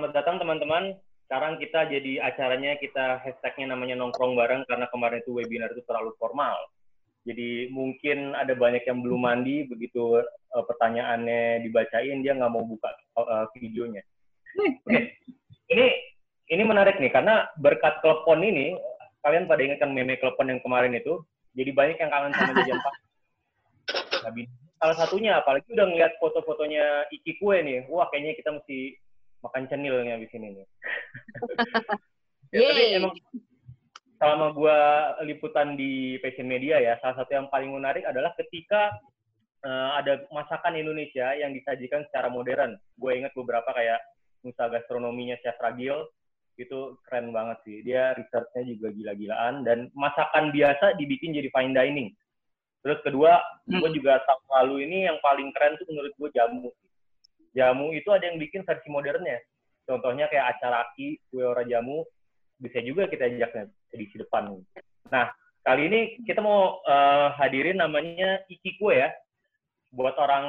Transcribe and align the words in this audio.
selamat 0.00 0.16
datang 0.16 0.40
teman-teman. 0.40 0.96
Sekarang 1.28 1.60
kita 1.60 1.84
jadi 1.92 2.24
acaranya 2.24 2.80
kita 2.80 3.20
hashtagnya 3.20 3.76
namanya 3.76 4.00
nongkrong 4.00 4.32
bareng 4.32 4.64
karena 4.64 4.88
kemarin 4.88 5.20
itu 5.20 5.36
webinar 5.36 5.68
itu 5.76 5.84
terlalu 5.84 6.16
formal. 6.16 6.56
Jadi 7.28 7.68
mungkin 7.68 8.32
ada 8.32 8.56
banyak 8.56 8.80
yang 8.88 9.04
belum 9.04 9.28
mandi, 9.28 9.68
begitu 9.68 10.24
uh, 10.24 10.64
pertanyaannya 10.64 11.68
dibacain 11.68 12.24
dia 12.24 12.32
nggak 12.32 12.48
mau 12.48 12.64
buka 12.64 12.88
uh, 13.20 13.44
videonya. 13.52 14.00
Oke, 14.56 14.88
okay. 14.88 15.02
ini 15.68 15.92
ini 16.48 16.62
menarik 16.64 16.96
nih 16.96 17.12
karena 17.12 17.52
berkat 17.60 18.00
telepon 18.00 18.40
ini 18.40 18.80
kalian 19.20 19.44
pada 19.44 19.60
ingatkan 19.60 19.92
meme 19.92 20.16
telepon 20.16 20.48
yang 20.48 20.64
kemarin 20.64 20.96
itu, 20.96 21.20
jadi 21.52 21.76
banyak 21.76 22.00
yang 22.00 22.08
kangen 22.08 22.32
sama 22.40 22.56
jajan 22.56 22.80
pak. 22.80 22.94
Salah 24.80 24.96
satunya, 24.96 25.36
apalagi 25.36 25.68
udah 25.76 25.92
ngeliat 25.92 26.16
foto-fotonya 26.16 27.04
Iki 27.12 27.36
Kue 27.36 27.60
nih, 27.60 27.84
wah 27.92 28.08
kayaknya 28.08 28.32
kita 28.40 28.56
mesti 28.56 28.96
makan 29.40 29.64
cenilnya 29.68 30.16
di 30.20 30.28
sini 30.28 30.46
nih. 30.56 30.66
ya, 32.54 32.68
tapi 32.70 32.84
emang 32.96 33.14
selama 34.20 34.46
gue 34.52 34.78
liputan 35.32 35.80
di 35.80 36.20
Passion 36.20 36.44
Media 36.44 36.76
ya, 36.76 37.00
salah 37.00 37.24
satu 37.24 37.32
yang 37.32 37.48
paling 37.48 37.72
menarik 37.72 38.04
adalah 38.04 38.36
ketika 38.36 38.92
uh, 39.64 39.96
ada 39.96 40.28
masakan 40.28 40.76
Indonesia 40.76 41.32
yang 41.32 41.56
disajikan 41.56 42.04
secara 42.08 42.28
modern. 42.28 42.76
Gue 43.00 43.16
inget 43.16 43.32
beberapa 43.32 43.72
kayak 43.72 44.00
usaha 44.44 44.68
gastronominya 44.68 45.40
Chef 45.40 45.56
Ragil, 45.56 46.04
itu 46.60 47.00
keren 47.08 47.32
banget 47.32 47.58
sih. 47.64 47.76
Dia 47.80 48.12
researchnya 48.12 48.76
juga 48.76 48.92
gila-gilaan 48.92 49.64
dan 49.64 49.88
masakan 49.96 50.52
biasa 50.52 51.00
dibikin 51.00 51.32
jadi 51.32 51.48
fine 51.48 51.72
dining. 51.72 52.08
Terus 52.80 53.00
kedua, 53.04 53.40
gue 53.68 53.76
hmm. 53.76 53.96
juga 53.96 54.20
tahun 54.24 54.44
lalu 54.60 54.74
ini 54.88 55.08
yang 55.08 55.16
paling 55.20 55.52
keren 55.52 55.76
tuh 55.80 55.88
menurut 55.88 56.12
gue 56.16 56.30
jamu 56.32 56.68
jamu 57.56 57.90
itu 57.94 58.08
ada 58.14 58.30
yang 58.30 58.38
bikin 58.38 58.62
versi 58.62 58.88
modernnya. 58.90 59.38
Contohnya 59.88 60.30
kayak 60.30 60.56
acara 60.56 60.86
aki, 60.86 61.18
kue 61.30 61.42
ora 61.42 61.66
jamu, 61.66 62.06
bisa 62.60 62.78
juga 62.84 63.08
kita 63.10 63.26
ajak 63.26 63.72
edisi 63.90 64.20
depan. 64.20 64.54
Nah, 65.10 65.32
kali 65.66 65.90
ini 65.90 66.00
kita 66.22 66.38
mau 66.44 66.78
uh, 66.84 67.34
hadirin 67.34 67.80
namanya 67.80 68.44
Iki 68.46 68.78
Kue 68.78 69.00
ya. 69.00 69.10
Buat 69.90 70.14
orang 70.22 70.46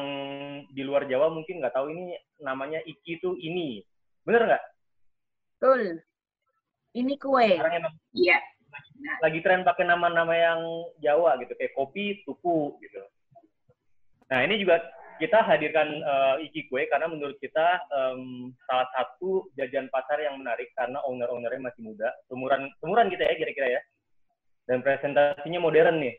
di 0.69 0.85
luar 0.85 1.09
Jawa 1.09 1.33
mungkin 1.33 1.57
nggak 1.57 1.73
tahu 1.73 1.89
ini 1.89 2.13
namanya 2.38 2.77
Iki 2.85 3.11
itu 3.17 3.33
ini. 3.41 3.81
Bener 4.22 4.45
nggak? 4.45 4.63
Betul. 5.57 6.05
Ini 6.94 7.13
kue. 7.17 7.57
Iya. 8.13 8.38
Lagi 9.23 9.39
tren 9.41 9.66
pakai 9.66 9.89
nama-nama 9.89 10.35
yang 10.38 10.61
Jawa 11.01 11.39
gitu, 11.41 11.57
kayak 11.57 11.73
kopi, 11.73 12.22
tuku 12.22 12.78
gitu. 12.85 13.01
Nah, 14.29 14.45
ini 14.45 14.62
juga 14.62 14.78
kita 15.21 15.45
hadirkan 15.45 16.01
uh, 16.01 16.35
Iki 16.41 16.65
Kue 16.67 16.89
karena 16.89 17.05
menurut 17.05 17.37
kita 17.37 17.85
um, 17.93 18.49
salah 18.65 18.89
satu 18.97 19.53
jajan 19.53 19.85
pasar 19.93 20.17
yang 20.17 20.41
menarik 20.41 20.73
karena 20.73 20.97
owner-ownernya 21.05 21.69
masih 21.69 21.85
muda, 21.85 22.09
seumuran 22.25 22.65
seumuran 22.81 23.13
kita 23.13 23.29
ya 23.29 23.35
kira-kira 23.37 23.67
ya. 23.77 23.81
Dan 24.65 24.81
presentasinya 24.81 25.61
modern 25.61 26.01
nih. 26.01 26.15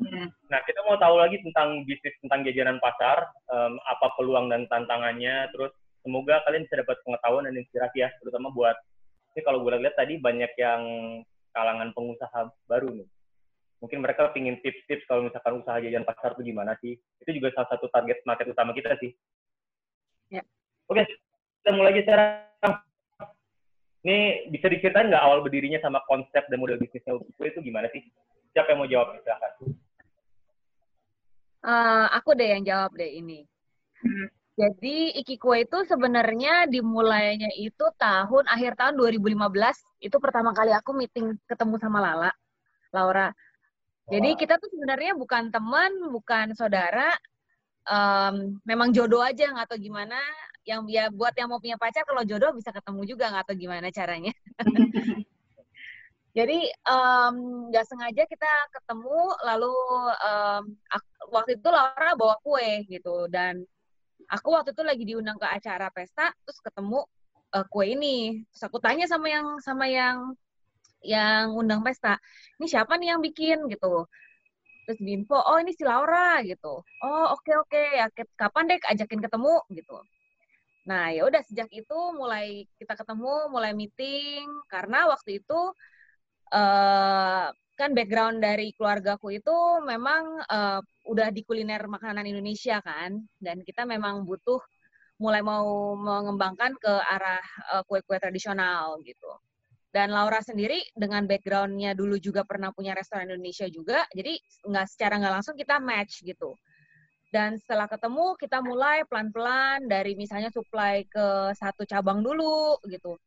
Hmm. 0.00 0.28
Nah, 0.48 0.60
kita 0.64 0.80
mau 0.88 0.96
tahu 0.96 1.20
lagi 1.20 1.36
tentang 1.44 1.84
bisnis 1.84 2.16
tentang 2.24 2.44
jajanan 2.44 2.80
pasar, 2.80 3.28
um, 3.52 3.76
apa 3.84 4.06
peluang 4.16 4.48
dan 4.48 4.64
tantangannya, 4.68 5.48
terus 5.52 5.72
semoga 6.00 6.40
kalian 6.48 6.64
bisa 6.64 6.80
dapat 6.80 6.96
pengetahuan 7.04 7.44
dan 7.44 7.56
inspirasi 7.60 8.04
ya, 8.04 8.08
terutama 8.20 8.48
buat 8.52 8.76
ini 9.36 9.40
kalau 9.44 9.62
gue 9.62 9.76
lihat 9.76 9.94
tadi 9.94 10.16
banyak 10.18 10.52
yang 10.58 10.82
kalangan 11.52 11.92
pengusaha 11.94 12.50
baru 12.66 12.88
nih 12.96 13.08
mungkin 13.80 14.04
mereka 14.04 14.28
pingin 14.36 14.60
tips-tips 14.60 15.08
kalau 15.08 15.24
misalkan 15.24 15.56
usaha 15.56 15.80
jajan 15.80 16.04
pasar 16.04 16.36
itu 16.36 16.52
gimana 16.52 16.76
sih. 16.84 17.00
Itu 17.18 17.30
juga 17.32 17.50
salah 17.56 17.68
satu 17.74 17.88
target 17.88 18.22
market 18.28 18.52
utama 18.52 18.76
kita 18.76 18.94
sih. 19.00 19.10
Ya. 20.28 20.44
Oke, 20.86 21.08
kita 21.64 21.70
mulai 21.74 21.96
aja 21.96 22.02
sekarang. 22.04 22.74
Ini 24.00 24.48
bisa 24.48 24.72
diceritain 24.72 25.12
nggak 25.12 25.24
awal 25.24 25.44
berdirinya 25.44 25.80
sama 25.84 26.00
konsep 26.08 26.40
dan 26.48 26.56
model 26.56 26.80
bisnisnya 26.80 27.16
Ukikue 27.16 27.52
itu 27.52 27.60
gimana 27.60 27.88
sih? 27.92 28.00
Siapa 28.56 28.72
yang 28.72 28.80
mau 28.84 28.88
jawab? 28.88 29.16
Silahkan. 29.20 29.52
Uh, 31.60 32.06
aku 32.16 32.32
deh 32.32 32.48
yang 32.56 32.64
jawab 32.64 32.96
deh 32.96 33.12
ini. 33.20 33.44
Hmm. 34.00 34.28
Jadi 34.56 35.16
Ikikue 35.20 35.64
itu 35.64 35.84
sebenarnya 35.88 36.68
dimulainya 36.68 37.48
itu 37.56 37.84
tahun 37.96 38.44
akhir 38.44 38.76
tahun 38.76 38.94
2015 38.96 39.36
itu 40.04 40.16
pertama 40.20 40.52
kali 40.52 40.72
aku 40.72 40.92
meeting 40.96 41.36
ketemu 41.48 41.76
sama 41.80 42.00
Lala, 42.00 42.32
Laura. 42.92 43.32
Jadi 44.08 44.30
kita 44.38 44.56
tuh 44.56 44.70
sebenarnya 44.72 45.12
bukan 45.14 45.52
teman, 45.52 45.92
bukan 46.10 46.56
saudara, 46.56 47.12
um, 47.86 48.58
memang 48.64 48.90
jodoh 48.90 49.20
aja 49.20 49.52
nggak 49.52 49.68
tahu 49.70 49.80
gimana. 49.82 50.18
Yang 50.64 50.80
ya 50.92 51.04
buat 51.12 51.34
yang 51.36 51.48
mau 51.50 51.60
punya 51.60 51.76
pacar 51.76 52.04
kalau 52.08 52.24
jodoh 52.24 52.54
bisa 52.56 52.72
ketemu 52.72 53.02
juga 53.04 53.28
nggak 53.28 53.44
tahu 53.50 53.56
gimana 53.58 53.88
caranya. 53.92 54.32
Jadi 56.38 56.58
nggak 57.70 57.84
um, 57.86 57.90
sengaja 57.90 58.22
kita 58.22 58.52
ketemu, 58.70 59.18
lalu 59.42 59.74
um, 60.22 60.62
waktu 61.34 61.58
itu 61.58 61.68
Laura 61.68 62.14
bawa 62.14 62.38
kue 62.38 62.86
gitu 62.86 63.26
dan 63.26 63.66
aku 64.30 64.54
waktu 64.54 64.70
itu 64.70 64.82
lagi 64.86 65.02
diundang 65.02 65.38
ke 65.42 65.46
acara 65.50 65.90
pesta, 65.90 66.30
terus 66.46 66.62
ketemu 66.62 67.02
uh, 67.50 67.66
kue 67.66 67.98
ini. 67.98 68.46
Terus 68.54 68.62
aku 68.62 68.78
tanya 68.78 69.10
sama 69.10 69.26
yang 69.26 69.58
sama 69.58 69.90
yang 69.90 70.38
yang 71.00 71.56
undang 71.56 71.80
pesta, 71.80 72.20
ini 72.60 72.66
siapa 72.68 72.96
nih 73.00 73.16
yang 73.16 73.20
bikin 73.24 73.68
gitu. 73.72 74.04
Terus 74.84 74.98
di 75.00 75.12
info, 75.14 75.38
oh 75.38 75.58
ini 75.60 75.72
si 75.76 75.84
Laura 75.86 76.42
gitu. 76.42 76.82
Oh 77.04 77.26
oke 77.32 77.46
okay, 77.46 77.54
oke, 77.56 77.70
okay. 77.70 77.86
ya 78.00 78.06
kapan 78.36 78.64
deh 78.70 78.78
ajakin 78.90 79.20
ketemu 79.22 79.54
gitu. 79.72 79.96
Nah 80.88 81.14
ya 81.14 81.28
udah 81.28 81.42
sejak 81.46 81.68
itu 81.70 81.98
mulai 82.16 82.66
kita 82.80 82.98
ketemu, 82.98 83.52
mulai 83.52 83.72
meeting 83.76 84.44
karena 84.66 85.06
waktu 85.06 85.38
itu 85.38 85.60
uh, 86.52 87.48
kan 87.80 87.90
background 87.96 88.44
dari 88.44 88.76
keluargaku 88.76 89.40
itu 89.40 89.56
memang 89.86 90.44
uh, 90.52 90.80
udah 91.08 91.28
di 91.32 91.40
kuliner 91.48 91.80
makanan 91.88 92.28
Indonesia 92.28 92.82
kan, 92.84 93.24
dan 93.40 93.64
kita 93.64 93.88
memang 93.88 94.28
butuh 94.28 94.60
mulai 95.20 95.40
mau 95.44 95.96
mengembangkan 95.96 96.76
ke 96.80 96.92
arah 96.92 97.44
uh, 97.76 97.82
kue-kue 97.88 98.16
tradisional 98.20 99.00
gitu. 99.04 99.32
Dan 99.90 100.14
Laura 100.14 100.38
sendiri 100.38 100.78
dengan 100.94 101.26
backgroundnya 101.26 101.98
dulu 101.98 102.14
juga 102.22 102.46
pernah 102.46 102.70
punya 102.70 102.94
restoran 102.94 103.26
Indonesia 103.26 103.66
juga, 103.66 104.06
jadi 104.14 104.38
nggak 104.62 104.86
secara 104.86 105.18
nggak 105.18 105.34
langsung 105.42 105.58
kita 105.58 105.82
match 105.82 106.22
gitu. 106.22 106.54
Dan 107.34 107.58
setelah 107.58 107.90
ketemu 107.90 108.38
kita 108.38 108.62
mulai 108.62 109.02
pelan-pelan 109.06 109.90
dari 109.90 110.14
misalnya 110.14 110.50
supply 110.54 111.02
ke 111.10 111.54
satu 111.58 111.82
cabang 111.86 112.22
dulu 112.22 112.78
gitu, 112.86 113.18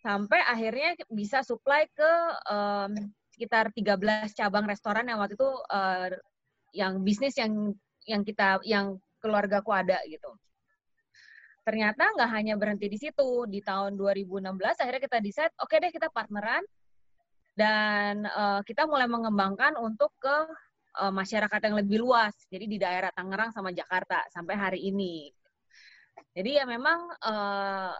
sampai 0.00 0.40
akhirnya 0.48 0.96
bisa 1.12 1.44
supply 1.44 1.84
ke 1.92 2.12
um, 2.48 2.92
sekitar 3.36 3.72
13 3.72 4.32
cabang 4.36 4.64
restoran 4.68 5.04
yang 5.04 5.20
waktu 5.20 5.36
itu 5.36 5.50
uh, 5.72 6.08
yang 6.72 7.00
bisnis 7.04 7.36
yang 7.36 7.76
yang 8.08 8.24
kita 8.24 8.60
yang 8.64 8.96
keluargaku 9.20 9.72
ada 9.72 10.00
gitu 10.08 10.32
ternyata 11.70 12.02
nggak 12.18 12.30
hanya 12.34 12.54
berhenti 12.58 12.90
di 12.90 12.98
situ. 12.98 13.46
Di 13.46 13.62
tahun 13.62 13.94
2016 13.94 14.50
akhirnya 14.58 15.02
kita 15.06 15.18
decide, 15.22 15.54
oke 15.62 15.70
okay 15.70 15.78
deh 15.78 15.94
kita 15.94 16.10
partneran 16.10 16.66
dan 17.54 18.26
uh, 18.26 18.58
kita 18.66 18.90
mulai 18.90 19.06
mengembangkan 19.06 19.78
untuk 19.78 20.10
ke 20.18 20.36
uh, 20.98 21.14
masyarakat 21.14 21.60
yang 21.70 21.78
lebih 21.78 22.02
luas. 22.02 22.34
Jadi 22.50 22.66
di 22.66 22.78
daerah 22.82 23.14
Tangerang 23.14 23.54
sama 23.54 23.70
Jakarta 23.70 24.26
sampai 24.34 24.58
hari 24.58 24.80
ini. 24.90 25.30
Jadi 26.34 26.58
ya 26.58 26.66
memang 26.66 27.06
uh, 27.22 27.94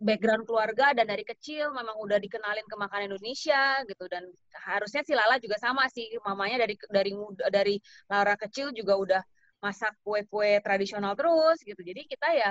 background 0.00 0.48
keluarga 0.48 0.96
dan 0.96 1.04
dari 1.12 1.28
kecil 1.28 1.68
memang 1.76 2.00
udah 2.00 2.16
dikenalin 2.16 2.64
ke 2.64 2.76
makanan 2.80 3.12
Indonesia 3.12 3.84
gitu 3.84 4.08
dan 4.08 4.24
harusnya 4.64 5.04
si 5.04 5.12
Lala 5.12 5.36
juga 5.36 5.60
sama 5.60 5.84
sih 5.92 6.08
mamanya 6.24 6.64
dari 6.64 6.74
dari 6.88 7.12
dari 7.52 7.76
Laura 8.08 8.32
kecil 8.40 8.72
juga 8.72 8.96
udah 8.96 9.22
masak 9.58 9.94
kue-kue 10.06 10.62
tradisional 10.62 11.18
terus 11.18 11.58
gitu. 11.62 11.78
Jadi 11.78 12.06
kita 12.06 12.28
ya 12.34 12.50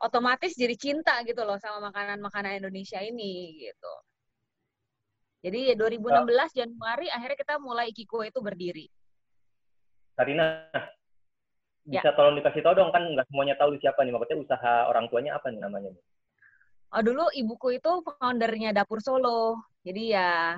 otomatis 0.00 0.56
jadi 0.56 0.74
cinta 0.74 1.20
gitu 1.24 1.44
loh 1.44 1.56
sama 1.60 1.92
makanan-makanan 1.92 2.60
Indonesia 2.60 3.00
ini 3.00 3.60
gitu. 3.68 3.94
Jadi 5.44 5.76
2016 5.76 6.56
ya, 6.56 6.64
Januari 6.64 7.06
akhirnya 7.12 7.36
kita 7.36 7.54
mulai 7.60 7.92
Ikiko 7.92 8.24
itu 8.24 8.40
berdiri. 8.40 8.88
Karina, 10.16 10.64
bisa 11.84 12.08
ya. 12.08 12.16
tolong 12.16 12.40
dikasih 12.40 12.64
tahu 12.64 12.74
dong 12.80 12.88
kan 12.88 13.04
nggak 13.04 13.28
semuanya 13.28 13.54
tahu 13.60 13.76
siapa 13.76 14.00
nih 14.08 14.16
maksudnya 14.16 14.40
usaha 14.40 14.88
orang 14.88 15.04
tuanya 15.12 15.36
apa 15.36 15.52
nih 15.52 15.60
namanya 15.60 15.92
nih? 15.92 16.02
Oh 16.96 17.02
dulu 17.04 17.28
ibuku 17.36 17.76
itu 17.76 17.90
foundernya 18.06 18.72
dapur 18.72 19.04
Solo. 19.04 19.60
Jadi 19.84 20.16
ya 20.16 20.56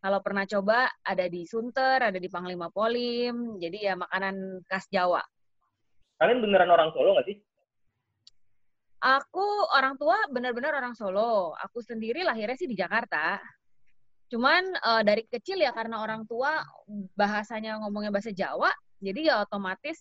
kalau 0.00 0.18
pernah 0.24 0.48
coba 0.48 0.88
ada 1.04 1.28
di 1.28 1.44
Sunter, 1.44 2.00
ada 2.00 2.16
di 2.16 2.28
Panglima 2.32 2.72
Polim. 2.72 3.60
Jadi 3.60 3.84
ya 3.84 4.00
makanan 4.00 4.64
khas 4.64 4.88
Jawa. 4.88 5.20
Kalian 6.16 6.40
beneran 6.40 6.72
orang 6.72 6.88
Solo 6.96 7.16
nggak 7.16 7.28
sih? 7.28 7.36
Aku 9.00 9.44
orang 9.76 10.00
tua 10.00 10.16
benar-benar 10.32 10.72
orang 10.72 10.96
Solo. 10.96 11.52
Aku 11.52 11.84
sendiri 11.84 12.24
lahirnya 12.24 12.56
sih 12.56 12.68
di 12.68 12.76
Jakarta. 12.76 13.36
Cuman 14.32 14.72
uh, 14.80 15.04
dari 15.04 15.28
kecil 15.28 15.60
ya 15.60 15.72
karena 15.76 16.00
orang 16.00 16.24
tua 16.24 16.64
bahasanya 17.12 17.76
ngomongnya 17.84 18.12
bahasa 18.14 18.32
Jawa, 18.32 18.72
jadi 19.04 19.32
ya 19.32 19.34
otomatis 19.44 20.00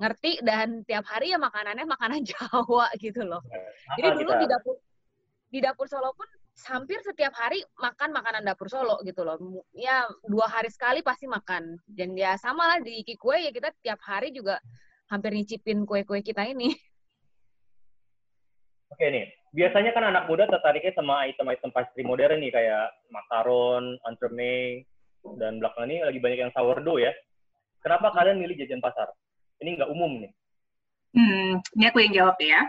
ngerti 0.00 0.40
dan 0.40 0.80
tiap 0.88 1.04
hari 1.04 1.36
ya 1.36 1.38
makanannya 1.40 1.84
makanan 1.84 2.24
Jawa 2.32 2.88
gitu 2.96 3.28
loh. 3.28 3.44
Jadi 4.00 4.24
dulu 4.24 4.32
di 4.40 4.46
dapur 4.48 4.76
di 5.52 5.58
dapur 5.60 5.84
Solo 5.84 6.16
pun 6.16 6.28
hampir 6.68 7.00
setiap 7.00 7.32
hari 7.32 7.62
makan 7.78 8.12
makanan 8.12 8.44
dapur 8.44 8.68
Solo 8.68 9.00
gitu 9.06 9.24
loh. 9.24 9.38
Ya 9.72 10.04
dua 10.26 10.50
hari 10.50 10.68
sekali 10.68 11.00
pasti 11.00 11.30
makan. 11.30 11.78
Dan 11.86 12.18
ya 12.18 12.36
sama 12.36 12.76
lah 12.76 12.78
di 12.82 13.00
Kikue 13.06 13.40
ya 13.40 13.50
kita 13.54 13.72
tiap 13.80 14.02
hari 14.04 14.34
juga 14.34 14.60
hampir 15.10 15.34
nyicipin 15.34 15.88
kue-kue 15.88 16.20
kita 16.20 16.44
ini. 16.46 16.70
Oke 18.94 19.06
nih, 19.06 19.30
biasanya 19.54 19.94
kan 19.94 20.10
anak 20.10 20.26
muda 20.26 20.50
tertariknya 20.50 20.92
sama 20.98 21.24
item-item 21.24 21.70
pastry 21.70 22.02
modern 22.02 22.42
nih 22.42 22.50
kayak 22.50 22.90
makaron, 23.08 23.96
entremet, 24.04 24.84
dan 25.38 25.62
belakangan 25.62 25.88
ini 25.88 26.04
lagi 26.04 26.20
banyak 26.20 26.40
yang 26.42 26.52
sourdough 26.52 26.98
ya. 26.98 27.14
Kenapa 27.80 28.12
kalian 28.12 28.42
milih 28.42 28.58
jajan 28.60 28.82
pasar? 28.82 29.08
Ini 29.62 29.78
nggak 29.78 29.92
umum 29.94 30.20
nih. 30.20 30.32
Hmm, 31.16 31.52
ini 31.80 31.84
aku 31.88 31.98
yang 32.02 32.12
jawab 32.12 32.36
ya. 32.42 32.60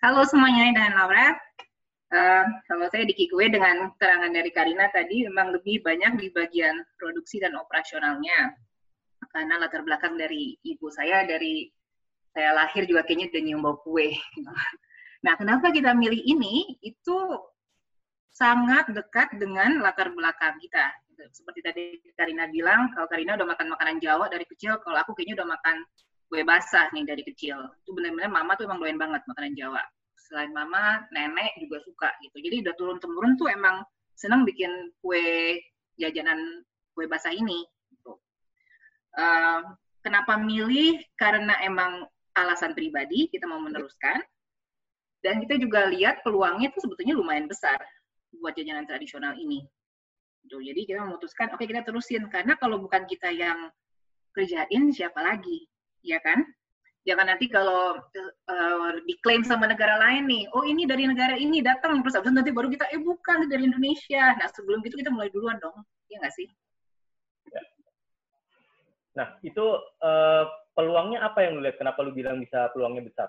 Halo 0.00 0.24
semuanya, 0.24 0.72
dan 0.76 0.96
Laura. 0.96 1.36
Uh, 2.10 2.42
kalau 2.66 2.90
saya 2.90 3.06
di 3.06 3.14
Kikue 3.14 3.54
dengan 3.54 3.94
keterangan 3.94 4.34
dari 4.34 4.50
Karina 4.50 4.90
tadi 4.90 5.22
memang 5.30 5.54
lebih 5.54 5.78
banyak 5.86 6.18
di 6.18 6.26
bagian 6.34 6.82
produksi 6.98 7.38
dan 7.38 7.54
operasionalnya. 7.54 8.50
Karena 9.30 9.62
latar 9.62 9.86
belakang 9.86 10.18
dari 10.18 10.58
ibu 10.66 10.90
saya 10.90 11.22
dari 11.22 11.70
saya 12.34 12.50
lahir 12.50 12.82
juga 12.90 13.06
kayaknya 13.06 13.30
udah 13.30 13.42
nyium 13.46 13.62
bau 13.62 13.78
kue. 13.86 14.10
Nah, 15.20 15.36
kenapa 15.36 15.68
kita 15.68 15.92
milih 15.92 16.24
ini? 16.24 16.80
Itu 16.80 17.44
sangat 18.32 18.88
dekat 18.88 19.36
dengan 19.36 19.84
latar 19.84 20.08
belakang 20.16 20.56
kita. 20.64 20.96
Seperti 21.28 21.60
tadi 21.60 21.84
Karina 22.16 22.48
bilang, 22.48 22.88
kalau 22.96 23.04
Karina 23.04 23.36
udah 23.36 23.44
makan 23.44 23.68
makanan 23.76 24.00
Jawa 24.00 24.32
dari 24.32 24.48
kecil, 24.48 24.80
kalau 24.80 24.96
aku 24.96 25.12
kayaknya 25.12 25.44
udah 25.44 25.60
makan 25.60 25.76
kue 26.32 26.40
basah 26.40 26.88
nih 26.96 27.04
dari 27.04 27.20
kecil. 27.20 27.60
Itu 27.84 27.92
benar-benar 27.92 28.32
mama 28.32 28.56
tuh 28.56 28.64
emang 28.64 28.80
doyan 28.80 28.96
banget 28.96 29.20
makanan 29.28 29.52
Jawa 29.52 29.84
selain 30.30 30.54
mama 30.54 31.02
nenek 31.10 31.58
juga 31.58 31.82
suka 31.82 32.08
gitu. 32.22 32.38
Jadi 32.38 32.62
udah 32.62 32.74
turun 32.78 32.98
temurun 33.02 33.34
tuh 33.34 33.50
emang 33.50 33.82
senang 34.14 34.46
bikin 34.46 34.70
kue 35.02 35.58
jajanan 35.98 36.62
kue 36.94 37.10
basah 37.10 37.34
ini 37.34 37.66
gitu. 37.90 38.14
uh, 39.18 39.66
kenapa 40.06 40.38
milih? 40.38 41.02
Karena 41.18 41.58
emang 41.66 42.06
alasan 42.38 42.78
pribadi 42.78 43.26
kita 43.26 43.50
mau 43.50 43.58
meneruskan. 43.58 44.22
Dan 45.20 45.42
kita 45.44 45.60
juga 45.60 45.84
lihat 45.90 46.24
peluangnya 46.24 46.72
tuh 46.72 46.88
sebetulnya 46.88 47.12
lumayan 47.12 47.44
besar 47.44 47.76
buat 48.38 48.54
jajanan 48.56 48.88
tradisional 48.88 49.36
ini. 49.36 49.66
Gitu. 50.40 50.56
jadi 50.56 50.80
kita 50.88 51.04
memutuskan 51.04 51.52
oke 51.52 51.60
okay, 51.60 51.68
kita 51.68 51.84
terusin. 51.84 52.24
Karena 52.32 52.56
kalau 52.56 52.80
bukan 52.80 53.04
kita 53.04 53.28
yang 53.28 53.68
kerjain 54.32 54.94
siapa 54.94 55.20
lagi? 55.20 55.68
Ya 56.00 56.16
kan 56.24 56.40
jangan 57.08 57.32
nanti 57.32 57.48
kalau 57.48 57.96
uh, 57.96 58.92
diklaim 59.08 59.40
sama 59.40 59.64
negara 59.64 59.96
lain 59.96 60.28
nih, 60.28 60.44
oh 60.52 60.64
ini 60.68 60.84
dari 60.84 61.08
negara 61.08 61.32
ini 61.36 61.64
datang, 61.64 62.04
terus 62.04 62.16
abis 62.16 62.32
nanti 62.32 62.52
baru 62.52 62.68
kita, 62.68 62.88
eh 62.92 63.00
bukan 63.00 63.48
dari 63.48 63.64
Indonesia. 63.64 64.36
Nah 64.36 64.48
sebelum 64.52 64.84
itu 64.84 65.00
kita 65.00 65.08
mulai 65.08 65.32
duluan 65.32 65.56
dong, 65.58 65.74
ya 66.12 66.20
nggak 66.20 66.34
sih? 66.36 66.48
Ya. 67.48 67.62
Nah 69.16 69.28
itu 69.40 69.64
uh, 70.04 70.44
peluangnya 70.76 71.24
apa 71.24 71.44
yang 71.44 71.56
lu 71.56 71.64
lihat? 71.64 71.80
Kenapa 71.80 72.04
lu 72.04 72.12
bilang 72.12 72.36
bisa 72.36 72.68
peluangnya 72.76 73.02
besar? 73.04 73.28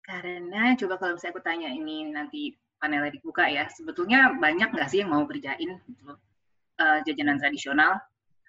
Karena 0.00 0.72
coba 0.80 0.96
kalau 0.96 1.20
misalnya 1.20 1.32
aku 1.36 1.44
tanya 1.44 1.68
ini 1.68 2.08
nanti 2.08 2.56
panelnya 2.80 3.12
dibuka 3.12 3.44
ya, 3.52 3.68
sebetulnya 3.68 4.32
banyak 4.40 4.72
nggak 4.72 4.88
sih 4.88 5.04
yang 5.04 5.12
mau 5.12 5.28
kerjain 5.28 5.76
gitu, 5.84 6.16
uh, 6.80 6.98
jajanan 7.04 7.36
tradisional? 7.36 8.00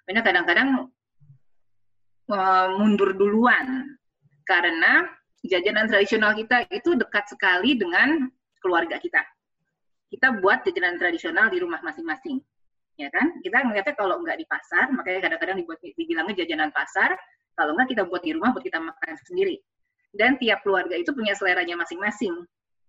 Karena 0.08 0.24
kadang-kadang 0.24 0.70
uh, 2.30 2.78
mundur 2.78 3.14
duluan 3.18 3.98
karena 4.46 5.06
jajanan 5.46 5.86
tradisional 5.90 6.34
kita 6.34 6.66
itu 6.74 6.98
dekat 6.98 7.30
sekali 7.30 7.78
dengan 7.78 8.30
keluarga 8.60 8.98
kita. 9.00 9.22
Kita 10.10 10.42
buat 10.42 10.66
jajanan 10.66 10.98
tradisional 10.98 11.54
di 11.54 11.62
rumah 11.62 11.80
masing-masing, 11.86 12.42
ya 12.98 13.14
kan? 13.14 13.38
Kita 13.46 13.62
ngeliatnya 13.62 13.94
kalau 13.94 14.18
nggak 14.26 14.42
di 14.42 14.46
pasar, 14.50 14.90
makanya 14.90 15.30
kadang-kadang 15.30 15.62
dibuat 15.62 15.80
dibilangnya 15.86 16.36
jajanan 16.44 16.74
pasar. 16.74 17.14
Kalau 17.54 17.78
nggak 17.78 17.94
kita 17.94 18.04
buat 18.10 18.26
di 18.26 18.34
rumah, 18.34 18.50
buat 18.50 18.66
kita 18.66 18.82
makan 18.82 19.16
sendiri. 19.30 19.62
Dan 20.10 20.42
tiap 20.42 20.66
keluarga 20.66 20.98
itu 20.98 21.14
punya 21.14 21.38
seleranya 21.38 21.78
masing-masing. 21.78 22.34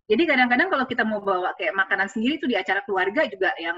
Jadi 0.08 0.22
kadang-kadang 0.26 0.72
kalau 0.72 0.84
kita 0.88 1.04
mau 1.04 1.20
bawa 1.20 1.52
kayak 1.60 1.76
makanan 1.76 2.08
sendiri 2.08 2.40
itu 2.40 2.48
di 2.48 2.56
acara 2.56 2.80
keluarga 2.88 3.28
juga 3.28 3.52
yang 3.60 3.76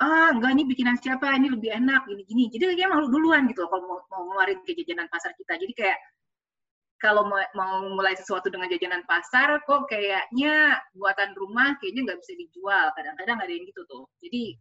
ah 0.00 0.32
enggak 0.32 0.50
ini 0.56 0.64
bikinan 0.64 0.96
siapa? 0.96 1.36
Ini 1.36 1.52
lebih 1.52 1.70
enak 1.76 2.08
gini 2.08 2.22
gini 2.24 2.44
jadi 2.48 2.72
kayak 2.72 2.90
malu 2.96 3.12
duluan 3.12 3.44
gitu 3.52 3.68
loh 3.68 3.70
kalau 3.70 3.84
mau, 3.84 3.98
mau 4.08 4.22
ngeluarin 4.32 4.58
ke 4.64 4.72
jajanan 4.72 5.06
pasar 5.12 5.36
kita. 5.36 5.60
Jadi 5.60 5.72
kayak 5.76 5.98
kalau 7.00 7.24
mau, 7.28 7.72
mulai 7.96 8.16
sesuatu 8.16 8.48
dengan 8.52 8.68
jajanan 8.68 9.04
pasar 9.04 9.60
kok 9.64 9.88
kayaknya 9.88 10.76
buatan 10.96 11.32
rumah 11.36 11.76
kayaknya 11.80 12.12
nggak 12.12 12.18
bisa 12.24 12.32
dijual. 12.32 12.86
Kadang-kadang 12.96 13.38
ada 13.44 13.52
yang 13.52 13.64
gitu 13.68 13.82
tuh. 13.84 14.04
Jadi 14.24 14.56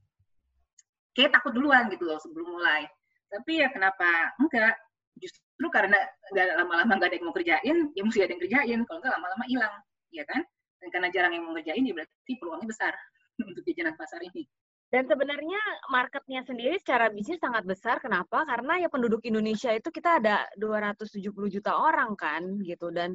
kayak 1.16 1.32
takut 1.40 1.56
duluan 1.56 1.88
gitu 1.88 2.04
loh 2.04 2.20
sebelum 2.20 2.60
mulai. 2.60 2.84
Tapi 3.32 3.64
ya 3.64 3.72
kenapa 3.72 4.36
enggak? 4.44 4.76
Justru 5.20 5.68
karena 5.72 6.00
nggak 6.36 6.48
lama-lama 6.64 6.92
nggak 7.00 7.10
ada 7.12 7.16
yang 7.16 7.26
mau 7.28 7.36
kerjain 7.36 7.78
ya 7.96 8.02
mesti 8.04 8.20
ada 8.28 8.32
yang 8.36 8.44
kerjain. 8.44 8.80
Kalau 8.84 9.00
nggak 9.00 9.14
lama-lama 9.16 9.44
hilang 9.48 9.76
ya 10.12 10.24
kan? 10.28 10.44
Dan 10.84 10.88
karena 10.92 11.08
jarang 11.16 11.32
yang 11.32 11.44
mau 11.48 11.56
kerjain 11.56 11.84
ya 11.88 11.96
berarti 11.96 12.32
peluangnya 12.40 12.68
besar 12.68 12.94
untuk 13.48 13.64
jajanan 13.64 13.96
pasar 13.96 14.20
ini 14.24 14.44
dan 14.90 15.06
sebenarnya 15.06 15.62
marketnya 15.94 16.42
sendiri 16.42 16.82
secara 16.82 17.14
bisnis 17.14 17.38
sangat 17.38 17.62
besar. 17.62 18.02
Kenapa? 18.02 18.42
Karena 18.42 18.82
ya 18.82 18.90
penduduk 18.90 19.22
Indonesia 19.22 19.70
itu 19.70 19.94
kita 19.94 20.18
ada 20.18 20.50
270 20.58 21.30
juta 21.30 21.78
orang 21.78 22.18
kan 22.18 22.58
gitu. 22.66 22.90
Dan 22.90 23.14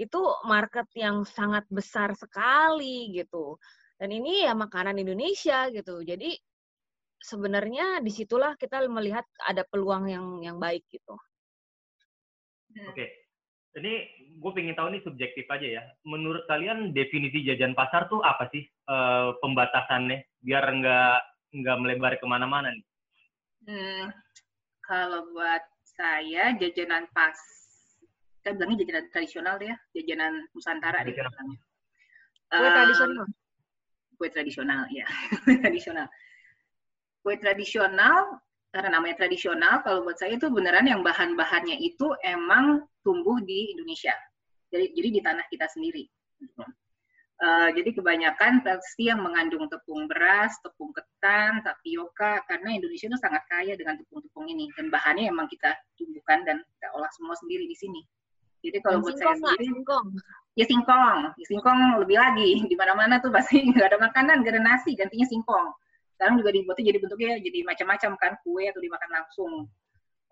itu 0.00 0.20
market 0.48 0.88
yang 0.96 1.28
sangat 1.28 1.68
besar 1.68 2.16
sekali 2.16 3.12
gitu. 3.12 3.60
Dan 4.00 4.08
ini 4.08 4.48
ya 4.48 4.56
makanan 4.56 4.96
Indonesia 4.96 5.68
gitu. 5.68 6.00
Jadi 6.00 6.32
sebenarnya 7.20 8.00
di 8.00 8.08
situlah 8.08 8.56
kita 8.56 8.80
melihat 8.88 9.28
ada 9.44 9.68
peluang 9.68 10.08
yang 10.08 10.40
yang 10.40 10.56
baik 10.56 10.88
gitu. 10.88 11.12
Oke. 12.88 12.96
Okay. 12.96 13.08
Ini 13.72 13.92
gue 14.36 14.52
pengen 14.52 14.76
tahu 14.76 14.96
nih 14.96 15.04
subjektif 15.04 15.44
aja 15.48 15.80
ya. 15.80 15.82
Menurut 16.08 16.44
kalian 16.48 16.96
definisi 16.96 17.44
jajan 17.44 17.76
pasar 17.76 18.08
tuh 18.08 18.20
apa 18.20 18.48
sih 18.52 18.64
e, 18.68 18.96
pembatasannya 19.40 20.31
biar 20.42 20.64
nggak 20.66 21.18
nggak 21.62 21.76
melebar 21.78 22.12
ke 22.18 22.26
mana-mana 22.26 22.74
nih? 22.74 22.86
Hmm, 23.62 24.04
kalau 24.82 25.30
buat 25.30 25.62
saya 25.86 26.58
jajanan 26.58 27.06
pas, 27.14 27.38
kita 28.42 28.58
bilangnya 28.58 28.82
jajanan 28.82 29.06
tradisional 29.14 29.56
ya, 29.62 29.74
jajanan 29.94 30.32
Nusantara 30.50 31.06
deh. 31.06 31.14
Kue 31.14 32.58
um, 32.58 32.74
tradisional. 32.74 33.26
Kue 34.18 34.28
tradisional 34.28 34.82
ya, 34.90 35.06
kue 35.46 35.56
tradisional. 35.62 36.06
Kue 37.22 37.34
tradisional 37.38 38.42
karena 38.72 38.98
namanya 38.98 39.20
tradisional, 39.20 39.84
kalau 39.84 40.00
buat 40.08 40.16
saya 40.16 40.40
itu 40.40 40.48
beneran 40.48 40.88
yang 40.88 41.04
bahan-bahannya 41.04 41.76
itu 41.76 42.08
emang 42.24 42.88
tumbuh 43.04 43.36
di 43.44 43.76
Indonesia. 43.76 44.16
Jadi, 44.72 44.96
jadi 44.96 45.08
di 45.12 45.20
tanah 45.20 45.44
kita 45.52 45.68
sendiri. 45.68 46.08
Uh, 47.42 47.74
jadi 47.74 47.90
kebanyakan 47.98 48.62
pasti 48.62 49.10
yang 49.10 49.18
mengandung 49.18 49.66
tepung 49.66 50.06
beras, 50.06 50.54
tepung 50.62 50.94
ketan, 50.94 51.58
tapioka, 51.66 52.38
karena 52.46 52.78
Indonesia 52.78 53.10
itu 53.10 53.18
sangat 53.18 53.42
kaya 53.50 53.74
dengan 53.74 53.98
tepung-tepung 53.98 54.46
ini. 54.46 54.70
Dan 54.78 54.94
bahannya 54.94 55.26
emang 55.26 55.50
kita 55.50 55.74
tumbuhkan 55.98 56.46
dan 56.46 56.62
kita 56.78 56.86
olah 56.94 57.10
semua 57.18 57.34
sendiri 57.34 57.66
di 57.66 57.74
sini. 57.74 58.06
Jadi 58.62 58.78
kalau 58.78 59.02
buat 59.02 59.18
saya 59.18 59.34
sendiri, 59.34 59.74
singkong. 59.74 60.06
ya 60.54 60.64
singkong, 60.70 61.18
ya 61.34 61.46
singkong 61.50 61.78
lebih 61.98 62.14
lagi. 62.14 62.62
Di 62.70 62.78
mana-mana 62.78 63.18
tuh 63.18 63.34
pasti 63.34 63.58
nggak 63.74 63.90
ada 63.90 63.98
makanan, 63.98 64.46
nggak 64.46 64.54
ada 64.54 64.62
nasi, 64.62 64.94
gantinya 64.94 65.26
singkong 65.26 65.74
sekarang 66.22 66.38
juga 66.38 66.54
dibuatnya 66.54 66.84
jadi 66.94 66.98
bentuknya 67.02 67.34
jadi 67.42 67.58
macam-macam 67.66 68.10
kan 68.14 68.32
kue 68.46 68.62
atau 68.70 68.78
dimakan 68.78 69.10
langsung 69.10 69.52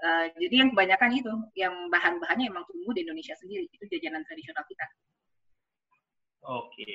uh, 0.07 0.25
jadi 0.39 0.55
yang 0.63 0.71
kebanyakan 0.71 1.11
itu 1.19 1.33
yang 1.59 1.75
bahan-bahannya 1.91 2.47
emang 2.47 2.63
tumbuh 2.71 2.95
di 2.95 3.03
Indonesia 3.03 3.35
sendiri 3.35 3.67
itu 3.67 3.85
jajanan 3.91 4.23
tradisional 4.23 4.63
kita 4.71 4.87
oke 6.45 6.93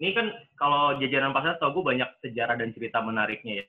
ini 0.00 0.10
kan 0.16 0.32
kalau 0.56 0.96
jajanan 0.96 1.36
pasar 1.36 1.60
tau 1.60 1.76
gue 1.76 1.84
banyak 1.84 2.08
sejarah 2.24 2.56
dan 2.56 2.72
cerita 2.72 3.04
menariknya 3.04 3.64
ya 3.64 3.66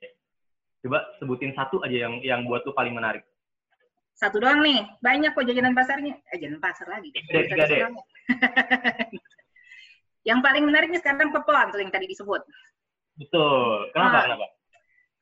coba 0.82 0.98
sebutin 1.22 1.54
satu 1.54 1.78
aja 1.84 2.08
yang 2.08 2.18
yang 2.24 2.40
buat 2.48 2.66
lu 2.66 2.74
paling 2.74 2.96
menarik 2.96 3.22
satu 4.12 4.42
doang 4.42 4.60
nih 4.60 4.82
banyak 5.00 5.32
kok 5.32 5.46
jajanan 5.46 5.72
pasarnya 5.72 6.14
eh 6.32 6.38
jajanan 6.40 6.60
pasar 6.60 6.86
lagi 6.88 7.08
tiga, 7.14 7.48
tiga 7.48 7.64
deh. 7.68 7.80
yang 10.28 10.38
paling 10.44 10.64
menarik 10.66 10.92
nih 10.92 11.00
sekarang 11.00 11.34
pepon 11.34 11.72
tuh 11.72 11.80
yang 11.80 11.90
tadi 11.90 12.06
disebut 12.06 12.42
Betul. 13.16 13.92
Kenapa? 13.92 14.12
Nah, 14.12 14.22
kenapa? 14.24 14.46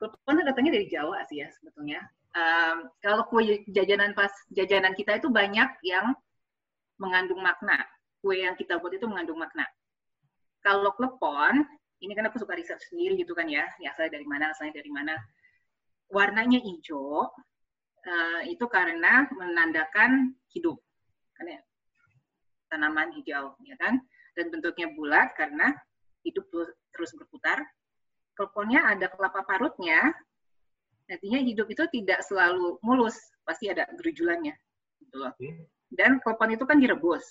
Klepon 0.01 0.41
datangnya 0.41 0.71
dari 0.81 0.87
Jawa 0.89 1.17
sih 1.29 1.43
ya 1.43 1.47
sebetulnya. 1.53 1.99
Um, 2.31 2.87
kalau 3.03 3.27
kue 3.27 3.61
jajanan 3.69 4.15
pas 4.15 4.31
jajanan 4.55 4.95
kita 4.95 5.19
itu 5.19 5.27
banyak 5.27 5.69
yang 5.83 6.15
mengandung 6.97 7.43
makna. 7.43 7.83
Kue 8.21 8.45
yang 8.45 8.53
kita 8.53 8.77
buat 8.77 8.93
itu 8.93 9.09
mengandung 9.09 9.41
makna. 9.41 9.65
Kalau 10.61 10.93
klepon, 10.93 11.65
ini 12.05 12.13
kan 12.13 12.29
aku 12.29 12.37
suka 12.37 12.53
riset 12.53 12.77
sendiri 12.85 13.17
gitu 13.17 13.33
kan 13.33 13.49
ya, 13.49 13.65
ya 13.81 13.93
asalnya 13.93 14.21
dari 14.21 14.27
mana, 14.29 14.53
asalnya 14.53 14.77
dari 14.77 14.91
mana. 14.93 15.17
Warnanya 16.13 16.61
hijau, 16.61 17.29
uh, 18.05 18.41
itu 18.45 18.65
karena 18.69 19.25
menandakan 19.33 20.37
hidup, 20.53 20.77
karena 21.33 21.61
tanaman 22.69 23.09
hijau, 23.17 23.57
ya 23.65 23.73
kan? 23.81 23.97
Dan 24.37 24.53
bentuknya 24.53 24.93
bulat 24.93 25.33
karena 25.33 25.73
hidup 26.21 26.45
terus 26.93 27.11
berputar. 27.17 27.65
Kelponnya 28.37 28.85
ada 28.85 29.09
kelapa 29.09 29.41
parutnya, 29.43 30.13
artinya 31.09 31.39
hidup 31.41 31.67
itu 31.73 31.83
tidak 31.91 32.21
selalu 32.23 32.77
mulus, 32.85 33.17
pasti 33.43 33.67
ada 33.67 33.89
gerujulannya. 33.97 34.55
Gitu 35.01 35.15
loh. 35.17 35.33
Dan 35.91 36.23
kelpon 36.23 36.55
itu 36.55 36.63
kan 36.63 36.79
direbus. 36.79 37.25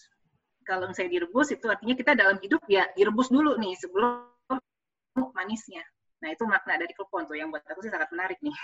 Kalau 0.71 0.87
misalnya 0.87 1.19
direbus 1.19 1.51
itu 1.51 1.67
artinya 1.67 1.99
kita 1.99 2.15
dalam 2.15 2.39
hidup 2.39 2.63
ya 2.71 2.87
direbus 2.95 3.27
dulu 3.27 3.59
nih 3.59 3.75
sebelum 3.83 4.31
manisnya. 5.35 5.83
Nah 6.23 6.31
itu 6.31 6.47
makna 6.47 6.79
dari 6.79 6.95
kelpon 6.95 7.27
tuh 7.27 7.35
yang 7.35 7.51
buat 7.51 7.67
aku 7.67 7.83
sih 7.83 7.91
sangat 7.91 8.07
menarik 8.15 8.39
nih. 8.39 8.55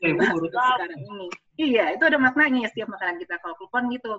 Ya, 0.00 0.16
sekarang 0.16 0.96
ini. 0.96 1.28
Iya 1.60 1.84
itu 1.92 2.04
ada 2.08 2.16
maknanya 2.16 2.64
ya 2.64 2.68
setiap 2.72 2.88
makanan 2.88 3.20
kita. 3.20 3.36
Kalau 3.44 3.52
kelpon 3.60 3.92
gitu. 3.92 4.16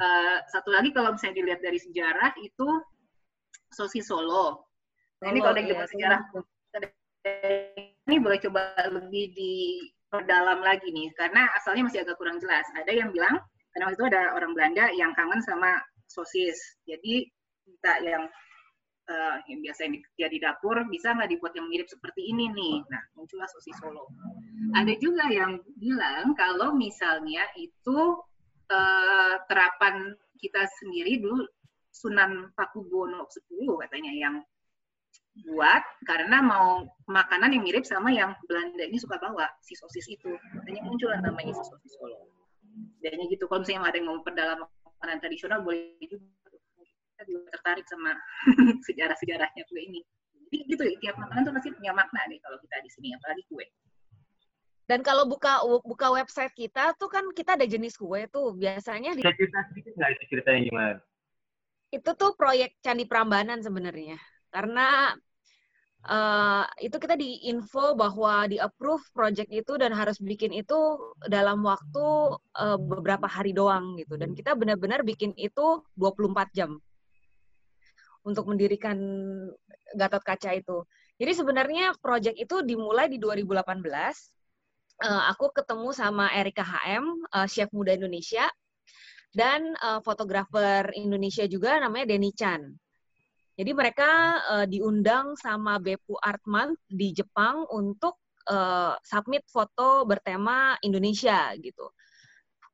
Uh, 0.00 0.40
satu 0.48 0.72
lagi 0.72 0.88
kalau 0.96 1.12
misalnya 1.12 1.36
dilihat 1.36 1.60
dari 1.60 1.76
sejarah 1.76 2.32
itu 2.40 2.68
sosis 3.72 4.08
Solo. 4.08 4.72
Nah 5.20 5.28
ini 5.28 5.44
kalau 5.44 5.52
dari 5.52 5.68
iya, 5.68 5.84
sejarah 5.84 6.20
ini 8.08 8.16
boleh 8.16 8.40
coba 8.40 8.72
lebih 8.88 9.36
diperdalam 9.36 10.64
lagi 10.64 10.88
nih 10.96 11.12
karena 11.12 11.44
asalnya 11.60 11.92
masih 11.92 12.08
agak 12.08 12.16
kurang 12.16 12.40
jelas. 12.40 12.64
Ada 12.72 12.88
yang 12.88 13.12
bilang 13.12 13.36
karena 13.76 13.92
waktu 13.92 13.96
itu 14.00 14.06
ada 14.08 14.22
orang 14.32 14.52
Belanda 14.56 14.84
yang 14.96 15.12
kangen 15.12 15.44
sama 15.44 15.76
sosis. 16.12 16.60
Jadi 16.84 17.24
minta 17.64 17.96
yang 18.04 18.28
uh, 19.08 19.36
yang 19.48 19.60
biasa 19.64 19.88
yang 19.88 19.94
dia 20.14 20.28
di 20.28 20.38
dapur 20.38 20.76
bisa 20.92 21.16
nggak 21.16 21.30
dibuat 21.32 21.52
yang 21.56 21.66
mirip 21.72 21.88
seperti 21.88 22.28
ini 22.28 22.52
nih. 22.52 22.76
Nah 22.92 23.02
muncullah 23.16 23.48
sosis 23.48 23.74
Solo. 23.80 24.06
Ada 24.76 24.94
juga 25.00 25.26
yang 25.32 25.58
bilang 25.80 26.36
kalau 26.36 26.76
misalnya 26.76 27.48
itu 27.56 28.20
uh, 28.70 29.34
terapan 29.48 30.14
kita 30.38 30.66
sendiri 30.82 31.22
dulu 31.22 31.46
Sunan 31.92 32.48
Pakubono 32.56 33.28
10 33.28 33.84
katanya 33.84 34.12
yang 34.16 34.36
buat 35.48 35.80
karena 36.04 36.44
mau 36.44 36.84
makanan 37.08 37.56
yang 37.56 37.64
mirip 37.64 37.84
sama 37.88 38.12
yang 38.12 38.36
Belanda 38.44 38.84
ini 38.84 39.00
suka 39.00 39.16
bawa 39.16 39.48
si 39.64 39.72
sosis 39.72 40.04
itu 40.12 40.28
makanya 40.52 40.82
muncul 40.84 41.08
namanya 41.24 41.56
si 41.56 41.64
sosis 41.64 41.92
Solo 41.96 42.28
Jadinya 43.04 43.28
gitu 43.28 43.44
kalau 43.48 43.60
misalnya 43.64 43.92
ada 43.92 43.96
yang 44.00 44.08
mau 44.08 44.20
perdalam 44.24 44.60
makanan 45.02 45.18
tradisional 45.18 45.66
boleh 45.66 45.98
juga. 46.06 46.22
Kita 47.18 47.22
juga 47.26 47.50
tertarik 47.58 47.86
sama 47.90 48.14
sejarah-sejarahnya 48.86 49.66
kue 49.66 49.82
ini. 49.82 50.00
Jadi 50.46 50.62
gitu 50.70 50.82
tiap 51.02 51.18
makanan 51.18 51.50
tuh 51.50 51.54
pasti 51.58 51.74
punya 51.74 51.90
makna 51.90 52.22
nih 52.30 52.38
kalau 52.38 52.54
kita 52.62 52.78
di 52.86 52.90
sini 52.94 53.08
apalagi 53.18 53.42
kue. 53.50 53.66
Dan 54.86 55.02
kalau 55.02 55.26
buka 55.26 55.62
buka 55.82 56.14
website 56.14 56.54
kita 56.54 56.94
tuh 56.94 57.10
kan 57.10 57.26
kita 57.34 57.58
ada 57.58 57.66
jenis 57.66 57.98
kue 57.98 58.30
tuh. 58.30 58.54
Biasanya 58.54 59.18
di... 59.18 59.26
cerita 59.26 59.58
sedikit 59.74 59.92
nggak 59.98 60.10
itu 60.14 60.24
ceritanya 60.30 60.60
gimana? 60.70 60.98
Itu 61.90 62.10
tuh 62.14 62.38
proyek 62.38 62.78
Candi 62.78 63.10
Prambanan 63.10 63.58
sebenarnya. 63.58 64.22
Karena 64.54 65.10
uh, 66.06 66.64
itu 66.82 66.96
kita 66.98 67.14
diinfo 67.14 67.94
bahwa 67.94 68.46
di 68.50 68.58
approve 68.58 69.02
project 69.14 69.50
itu 69.50 69.78
dan 69.78 69.94
harus 69.94 70.18
bikin 70.18 70.50
itu 70.50 70.98
dalam 71.26 71.62
waktu 71.62 72.38
uh, 72.58 72.78
beberapa 72.78 73.26
hari 73.26 73.54
doang 73.54 73.98
gitu 73.98 74.18
dan 74.18 74.34
kita 74.34 74.58
benar-benar 74.58 75.06
bikin 75.06 75.34
itu 75.38 75.82
24 75.98 76.50
jam 76.56 76.78
untuk 78.22 78.46
mendirikan 78.50 78.96
Gatot 79.92 80.22
Kaca 80.22 80.54
itu. 80.54 80.86
Jadi 81.20 81.32
sebenarnya 81.36 81.94
project 82.00 82.38
itu 82.38 82.64
dimulai 82.64 83.10
di 83.10 83.18
2018. 83.20 83.82
Uh, 85.02 85.06
eh, 85.06 85.22
aku 85.34 85.50
ketemu 85.50 85.90
sama 85.90 86.30
Erika 86.30 86.62
HM, 86.62 87.04
uh, 87.34 87.46
chef 87.50 87.68
muda 87.74 87.94
Indonesia, 87.94 88.46
dan 89.34 89.74
uh, 89.82 89.98
fotografer 90.04 90.92
Indonesia 90.94 91.44
juga 91.50 91.78
namanya 91.82 92.14
Denny 92.14 92.32
Chan. 92.32 92.62
Jadi 93.62 93.78
mereka 93.78 94.42
uh, 94.50 94.66
diundang 94.66 95.38
sama 95.38 95.78
Bepu 95.78 96.18
Artman 96.18 96.74
di 96.90 97.14
Jepang 97.14 97.62
untuk 97.70 98.18
uh, 98.50 98.98
submit 99.06 99.46
foto 99.46 100.02
bertema 100.02 100.74
Indonesia 100.82 101.54
gitu. 101.62 101.94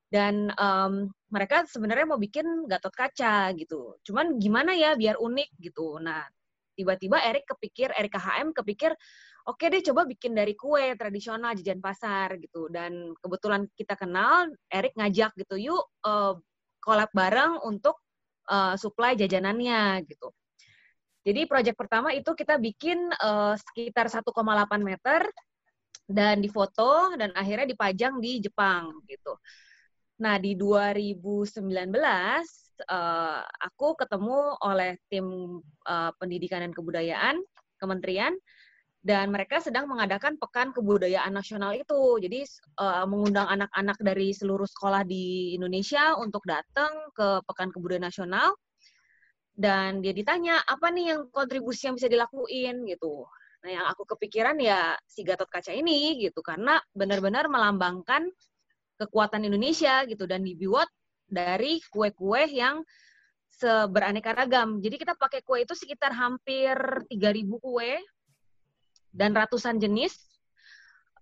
Dan 0.09 0.49
um, 0.57 1.13
mereka 1.29 1.69
sebenarnya 1.69 2.09
mau 2.09 2.17
bikin 2.17 2.65
Gatot 2.65 2.97
Kaca 2.97 3.53
gitu. 3.53 4.01
Cuman 4.01 4.41
gimana 4.41 4.73
ya 4.73 4.97
biar 4.97 5.21
unik 5.21 5.61
gitu. 5.61 6.01
Nah, 6.01 6.25
tiba-tiba 6.73 7.21
Erik 7.21 7.45
kepikir, 7.45 7.93
Erik 7.93 8.17
KHM 8.17 8.57
kepikir, 8.57 8.97
oke 9.45 9.61
okay 9.61 9.69
deh 9.69 9.85
coba 9.93 10.09
bikin 10.09 10.33
dari 10.33 10.57
kue 10.57 10.97
tradisional 10.97 11.53
jajan 11.53 11.85
pasar 11.85 12.41
gitu. 12.41 12.73
Dan 12.73 13.13
kebetulan 13.21 13.69
kita 13.77 13.93
kenal, 13.93 14.49
Erik 14.73 14.97
ngajak 14.97 15.37
gitu, 15.37 15.69
yuk 15.69 15.85
uh, 16.09 16.33
bareng 17.13 17.61
untuk 17.69 18.01
uh, 18.49 18.73
supply 18.81 19.13
jajanannya 19.13 20.09
gitu. 20.09 20.33
Jadi 21.29 21.45
proyek 21.45 21.77
pertama 21.77 22.17
itu 22.17 22.33
kita 22.33 22.57
bikin 22.57 23.13
uh, 23.21 23.53
sekitar 23.53 24.09
1,8 24.09 24.33
meter 24.81 25.29
dan 26.09 26.41
difoto 26.41 27.13
dan 27.21 27.37
akhirnya 27.37 27.69
dipajang 27.69 28.17
di 28.17 28.41
Jepang 28.41 28.97
gitu. 29.05 29.37
Nah, 30.25 30.41
di 30.41 30.57
2019 30.57 31.69
uh, 31.69 32.41
eh, 32.81 33.41
aku 33.45 33.89
ketemu 34.01 34.57
oleh 34.65 34.97
tim 35.13 35.61
uh, 35.85 36.11
pendidikan 36.17 36.65
dan 36.65 36.73
kebudayaan 36.73 37.45
kementerian 37.77 38.33
dan 39.05 39.29
mereka 39.29 39.61
sedang 39.61 39.85
mengadakan 39.85 40.41
pekan 40.41 40.73
kebudayaan 40.73 41.31
nasional 41.37 41.77
itu. 41.77 42.25
Jadi 42.25 42.41
uh, 42.81 43.05
mengundang 43.05 43.53
anak-anak 43.53 44.01
dari 44.01 44.33
seluruh 44.33 44.67
sekolah 44.67 45.05
di 45.05 45.53
Indonesia 45.55 46.17
untuk 46.17 46.41
datang 46.49 47.13
ke 47.13 47.45
pekan 47.45 47.69
kebudayaan 47.69 48.09
nasional 48.09 48.57
dan 49.59 49.99
dia 49.99 50.15
ditanya 50.15 50.63
apa 50.63 50.95
nih 50.95 51.13
yang 51.13 51.21
kontribusi 51.35 51.91
yang 51.91 51.99
bisa 51.99 52.07
dilakuin 52.07 52.87
gitu 52.87 53.27
nah 53.59 53.71
yang 53.75 53.85
aku 53.91 54.07
kepikiran 54.07 54.55
ya 54.63 54.95
si 55.03 55.27
Gatot 55.27 55.51
Kaca 55.51 55.75
ini 55.75 56.15
gitu 56.23 56.39
karena 56.47 56.79
benar-benar 56.95 57.51
melambangkan 57.51 58.31
kekuatan 59.03 59.43
Indonesia 59.43 60.07
gitu 60.07 60.31
dan 60.31 60.47
dibuat 60.47 60.87
dari 61.27 61.83
kue-kue 61.91 62.49
yang 62.51 62.83
seberaneka 63.59 64.35
ragam. 64.35 64.79
Jadi 64.79 64.97
kita 65.03 65.15
pakai 65.19 65.43
kue 65.43 65.67
itu 65.67 65.75
sekitar 65.75 66.15
hampir 66.15 66.75
3000 67.11 67.59
kue 67.59 67.99
dan 69.11 69.35
ratusan 69.35 69.83
jenis 69.83 70.15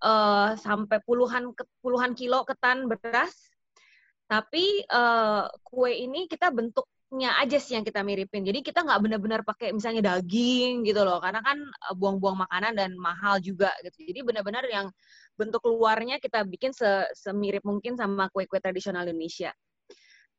uh, 0.04 0.52
sampai 0.60 1.00
puluhan 1.04 1.56
puluhan 1.80 2.12
kilo 2.12 2.44
ketan 2.44 2.88
beras. 2.88 3.32
Tapi 4.26 4.82
uh, 4.90 5.48
kue 5.62 5.92
ini 5.96 6.26
kita 6.26 6.50
bentuk 6.50 6.84
nya 7.14 7.38
aja 7.38 7.54
sih 7.62 7.78
yang 7.78 7.86
kita 7.86 8.02
miripin. 8.02 8.42
Jadi 8.42 8.66
kita 8.66 8.82
nggak 8.82 8.98
benar-benar 8.98 9.40
pakai 9.46 9.70
misalnya 9.70 10.02
daging 10.18 10.82
gitu 10.82 11.06
loh, 11.06 11.22
karena 11.22 11.38
kan 11.38 11.58
eh, 11.62 11.94
buang-buang 11.94 12.34
makanan 12.46 12.74
dan 12.74 12.90
mahal 12.98 13.38
juga 13.38 13.70
gitu. 13.86 14.10
Jadi 14.10 14.20
benar-benar 14.26 14.66
yang 14.66 14.90
bentuk 15.38 15.62
luarnya 15.70 16.18
kita 16.18 16.42
bikin 16.42 16.74
se 16.74 17.06
semirip 17.14 17.62
mungkin 17.62 17.94
sama 17.94 18.26
kue-kue 18.34 18.58
tradisional 18.58 19.06
Indonesia. 19.06 19.54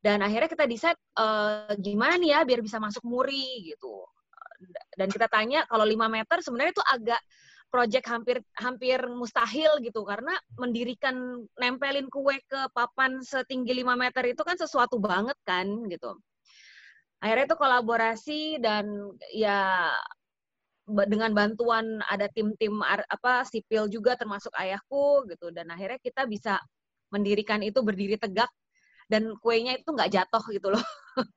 Dan 0.03 0.21
akhirnya 0.21 0.50
kita 0.51 0.65
decide 0.69 1.00
uh, 1.17 1.74
gimana 1.81 2.21
nih 2.21 2.38
ya 2.38 2.39
biar 2.45 2.62
bisa 2.62 2.77
masuk 2.77 3.01
muri 3.07 3.74
gitu. 3.74 4.05
Dan 4.93 5.09
kita 5.09 5.25
tanya 5.29 5.65
kalau 5.69 5.86
5 5.86 5.97
meter 6.09 6.38
sebenarnya 6.41 6.74
itu 6.74 6.86
agak 6.86 7.21
project 7.67 8.05
hampir 8.07 8.38
hampir 8.55 9.00
mustahil 9.12 9.71
gitu 9.83 10.01
karena 10.07 10.31
mendirikan 10.55 11.43
nempelin 11.59 12.07
kue 12.07 12.39
ke 12.47 12.59
papan 12.71 13.19
setinggi 13.19 13.83
5 13.83 13.93
meter 14.00 14.24
itu 14.31 14.41
kan 14.47 14.55
sesuatu 14.55 14.97
banget 15.03 15.36
kan 15.43 15.67
gitu 15.91 16.15
akhirnya 17.17 17.45
itu 17.50 17.57
kolaborasi 17.57 18.41
dan 18.62 18.86
ya 19.33 19.89
dengan 20.88 21.36
bantuan 21.36 22.00
ada 22.07 22.31
tim-tim 22.31 22.79
apa 22.86 23.43
sipil 23.43 23.91
juga 23.91 24.15
termasuk 24.15 24.53
ayahku 24.55 25.27
gitu. 25.27 25.51
Dan 25.51 25.67
akhirnya 25.74 26.00
kita 26.00 26.24
bisa 26.29 26.62
mendirikan 27.12 27.59
itu 27.63 27.83
berdiri 27.83 28.15
tegak 28.15 28.51
dan 29.12 29.36
kuenya 29.39 29.79
itu 29.79 29.89
nggak 29.91 30.12
jatuh 30.12 30.43
gitu 30.51 30.71
loh. 30.71 30.86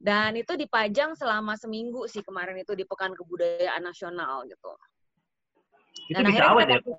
Dan 0.00 0.32
itu 0.32 0.56
dipajang 0.56 1.12
selama 1.12 1.60
seminggu 1.60 2.08
sih 2.08 2.24
kemarin 2.24 2.56
itu 2.56 2.72
di 2.72 2.88
pekan 2.88 3.12
kebudayaan 3.12 3.84
nasional 3.84 4.48
gitu. 4.48 4.72
Dan 6.08 6.24
itu 6.24 6.40
akhirnya 6.40 6.80
kita, 6.80 6.96
ya? 6.96 6.98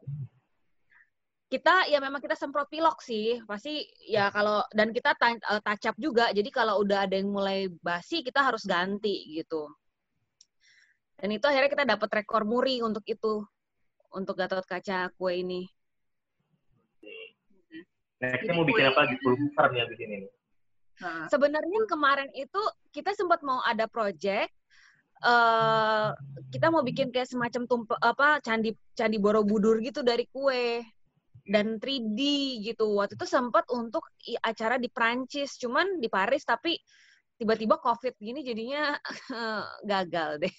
Kita 1.51 1.91
ya 1.91 2.00
memang 2.00 2.24
kita 2.24 2.39
semprot 2.39 2.72
pilok 2.72 3.03
sih 3.03 3.43
pasti 3.43 3.84
ya 4.08 4.31
kalau 4.31 4.63
dan 4.72 4.96
kita 4.96 5.12
touch 5.20 5.84
up 5.84 5.98
juga 6.00 6.31
jadi 6.31 6.48
kalau 6.48 6.79
udah 6.79 7.03
ada 7.03 7.20
yang 7.20 7.27
mulai 7.27 7.67
basi 7.84 8.24
kita 8.24 8.39
harus 8.39 8.63
ganti 8.63 9.36
gitu 9.36 9.67
dan 11.22 11.29
itu 11.29 11.46
akhirnya 11.46 11.70
kita 11.70 11.86
dapat 11.86 12.10
rekor 12.24 12.48
muri 12.48 12.79
untuk 12.79 13.03
itu 13.05 13.46
untuk 14.10 14.36
Gatot 14.36 14.65
Kaca 14.67 15.13
kue 15.15 15.38
ini. 15.38 15.70
Nextnya 18.22 18.53
mau 18.58 18.65
bikin 18.65 18.89
apa 18.89 19.05
di 19.05 19.15
besar 19.22 19.70
nih 19.70 19.81
abis 19.86 20.00
ini? 20.01 20.17
Nah. 21.01 21.25
Sebenarnya 21.29 21.79
kemarin 21.89 22.29
itu 22.34 22.62
kita 22.93 23.13
sempat 23.17 23.41
mau 23.41 23.62
ada 23.65 23.89
project 23.89 24.50
uh, 25.25 26.13
kita 26.53 26.70
mau 26.70 26.86
bikin 26.86 27.10
kayak 27.10 27.29
semacam 27.29 27.65
tumpe, 27.65 27.93
apa 27.98 28.38
candi 28.46 28.77
candi 28.93 29.17
Borobudur 29.17 29.81
gitu 29.81 30.05
dari 30.05 30.29
kue 30.29 30.86
dan 31.51 31.75
3D 31.77 32.20
gitu. 32.63 32.96
Waktu 32.96 33.20
itu 33.20 33.27
sempat 33.27 33.67
untuk 33.67 34.08
acara 34.39 34.79
di 34.79 34.88
Prancis, 34.88 35.60
cuman 35.60 36.00
di 36.00 36.08
Paris 36.08 36.48
tapi 36.48 36.79
tiba-tiba 37.36 37.75
COVID 37.81 38.15
gini 38.15 38.39
jadinya 38.46 38.96
gagal 39.91 40.39
deh. 40.48 40.53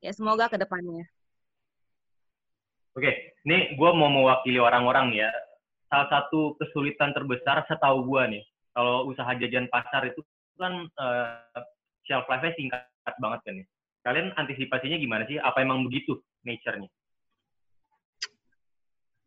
ya 0.00 0.10
semoga 0.16 0.48
ke 0.48 0.56
depannya. 0.56 1.04
Oke, 2.94 3.10
ini 3.42 3.74
gue 3.74 3.90
mau 3.92 4.08
mewakili 4.08 4.62
orang-orang 4.62 5.12
ya. 5.18 5.28
Salah 5.90 6.08
satu 6.08 6.54
kesulitan 6.62 7.10
terbesar 7.10 7.66
setahu 7.66 8.06
gue 8.06 8.38
nih, 8.38 8.44
kalau 8.70 9.10
usaha 9.10 9.34
jajan 9.34 9.66
pasar 9.66 10.06
itu 10.08 10.22
kan 10.54 10.86
uh, 10.94 11.42
shelf 12.06 12.24
life-nya 12.30 12.54
singkat 12.54 13.14
banget 13.18 13.40
kan 13.42 13.54
ya. 13.58 13.66
Kalian 14.06 14.28
antisipasinya 14.38 15.00
gimana 15.00 15.26
sih? 15.26 15.42
Apa 15.42 15.66
emang 15.66 15.82
begitu 15.82 16.22
nature-nya? 16.46 16.86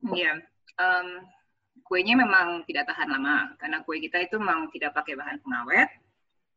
Iya, 0.04 0.34
um, 0.78 1.08
kuenya 1.88 2.14
memang 2.14 2.68
tidak 2.70 2.90
tahan 2.90 3.10
lama 3.10 3.58
karena 3.58 3.82
kue 3.82 3.98
kita 3.98 4.22
itu 4.22 4.38
memang 4.38 4.70
tidak 4.70 4.94
pakai 4.94 5.18
bahan 5.18 5.42
pengawet, 5.42 5.90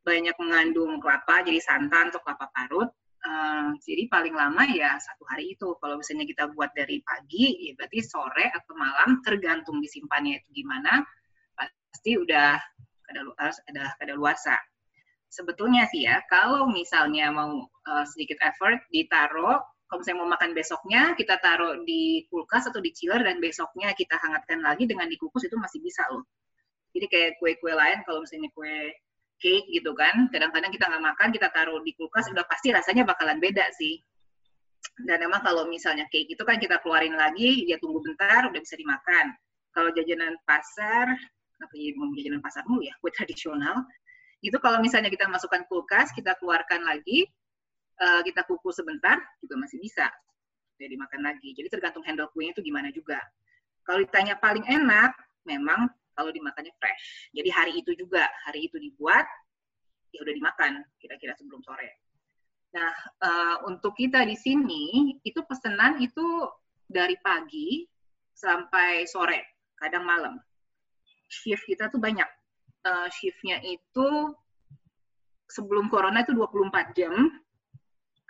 banyak 0.04 0.36
mengandung 0.36 1.00
kelapa 1.00 1.44
jadi 1.44 1.60
santan 1.60 2.12
atau 2.12 2.20
kelapa 2.24 2.48
parut 2.52 2.90
Uh, 3.20 3.76
jadi 3.84 4.08
paling 4.08 4.32
lama 4.32 4.64
ya 4.72 4.96
satu 4.96 5.28
hari 5.28 5.52
itu. 5.52 5.76
Kalau 5.76 6.00
misalnya 6.00 6.24
kita 6.24 6.48
buat 6.56 6.72
dari 6.72 7.04
pagi, 7.04 7.68
ya 7.68 7.76
berarti 7.76 8.00
sore 8.00 8.48
atau 8.48 8.72
malam, 8.72 9.20
tergantung 9.20 9.76
disimpannya 9.84 10.40
itu 10.40 10.64
gimana, 10.64 11.04
pasti 11.92 12.16
udah 12.16 12.56
ada 13.12 13.20
ada 13.68 13.84
ada 14.00 14.12
luasa. 14.16 14.56
Sebetulnya 15.28 15.84
sih 15.92 16.08
ya, 16.08 16.24
kalau 16.32 16.64
misalnya 16.72 17.28
mau 17.28 17.68
uh, 17.68 18.04
sedikit 18.08 18.40
effort 18.40 18.80
ditaruh, 18.88 19.60
kalau 19.90 20.06
misalnya 20.06 20.18
mau 20.22 20.30
makan 20.30 20.50
besoknya, 20.54 21.02
kita 21.18 21.42
taruh 21.42 21.82
di 21.82 22.22
kulkas 22.30 22.70
atau 22.70 22.78
di 22.78 22.94
chiller 22.94 23.26
dan 23.26 23.42
besoknya 23.42 23.90
kita 23.98 24.14
hangatkan 24.22 24.62
lagi 24.62 24.86
dengan 24.86 25.10
dikukus 25.10 25.50
itu 25.50 25.58
masih 25.58 25.82
bisa 25.82 26.06
loh. 26.14 26.22
Jadi 26.94 27.10
kayak 27.10 27.30
kue-kue 27.42 27.74
lain, 27.74 28.06
kalau 28.06 28.22
misalnya 28.22 28.54
kue 28.54 28.94
cake 29.42 29.66
gitu 29.66 29.90
kan. 29.98 30.30
Kadang-kadang 30.30 30.70
kita 30.70 30.86
nggak 30.86 31.04
makan, 31.10 31.28
kita 31.34 31.50
taruh 31.50 31.82
di 31.82 31.90
kulkas, 31.98 32.30
udah 32.30 32.46
pasti 32.46 32.70
rasanya 32.70 33.02
bakalan 33.02 33.42
beda 33.42 33.66
sih. 33.74 33.98
Dan 35.02 35.26
emang 35.26 35.42
kalau 35.42 35.66
misalnya 35.66 36.06
cake 36.06 36.38
itu 36.38 36.42
kan 36.46 36.62
kita 36.62 36.78
keluarin 36.86 37.18
lagi, 37.18 37.66
dia 37.66 37.74
tunggu 37.82 37.98
bentar, 37.98 38.46
udah 38.46 38.60
bisa 38.62 38.78
dimakan. 38.78 39.34
Kalau 39.74 39.90
jajanan 39.90 40.38
pasar, 40.46 41.10
apa 41.58 41.74
ya 41.74 41.90
mau 41.98 42.14
jajanan 42.14 42.38
pasar 42.38 42.62
mulu 42.70 42.86
ya, 42.86 42.94
kue 43.02 43.10
tradisional, 43.10 43.82
itu 44.40 44.54
kalau 44.62 44.78
misalnya 44.78 45.10
kita 45.10 45.26
masukkan 45.26 45.66
kulkas, 45.66 46.14
kita 46.16 46.38
keluarkan 46.38 46.86
lagi, 46.86 47.28
uh, 48.00 48.20
kita 48.24 48.42
kukus 48.48 48.80
sebentar, 48.80 49.20
juga 49.44 49.54
masih 49.60 49.78
bisa. 49.78 50.08
Jadi 50.80 50.96
dimakan 50.96 51.20
lagi. 51.20 51.52
Jadi 51.52 51.68
tergantung 51.68 52.02
handle 52.08 52.32
kuenya 52.32 52.56
itu 52.56 52.64
gimana 52.64 52.88
juga. 52.88 53.20
Kalau 53.84 54.00
ditanya 54.00 54.40
paling 54.40 54.64
enak, 54.64 55.12
memang 55.44 55.92
kalau 56.16 56.32
dimakannya 56.32 56.72
fresh. 56.80 57.32
Jadi 57.36 57.48
hari 57.52 57.72
itu 57.80 57.92
juga, 57.96 58.24
hari 58.48 58.68
itu 58.68 58.76
dibuat, 58.80 59.24
ya 60.10 60.20
udah 60.24 60.34
dimakan 60.34 60.72
kira-kira 61.00 61.36
sebelum 61.36 61.60
sore. 61.64 62.00
Nah, 62.70 62.92
uh, 63.24 63.56
untuk 63.66 63.98
kita 63.98 64.22
di 64.22 64.38
sini, 64.38 65.16
itu 65.26 65.42
pesanan 65.42 65.98
itu 65.98 66.46
dari 66.86 67.18
pagi 67.18 67.86
sampai 68.34 69.06
sore, 69.06 69.66
kadang 69.78 70.06
malam. 70.06 70.34
Shift 71.30 71.66
kita 71.66 71.90
tuh 71.90 71.98
banyak. 71.98 72.26
Uh, 72.80 73.08
shiftnya 73.12 73.60
itu 73.60 74.32
sebelum 75.50 75.90
corona 75.90 76.22
itu 76.22 76.32
24 76.32 76.96
jam. 76.96 77.14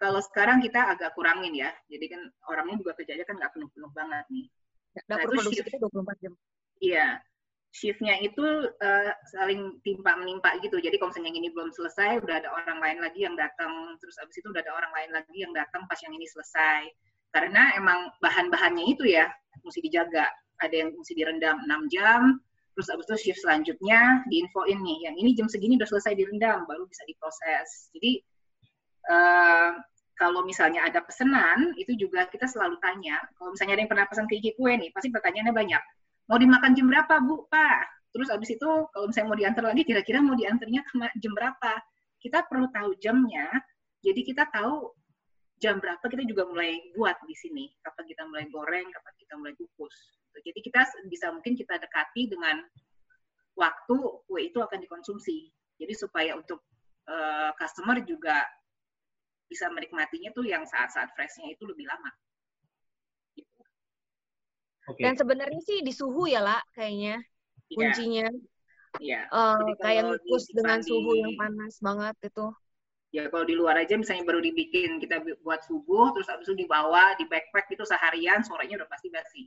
Kalau 0.01 0.21
sekarang 0.25 0.65
kita 0.65 0.97
agak 0.97 1.13
kurangin 1.13 1.53
ya. 1.53 1.71
Jadi 1.93 2.09
kan 2.09 2.23
orangnya 2.49 2.81
juga 2.81 2.97
kerjanya 2.97 3.29
kan 3.29 3.37
nggak 3.37 3.53
penuh-penuh 3.53 3.93
banget 3.93 4.25
nih. 4.33 4.47
Dapur 5.07 5.37
nah, 5.37 5.45
produksi 5.45 5.61
kita 5.61 5.77
24 5.77 6.25
jam. 6.25 6.33
Iya 6.81 7.21
shiftnya 7.71 8.19
itu 8.19 8.43
uh, 8.67 9.13
saling 9.31 9.79
timpa 9.87 10.19
menimpa 10.19 10.59
gitu. 10.63 10.83
Jadi 10.83 10.99
kalau 10.99 11.15
misalnya 11.15 11.31
yang 11.31 11.39
ini 11.47 11.49
belum 11.55 11.71
selesai, 11.71 12.19
udah 12.23 12.43
ada 12.43 12.51
orang 12.51 12.79
lain 12.83 12.99
lagi 12.99 13.21
yang 13.23 13.39
datang, 13.39 13.95
terus 14.03 14.19
abis 14.19 14.43
itu 14.43 14.51
udah 14.51 14.63
ada 14.63 14.75
orang 14.75 14.93
lain 14.95 15.11
lagi 15.15 15.37
yang 15.39 15.55
datang 15.55 15.87
pas 15.87 15.99
yang 16.03 16.15
ini 16.15 16.27
selesai. 16.27 16.91
Karena 17.31 17.79
emang 17.79 18.11
bahan-bahannya 18.19 18.91
itu 18.91 19.07
ya 19.07 19.31
mesti 19.63 19.81
dijaga. 19.87 20.27
Ada 20.61 20.75
yang 20.87 20.89
mesti 20.93 21.15
direndam 21.15 21.57
6 21.65 21.95
jam, 21.95 22.37
terus 22.75 22.91
abis 22.91 23.07
itu 23.07 23.17
shift 23.31 23.41
selanjutnya 23.47 24.27
diinfoin 24.29 24.77
nih, 24.83 25.09
yang 25.09 25.15
ini 25.17 25.33
jam 25.33 25.47
segini 25.49 25.79
udah 25.81 25.89
selesai 25.89 26.13
direndam, 26.19 26.67
baru 26.67 26.85
bisa 26.91 27.07
diproses. 27.07 27.89
Jadi 27.97 28.21
uh, 29.11 29.71
kalau 30.21 30.45
misalnya 30.45 30.85
ada 30.85 31.01
pesanan, 31.01 31.73
itu 31.81 31.97
juga 31.97 32.29
kita 32.29 32.45
selalu 32.45 32.77
tanya, 32.85 33.19
kalau 33.41 33.57
misalnya 33.57 33.81
ada 33.81 33.83
yang 33.89 33.91
pernah 33.91 34.07
pesan 34.07 34.29
ke 34.29 34.37
kue 34.53 34.73
nih, 34.77 34.93
pasti 34.93 35.09
pertanyaannya 35.09 35.55
banyak. 35.57 35.83
Mau 36.29 36.39
dimakan 36.39 36.77
jam 36.77 36.87
berapa 36.87 37.15
bu? 37.25 37.49
Pak. 37.49 37.81
Terus 38.13 38.29
abis 38.29 38.55
itu 38.55 38.71
kalau 38.93 39.07
misalnya 39.09 39.29
mau 39.33 39.39
diantar 39.39 39.65
lagi 39.67 39.83
kira-kira 39.87 40.19
mau 40.21 40.37
diantarnya 40.37 40.83
jam 41.19 41.33
berapa? 41.33 41.73
Kita 42.21 42.45
perlu 42.47 42.69
tahu 42.69 42.95
jamnya. 43.01 43.49
Jadi 44.05 44.21
kita 44.29 44.45
tahu 44.53 44.93
jam 45.59 45.81
berapa 45.81 46.03
kita 46.05 46.23
juga 46.29 46.47
mulai 46.47 46.91
buat 46.95 47.17
di 47.25 47.35
sini. 47.35 47.71
Kapan 47.81 48.05
kita 48.05 48.23
mulai 48.29 48.45
goreng 48.53 48.87
kapan 48.93 49.15
kita 49.19 49.35
mulai 49.41 49.55
kukus. 49.57 49.95
Jadi 50.37 50.61
kita 50.63 50.87
bisa 51.09 51.33
mungkin 51.33 51.57
kita 51.57 51.81
dekati 51.81 52.31
dengan 52.31 52.61
waktu 53.57 53.97
kue 54.27 54.41
itu 54.43 54.59
akan 54.59 54.79
dikonsumsi. 54.85 55.51
Jadi 55.81 55.95
supaya 55.97 56.37
untuk 56.37 56.61
uh, 57.09 57.51
customer 57.57 58.03
juga 58.05 58.43
bisa 59.51 59.67
menikmatinya 59.75 60.31
tuh 60.31 60.47
yang 60.47 60.63
saat-saat 60.63 61.11
freshnya 61.19 61.51
itu 61.51 61.67
lebih 61.67 61.91
lama 61.91 62.11
Okay. 64.91 65.07
Dan 65.07 65.15
sebenarnya 65.15 65.61
sih 65.63 65.79
di 65.87 65.93
suhu 65.95 66.27
ya 66.27 66.43
lah 66.43 66.59
kayaknya 66.75 67.23
yeah. 67.71 67.77
kuncinya. 67.79 68.27
Iya. 68.99 69.21
Yeah. 69.23 69.25
Uh, 69.31 69.71
kayak 69.79 70.03
ngukus 70.11 70.51
dengan 70.51 70.83
suhu 70.83 71.15
yang 71.15 71.35
panas 71.39 71.79
banget 71.79 72.17
itu. 72.27 72.47
Ya 73.11 73.27
kalau 73.27 73.43
di 73.43 73.59
luar 73.59 73.75
aja 73.79 73.99
misalnya 73.99 74.23
baru 74.23 74.39
dibikin 74.39 75.03
kita 75.03 75.23
buat 75.43 75.67
subuh 75.67 76.15
terus 76.15 76.31
habis 76.31 76.47
itu 76.47 76.63
dibawa 76.63 77.15
di 77.19 77.27
backpack 77.27 77.71
itu 77.75 77.83
seharian 77.83 78.43
sorenya 78.43 78.83
udah 78.83 78.89
pasti 78.91 79.11
basi. 79.11 79.43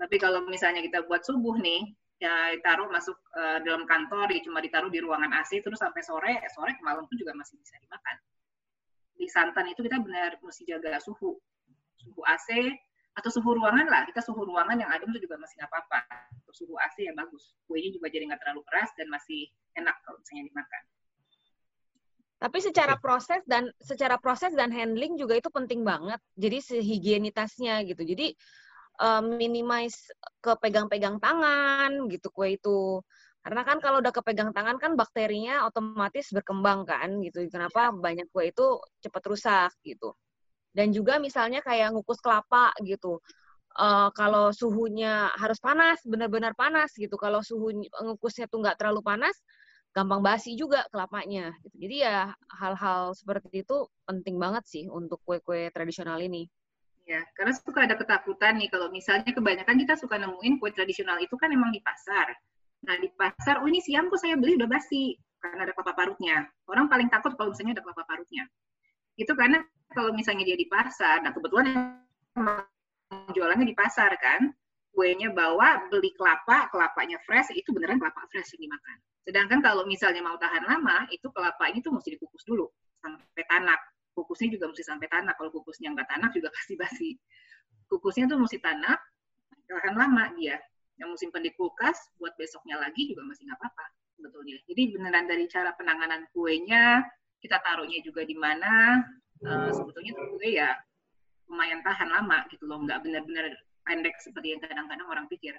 Tapi 0.00 0.16
kalau 0.16 0.44
misalnya 0.48 0.80
kita 0.80 1.04
buat 1.04 1.24
subuh 1.24 1.60
nih 1.60 1.92
ya 2.20 2.56
taruh 2.60 2.88
masuk 2.92 3.16
uh, 3.36 3.64
dalam 3.64 3.88
kantor 3.88 4.28
ya 4.28 4.44
cuma 4.44 4.60
ditaruh 4.60 4.92
di 4.92 5.00
ruangan 5.00 5.32
AC 5.40 5.64
terus 5.64 5.80
sampai 5.80 6.04
sore 6.04 6.36
sore 6.52 6.76
ke 6.76 6.82
malam 6.84 7.08
pun 7.08 7.16
juga 7.16 7.32
masih 7.36 7.56
bisa 7.60 7.76
dimakan. 7.80 8.16
Di 9.20 9.28
santan 9.28 9.68
itu 9.68 9.84
kita 9.84 10.00
benar 10.00 10.40
mesti 10.40 10.64
jaga 10.64 10.96
suhu. 10.96 11.36
Suhu 12.00 12.20
AC 12.24 12.72
atau 13.12 13.28
suhu 13.28 13.52
ruangan 13.60 13.84
lah. 13.84 14.08
Kita 14.08 14.24
suhu 14.24 14.48
ruangan 14.48 14.80
yang 14.80 14.88
adem 14.88 15.12
itu 15.12 15.28
juga 15.28 15.36
masih 15.36 15.60
nggak 15.60 15.68
apa-apa. 15.68 16.00
Atau 16.40 16.52
suhu 16.56 16.80
AC 16.80 17.04
ya 17.04 17.12
bagus. 17.12 17.52
Kuenya 17.68 17.92
juga 17.92 18.08
jadi 18.08 18.32
nggak 18.32 18.40
terlalu 18.40 18.64
keras 18.64 18.88
dan 18.96 19.12
masih 19.12 19.52
enak 19.76 20.00
kalau 20.08 20.16
misalnya 20.24 20.48
dimakan. 20.48 20.82
Tapi 22.40 22.58
secara 22.64 22.96
proses 22.96 23.44
dan 23.44 23.68
secara 23.84 24.16
proses 24.16 24.56
dan 24.56 24.72
handling 24.72 25.20
juga 25.20 25.36
itu 25.36 25.52
penting 25.52 25.84
banget. 25.84 26.16
Jadi 26.40 26.64
sehigienitasnya 26.64 27.84
gitu. 27.84 28.00
Jadi 28.00 28.32
um, 28.96 29.36
minimize 29.36 30.08
kepegang-pegang 30.40 31.20
tangan 31.20 32.08
gitu 32.08 32.32
kue 32.32 32.56
itu 32.56 33.04
karena 33.40 33.62
kan 33.64 33.80
kalau 33.80 34.04
udah 34.04 34.12
kepegang 34.12 34.52
tangan 34.52 34.76
kan 34.76 34.92
bakterinya 35.00 35.64
otomatis 35.64 36.28
berkembang 36.28 36.84
kan 36.84 37.24
gitu. 37.24 37.48
Kenapa 37.48 37.88
banyak 37.88 38.28
kue 38.28 38.52
itu 38.52 38.76
cepat 39.00 39.22
rusak 39.32 39.72
gitu. 39.80 40.12
Dan 40.76 40.92
juga 40.92 41.16
misalnya 41.16 41.64
kayak 41.64 41.96
ngukus 41.96 42.20
kelapa 42.20 42.76
gitu. 42.84 43.18
Uh, 43.70 44.10
kalau 44.12 44.50
suhunya 44.52 45.32
harus 45.40 45.56
panas 45.56 46.04
benar-benar 46.04 46.52
panas 46.52 46.92
gitu. 46.92 47.16
Kalau 47.16 47.40
suhu 47.40 47.72
ngukusnya 47.88 48.44
tuh 48.44 48.60
nggak 48.60 48.76
terlalu 48.76 49.00
panas 49.00 49.34
gampang 49.90 50.22
basi 50.22 50.54
juga 50.54 50.86
kelapanya 50.94 51.50
gitu. 51.66 51.74
jadi 51.82 51.96
ya 52.06 52.18
hal-hal 52.62 53.10
seperti 53.10 53.66
itu 53.66 53.90
penting 54.06 54.38
banget 54.38 54.62
sih 54.62 54.86
untuk 54.86 55.18
kue-kue 55.26 55.66
tradisional 55.74 56.14
ini. 56.22 56.46
Ya 57.10 57.26
karena 57.34 57.50
suka 57.58 57.90
ada 57.90 57.98
ketakutan 57.98 58.62
nih. 58.62 58.70
Kalau 58.70 58.94
misalnya 58.94 59.34
kebanyakan 59.34 59.74
kita 59.82 59.98
suka 59.98 60.14
nemuin 60.14 60.62
kue 60.62 60.70
tradisional 60.70 61.18
itu 61.18 61.34
kan 61.34 61.50
emang 61.50 61.74
di 61.74 61.82
pasar 61.82 62.30
nah 62.84 62.96
di 62.96 63.08
pasar 63.12 63.60
oh 63.60 63.68
ini 63.68 63.80
siang 63.84 64.08
kok 64.08 64.20
saya 64.20 64.40
beli 64.40 64.56
udah 64.56 64.68
basi 64.68 65.16
karena 65.40 65.68
ada 65.68 65.72
kelapa 65.76 65.92
parutnya 65.96 66.48
orang 66.68 66.88
paling 66.88 67.08
takut 67.12 67.36
kalau 67.36 67.52
misalnya 67.52 67.80
ada 67.80 67.84
kelapa 67.84 68.02
parutnya 68.08 68.44
itu 69.20 69.32
karena 69.36 69.60
kalau 69.90 70.14
misalnya 70.14 70.46
dia 70.46 70.58
di 70.58 70.64
pasar, 70.70 71.20
nah 71.20 71.34
kebetulan 71.34 71.66
jualannya 73.34 73.66
di 73.66 73.74
pasar 73.74 74.14
kan, 74.22 74.54
kuenya 74.94 75.34
bawa 75.34 75.90
beli 75.90 76.14
kelapa, 76.14 76.70
kelapanya 76.70 77.18
fresh, 77.26 77.50
itu 77.58 77.74
beneran 77.74 77.98
kelapa 77.98 78.22
fresh 78.30 78.54
yang 78.54 78.70
dimakan. 78.70 78.96
Sedangkan 79.26 79.58
kalau 79.60 79.82
misalnya 79.84 80.22
mau 80.22 80.38
tahan 80.38 80.62
lama, 80.62 81.10
itu 81.10 81.26
kelapa 81.34 81.68
ini 81.68 81.82
tuh 81.82 81.92
mesti 81.92 82.14
dikukus 82.14 82.46
dulu 82.46 82.70
sampai 83.02 83.44
tanak. 83.50 83.80
Kukusnya 84.14 84.58
juga 84.58 84.70
mesti 84.70 84.84
sampai 84.86 85.06
tanak. 85.10 85.34
Kalau 85.38 85.50
kukusnya 85.54 85.94
nggak 85.94 86.08
tanak 86.08 86.30
juga 86.34 86.48
pasti 86.54 86.74
basi. 86.78 87.10
Kukusnya 87.90 88.30
tuh 88.30 88.38
mesti 88.38 88.58
tanak, 88.62 88.98
tahan 89.66 89.94
lama 89.98 90.32
dia. 90.38 90.58
Yang 91.00 91.24
simpan 91.24 91.40
di 91.40 91.52
kulkas, 91.56 91.96
buat 92.20 92.36
besoknya 92.36 92.76
lagi 92.76 93.08
juga 93.08 93.24
masih 93.24 93.48
nggak 93.48 93.56
apa-apa 93.56 93.84
sebetulnya. 94.20 94.60
Jadi 94.68 94.82
beneran 94.92 95.24
dari 95.24 95.48
cara 95.48 95.72
penanganan 95.72 96.28
kuenya, 96.36 97.00
kita 97.40 97.56
taruhnya 97.64 98.04
juga 98.04 98.20
di 98.28 98.36
mana, 98.36 99.00
uh, 99.48 99.72
sebetulnya 99.72 100.12
tuh 100.12 100.36
gue 100.36 100.60
ya 100.60 100.76
lumayan 101.48 101.80
tahan 101.80 102.12
lama 102.12 102.44
gitu 102.52 102.68
loh, 102.68 102.84
nggak 102.84 103.00
benar-benar 103.00 103.48
pendek 103.88 104.14
seperti 104.20 104.54
yang 104.54 104.60
kadang-kadang 104.60 105.08
orang 105.08 105.26
pikir. 105.32 105.56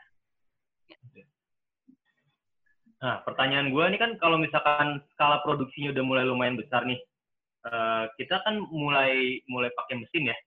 Nah, 3.01 3.25
pertanyaan 3.25 3.73
gue 3.73 3.83
ini 3.89 3.97
kan 3.97 4.13
kalau 4.21 4.37
misalkan 4.37 5.01
skala 5.17 5.41
produksinya 5.41 5.89
udah 5.89 6.03
mulai 6.05 6.23
lumayan 6.29 6.53
besar 6.53 6.85
nih, 6.85 7.01
uh, 7.65 8.05
kita 8.21 8.45
kan 8.45 8.61
mulai 8.69 9.41
mulai 9.49 9.73
pakai 9.73 10.05
mesin 10.05 10.29
ya. 10.29 10.37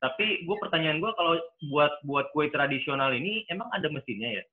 Tapi 0.00 0.48
gue 0.48 0.56
pertanyaan 0.56 0.96
gue 0.96 1.12
kalau 1.12 1.36
buat 1.68 1.92
buat 2.08 2.32
kue 2.32 2.48
tradisional 2.48 3.12
ini 3.12 3.44
emang 3.52 3.68
ada 3.76 3.86
mesinnya 3.92 4.40
ya? 4.40 4.44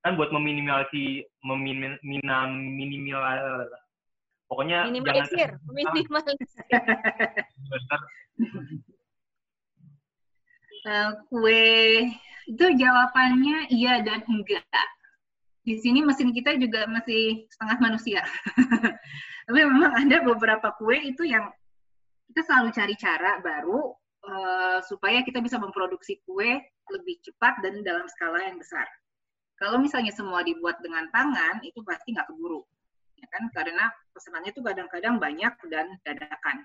Kan 0.00 0.16
buat 0.16 0.32
meminimalisi 0.32 1.28
meminim, 1.44 2.00
minimal 2.00 3.68
pokoknya 4.48 4.88
minimalisir, 4.88 5.52
jangan 5.52 5.92
minimalisir. 5.92 6.64
uh, 10.88 11.12
kue 11.28 12.08
itu 12.48 12.64
jawabannya 12.80 13.68
iya 13.68 14.00
dan 14.00 14.24
enggak 14.24 14.64
di 15.68 15.76
sini 15.76 16.00
mesin 16.00 16.32
kita 16.32 16.56
juga 16.56 16.88
masih 16.88 17.44
setengah 17.52 17.76
manusia. 17.76 18.24
Tapi 19.44 19.60
memang 19.68 19.92
ada 20.00 20.24
beberapa 20.24 20.72
kue 20.80 20.96
itu 21.12 21.28
yang 21.28 21.52
kita 22.32 22.40
selalu 22.48 22.72
cari 22.72 22.94
cara 22.96 23.36
baru 23.44 23.92
uh, 24.24 24.78
supaya 24.86 25.22
kita 25.22 25.38
bisa 25.38 25.60
memproduksi 25.60 26.18
kue 26.26 26.58
lebih 26.88 27.16
cepat 27.22 27.60
dan 27.62 27.84
dalam 27.84 28.08
skala 28.10 28.42
yang 28.42 28.58
besar. 28.58 28.86
Kalau 29.58 29.78
misalnya 29.82 30.14
semua 30.14 30.46
dibuat 30.46 30.78
dengan 30.82 31.10
tangan, 31.10 31.58
itu 31.66 31.82
pasti 31.82 32.14
nggak 32.14 32.30
keburu. 32.30 32.62
Ya 33.18 33.26
kan? 33.34 33.50
Karena 33.50 33.90
pesanannya 34.14 34.54
itu 34.54 34.62
kadang-kadang 34.62 35.18
banyak 35.18 35.54
dan 35.66 35.86
dadakan. 36.06 36.62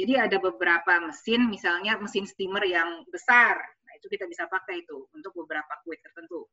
Jadi 0.00 0.16
ada 0.16 0.40
beberapa 0.40 1.04
mesin, 1.04 1.52
misalnya 1.52 2.00
mesin 2.00 2.24
steamer 2.24 2.64
yang 2.64 3.04
besar. 3.12 3.60
Nah, 3.60 3.92
itu 4.00 4.08
kita 4.08 4.24
bisa 4.24 4.48
pakai 4.48 4.80
itu 4.80 5.04
untuk 5.12 5.36
beberapa 5.36 5.68
kue 5.84 6.00
tertentu 6.00 6.48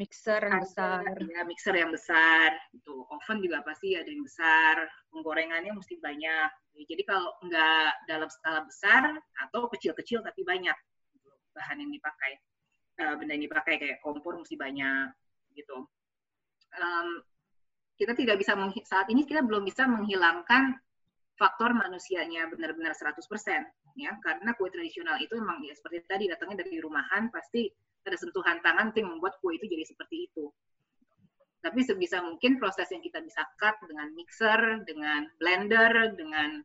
mixer 0.00 0.40
yang 0.40 0.64
besar. 0.64 1.12
Ya, 1.28 1.40
mixer 1.44 1.74
yang 1.76 1.92
besar. 1.92 2.56
Itu 2.72 3.04
oven 3.04 3.44
juga 3.44 3.60
pasti 3.60 3.92
ada 3.92 4.08
yang 4.08 4.24
besar. 4.24 4.88
Penggorengannya 5.12 5.76
mesti 5.76 6.00
banyak. 6.00 6.48
Jadi 6.80 7.02
kalau 7.04 7.36
nggak 7.44 8.08
dalam 8.08 8.28
skala 8.32 8.64
besar 8.64 9.12
atau 9.44 9.68
kecil-kecil 9.68 10.24
tapi 10.24 10.40
banyak 10.40 10.72
gitu, 11.12 11.28
bahan 11.52 11.84
yang 11.84 11.92
dipakai, 11.92 12.32
uh, 13.04 13.14
benda 13.20 13.36
yang 13.36 13.44
dipakai 13.44 13.76
kayak 13.76 14.00
kompor 14.00 14.40
mesti 14.40 14.56
banyak 14.56 15.12
gitu. 15.52 15.84
Um, 16.80 17.20
kita 18.00 18.16
tidak 18.16 18.40
bisa 18.40 18.56
saat 18.88 19.12
ini 19.12 19.28
kita 19.28 19.44
belum 19.44 19.68
bisa 19.68 19.84
menghilangkan 19.84 20.80
faktor 21.36 21.76
manusianya 21.76 22.48
benar-benar 22.48 22.96
100% 22.96 23.20
ya 23.96 24.12
karena 24.24 24.50
kue 24.56 24.68
tradisional 24.72 25.16
itu 25.20 25.36
memang 25.36 25.60
ya 25.64 25.72
seperti 25.76 26.04
tadi 26.08 26.24
datangnya 26.28 26.64
dari 26.64 26.78
rumahan 26.80 27.28
pasti 27.32 27.68
ada 28.06 28.16
sentuhan 28.16 28.58
tangan 28.64 28.92
yang 28.96 29.12
membuat 29.12 29.36
kue 29.40 29.56
itu 29.56 29.68
jadi 29.68 29.84
seperti 29.84 30.30
itu. 30.30 30.48
Tapi 31.60 31.84
sebisa 31.84 32.24
mungkin 32.24 32.56
proses 32.56 32.88
yang 32.88 33.04
kita 33.04 33.20
bisa 33.20 33.44
cut 33.60 33.76
dengan 33.84 34.08
mixer, 34.16 34.80
dengan 34.88 35.28
blender, 35.36 36.16
dengan 36.16 36.64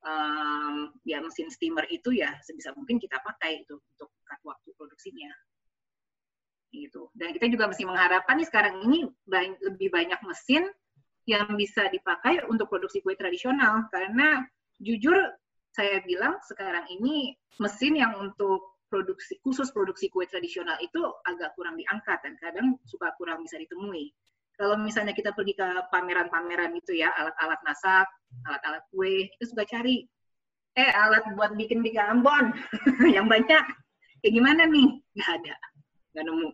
um, 0.00 0.88
ya 1.04 1.20
mesin 1.20 1.52
steamer 1.52 1.84
itu 1.92 2.16
ya 2.16 2.32
sebisa 2.40 2.72
mungkin 2.72 2.96
kita 2.96 3.20
pakai 3.20 3.68
itu 3.68 3.76
untuk 3.76 4.10
cut 4.24 4.40
waktu 4.44 4.72
produksinya. 4.72 5.28
Gitu. 6.72 7.12
Dan 7.12 7.36
kita 7.36 7.52
juga 7.52 7.68
mesti 7.68 7.84
mengharapkan 7.84 8.40
nih 8.40 8.48
sekarang 8.48 8.80
ini 8.88 9.04
lebih 9.60 9.92
banyak 9.92 10.20
mesin 10.24 10.64
yang 11.28 11.52
bisa 11.54 11.86
dipakai 11.92 12.42
untuk 12.48 12.72
produksi 12.72 13.04
kue 13.04 13.14
tradisional 13.14 13.86
karena 13.92 14.42
jujur 14.82 15.14
saya 15.72 16.02
bilang 16.04 16.36
sekarang 16.44 16.84
ini 16.90 17.36
mesin 17.62 17.96
yang 17.96 18.18
untuk 18.18 18.71
produksi 18.92 19.40
khusus 19.40 19.72
produksi 19.72 20.12
kue 20.12 20.28
tradisional 20.28 20.76
itu 20.84 21.00
agak 21.24 21.56
kurang 21.56 21.80
diangkat 21.80 22.20
dan 22.20 22.36
kadang 22.36 22.76
suka 22.84 23.16
kurang 23.16 23.40
bisa 23.40 23.56
ditemui. 23.56 24.12
Kalau 24.60 24.76
misalnya 24.76 25.16
kita 25.16 25.32
pergi 25.32 25.56
ke 25.56 25.64
pameran-pameran 25.88 26.76
itu 26.76 27.00
ya, 27.00 27.08
alat-alat 27.16 27.56
masak, 27.64 28.04
alat-alat 28.44 28.84
kue, 28.92 29.32
itu 29.32 29.44
suka 29.48 29.64
cari. 29.64 30.04
Eh, 30.76 30.92
alat 30.92 31.24
buat 31.32 31.56
bikin 31.56 31.80
di 31.80 31.96
Ambon 31.96 32.52
yang 33.16 33.32
banyak. 33.32 33.64
Kayak 34.20 34.32
gimana 34.36 34.68
nih? 34.68 34.88
Gak 35.16 35.30
ada. 35.40 35.56
Gak 36.12 36.24
nemu. 36.28 36.48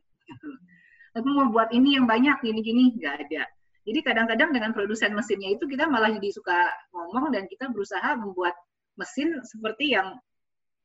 Aku 1.18 1.26
mau 1.34 1.50
buat 1.50 1.74
ini 1.74 1.98
yang 1.98 2.06
banyak, 2.06 2.38
gini-gini. 2.38 2.94
Gak 3.02 3.26
ada. 3.26 3.50
Jadi 3.82 3.98
kadang-kadang 4.04 4.50
dengan 4.54 4.70
produsen 4.72 5.16
mesinnya 5.16 5.52
itu 5.52 5.66
kita 5.66 5.90
malah 5.90 6.12
jadi 6.14 6.30
suka 6.30 6.70
ngomong 6.94 7.34
dan 7.34 7.50
kita 7.50 7.72
berusaha 7.72 8.14
membuat 8.20 8.54
mesin 9.00 9.40
seperti 9.42 9.96
yang 9.96 10.18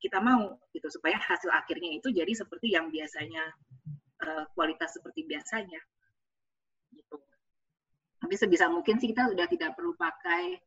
kita 0.04 0.20
mau 0.20 0.60
gitu. 0.76 0.92
Supaya 0.92 1.16
hasil 1.16 1.48
akhirnya 1.48 1.96
itu 1.96 2.12
jadi 2.12 2.30
seperti 2.36 2.76
yang 2.76 2.92
biasanya 2.92 3.48
uh, 4.28 4.44
kualitas 4.52 5.00
seperti 5.00 5.24
biasanya 5.24 5.80
gitu. 6.92 7.16
Tapi 8.20 8.36
sebisa 8.36 8.68
mungkin 8.68 9.00
sih 9.00 9.16
kita 9.16 9.32
udah 9.32 9.48
tidak 9.48 9.80
perlu 9.80 9.96
pakai 9.96 10.60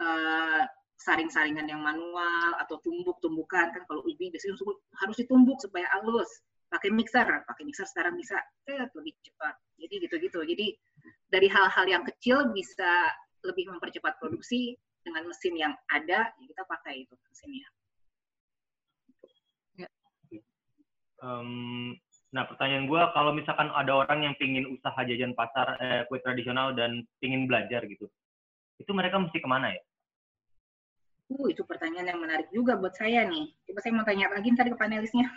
uh, 0.00 0.64
saring-saringan 0.96 1.68
yang 1.68 1.84
manual 1.84 2.56
atau 2.62 2.80
tumbuk-tumbukan 2.80 3.74
kan 3.74 3.82
kalau 3.84 4.00
ubi 4.08 4.32
biasanya 4.32 4.56
harus 5.04 5.16
ditumbuk 5.20 5.60
supaya 5.60 5.84
halus. 5.92 6.40
Pakai 6.72 6.88
mixer 6.88 7.28
pakai 7.44 7.68
mixer 7.68 7.84
sekarang 7.84 8.16
bisa. 8.16 8.40
Eh, 8.64 8.88
lebih 8.96 9.12
cepat. 9.20 9.60
Jadi 9.76 9.94
gitu-gitu. 10.08 10.40
Jadi 10.40 10.66
dari 11.28 11.48
hal-hal 11.52 11.84
yang 11.84 12.04
kecil 12.08 12.48
bisa 12.56 13.12
lebih 13.44 13.68
mempercepat 13.68 14.16
produksi 14.22 14.78
dengan 15.02 15.26
mesin 15.26 15.54
yang 15.58 15.74
ada 15.90 16.30
ya 16.30 16.44
kita 16.46 16.62
pakai 16.62 17.02
itu 17.02 17.14
mesinnya 17.26 17.66
Um, 21.22 21.94
nah, 22.34 22.42
pertanyaan 22.50 22.90
gue, 22.90 23.02
kalau 23.14 23.30
misalkan 23.30 23.70
ada 23.70 23.94
orang 23.94 24.26
yang 24.26 24.34
pingin 24.42 24.66
usaha 24.74 24.98
jajan 25.06 25.38
pasar 25.38 25.78
eh, 25.78 26.02
kue 26.10 26.18
tradisional 26.18 26.74
dan 26.74 27.06
pingin 27.22 27.46
belajar 27.46 27.86
gitu, 27.86 28.10
itu 28.82 28.90
mereka 28.90 29.22
mesti 29.22 29.38
ke 29.38 29.46
mana 29.46 29.70
ya? 29.70 29.82
Uh, 31.32 31.48
itu 31.48 31.62
pertanyaan 31.62 32.12
yang 32.12 32.20
menarik 32.20 32.50
juga 32.50 32.74
buat 32.74 32.92
saya 32.98 33.22
nih. 33.24 33.54
Coba 33.70 33.78
saya 33.80 33.92
mau 33.94 34.04
tanya 34.04 34.34
lagi 34.34 34.50
ntar 34.50 34.66
ke 34.66 34.74
panelisnya. 34.74 35.30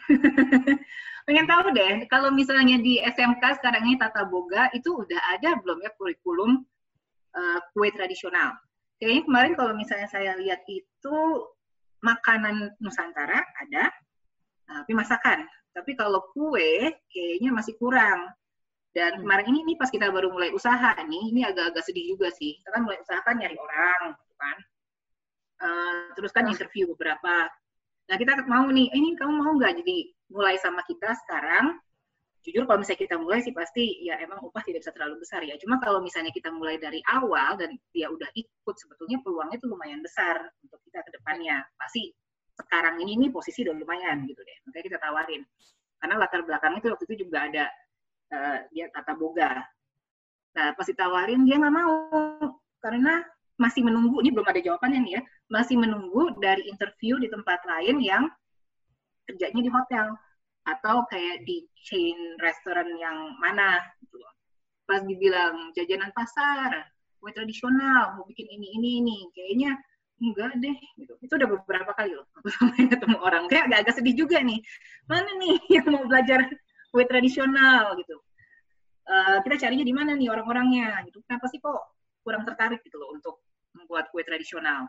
Pengen 1.30 1.46
tahu 1.46 1.70
deh, 1.72 2.10
kalau 2.10 2.34
misalnya 2.34 2.82
di 2.82 2.98
SMK 3.00 3.62
sekarang 3.62 3.86
ini 3.86 3.96
Tata 4.02 4.26
Boga, 4.26 4.74
itu 4.74 4.90
udah 5.06 5.22
ada 5.38 5.56
belum 5.62 5.86
ya 5.86 5.94
kurikulum 5.96 6.66
uh, 7.38 7.60
kue 7.78 7.94
tradisional? 7.94 8.58
Kayaknya 8.98 9.24
kemarin 9.30 9.54
kalau 9.54 9.74
misalnya 9.78 10.10
saya 10.10 10.34
lihat 10.34 10.66
itu 10.66 11.16
makanan 12.02 12.74
Nusantara 12.82 13.46
ada, 13.62 13.94
tapi 14.66 14.92
masakan 14.98 15.46
tapi 15.76 15.92
kalau 16.00 16.24
kue 16.32 16.96
kayaknya 17.12 17.52
masih 17.52 17.76
kurang. 17.76 18.32
Dan 18.96 19.20
hmm. 19.20 19.22
kemarin 19.28 19.46
ini, 19.52 19.60
ini 19.68 19.74
pas 19.76 19.92
kita 19.92 20.08
baru 20.08 20.32
mulai 20.32 20.56
usaha 20.56 20.96
nih, 21.04 21.24
ini 21.36 21.44
agak-agak 21.44 21.84
sedih 21.84 22.16
juga 22.16 22.32
sih. 22.32 22.56
Kita 22.64 22.72
kan 22.72 22.88
mulai 22.88 23.04
usaha 23.04 23.20
kan 23.28 23.36
nyari 23.36 23.60
orang, 23.60 24.16
gitu 24.16 24.34
kan. 24.40 24.58
Uh, 25.56 26.02
terus 26.16 26.32
kan 26.32 26.48
interview 26.48 26.88
beberapa. 26.96 27.52
Nah 28.08 28.16
kita 28.16 28.48
mau 28.48 28.72
nih, 28.72 28.88
eh, 28.88 28.96
ini 28.96 29.20
kamu 29.20 29.34
mau 29.36 29.52
nggak 29.60 29.84
jadi 29.84 29.98
mulai 30.32 30.56
sama 30.64 30.80
kita 30.88 31.12
sekarang? 31.28 31.76
Jujur 32.46 32.70
kalau 32.70 32.78
misalnya 32.78 33.02
kita 33.10 33.18
mulai 33.18 33.42
sih 33.42 33.50
pasti 33.52 34.06
ya 34.06 34.22
emang 34.22 34.38
upah 34.46 34.62
tidak 34.62 34.86
bisa 34.86 34.94
terlalu 34.94 35.18
besar 35.26 35.42
ya. 35.42 35.58
Cuma 35.58 35.82
kalau 35.82 36.00
misalnya 36.00 36.30
kita 36.30 36.54
mulai 36.54 36.78
dari 36.78 37.02
awal 37.10 37.58
dan 37.58 37.74
dia 37.90 38.08
udah 38.08 38.30
ikut, 38.38 38.76
sebetulnya 38.78 39.18
peluangnya 39.26 39.58
itu 39.58 39.68
lumayan 39.68 40.00
besar 40.06 40.40
untuk 40.62 40.78
kita 40.86 41.02
ke 41.02 41.12
depannya. 41.20 41.66
Pasti 41.76 42.14
sekarang 42.56 42.96
ini 43.04 43.28
nih 43.28 43.30
posisi 43.36 43.68
udah 43.68 43.76
lumayan 43.76 44.24
gitu 44.26 44.40
deh. 44.40 44.58
Makanya 44.68 44.86
kita 44.88 44.98
tawarin. 45.04 45.42
Karena 46.00 46.16
latar 46.20 46.42
belakangnya 46.44 46.80
itu 46.80 46.90
waktu 46.92 47.06
itu 47.12 47.16
juga 47.28 47.38
ada 47.48 47.66
uh, 48.32 48.58
dia 48.72 48.88
tata 48.92 49.14
boga. 49.16 49.64
Nah, 50.56 50.72
pas 50.72 50.88
ditawarin 50.88 51.44
dia 51.44 51.60
nggak 51.60 51.76
mau 51.76 51.96
karena 52.80 53.24
masih 53.56 53.88
menunggu, 53.88 54.20
ini 54.20 54.36
belum 54.36 54.48
ada 54.48 54.60
jawabannya 54.60 55.00
nih 55.04 55.14
ya, 55.20 55.22
masih 55.48 55.76
menunggu 55.80 56.36
dari 56.44 56.68
interview 56.68 57.16
di 57.20 57.32
tempat 57.32 57.64
lain 57.64 58.04
yang 58.04 58.24
kerjanya 59.28 59.62
di 59.64 59.72
hotel 59.72 60.12
atau 60.68 61.08
kayak 61.08 61.48
di 61.48 61.64
chain 61.80 62.36
restoran 62.44 62.88
yang 63.00 63.36
mana 63.40 63.80
gitu. 64.04 64.20
Pas 64.86 65.02
dibilang 65.02 65.72
jajanan 65.74 66.12
pasar, 66.14 66.92
kue 67.18 67.32
tradisional, 67.32 68.20
mau 68.20 68.24
bikin 68.28 68.46
ini 68.46 68.68
ini 68.78 68.90
ini, 69.02 69.18
kayaknya 69.34 69.72
enggak 70.22 70.52
deh 70.64 70.78
gitu. 70.96 71.14
Itu 71.20 71.34
udah 71.36 71.50
beberapa 71.60 71.92
kali 71.92 72.16
loh 72.16 72.28
aku 72.40 72.48
sampai 72.52 72.88
ketemu 72.88 73.18
orang. 73.20 73.44
Kayak 73.52 73.72
agak-agak 73.72 73.94
sedih 74.00 74.16
juga 74.16 74.38
nih. 74.40 74.60
Mana 75.08 75.30
nih 75.40 75.56
yang 75.76 75.86
mau 75.92 76.04
belajar 76.08 76.48
kue 76.92 77.04
tradisional? 77.04 77.96
gitu. 78.00 78.16
Uh, 79.06 79.38
kita 79.46 79.68
carinya 79.68 79.86
di 79.86 79.94
mana 79.94 80.12
nih 80.16 80.32
orang-orangnya? 80.32 81.04
Gitu. 81.06 81.20
Kenapa 81.28 81.46
sih 81.52 81.60
kok 81.60 81.96
kurang 82.24 82.48
tertarik? 82.48 82.80
Gitu 82.82 82.96
loh 82.96 83.12
untuk 83.12 83.44
membuat 83.76 84.10
kue 84.10 84.24
tradisional. 84.24 84.88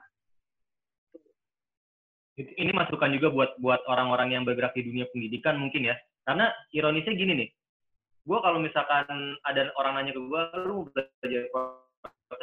Ini 2.37 2.69
masukan 2.77 3.17
juga 3.17 3.33
buat 3.33 3.51
buat 3.65 3.81
orang-orang 3.89 4.37
yang 4.37 4.45
bergerak 4.45 4.77
di 4.77 4.85
dunia 4.85 5.09
pendidikan 5.09 5.57
mungkin 5.57 5.89
ya. 5.89 5.97
Karena 6.29 6.53
ironisnya 6.71 7.17
gini 7.17 7.33
nih. 7.33 7.51
Gue 8.27 8.39
kalau 8.43 8.59
misalkan 8.59 9.39
ada 9.47 9.71
orang 9.79 10.03
nanya 10.03 10.13
ke 10.13 10.21
gue 10.21 10.43
lu 10.67 10.85
belajar 10.91 11.47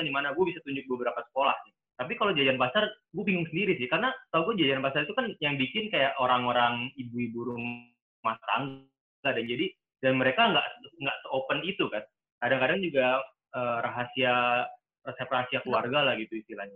di 0.01 0.11
mana? 0.11 0.33
Gue 0.33 0.49
bisa 0.49 0.63
tunjuk 0.65 0.87
beberapa 0.89 1.21
sekolah 1.29 1.53
nih 1.67 1.73
tapi 1.93 2.17
kalau 2.17 2.33
jajan 2.33 2.57
pasar, 2.57 2.89
gue 2.89 3.23
bingung 3.23 3.45
sendiri 3.53 3.77
sih. 3.77 3.85
Karena 3.85 4.09
tau 4.33 4.49
gue 4.49 4.57
jajan 4.57 4.81
pasar 4.81 5.05
itu 5.05 5.13
kan 5.13 5.29
yang 5.37 5.55
bikin 5.61 5.93
kayak 5.93 6.17
orang-orang 6.17 6.89
ibu-ibu 6.97 7.53
rumah 7.53 8.35
tangga 8.49 9.29
dan 9.29 9.45
jadi 9.45 9.69
dan 10.03 10.19
mereka 10.19 10.51
nggak 10.51 10.67
nggak 10.99 11.17
open 11.31 11.63
itu 11.63 11.87
kan 11.87 12.03
kadang-kadang 12.43 12.83
juga 12.83 13.23
uh, 13.55 13.79
rahasia 13.79 14.67
resep 15.07 15.29
rahasia 15.31 15.59
keluarga 15.63 16.03
lah 16.03 16.19
gitu 16.19 16.35
istilahnya 16.43 16.75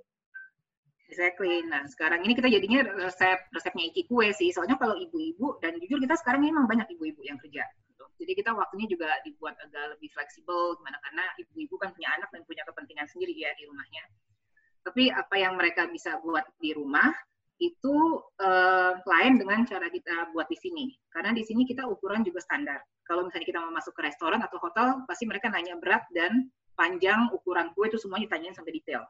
Exactly. 1.08 1.64
Nah, 1.64 1.88
sekarang 1.88 2.20
ini 2.28 2.36
kita 2.36 2.52
jadinya 2.52 2.84
resep 3.00 3.40
resepnya 3.56 3.88
Iki 3.96 4.12
Kue 4.12 4.28
sih. 4.36 4.52
Soalnya 4.52 4.76
kalau 4.76 4.92
ibu-ibu 5.00 5.56
dan 5.64 5.80
jujur 5.80 6.04
kita 6.04 6.20
sekarang 6.20 6.44
memang 6.44 6.68
banyak 6.68 6.84
ibu-ibu 7.00 7.24
yang 7.24 7.40
kerja. 7.40 7.64
Gitu. 7.88 8.04
Jadi 8.20 8.32
kita 8.44 8.52
waktunya 8.52 8.92
juga 8.92 9.16
dibuat 9.24 9.56
agak 9.64 9.96
lebih 9.96 10.12
fleksibel 10.12 10.76
gimana 10.76 11.00
karena 11.00 11.24
ibu-ibu 11.40 11.80
kan 11.80 11.96
punya 11.96 12.12
anak 12.12 12.28
dan 12.36 12.44
punya 12.44 12.60
kepentingan 12.68 13.08
sendiri 13.08 13.32
ya 13.32 13.56
di 13.56 13.64
rumahnya. 13.72 14.04
Tapi 14.88 15.12
apa 15.12 15.36
yang 15.36 15.60
mereka 15.60 15.92
bisa 15.92 16.16
buat 16.24 16.48
di 16.64 16.72
rumah 16.72 17.12
itu 17.60 18.22
uh, 18.40 18.94
lain 19.04 19.42
dengan 19.42 19.68
cara 19.68 19.92
kita 19.92 20.32
buat 20.32 20.48
di 20.48 20.56
sini. 20.56 20.96
Karena 21.12 21.36
di 21.36 21.44
sini 21.44 21.68
kita 21.68 21.84
ukuran 21.84 22.24
juga 22.24 22.40
standar. 22.40 22.80
Kalau 23.04 23.28
misalnya 23.28 23.48
kita 23.50 23.60
mau 23.60 23.74
masuk 23.76 23.92
ke 23.98 24.08
restoran 24.08 24.40
atau 24.40 24.56
hotel, 24.64 25.04
pasti 25.10 25.28
mereka 25.28 25.52
nanya 25.52 25.76
berat 25.76 26.06
dan 26.16 26.48
panjang 26.78 27.28
ukuran 27.34 27.74
kue 27.74 27.90
itu 27.90 27.98
semuanya 27.98 28.30
ditanyain 28.30 28.56
sampai 28.56 28.78
detail. 28.78 29.04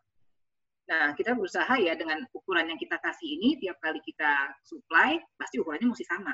Nah, 0.87 1.11
kita 1.19 1.35
berusaha 1.35 1.75
ya 1.83 1.99
dengan 1.99 2.23
ukuran 2.31 2.71
yang 2.71 2.79
kita 2.79 2.95
kasih 3.03 3.27
ini, 3.27 3.59
tiap 3.59 3.75
kali 3.83 3.99
kita 4.07 4.55
supply, 4.63 5.19
pasti 5.35 5.59
ukurannya 5.59 5.91
mesti 5.91 6.07
sama. 6.07 6.31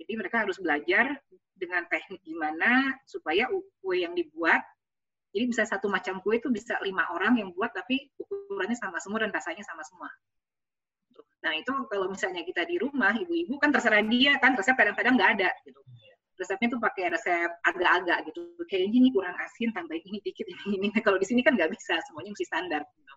Jadi 0.00 0.12
mereka 0.16 0.48
harus 0.48 0.56
belajar 0.56 1.20
dengan 1.52 1.84
teknik 1.92 2.24
gimana 2.24 2.96
supaya 3.04 3.44
kue 3.84 4.00
yang 4.00 4.16
dibuat, 4.16 4.64
jadi 5.34 5.44
bisa 5.44 5.62
satu 5.68 5.86
macam 5.92 6.20
kue 6.24 6.40
itu 6.40 6.48
bisa 6.48 6.80
lima 6.80 7.04
orang 7.12 7.36
yang 7.36 7.50
buat, 7.52 7.70
tapi 7.72 8.08
ukurannya 8.16 8.76
sama 8.76 8.96
semua 9.02 9.24
dan 9.24 9.30
rasanya 9.30 9.64
sama 9.64 9.84
semua. 9.84 10.08
Nah, 11.38 11.54
itu 11.54 11.70
kalau 11.86 12.10
misalnya 12.10 12.42
kita 12.42 12.66
di 12.66 12.80
rumah, 12.82 13.14
ibu-ibu 13.14 13.60
kan 13.62 13.70
terserah 13.70 14.02
dia, 14.02 14.40
kan 14.42 14.58
resep 14.58 14.74
kadang-kadang 14.74 15.14
nggak 15.14 15.30
ada. 15.38 15.50
gitu 15.62 15.78
resepnya 16.38 16.68
tuh 16.70 16.80
pakai 16.80 17.10
resep 17.10 17.50
agak-agak 17.66 18.30
gitu. 18.30 18.40
Kayak 18.70 18.94
ini 18.94 19.10
kurang 19.10 19.34
asin, 19.42 19.74
tambahin 19.74 20.00
ini 20.06 20.18
dikit, 20.22 20.46
ini, 20.46 20.78
ini. 20.78 20.88
Kalau 21.02 21.18
di 21.18 21.26
sini 21.26 21.42
kan 21.42 21.58
nggak 21.58 21.68
bisa, 21.74 21.98
semuanya 22.06 22.30
mesti 22.32 22.46
standar. 22.46 22.82
Gitu. 22.86 23.14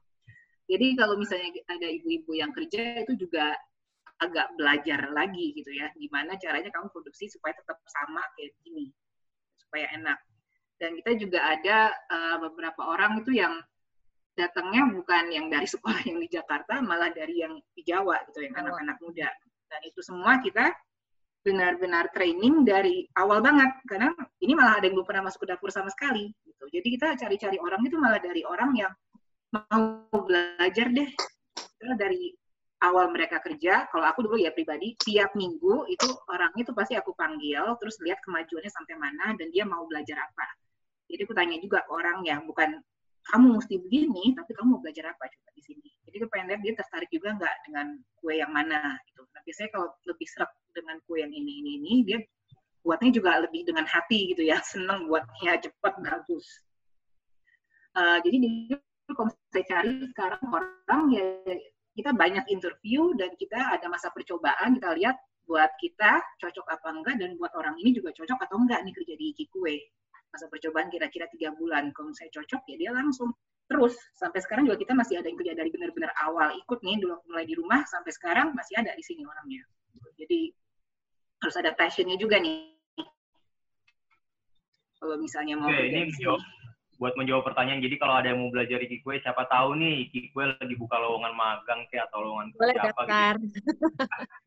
Jadi 0.73 0.87
kalau 0.97 1.15
misalnya 1.15 1.49
ada 1.69 1.87
ibu-ibu 1.87 2.31
yang 2.33 2.51
kerja 2.51 3.05
itu 3.05 3.13
juga 3.15 3.53
agak 4.21 4.53
belajar 4.57 5.09
lagi 5.13 5.53
gitu 5.57 5.69
ya, 5.73 5.89
gimana 5.97 6.37
caranya 6.37 6.69
kamu 6.69 6.93
produksi 6.93 7.25
supaya 7.29 7.57
tetap 7.57 7.77
sama 7.89 8.21
kayak 8.37 8.53
gini, 8.61 8.93
supaya 9.57 9.89
enak. 9.97 10.17
Dan 10.81 10.97
kita 10.97 11.13
juga 11.13 11.45
ada 11.45 11.93
uh, 12.09 12.37
beberapa 12.49 12.81
orang 12.89 13.21
itu 13.21 13.37
yang 13.37 13.61
datangnya 14.33 14.89
bukan 14.89 15.29
yang 15.29 15.45
dari 15.53 15.69
sekolah 15.69 16.01
yang 16.09 16.17
di 16.17 16.29
Jakarta, 16.33 16.81
malah 16.81 17.13
dari 17.13 17.45
yang 17.45 17.61
di 17.77 17.85
Jawa 17.85 18.17
gitu, 18.25 18.41
yang 18.41 18.57
anak-anak 18.57 18.97
muda. 18.97 19.29
Dan 19.69 19.81
itu 19.85 20.01
semua 20.01 20.41
kita 20.41 20.73
benar-benar 21.45 22.09
training 22.13 22.65
dari 22.65 23.05
awal 23.13 23.45
banget, 23.45 23.69
karena 23.85 24.09
ini 24.41 24.57
malah 24.57 24.81
ada 24.81 24.89
yang 24.89 24.97
belum 24.97 25.05
pernah 25.05 25.29
masuk 25.29 25.45
ke 25.45 25.53
dapur 25.53 25.69
sama 25.69 25.93
sekali. 25.93 26.33
Gitu. 26.41 26.63
Jadi 26.73 26.87
kita 26.97 27.07
cari-cari 27.13 27.61
orang 27.61 27.81
itu 27.85 28.01
malah 28.01 28.17
dari 28.17 28.41
orang 28.41 28.73
yang 28.73 28.93
mau 29.51 30.07
belajar 30.25 30.87
deh 30.89 31.11
karena 31.75 31.95
dari 31.99 32.31
awal 32.81 33.11
mereka 33.11 33.43
kerja 33.43 33.85
kalau 33.91 34.07
aku 34.07 34.23
dulu 34.25 34.39
ya 34.39 34.55
pribadi 34.55 34.95
tiap 35.03 35.35
minggu 35.35 35.85
itu 35.91 36.07
orang 36.31 36.55
itu 36.55 36.71
pasti 36.71 36.95
aku 36.95 37.11
panggil 37.13 37.75
terus 37.77 37.99
lihat 37.99 38.23
kemajuannya 38.23 38.71
sampai 38.71 38.95
mana 38.95 39.35
dan 39.35 39.51
dia 39.51 39.67
mau 39.67 39.83
belajar 39.85 40.17
apa 40.23 40.45
jadi 41.11 41.21
aku 41.27 41.35
tanya 41.35 41.57
juga 41.59 41.83
ke 41.83 41.91
orang 41.91 42.23
ya 42.23 42.39
bukan 42.41 42.79
kamu 43.21 43.61
mesti 43.61 43.75
begini 43.77 44.33
tapi 44.33 44.51
kamu 44.57 44.67
mau 44.77 44.81
belajar 44.81 45.13
apa 45.13 45.29
coba 45.29 45.49
di 45.53 45.61
sini? 45.61 45.89
Jadi 46.07 46.15
aku 46.17 46.27
pengen 46.33 46.47
lihat 46.51 46.61
dia 46.65 46.73
tertarik 46.73 47.09
juga 47.13 47.29
nggak 47.37 47.55
dengan 47.69 47.87
kue 48.17 48.33
yang 48.39 48.51
mana 48.51 48.97
gitu. 49.11 49.21
Nah 49.29 49.41
biasanya 49.45 49.69
kalau 49.69 49.87
lebih 50.09 50.27
serak 50.27 50.51
dengan 50.73 50.97
kue 51.05 51.21
yang 51.21 51.31
ini 51.31 51.61
ini 51.61 51.71
ini 51.77 51.93
dia 52.07 52.19
buatnya 52.81 53.13
juga 53.13 53.37
lebih 53.45 53.61
dengan 53.69 53.85
hati 53.85 54.33
gitu 54.33 54.41
ya 54.41 54.57
seneng 54.71 55.05
buatnya 55.05 55.61
cepat 55.61 55.93
bagus. 56.01 56.47
Uh, 57.91 58.17
jadi 58.23 58.37
dia 58.39 58.77
kalau 59.11 59.27
saya 59.51 59.65
cari 59.67 60.07
sekarang 60.15 60.43
orang 60.47 61.03
ya 61.11 61.25
kita 61.91 62.15
banyak 62.15 62.47
interview 62.47 63.11
dan 63.19 63.35
kita 63.35 63.59
ada 63.59 63.91
masa 63.91 64.07
percobaan 64.15 64.79
kita 64.79 64.95
lihat 64.95 65.19
buat 65.43 65.67
kita 65.83 66.23
cocok 66.39 66.65
apa 66.71 66.87
enggak 66.95 67.15
dan 67.19 67.35
buat 67.35 67.51
orang 67.59 67.75
ini 67.83 67.91
juga 67.91 68.15
cocok 68.15 68.39
atau 68.47 68.55
enggak 68.63 68.79
nih 68.87 68.93
kerja 68.95 69.13
di 69.19 69.27
Kikue 69.35 69.75
masa 70.31 70.47
percobaan 70.47 70.87
kira-kira 70.87 71.27
tiga 71.31 71.51
bulan 71.53 71.91
kalau 71.91 72.15
saya 72.15 72.31
cocok 72.31 72.63
ya 72.71 72.75
dia 72.87 72.91
langsung 72.95 73.35
terus 73.67 73.95
sampai 74.15 74.39
sekarang 74.43 74.67
juga 74.67 74.79
kita 74.79 74.95
masih 74.95 75.19
ada 75.19 75.27
yang 75.27 75.39
kerja 75.39 75.53
dari 75.55 75.69
benar-benar 75.71 76.11
awal 76.23 76.55
ikut 76.55 76.79
nih 76.83 76.99
dulu 76.99 77.15
mulai 77.27 77.45
di 77.47 77.55
rumah 77.55 77.83
sampai 77.87 78.11
sekarang 78.11 78.51
masih 78.55 78.79
ada 78.79 78.91
di 78.95 79.03
sini 79.03 79.23
orangnya 79.23 79.63
jadi 80.15 80.51
harus 81.43 81.55
ada 81.59 81.71
passionnya 81.75 82.15
juga 82.19 82.39
nih 82.39 82.71
kalau 85.01 85.15
misalnya 85.17 85.55
mau 85.57 85.71
okay, 85.71 85.89
ini 85.89 86.13
buat 87.01 87.17
menjawab 87.17 87.41
pertanyaan. 87.49 87.81
Jadi 87.81 87.97
kalau 87.97 88.13
ada 88.13 88.29
yang 88.29 88.45
mau 88.45 88.53
belajar 88.53 88.77
Ikikue, 88.77 89.17
siapa 89.25 89.49
tahu 89.49 89.73
nih 89.73 90.05
Ikikue 90.05 90.53
lagi 90.53 90.75
buka 90.77 91.01
lowongan 91.01 91.33
magang 91.33 91.81
kayak 91.89 92.05
atau 92.13 92.21
lowongan 92.21 92.53
Boleh 92.53 92.77
kerja 92.77 92.93
apa 92.93 93.01
gitu. 93.09 93.45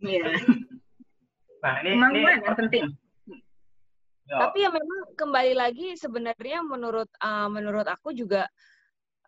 Iya. 0.15 0.25
nah, 1.59 1.75
ini 1.83 1.91
ini 1.99 2.21
yang 2.23 2.55
penting. 2.55 2.85
Ya. 4.25 4.49
Tapi 4.49 4.65
ya 4.65 4.71
memang 4.73 5.01
kembali 5.21 5.53
lagi 5.53 6.01
sebenarnya 6.01 6.65
menurut 6.65 7.13
uh, 7.21 7.49
menurut 7.53 7.85
aku 7.85 8.17
juga 8.17 8.49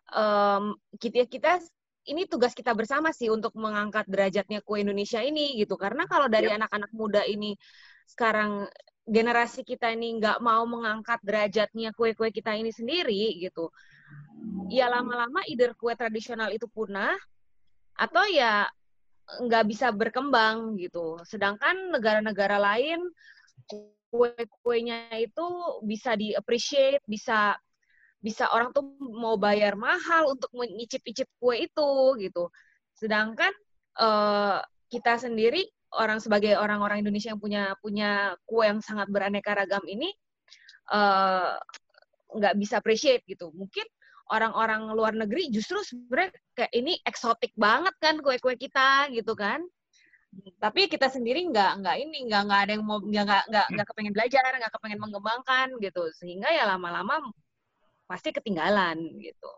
um, 0.09 0.73
kita 0.97 1.29
kita 1.29 1.61
ini 2.07 2.25
tugas 2.25 2.55
kita 2.57 2.73
bersama 2.73 3.13
sih 3.13 3.29
untuk 3.29 3.53
mengangkat 3.53 4.07
derajatnya 4.09 4.63
kue 4.65 4.81
Indonesia 4.81 5.21
ini 5.21 5.59
gitu. 5.61 5.77
Karena 5.77 6.09
kalau 6.09 6.25
dari 6.25 6.49
anak 6.49 6.71
anak-anak 6.73 6.91
muda 6.97 7.21
ini 7.27 7.53
sekarang 8.07 8.65
generasi 9.07 9.63
kita 9.63 9.95
ini 9.95 10.19
nggak 10.19 10.43
mau 10.43 10.67
mengangkat 10.67 11.23
derajatnya 11.23 11.95
kue-kue 11.95 12.27
kita 12.27 12.59
ini 12.59 12.75
sendiri 12.75 13.39
gitu 13.39 13.71
ya 14.67 14.91
lama-lama 14.91 15.47
either 15.47 15.71
kue 15.79 15.95
tradisional 15.95 16.51
itu 16.51 16.67
punah 16.67 17.15
atau 17.95 18.27
ya 18.27 18.67
nggak 19.47 19.63
bisa 19.67 19.95
berkembang 19.95 20.75
gitu 20.75 21.19
sedangkan 21.23 21.91
negara-negara 21.95 22.59
lain 22.59 22.99
kue-kuenya 24.09 25.11
itu 25.19 25.45
bisa 25.83 26.15
di 26.15 26.31
appreciate 26.33 27.03
bisa 27.07 27.55
bisa 28.17 28.49
orang 28.49 28.73
tuh 28.73 28.97
mau 28.99 29.37
bayar 29.37 29.77
mahal 29.77 30.33
untuk 30.33 30.49
menyicip-icip 30.55 31.27
kue 31.37 31.67
itu 31.69 31.89
gitu 32.17 32.49
sedangkan 32.97 33.53
uh, 34.01 34.59
kita 34.87 35.19
sendiri 35.19 35.67
orang 35.95 36.19
sebagai 36.19 36.59
orang-orang 36.59 37.03
Indonesia 37.03 37.31
yang 37.31 37.39
punya 37.39 37.63
punya 37.79 38.35
kue 38.43 38.67
yang 38.67 38.83
sangat 38.83 39.07
beraneka 39.07 39.55
ragam 39.55 39.83
ini 39.87 40.11
eh, 40.91 41.53
nggak 42.35 42.53
uh, 42.55 42.57
bisa 42.59 42.79
appreciate 42.79 43.23
gitu. 43.23 43.51
Mungkin 43.55 43.87
orang-orang 44.27 44.91
luar 44.91 45.15
negeri 45.15 45.47
justru 45.47 45.79
sebenarnya 45.79 46.35
kayak 46.51 46.73
ini 46.75 46.99
eksotik 47.07 47.55
banget 47.55 47.95
kan 48.03 48.19
kue-kue 48.19 48.59
kita 48.59 49.07
gitu 49.15 49.31
kan. 49.35 49.63
Tapi 50.37 50.85
kita 50.85 51.09
sendiri 51.09 51.41
nggak 51.49 51.71
nggak 51.81 51.95
ini 51.97 52.17
nggak 52.29 52.41
nggak 52.45 52.59
ada 52.67 52.71
yang 52.77 52.85
mau 52.85 53.01
nggak 53.01 53.25
nggak 53.25 53.43
nggak 53.49 53.67
nggak 53.73 53.85
kepengen 53.89 54.13
belajar 54.13 54.41
nggak 54.45 54.73
kepengen 54.77 54.99
mengembangkan 55.01 55.67
gitu. 55.81 56.03
Sehingga 56.13 56.49
ya 56.53 56.69
lama-lama 56.69 57.17
pasti 58.05 58.29
ketinggalan 58.29 58.97
gitu. 59.17 59.51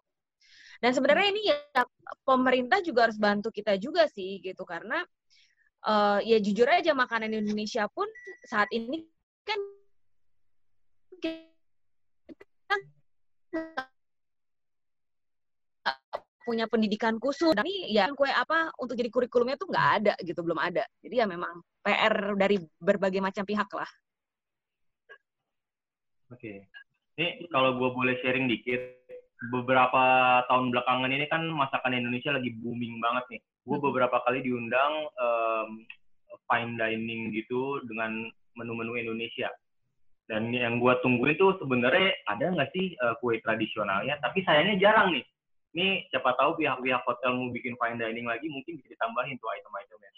Dan 0.80 0.96
sebenarnya 0.96 1.28
ini 1.36 1.42
ya 1.52 1.84
pemerintah 2.24 2.80
juga 2.80 3.12
harus 3.12 3.20
bantu 3.20 3.52
kita 3.52 3.76
juga 3.76 4.08
sih 4.08 4.40
gitu. 4.40 4.64
Karena 4.64 5.04
uh, 5.84 6.20
ya 6.24 6.40
jujur 6.40 6.68
aja 6.68 6.96
makanan 6.96 7.36
Indonesia 7.36 7.88
pun 7.92 8.08
saat 8.48 8.72
ini 8.72 9.04
kan 9.44 9.60
kita 11.20 12.80
punya 16.44 16.66
pendidikan 16.68 17.20
khusus. 17.20 17.52
Tapi 17.56 17.92
ya 17.92 18.12
kue 18.16 18.30
apa 18.30 18.72
untuk 18.80 18.96
jadi 18.96 19.10
kurikulumnya 19.12 19.60
tuh 19.60 19.70
nggak 19.70 19.88
ada 20.02 20.14
gitu, 20.24 20.40
belum 20.44 20.60
ada. 20.60 20.84
Jadi 21.04 21.16
ya 21.20 21.26
memang 21.26 21.60
PR 21.84 22.36
dari 22.40 22.58
berbagai 22.80 23.20
macam 23.20 23.44
pihak 23.44 23.70
lah. 23.72 23.90
Oke. 26.30 26.70
Ini 27.20 27.52
kalau 27.52 27.76
gue 27.76 27.90
boleh 27.92 28.16
sharing 28.24 28.48
dikit, 28.48 28.80
beberapa 29.48 30.04
tahun 30.52 30.76
belakangan 30.76 31.12
ini 31.16 31.26
kan 31.32 31.48
masakan 31.48 31.96
Indonesia 31.96 32.36
lagi 32.36 32.52
booming 32.60 33.00
banget 33.00 33.24
nih 33.32 33.42
gue 33.64 33.78
beberapa 33.80 34.20
kali 34.28 34.44
diundang 34.44 35.08
um, 35.16 35.88
fine 36.52 36.76
dining 36.76 37.32
gitu 37.32 37.80
dengan 37.88 38.28
menu-menu 38.60 39.00
Indonesia 39.00 39.48
dan 40.28 40.52
yang 40.52 40.84
gue 40.84 40.94
tunggu 41.00 41.32
itu 41.32 41.56
sebenarnya 41.64 42.12
ada 42.28 42.52
nggak 42.52 42.70
sih 42.76 43.00
uh, 43.00 43.16
kue 43.24 43.40
tradisionalnya 43.40 44.20
tapi 44.20 44.44
sayangnya 44.44 44.76
jarang 44.84 45.16
nih 45.16 45.24
ini 45.78 46.08
siapa 46.10 46.34
tahu 46.38 46.58
pihak-pihak 46.58 47.04
hotel 47.06 47.32
mau 47.38 47.50
bikin 47.54 47.78
fine 47.78 47.98
dining 48.02 48.26
lagi 48.26 48.50
mungkin 48.50 48.80
bisa 48.82 48.90
ditambahin 48.94 49.38
tuh 49.38 49.50
item-itemnya 49.54 50.12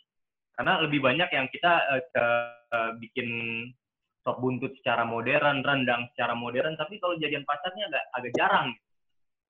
karena 0.55 0.73
lebih 0.83 0.99
banyak 0.99 1.29
yang 1.31 1.47
kita 1.51 1.71
uh, 1.91 2.03
uh, 2.71 2.91
bikin 2.99 3.27
sop 4.21 4.37
buntut 4.37 4.71
secara 4.79 5.03
modern 5.03 5.65
rendang 5.65 6.07
secara 6.13 6.37
modern 6.37 6.77
tapi 6.77 7.01
kalau 7.01 7.17
jadian 7.17 7.43
pasarnya 7.43 7.89
agak 7.89 8.03
agak 8.15 8.31
jarang 8.37 8.67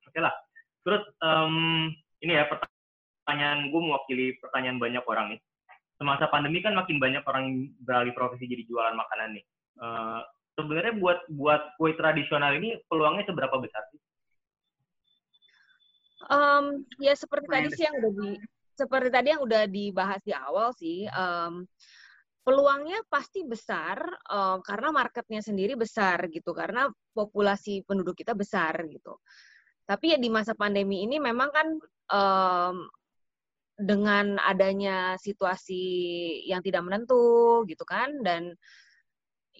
oke 0.07 0.19
lah 0.21 0.33
terus 0.81 1.03
um, 1.21 1.91
ini 2.21 2.37
ya 2.37 2.45
pertanyaan 2.47 3.69
gue 3.73 3.81
mewakili 3.81 4.25
pertanyaan 4.37 4.77
banyak 4.77 5.03
orang 5.05 5.27
nih. 5.35 5.41
semasa 6.01 6.25
pandemi 6.33 6.65
kan 6.65 6.73
makin 6.73 6.97
banyak 6.97 7.21
orang 7.29 7.69
beralih 7.85 8.09
profesi 8.17 8.49
jadi 8.49 8.65
jualan 8.65 8.97
makanan 8.97 9.37
nih. 9.37 9.45
Uh, 9.77 10.25
sebenarnya 10.57 10.97
buat 10.97 11.21
buat 11.29 11.77
kue 11.77 11.93
tradisional 11.93 12.57
ini 12.57 12.81
peluangnya 12.89 13.29
seberapa 13.29 13.53
besar 13.61 13.85
sih? 13.93 14.01
Um, 16.29 16.85
ya 17.01 17.17
seperti 17.17 17.47
tadi 17.49 17.67
sih 17.73 17.85
yang 17.87 17.95
udah 17.97 18.11
di 18.13 18.29
seperti 18.77 19.09
tadi 19.13 19.27
yang 19.33 19.41
udah 19.41 19.63
dibahas 19.69 20.21
di 20.21 20.33
awal 20.35 20.73
sih. 20.77 21.05
Um, 21.09 21.65
peluangnya 22.41 23.05
pasti 23.05 23.45
besar 23.45 24.01
um, 24.25 24.65
karena 24.65 24.89
marketnya 24.89 25.41
sendiri 25.45 25.77
besar 25.77 26.25
gitu 26.33 26.57
karena 26.57 26.89
populasi 27.13 27.85
penduduk 27.85 28.17
kita 28.17 28.33
besar 28.33 28.81
gitu 28.89 29.21
tapi 29.85 30.13
ya 30.13 30.17
di 30.17 30.29
masa 30.31 30.57
pandemi 30.57 31.05
ini 31.05 31.21
memang 31.21 31.49
kan 31.53 31.67
um, 32.09 32.75
dengan 33.77 34.37
adanya 34.41 35.17
situasi 35.17 35.83
yang 36.49 36.61
tidak 36.65 36.85
menentu 36.85 37.61
gitu 37.69 37.81
kan 37.85 38.21
dan 38.25 38.53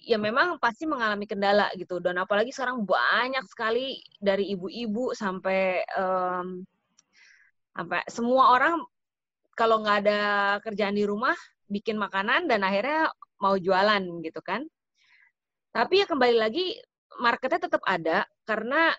ya 0.02 0.18
memang 0.18 0.58
pasti 0.58 0.84
mengalami 0.84 1.30
kendala 1.30 1.70
gitu 1.78 2.02
dan 2.02 2.18
apalagi 2.18 2.50
sekarang 2.50 2.82
banyak 2.82 3.46
sekali 3.46 4.02
dari 4.18 4.50
ibu-ibu 4.50 5.14
sampai 5.14 5.86
um, 5.94 6.66
sampai 7.72 8.02
semua 8.10 8.52
orang 8.58 8.82
kalau 9.54 9.80
nggak 9.80 9.98
ada 10.06 10.20
kerjaan 10.64 10.96
di 10.96 11.06
rumah 11.06 11.36
bikin 11.70 11.96
makanan 11.96 12.50
dan 12.50 12.60
akhirnya 12.66 13.08
mau 13.40 13.56
jualan 13.56 14.02
gitu 14.20 14.40
kan. 14.44 14.66
Tapi 15.72 16.04
ya 16.04 16.06
kembali 16.06 16.36
lagi 16.36 16.76
marketnya 17.20 17.64
tetap 17.64 17.82
ada 17.88 18.28
karena 18.44 18.92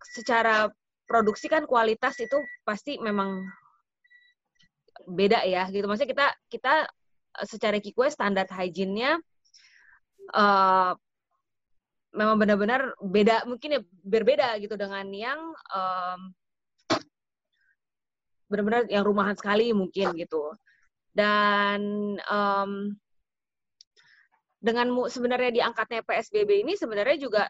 secara 0.00 0.72
produksi 1.04 1.50
kan 1.50 1.68
kualitas 1.68 2.16
itu 2.24 2.40
pasti 2.64 2.96
memang 2.96 3.44
beda 5.04 5.44
ya 5.44 5.68
gitu. 5.68 5.84
Maksudnya 5.84 6.10
kita 6.12 6.26
kita 6.48 6.74
secara 7.44 7.76
kikue 7.78 8.08
standar 8.08 8.48
hygiene-nya 8.48 9.20
uh, 10.34 10.92
memang 12.10 12.36
benar-benar 12.42 12.94
beda 12.98 13.46
mungkin 13.46 13.78
ya 13.78 13.80
berbeda 14.02 14.58
gitu 14.58 14.74
dengan 14.74 15.06
yang 15.14 15.40
um, 15.70 16.20
benar-benar 18.50 18.90
yang 18.90 19.06
rumahan 19.06 19.38
sekali 19.38 19.70
mungkin 19.70 20.10
gitu 20.18 20.50
dan 21.14 21.80
um, 22.26 22.98
dengan 24.58 24.90
sebenarnya 25.06 25.62
diangkatnya 25.62 26.02
PSBB 26.02 26.66
ini 26.66 26.74
sebenarnya 26.74 27.16
juga 27.16 27.44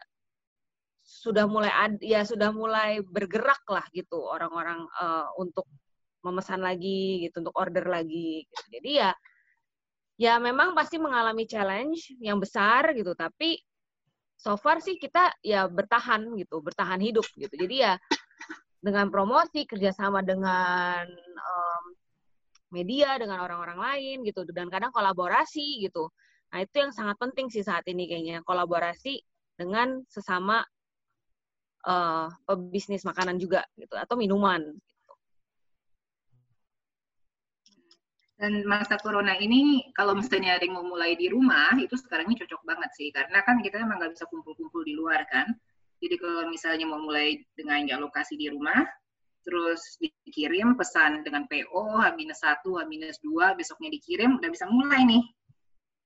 sudah 1.01 1.49
mulai 1.49 1.73
ad, 1.73 1.97
ya 1.99 2.21
sudah 2.21 2.53
mulai 2.53 3.01
bergerak 3.01 3.65
lah 3.67 3.83
gitu 3.91 4.21
orang-orang 4.21 4.85
uh, 5.01 5.27
untuk 5.41 5.65
memesan 6.21 6.61
lagi 6.61 7.25
gitu 7.25 7.41
untuk 7.41 7.57
order 7.57 7.89
lagi 7.89 8.45
gitu. 8.45 8.63
jadi 8.77 8.89
ya 8.93 9.11
ya 10.21 10.37
memang 10.37 10.77
pasti 10.77 11.01
mengalami 11.01 11.49
challenge 11.49 12.13
yang 12.21 12.37
besar 12.37 12.93
gitu 12.93 13.17
tapi 13.17 13.57
so 14.37 14.53
far 14.53 14.77
sih 14.77 15.01
kita 15.01 15.33
ya 15.41 15.65
bertahan 15.65 16.29
gitu 16.37 16.61
bertahan 16.61 17.01
hidup 17.01 17.25
gitu. 17.33 17.53
Jadi 17.53 17.75
ya 17.81 17.97
dengan 18.85 19.09
promosi 19.13 19.65
kerjasama 19.65 20.21
dengan 20.21 21.05
um, 21.37 21.83
media 22.73 23.17
dengan 23.17 23.41
orang-orang 23.41 23.77
lain 23.81 24.17
gitu 24.25 24.45
dan 24.53 24.69
kadang 24.69 24.93
kolaborasi 24.93 25.85
gitu. 25.85 26.09
Nah 26.53 26.59
itu 26.61 26.75
yang 26.77 26.93
sangat 26.93 27.17
penting 27.17 27.49
sih 27.49 27.65
saat 27.65 27.85
ini 27.89 28.05
kayaknya 28.05 28.45
kolaborasi 28.45 29.21
dengan 29.57 30.01
sesama 30.09 30.65
uh, 31.85 32.29
pebisnis 32.45 33.05
makanan 33.05 33.37
juga 33.37 33.61
gitu 33.77 33.93
atau 33.97 34.17
minuman 34.17 34.61
dan 38.41 38.65
masa 38.65 38.97
corona 38.97 39.37
ini 39.37 39.93
kalau 39.93 40.17
misalnya 40.17 40.57
ada 40.57 40.65
yang 40.65 40.81
mau 40.81 40.87
mulai 40.89 41.13
di 41.13 41.29
rumah 41.29 41.77
itu 41.77 41.93
sekarang 41.93 42.25
ini 42.25 42.41
cocok 42.41 42.61
banget 42.65 42.89
sih 42.97 43.13
karena 43.13 43.45
kan 43.45 43.61
kita 43.61 43.77
emang 43.77 44.01
nggak 44.01 44.17
bisa 44.17 44.25
kumpul-kumpul 44.33 44.81
di 44.81 44.97
luar 44.97 45.29
kan 45.29 45.53
jadi 46.01 46.17
kalau 46.17 46.49
misalnya 46.49 46.89
mau 46.89 46.97
mulai 46.97 47.37
dengan 47.53 47.85
lokasi 48.01 48.33
di 48.33 48.49
rumah 48.49 48.81
terus 49.45 49.97
dikirim 50.01 50.77
pesan 50.77 51.25
dengan 51.25 51.49
PO 51.49 51.97
H-1, 51.97 52.61
H-2, 52.61 53.29
besoknya 53.57 53.89
dikirim, 53.89 54.37
udah 54.37 54.49
bisa 54.53 54.69
mulai 54.69 55.01
nih. 55.01 55.23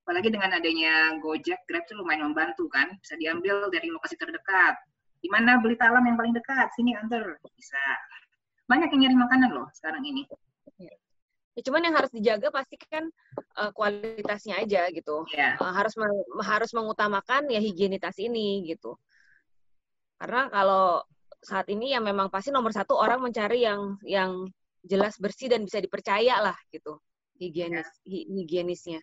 Apalagi 0.07 0.29
dengan 0.31 0.55
adanya 0.55 1.19
Gojek, 1.19 1.67
Grab 1.67 1.83
itu 1.83 1.99
lumayan 1.99 2.31
membantu 2.31 2.71
kan, 2.71 2.95
bisa 3.01 3.19
diambil 3.19 3.67
dari 3.73 3.91
lokasi 3.91 4.15
terdekat. 4.15 4.79
Di 5.19 5.27
mana 5.27 5.59
beli 5.59 5.75
talam 5.75 6.05
yang 6.05 6.15
paling 6.15 6.31
dekat, 6.31 6.71
sini 6.77 6.95
antar, 6.95 7.41
bisa. 7.57 7.81
Banyak 8.71 8.93
yang 8.95 9.01
nyari 9.09 9.17
makanan 9.19 9.49
loh 9.51 9.67
sekarang 9.75 10.05
ini. 10.05 10.23
Ya, 11.55 11.61
cuman 11.63 11.87
yang 11.87 11.95
harus 11.95 12.11
dijaga 12.11 12.51
pasti 12.51 12.75
kan 12.75 13.07
uh, 13.55 13.71
kualitasnya 13.71 14.59
aja 14.59 14.91
gitu. 14.91 15.23
Yeah. 15.31 15.55
Uh, 15.55 15.71
harus 15.71 15.95
harus 16.43 16.71
mengutamakan 16.75 17.47
ya 17.47 17.63
higienitas 17.63 18.19
ini 18.19 18.67
gitu. 18.67 18.99
Karena 20.19 20.51
kalau 20.51 20.99
saat 21.39 21.71
ini 21.71 21.95
yang 21.95 22.03
memang 22.03 22.27
pasti 22.27 22.51
nomor 22.51 22.75
satu 22.75 22.99
orang 22.99 23.23
mencari 23.23 23.63
yang 23.63 23.95
yang 24.03 24.51
jelas 24.83 25.15
bersih 25.15 25.47
dan 25.47 25.63
bisa 25.63 25.79
dipercaya 25.79 26.43
lah 26.43 26.57
gitu 26.69 26.99
higienis 27.39 27.87
ya. 28.05 28.23
higienisnya. 28.27 29.01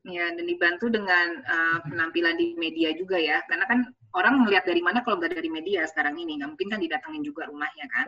Ya 0.00 0.32
dan 0.32 0.44
dibantu 0.48 0.88
dengan 0.88 1.44
uh, 1.44 1.78
penampilan 1.84 2.40
di 2.40 2.56
media 2.56 2.96
juga 2.96 3.20
ya 3.20 3.44
karena 3.44 3.68
kan 3.68 3.84
orang 4.16 4.48
melihat 4.48 4.64
dari 4.64 4.80
mana 4.80 5.04
kalau 5.04 5.20
nggak 5.20 5.36
dari 5.36 5.52
media 5.52 5.84
sekarang 5.84 6.16
ini 6.16 6.40
nggak 6.40 6.56
mungkin 6.56 6.68
kan 6.72 6.80
didatangin 6.80 7.20
juga 7.20 7.44
rumahnya 7.52 7.86
kan. 7.92 8.06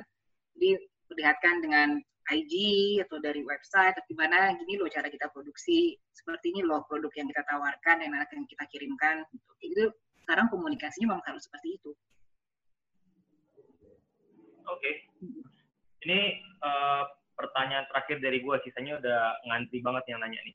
Jadi 0.57 0.81
perlihatkan 1.13 1.55
dengan 1.61 1.89
IG 2.31 2.55
atau 3.03 3.19
dari 3.19 3.43
website 3.43 3.99
atau 3.99 4.07
gimana 4.07 4.55
gini 4.55 4.79
loh 4.79 4.87
cara 4.87 5.11
kita 5.11 5.27
produksi 5.35 5.99
seperti 6.15 6.55
ini 6.55 6.63
loh 6.63 6.87
produk 6.87 7.11
yang 7.19 7.27
kita 7.27 7.43
tawarkan 7.43 7.97
yang 7.99 8.15
akan 8.15 8.47
kita 8.47 8.65
kirimkan. 8.71 9.27
Itu 9.59 9.91
sekarang 10.23 10.47
komunikasinya 10.55 11.15
memang 11.15 11.25
harus 11.27 11.43
seperti 11.51 11.83
itu. 11.83 11.91
Oke. 14.71 14.79
Okay. 14.79 14.95
Ini 16.03 16.21
uh, 16.63 17.05
pertanyaan 17.35 17.87
terakhir 17.91 18.23
dari 18.23 18.39
gue, 18.43 18.57
sisanya 18.63 19.03
udah 19.03 19.21
ngantri 19.51 19.83
banget 19.83 20.05
yang 20.15 20.23
nanya 20.23 20.41
nih. 20.47 20.55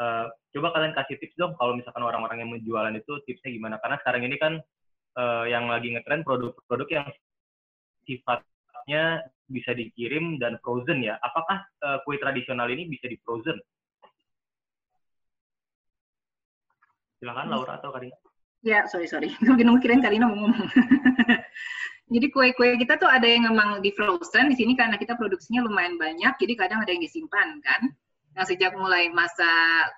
Uh, 0.00 0.26
coba 0.56 0.72
kalian 0.72 0.96
kasih 0.96 1.20
tips 1.20 1.36
dong 1.36 1.52
kalau 1.60 1.76
misalkan 1.76 2.00
orang-orang 2.00 2.40
yang 2.40 2.50
menjualan 2.50 2.92
itu 2.96 3.20
tipsnya 3.28 3.52
gimana? 3.52 3.76
Karena 3.84 4.00
sekarang 4.00 4.24
ini 4.24 4.36
kan 4.40 4.56
uh, 5.20 5.44
yang 5.44 5.68
lagi 5.68 5.92
ngetren 5.92 6.24
produk-produk 6.24 6.88
yang 6.88 7.06
sifatnya 8.82 9.22
bisa 9.46 9.70
dikirim 9.78 10.42
dan 10.42 10.58
frozen 10.58 11.06
ya. 11.06 11.14
Apakah 11.22 11.62
uh, 11.86 11.98
kue 12.02 12.18
tradisional 12.18 12.66
ini 12.66 12.90
bisa 12.90 13.06
di 13.06 13.14
frozen? 13.22 13.54
Silakan 17.22 17.46
Laura 17.54 17.78
atau 17.78 17.94
Karina. 17.94 18.18
Ya, 18.66 18.82
sorry 18.90 19.06
sorry. 19.06 19.30
Mungkin 19.46 19.70
kirain 19.78 20.02
Karina 20.02 20.26
mau 20.26 20.34
ngomong. 20.34 20.66
Jadi 22.12 22.26
kue-kue 22.28 22.76
kita 22.76 22.98
tuh 22.98 23.08
ada 23.08 23.24
yang 23.24 23.48
memang 23.48 23.80
di 23.80 23.94
frozen 23.94 24.50
di 24.52 24.56
sini 24.58 24.74
karena 24.76 25.00
kita 25.00 25.16
produksinya 25.16 25.64
lumayan 25.64 25.96
banyak, 25.96 26.36
jadi 26.36 26.60
kadang 26.60 26.84
ada 26.84 26.92
yang 26.92 27.00
disimpan 27.00 27.56
kan. 27.64 27.88
Nah 28.36 28.44
sejak 28.44 28.76
mulai 28.76 29.08
masa 29.08 29.48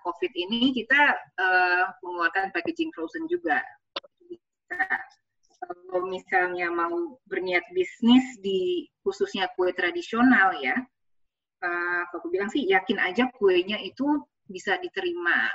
COVID 0.07 0.31
ini 0.31 0.71
kita 0.79 0.95
uh, 1.43 1.91
mengeluarkan 2.07 2.55
packaging 2.55 2.95
frozen 2.95 3.27
juga. 3.27 3.59
Kalau 5.67 6.07
misalnya 6.09 6.69
mau 6.71 7.19
berniat 7.29 7.65
bisnis 7.73 8.25
di 8.41 8.89
khususnya 9.01 9.49
kue 9.57 9.73
tradisional 9.73 10.57
ya, 10.61 10.77
uh, 11.65 12.03
kalau 12.09 12.21
aku 12.21 12.29
bilang 12.33 12.49
sih 12.53 12.65
yakin 12.69 13.01
aja 13.01 13.29
kuenya 13.37 13.81
itu 13.81 14.05
bisa 14.45 14.77
diterima 14.81 15.49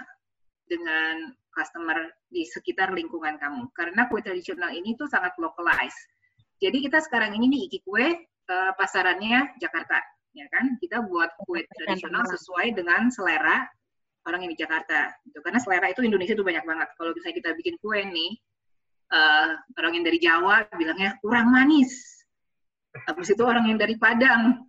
dengan 0.65 1.33
customer 1.49 2.13
di 2.29 2.45
sekitar 2.45 2.93
lingkungan 2.93 3.37
kamu. 3.37 3.69
Karena 3.73 4.05
kue 4.09 4.21
tradisional 4.21 4.73
ini 4.73 4.93
tuh 4.97 5.09
sangat 5.09 5.33
localized 5.41 6.09
jadi 6.59 6.77
kita 6.83 6.99
sekarang 6.99 7.31
ini 7.39 7.47
nih 7.47 7.61
Iki 7.71 7.79
Kue 7.87 8.07
uh, 8.51 8.71
pasarannya 8.75 9.55
Jakarta, 9.63 9.95
ya 10.35 10.45
kan? 10.51 10.75
Kita 10.77 11.07
buat 11.07 11.31
kue 11.47 11.63
tradisional 11.63 12.27
sesuai 12.27 12.75
dengan 12.75 13.07
selera 13.07 13.63
orang 14.27 14.43
yang 14.45 14.51
di 14.51 14.59
Jakarta. 14.59 15.15
Gitu. 15.23 15.39
Karena 15.39 15.59
selera 15.63 15.87
itu 15.87 16.03
Indonesia 16.03 16.35
itu 16.35 16.43
banyak 16.43 16.67
banget. 16.67 16.87
Kalau 16.99 17.15
misalnya 17.15 17.35
kita 17.39 17.49
bikin 17.55 17.75
kue 17.79 17.99
nih, 18.03 18.31
uh, 19.13 19.49
orang 19.77 19.91
yang 19.99 20.05
dari 20.05 20.19
Jawa 20.21 20.65
bilangnya 20.73 21.17
kurang 21.21 21.49
manis. 21.53 21.91
Habis 23.05 23.33
itu 23.33 23.43
orang 23.45 23.69
yang 23.69 23.77
dari 23.77 23.97
Padang 23.97 24.65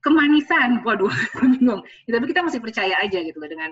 kemanisan. 0.00 0.80
Waduh, 0.84 1.12
bingung. 1.40 1.84
Ya, 2.08 2.16
tapi 2.16 2.26
kita 2.32 2.40
masih 2.44 2.60
percaya 2.60 2.96
aja 3.00 3.18
gitu 3.20 3.36
loh 3.36 3.50
dengan 3.50 3.70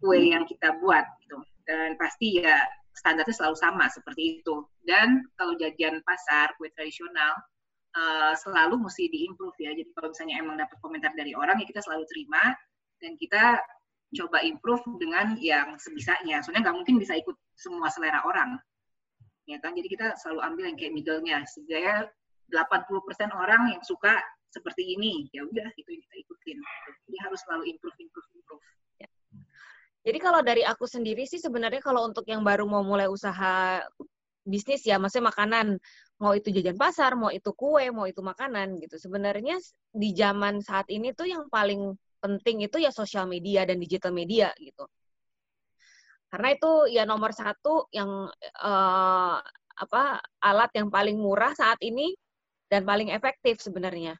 kue 0.00 0.20
yang 0.20 0.44
kita 0.44 0.76
buat 0.80 1.04
gitu. 1.24 1.40
Dan 1.66 1.96
pasti 2.00 2.40
ya 2.40 2.60
standarnya 2.96 3.34
selalu 3.36 3.56
sama 3.56 3.84
seperti 3.92 4.40
itu. 4.40 4.64
Dan 4.84 5.24
kalau 5.36 5.56
jajan 5.60 6.00
pasar 6.04 6.56
kue 6.56 6.72
tradisional 6.72 7.36
uh, 7.96 8.32
selalu 8.36 8.80
mesti 8.80 9.08
diimprove 9.08 9.56
ya. 9.60 9.72
Jadi 9.76 9.92
kalau 9.92 10.12
misalnya 10.12 10.36
emang 10.40 10.56
dapat 10.60 10.76
komentar 10.80 11.12
dari 11.16 11.32
orang 11.36 11.60
ya 11.60 11.66
kita 11.68 11.84
selalu 11.84 12.04
terima 12.08 12.56
dan 13.00 13.12
kita 13.20 13.60
coba 14.16 14.38
improve 14.40 14.84
dengan 14.96 15.36
yang 15.36 15.76
sebisanya. 15.76 16.40
Soalnya 16.40 16.70
nggak 16.70 16.76
mungkin 16.78 16.96
bisa 16.96 17.18
ikut 17.18 17.36
semua 17.58 17.92
selera 17.92 18.24
orang. 18.24 18.56
Ya 19.46 19.62
kan? 19.62 19.78
Jadi 19.78 19.88
kita 19.88 20.18
selalu 20.18 20.40
ambil 20.42 20.64
yang 20.70 20.76
kayak 20.78 20.92
middle-nya. 20.94 21.38
Supaya 21.46 22.06
80% 22.50 23.30
orang 23.34 23.74
yang 23.74 23.82
suka 23.82 24.22
seperti 24.56 24.96
ini 24.96 25.28
ya 25.34 25.44
udah 25.44 25.68
itu 25.76 25.88
yang 25.92 26.02
kita 26.08 26.16
ikutin 26.24 26.58
jadi 27.10 27.16
harus 27.28 27.40
selalu 27.44 27.76
improve 27.76 27.96
improve 28.00 28.28
improve 28.32 28.64
ya. 28.96 29.08
jadi 30.06 30.18
kalau 30.22 30.40
dari 30.40 30.62
aku 30.64 30.88
sendiri 30.88 31.28
sih 31.28 31.36
sebenarnya 31.36 31.82
kalau 31.84 32.08
untuk 32.08 32.24
yang 32.24 32.40
baru 32.40 32.64
mau 32.64 32.80
mulai 32.80 33.10
usaha 33.10 33.84
bisnis 34.46 34.86
ya 34.86 34.96
maksudnya 34.96 35.34
makanan 35.34 35.76
mau 36.22 36.32
itu 36.32 36.54
jajan 36.54 36.78
pasar 36.78 37.18
mau 37.18 37.34
itu 37.34 37.50
kue 37.52 37.90
mau 37.92 38.06
itu 38.06 38.22
makanan 38.22 38.80
gitu 38.80 38.96
sebenarnya 38.96 39.58
di 39.92 40.14
zaman 40.16 40.62
saat 40.62 40.88
ini 40.88 41.12
tuh 41.12 41.28
yang 41.28 41.50
paling 41.50 41.92
penting 42.22 42.64
itu 42.64 42.80
ya 42.80 42.94
sosial 42.94 43.28
media 43.28 43.68
dan 43.68 43.76
digital 43.76 44.14
media 44.14 44.54
gitu 44.56 44.86
karena 46.30 46.48
itu 46.52 46.70
ya 46.90 47.06
nomor 47.06 47.30
satu 47.30 47.86
yang 47.94 48.26
uh, 48.62 49.38
apa 49.76 50.02
alat 50.42 50.70
yang 50.74 50.88
paling 50.88 51.20
murah 51.20 51.52
saat 51.52 51.78
ini 51.84 52.16
dan 52.66 52.82
paling 52.82 53.12
efektif 53.14 53.62
sebenarnya. 53.62 54.18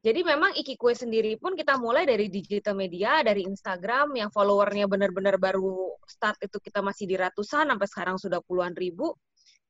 Jadi 0.00 0.24
memang 0.24 0.56
Iki 0.56 0.80
Kue 0.80 0.96
sendiri 0.96 1.36
pun 1.36 1.52
kita 1.52 1.76
mulai 1.76 2.08
dari 2.08 2.32
digital 2.32 2.72
media, 2.72 3.20
dari 3.20 3.44
Instagram 3.44 4.16
yang 4.16 4.32
followernya 4.32 4.88
benar-benar 4.88 5.36
baru 5.36 5.92
start 6.08 6.40
itu 6.40 6.56
kita 6.56 6.80
masih 6.80 7.04
di 7.04 7.20
ratusan 7.20 7.68
sampai 7.68 7.88
sekarang 7.88 8.16
sudah 8.16 8.40
puluhan 8.40 8.72
ribu. 8.72 9.12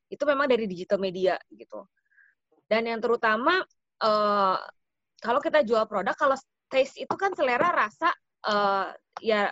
Itu 0.07 0.23
memang 0.31 0.47
dari 0.47 0.71
digital 0.71 1.03
media 1.03 1.35
gitu. 1.51 1.83
Dan 2.63 2.87
yang 2.87 3.03
terutama 3.03 3.59
uh, 4.07 4.59
kalau 5.19 5.43
kita 5.43 5.67
jual 5.67 5.83
produk, 5.91 6.15
kalau 6.15 6.39
taste 6.71 7.03
itu 7.03 7.15
kan 7.19 7.35
selera 7.35 7.75
rasa 7.75 8.15
uh, 8.47 8.95
ya 9.19 9.51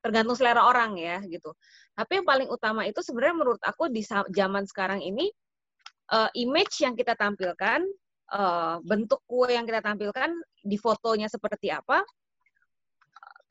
tergantung 0.00 0.36
selera 0.36 0.64
orang 0.64 0.96
ya 0.96 1.20
gitu. 1.28 1.52
Tapi 1.92 2.20
yang 2.20 2.26
paling 2.26 2.48
utama 2.48 2.88
itu 2.88 3.04
sebenarnya 3.04 3.36
menurut 3.36 3.62
aku 3.62 3.92
di 3.92 4.00
zaman 4.32 4.64
sekarang 4.64 5.04
ini 5.04 5.28
uh, 6.12 6.32
image 6.32 6.80
yang 6.80 6.96
kita 6.96 7.12
tampilkan, 7.14 7.84
uh, 8.32 8.80
bentuk 8.80 9.20
kue 9.28 9.52
yang 9.52 9.68
kita 9.68 9.84
tampilkan 9.84 10.32
di 10.64 10.76
fotonya 10.80 11.28
seperti 11.28 11.68
apa, 11.68 12.00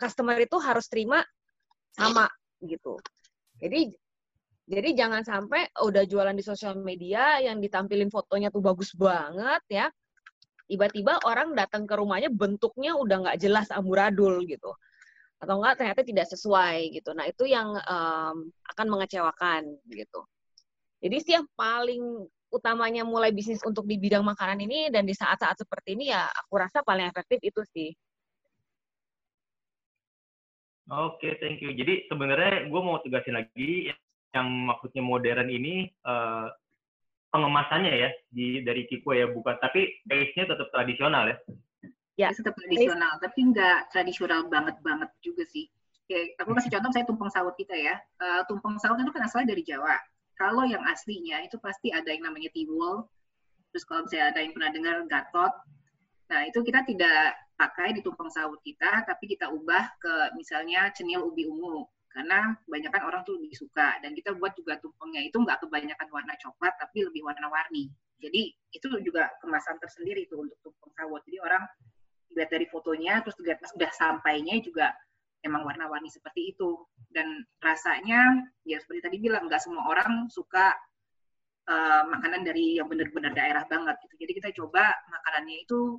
customer 0.01 0.37
itu 0.41 0.57
harus 0.57 0.89
terima 0.89 1.21
sama 1.93 2.25
gitu. 2.65 2.97
Jadi 3.61 3.93
jadi 4.69 4.89
jangan 4.93 5.25
sampai 5.25 5.65
udah 5.81 6.05
jualan 6.05 6.35
di 6.37 6.45
sosial 6.45 6.77
media 6.77 7.41
yang 7.41 7.57
ditampilin 7.57 8.13
fotonya 8.13 8.53
tuh 8.53 8.61
bagus 8.61 8.93
banget 8.93 9.61
ya. 9.69 9.87
Tiba-tiba 10.69 11.17
orang 11.25 11.57
datang 11.57 11.89
ke 11.89 11.97
rumahnya 11.97 12.29
bentuknya 12.29 12.93
udah 12.93 13.25
nggak 13.25 13.37
jelas 13.41 13.73
amburadul 13.73 14.45
gitu 14.45 14.69
atau 15.39 15.55
enggak 15.59 15.79
ternyata 15.79 16.01
tidak 16.03 16.27
sesuai 16.27 16.91
gitu. 16.91 17.15
Nah, 17.15 17.25
itu 17.27 17.47
yang 17.47 17.71
um, 17.71 18.51
akan 18.75 18.87
mengecewakan 18.91 19.63
gitu. 19.87 20.21
Jadi 20.99 21.15
sih 21.23 21.33
yang 21.39 21.47
paling 21.55 22.27
utamanya 22.51 23.07
mulai 23.07 23.31
bisnis 23.31 23.63
untuk 23.63 23.87
di 23.87 23.95
bidang 23.95 24.25
makanan 24.25 24.59
ini 24.59 24.91
dan 24.91 25.07
di 25.07 25.15
saat-saat 25.15 25.63
seperti 25.63 25.95
ini 25.95 26.11
ya 26.11 26.27
aku 26.27 26.59
rasa 26.59 26.83
paling 26.83 27.07
efektif 27.07 27.39
itu 27.39 27.61
sih. 27.71 27.89
Oke, 30.89 31.21
okay, 31.21 31.33
thank 31.37 31.61
you. 31.61 31.71
Jadi 31.71 32.09
sebenarnya 32.09 32.65
gue 32.65 32.81
mau 32.81 32.97
tegasin 33.05 33.37
lagi 33.37 33.93
yang 34.33 34.47
maksudnya 34.65 35.05
modern 35.05 35.47
ini 35.47 35.85
uh, 36.03 36.49
pengemasannya 37.29 37.93
ya 37.93 38.09
di 38.33 38.65
dari 38.65 38.89
Kiko 38.89 39.13
ya 39.13 39.29
bukan 39.29 39.57
tapi 39.61 40.01
base-nya 40.05 40.49
tetap 40.49 40.69
tradisional 40.73 41.29
ya 41.29 41.37
ya 42.19 42.35
tetap 42.35 42.51
tradisional 42.59 43.15
tapi 43.23 43.39
nggak 43.47 43.79
tradisional 43.95 44.43
banget 44.51 44.75
banget 44.83 45.07
juga 45.23 45.47
sih. 45.47 45.71
Oke, 46.03 46.35
aku 46.35 46.51
kasih 46.57 46.71
contoh 46.75 46.91
saya 46.91 47.05
tumpeng 47.07 47.31
sawut 47.31 47.55
kita 47.55 47.77
ya. 47.79 47.95
Uh, 48.19 48.43
tumpeng 48.49 48.75
sawut 48.81 48.99
itu 48.99 49.13
kan 49.15 49.23
asalnya 49.23 49.55
dari 49.55 49.63
Jawa. 49.63 49.95
Kalau 50.35 50.67
yang 50.67 50.83
aslinya 50.83 51.39
itu 51.47 51.55
pasti 51.63 51.95
ada 51.95 52.11
yang 52.11 52.27
namanya 52.27 52.51
tiwul. 52.51 53.07
Terus 53.71 53.83
kalau 53.87 54.03
misalnya 54.03 54.35
ada 54.35 54.39
yang 54.43 54.51
pernah 54.51 54.69
dengar 54.75 54.95
gatot. 55.07 55.53
Nah 56.33 56.41
itu 56.43 56.59
kita 56.65 56.83
tidak 56.83 57.39
pakai 57.55 57.95
di 57.95 58.01
tumpeng 58.03 58.27
sawut 58.33 58.59
kita 58.67 59.07
tapi 59.07 59.29
kita 59.29 59.47
ubah 59.53 59.85
ke 60.01 60.13
misalnya 60.35 60.91
cenil 60.91 61.23
ubi 61.23 61.47
ungu. 61.47 61.87
Karena 62.09 62.57
kebanyakan 62.65 63.01
orang 63.05 63.21
tuh 63.23 63.37
lebih 63.37 63.53
suka. 63.53 64.01
Dan 64.01 64.17
kita 64.17 64.33
buat 64.35 64.57
juga 64.57 64.81
tumpengnya 64.81 65.23
itu 65.23 65.37
nggak 65.37 65.61
kebanyakan 65.61 66.07
warna 66.09 66.33
coklat 66.41 66.73
tapi 66.81 67.05
lebih 67.05 67.23
warna-warni 67.23 67.93
jadi 68.19 68.51
itu 68.75 68.87
juga 69.01 69.31
kemasan 69.39 69.79
tersendiri 69.79 70.27
itu 70.27 70.35
untuk 70.35 70.59
tumpeng 70.61 70.91
sawut 70.99 71.23
jadi 71.23 71.39
orang 71.39 71.63
dilihat 72.31 72.51
dari 72.53 72.65
fotonya 72.69 73.21
terus 73.25 73.35
dilihat 73.41 73.59
pas 73.61 73.71
udah 73.73 73.91
sampainya 73.93 74.55
juga 74.61 74.93
emang 75.45 75.65
warna-warni 75.65 76.09
seperti 76.11 76.55
itu. 76.55 76.77
Dan 77.09 77.43
rasanya 77.61 78.49
ya 78.63 78.77
seperti 78.79 79.05
tadi 79.05 79.17
bilang 79.21 79.49
nggak 79.49 79.61
semua 79.61 79.89
orang 79.89 80.29
suka 80.29 80.73
uh, 81.69 82.03
makanan 82.07 82.45
dari 82.45 82.77
yang 82.77 82.87
benar-benar 82.87 83.33
daerah 83.33 83.63
banget 83.65 83.97
gitu. 84.07 84.15
Jadi 84.27 84.31
kita 84.37 84.49
coba 84.63 84.93
makanannya 85.09 85.65
itu 85.65 85.97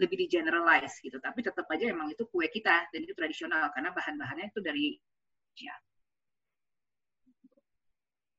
lebih 0.00 0.16
di 0.22 0.26
generalize 0.30 0.98
gitu. 1.02 1.18
Tapi 1.18 1.42
tetap 1.42 1.66
aja 1.68 1.90
emang 1.90 2.10
itu 2.10 2.26
kue 2.30 2.46
kita 2.48 2.88
dan 2.90 3.00
itu 3.02 3.14
tradisional 3.14 3.70
karena 3.74 3.90
bahan-bahannya 3.92 4.50
itu 4.50 4.60
dari 4.62 4.96
ya 5.52 5.76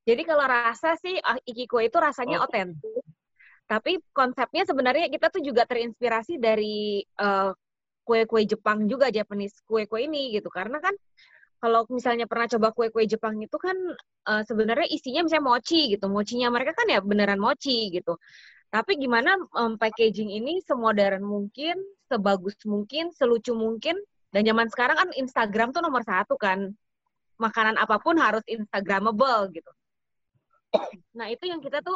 jadi 0.03 0.21
kalau 0.27 0.43
rasa 0.43 0.99
sih 0.99 1.15
ah, 1.23 1.39
iki 1.47 1.63
kue 1.63 1.87
itu 1.87 1.95
rasanya 1.95 2.43
otentik. 2.43 3.03
Tapi 3.63 3.99
konsepnya 4.11 4.67
sebenarnya 4.67 5.07
kita 5.09 5.31
tuh 5.33 5.41
juga 5.41 5.63
terinspirasi 5.65 6.37
dari 6.37 7.01
eh, 7.01 7.51
kue-kue 8.03 8.43
Jepang 8.43 8.85
juga 8.85 9.09
Japanese 9.09 9.63
kue-kue 9.63 10.05
ini 10.05 10.35
gitu. 10.35 10.51
Karena 10.51 10.77
kan 10.83 10.93
kalau 11.63 11.87
misalnya 11.87 12.27
pernah 12.27 12.47
coba 12.51 12.75
kue-kue 12.75 13.07
Jepang 13.07 13.39
itu 13.39 13.55
kan 13.55 13.71
uh, 14.27 14.43
sebenarnya 14.43 14.83
isinya 14.91 15.23
misalnya 15.23 15.47
mochi 15.47 15.95
gitu. 15.95 16.11
Mochinya 16.11 16.51
mereka 16.51 16.75
kan 16.75 16.91
ya 16.91 16.99
beneran 16.99 17.39
mochi 17.39 17.87
gitu. 17.87 18.19
Tapi 18.67 18.99
gimana 18.99 19.39
um, 19.55 19.79
packaging 19.79 20.27
ini 20.27 20.59
semodern 20.67 21.23
mungkin, 21.23 21.79
sebagus 22.11 22.59
mungkin, 22.67 23.15
selucu 23.15 23.55
mungkin. 23.55 23.95
Dan 24.35 24.43
zaman 24.43 24.67
sekarang 24.67 24.97
kan 24.99 25.09
Instagram 25.15 25.71
tuh 25.71 25.79
nomor 25.79 26.03
satu 26.03 26.35
kan. 26.35 26.67
Makanan 27.39 27.79
apa 27.79 27.95
pun 27.95 28.19
harus 28.19 28.43
Instagramable 28.43 29.55
gitu. 29.55 29.71
Nah 31.15 31.31
itu 31.31 31.47
yang 31.47 31.63
kita 31.63 31.79
tuh 31.79 31.95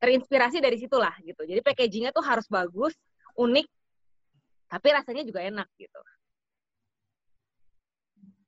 terinspirasi 0.00 0.60
dari 0.60 0.76
situlah 0.76 1.14
gitu. 1.24 1.42
Jadi 1.44 1.60
packagingnya 1.64 2.12
tuh 2.12 2.24
harus 2.24 2.44
bagus, 2.48 2.92
unik, 3.36 3.66
tapi 4.68 4.86
rasanya 4.92 5.22
juga 5.24 5.40
enak 5.44 5.68
gitu. 5.78 6.00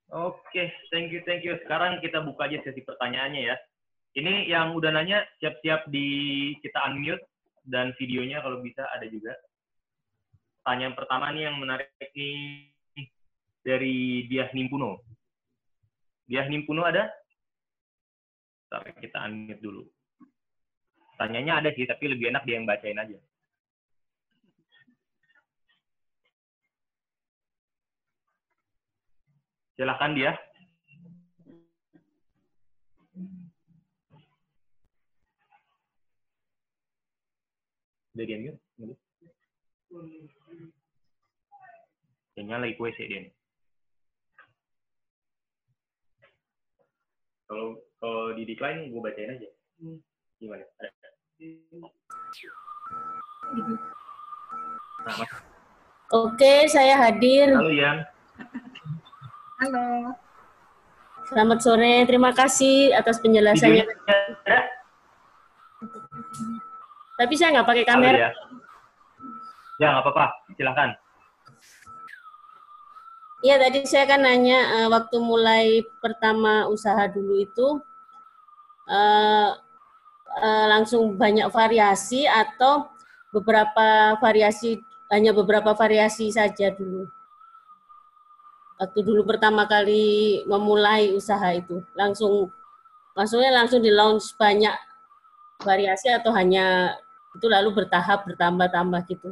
Oke, 0.09 0.73
thank 0.89 1.13
you, 1.13 1.21
thank 1.29 1.45
you. 1.45 1.53
Sekarang 1.65 2.01
kita 2.01 2.25
buka 2.25 2.49
aja 2.49 2.65
sesi 2.65 2.81
pertanyaannya 2.81 3.43
ya. 3.45 3.57
Ini 4.17 4.49
yang 4.49 4.73
udah 4.73 4.89
nanya 4.89 5.21
siap-siap 5.37 5.93
di 5.93 6.57
kita 6.65 6.81
unmute 6.89 7.21
dan 7.69 7.93
videonya 8.01 8.41
kalau 8.41 8.65
bisa 8.65 8.89
ada 8.89 9.05
juga. 9.05 9.37
Pertanyaan 10.65 10.97
pertama 10.97 11.29
nih 11.37 11.53
yang 11.53 11.57
menarik 11.61 11.93
nih 12.01 12.73
dari 13.61 14.25
Diah 14.33 14.49
Nimpuno. 14.57 14.97
Diah 16.25 16.49
Nimpuno 16.49 16.89
ada? 16.89 17.13
Tapi 18.73 18.97
kita 19.05 19.29
unmute 19.29 19.61
dulu. 19.61 19.85
Tanyanya 21.19 21.59
ada 21.59 21.75
sih, 21.75 21.83
tapi 21.83 22.07
lebih 22.07 22.31
enak 22.31 22.47
dia 22.47 22.63
yang 22.63 22.69
bacain 22.69 22.95
aja. 22.95 23.19
Silahkan 29.75 30.15
dia. 30.15 30.33
Dari 38.15 38.35
dia 38.35 38.55
Kayaknya 42.35 42.57
lagi 42.63 42.75
kue 42.79 42.91
sih 42.95 43.07
dia. 43.11 43.27
Kalau 47.51 47.79
kalau 47.99 48.35
di 48.39 48.43
decline 48.47 48.91
gue 48.91 49.03
bacain 49.03 49.35
aja. 49.35 49.49
Hmm. 49.83 49.99
Gimana? 50.39 50.63
Ada? 50.79 50.98
Oke, 56.11 56.67
saya 56.67 56.99
hadir. 56.99 57.55
Halo, 57.55 57.71
Yan. 57.71 58.03
Halo. 59.63 60.19
Selamat 61.31 61.59
sore, 61.63 62.03
terima 62.11 62.35
kasih 62.35 62.91
atas 62.91 63.23
penjelasannya. 63.23 63.87
Tapi 67.15 67.35
saya 67.39 67.55
nggak 67.55 67.69
pakai 67.71 67.85
kamera. 67.87 68.19
Halo, 68.19 68.27
ya, 68.27 68.31
ya 69.79 69.87
nggak 69.95 70.03
apa-apa, 70.11 70.27
silahkan. 70.59 70.91
Iya, 73.47 73.63
tadi 73.63 73.87
saya 73.87 74.11
kan 74.11 74.27
nanya 74.27 74.59
uh, 74.83 74.89
waktu 74.91 75.23
mulai 75.23 75.87
pertama 76.03 76.67
usaha 76.67 77.07
dulu 77.07 77.39
itu, 77.39 77.79
uh, 78.91 79.68
uh, 80.39 80.67
langsung 80.71 81.19
banyak 81.19 81.51
variasi 81.51 82.25
atau 82.25 82.89
beberapa 83.35 84.17
variasi 84.23 84.81
hanya 85.13 85.37
beberapa 85.37 85.77
variasi 85.77 86.33
saja 86.33 86.73
dulu 86.73 87.05
waktu 88.79 89.01
dulu 89.03 89.27
pertama 89.27 89.67
kali 89.67 90.43
memulai 90.47 91.11
usaha 91.13 91.51
itu 91.51 91.83
langsung 91.99 92.49
maksudnya 93.19 93.51
langsung 93.51 93.83
di 93.83 93.91
launch 93.91 94.39
banyak 94.39 94.73
variasi 95.63 96.09
atau 96.15 96.31
hanya 96.35 96.95
Itu 97.37 97.47
lalu 97.47 97.71
bertahap 97.71 98.27
bertambah-tambah 98.27 99.05
gitu. 99.07 99.31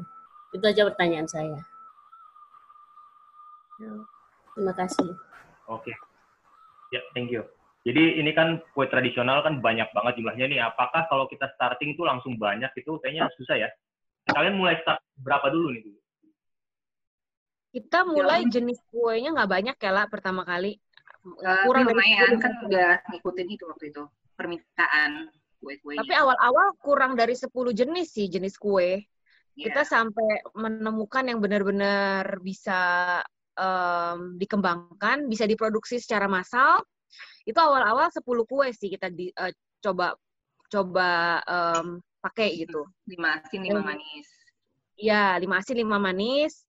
Itu 0.55 0.63
aja 0.63 0.87
pertanyaan 0.87 1.27
saya. 1.27 1.59
Terima 4.55 4.73
kasih. 4.77 5.11
Oke. 5.67 5.91
Ya, 6.95 7.03
thank 7.17 7.35
you. 7.35 7.56
Jadi 7.87 8.19
ini 8.19 8.35
kan 8.35 8.59
kue 8.75 8.91
tradisional 8.91 9.47
kan 9.47 9.63
banyak 9.63 9.87
banget 9.95 10.19
jumlahnya 10.19 10.47
nih. 10.51 10.59
Apakah 10.59 11.07
kalau 11.07 11.31
kita 11.31 11.47
starting 11.55 11.95
itu 11.95 12.03
langsung 12.03 12.35
banyak 12.35 12.75
itu 12.75 12.99
kayaknya 12.99 13.31
susah 13.39 13.63
ya? 13.63 13.71
Kalian 14.27 14.59
mulai 14.59 14.75
start 14.83 14.99
berapa 15.23 15.55
dulu 15.55 15.71
nih? 15.71 15.95
Kita 17.71 18.03
mulai 18.03 18.43
jenis 18.51 18.83
kuenya 18.91 19.39
nggak 19.39 19.51
banyak 19.55 19.77
ya 19.79 19.93
lah 19.95 20.11
pertama 20.11 20.43
kali. 20.43 20.83
Uh, 21.23 21.63
Kurang 21.63 21.87
dari 21.87 21.95
lumayan 21.95 22.39
10 22.39 22.43
kan 22.43 22.53
udah 22.67 22.91
ngikutin 23.07 23.49
itu 23.55 23.65
waktu 23.71 23.85
itu 23.95 24.03
permintaan 24.35 25.11
kue-kuenya. 25.63 26.03
Tapi 26.03 26.15
awal-awal 26.19 26.67
kurang 26.83 27.13
dari 27.15 27.39
10 27.39 27.55
jenis 27.71 28.09
sih 28.11 28.27
jenis 28.27 28.59
kue. 28.59 28.99
Iya. 29.55 29.63
Kita 29.71 29.83
sampai 29.87 30.43
menemukan 30.59 31.23
yang 31.23 31.39
benar-benar 31.39 32.43
bisa 32.43 33.23
em, 33.55 34.35
dikembangkan, 34.43 35.31
bisa 35.31 35.47
diproduksi 35.47 36.03
secara 36.03 36.27
massal. 36.27 36.83
Itu 37.47 37.59
awal-awal 37.59 38.11
10 38.11 38.45
kue 38.47 38.69
sih 38.75 38.91
kita 38.93 39.11
di, 39.13 39.31
eh, 39.31 39.53
coba 39.83 40.15
coba 40.67 41.41
em, 41.47 42.03
pakai 42.19 42.67
gitu. 42.67 42.83
lima 43.07 43.39
asin 43.39 43.63
lima 43.63 43.83
manis. 43.83 44.29
Ya, 44.97 45.37
lima 45.39 45.61
asin, 45.61 45.77
lima 45.79 46.01
manis, 46.01 46.67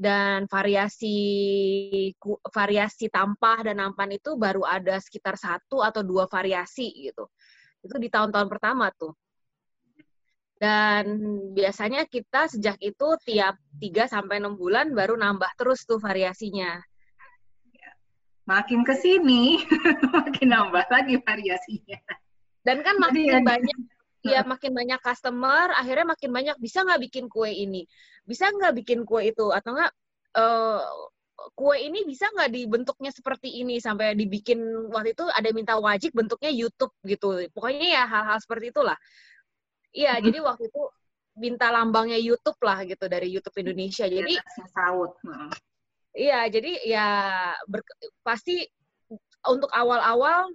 dan 0.00 0.48
variasi 0.48 1.16
variasi 2.48 3.12
tampah 3.12 3.68
dan 3.68 3.84
nampan 3.84 4.16
itu 4.16 4.36
baru 4.36 4.64
ada 4.64 4.96
sekitar 5.00 5.36
satu 5.36 5.84
atau 5.84 6.00
dua 6.00 6.24
variasi 6.24 7.10
gitu. 7.10 7.28
Itu 7.84 7.96
di 8.00 8.08
tahun-tahun 8.08 8.48
pertama 8.48 8.88
tuh. 8.96 9.12
Dan 10.60 11.04
biasanya 11.56 12.04
kita 12.04 12.44
sejak 12.52 12.76
itu 12.84 13.08
tiap 13.24 13.56
3 13.80 14.04
sampai 14.04 14.44
6 14.44 14.60
bulan 14.60 14.92
baru 14.92 15.16
nambah 15.16 15.56
terus 15.56 15.88
tuh 15.88 15.96
variasinya. 15.96 16.76
Makin 18.50 18.82
ke 18.82 18.94
sini 18.98 19.62
makin 20.16 20.48
nambah 20.50 20.90
lagi 20.90 21.14
variasinya. 21.22 21.98
Dan 22.66 22.82
kan 22.82 22.98
Jadi 22.98 23.06
makin 23.06 23.30
ya- 23.30 23.46
banyak 23.46 23.78
ya 24.34 24.40
makin 24.42 24.72
banyak 24.74 25.00
customer, 25.00 25.70
akhirnya 25.78 26.06
makin 26.12 26.30
banyak 26.34 26.56
bisa 26.58 26.82
nggak 26.82 27.00
bikin 27.06 27.24
kue 27.30 27.48
ini, 27.48 27.86
bisa 28.26 28.50
nggak 28.50 28.74
bikin 28.82 29.06
kue 29.06 29.30
itu, 29.30 29.48
atau 29.54 29.70
nggak 29.78 29.92
eh, 30.36 30.82
kue 31.56 31.76
ini 31.78 32.04
bisa 32.04 32.28
nggak 32.28 32.50
dibentuknya 32.52 33.14
seperti 33.14 33.62
ini 33.64 33.80
sampai 33.80 34.12
dibikin 34.12 34.60
waktu 34.92 35.16
itu 35.16 35.24
ada 35.30 35.48
minta 35.56 35.78
wajib 35.80 36.12
bentuknya 36.12 36.50
YouTube 36.52 36.92
gitu, 37.06 37.48
pokoknya 37.54 37.86
ya 37.96 38.04
hal-hal 38.04 38.38
seperti 38.42 38.74
itulah. 38.74 38.98
Iya, 39.94 40.18
Mhm. 40.18 40.22
jadi 40.26 40.38
waktu 40.44 40.64
itu 40.68 40.82
minta 41.40 41.70
lambangnya 41.72 42.18
YouTube 42.20 42.60
lah 42.60 42.82
gitu 42.84 43.06
dari 43.08 43.30
YouTube 43.32 43.56
Indonesia. 43.62 44.04
Jadi 44.04 44.36
saut. 44.74 45.16
Heeh. 45.24 45.69
Iya, 46.10 46.50
jadi 46.50 46.70
ya 46.90 47.06
ber- 47.70 47.86
pasti 48.26 48.66
untuk 49.46 49.70
awal-awal 49.70 50.50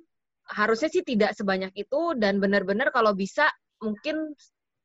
harusnya 0.52 0.90
sih 0.92 1.02
tidak 1.02 1.34
sebanyak 1.34 1.74
itu 1.74 2.14
dan 2.20 2.38
benar-benar 2.38 2.92
kalau 2.94 3.16
bisa 3.18 3.50
mungkin 3.82 4.36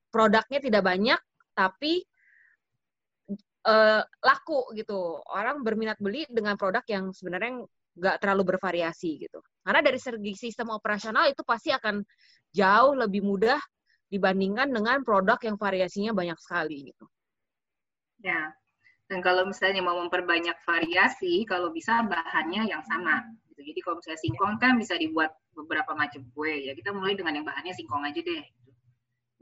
produknya 0.09 0.59
tidak 0.63 0.83
banyak 0.87 1.21
tapi 1.53 2.07
eh, 3.67 4.03
laku 4.25 4.73
gitu. 4.79 5.21
Orang 5.27 5.67
berminat 5.67 5.99
beli 6.01 6.25
dengan 6.31 6.55
produk 6.57 6.83
yang 6.89 7.13
sebenarnya 7.13 7.67
nggak 7.99 8.17
terlalu 8.23 8.57
bervariasi 8.57 9.27
gitu. 9.27 9.43
Karena 9.67 9.81
dari 9.85 9.99
segi 10.01 10.33
sistem 10.39 10.73
operasional 10.73 11.29
itu 11.29 11.43
pasti 11.45 11.75
akan 11.75 12.01
jauh 12.55 12.95
lebih 12.97 13.21
mudah 13.27 13.59
dibandingkan 14.11 14.71
dengan 14.71 15.03
produk 15.07 15.39
yang 15.45 15.55
variasinya 15.59 16.11
banyak 16.17 16.39
sekali 16.41 16.91
gitu. 16.95 17.05
Ya. 18.21 18.60
Dan 19.11 19.27
kalau 19.27 19.43
misalnya 19.43 19.83
mau 19.83 19.99
memperbanyak 20.07 20.55
variasi, 20.63 21.43
kalau 21.43 21.75
bisa 21.75 22.07
bahannya 22.07 22.71
yang 22.71 22.79
sama. 22.87 23.27
Gitu. 23.51 23.75
Jadi 23.75 23.81
kalau 23.83 23.99
misalnya 23.99 24.21
singkong 24.23 24.55
kan 24.63 24.79
bisa 24.79 24.95
dibuat 24.95 25.35
beberapa 25.51 25.99
macam 25.99 26.23
kue. 26.31 26.71
Ya 26.71 26.79
kita 26.79 26.95
mulai 26.95 27.19
dengan 27.19 27.43
yang 27.43 27.43
bahannya 27.43 27.75
singkong 27.75 28.07
aja 28.07 28.23
deh. 28.23 28.45
gitu. 28.47 28.71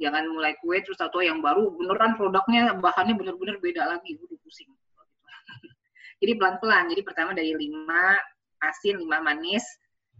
Jangan 0.01 0.25
mulai 0.33 0.57
kue 0.64 0.81
terus 0.81 0.97
atau 1.05 1.21
yang 1.21 1.45
baru 1.45 1.69
beneran 1.77 2.16
produknya 2.16 2.81
bahannya 2.81 3.12
bener-bener 3.12 3.61
beda 3.61 3.85
lagi. 3.85 4.16
Udah 4.16 4.41
pusing. 4.41 4.73
Jadi 6.25 6.33
pelan-pelan. 6.41 6.89
Jadi 6.89 7.03
pertama 7.05 7.37
dari 7.37 7.53
lima 7.53 8.16
asin, 8.64 8.97
lima 8.97 9.21
manis. 9.21 9.69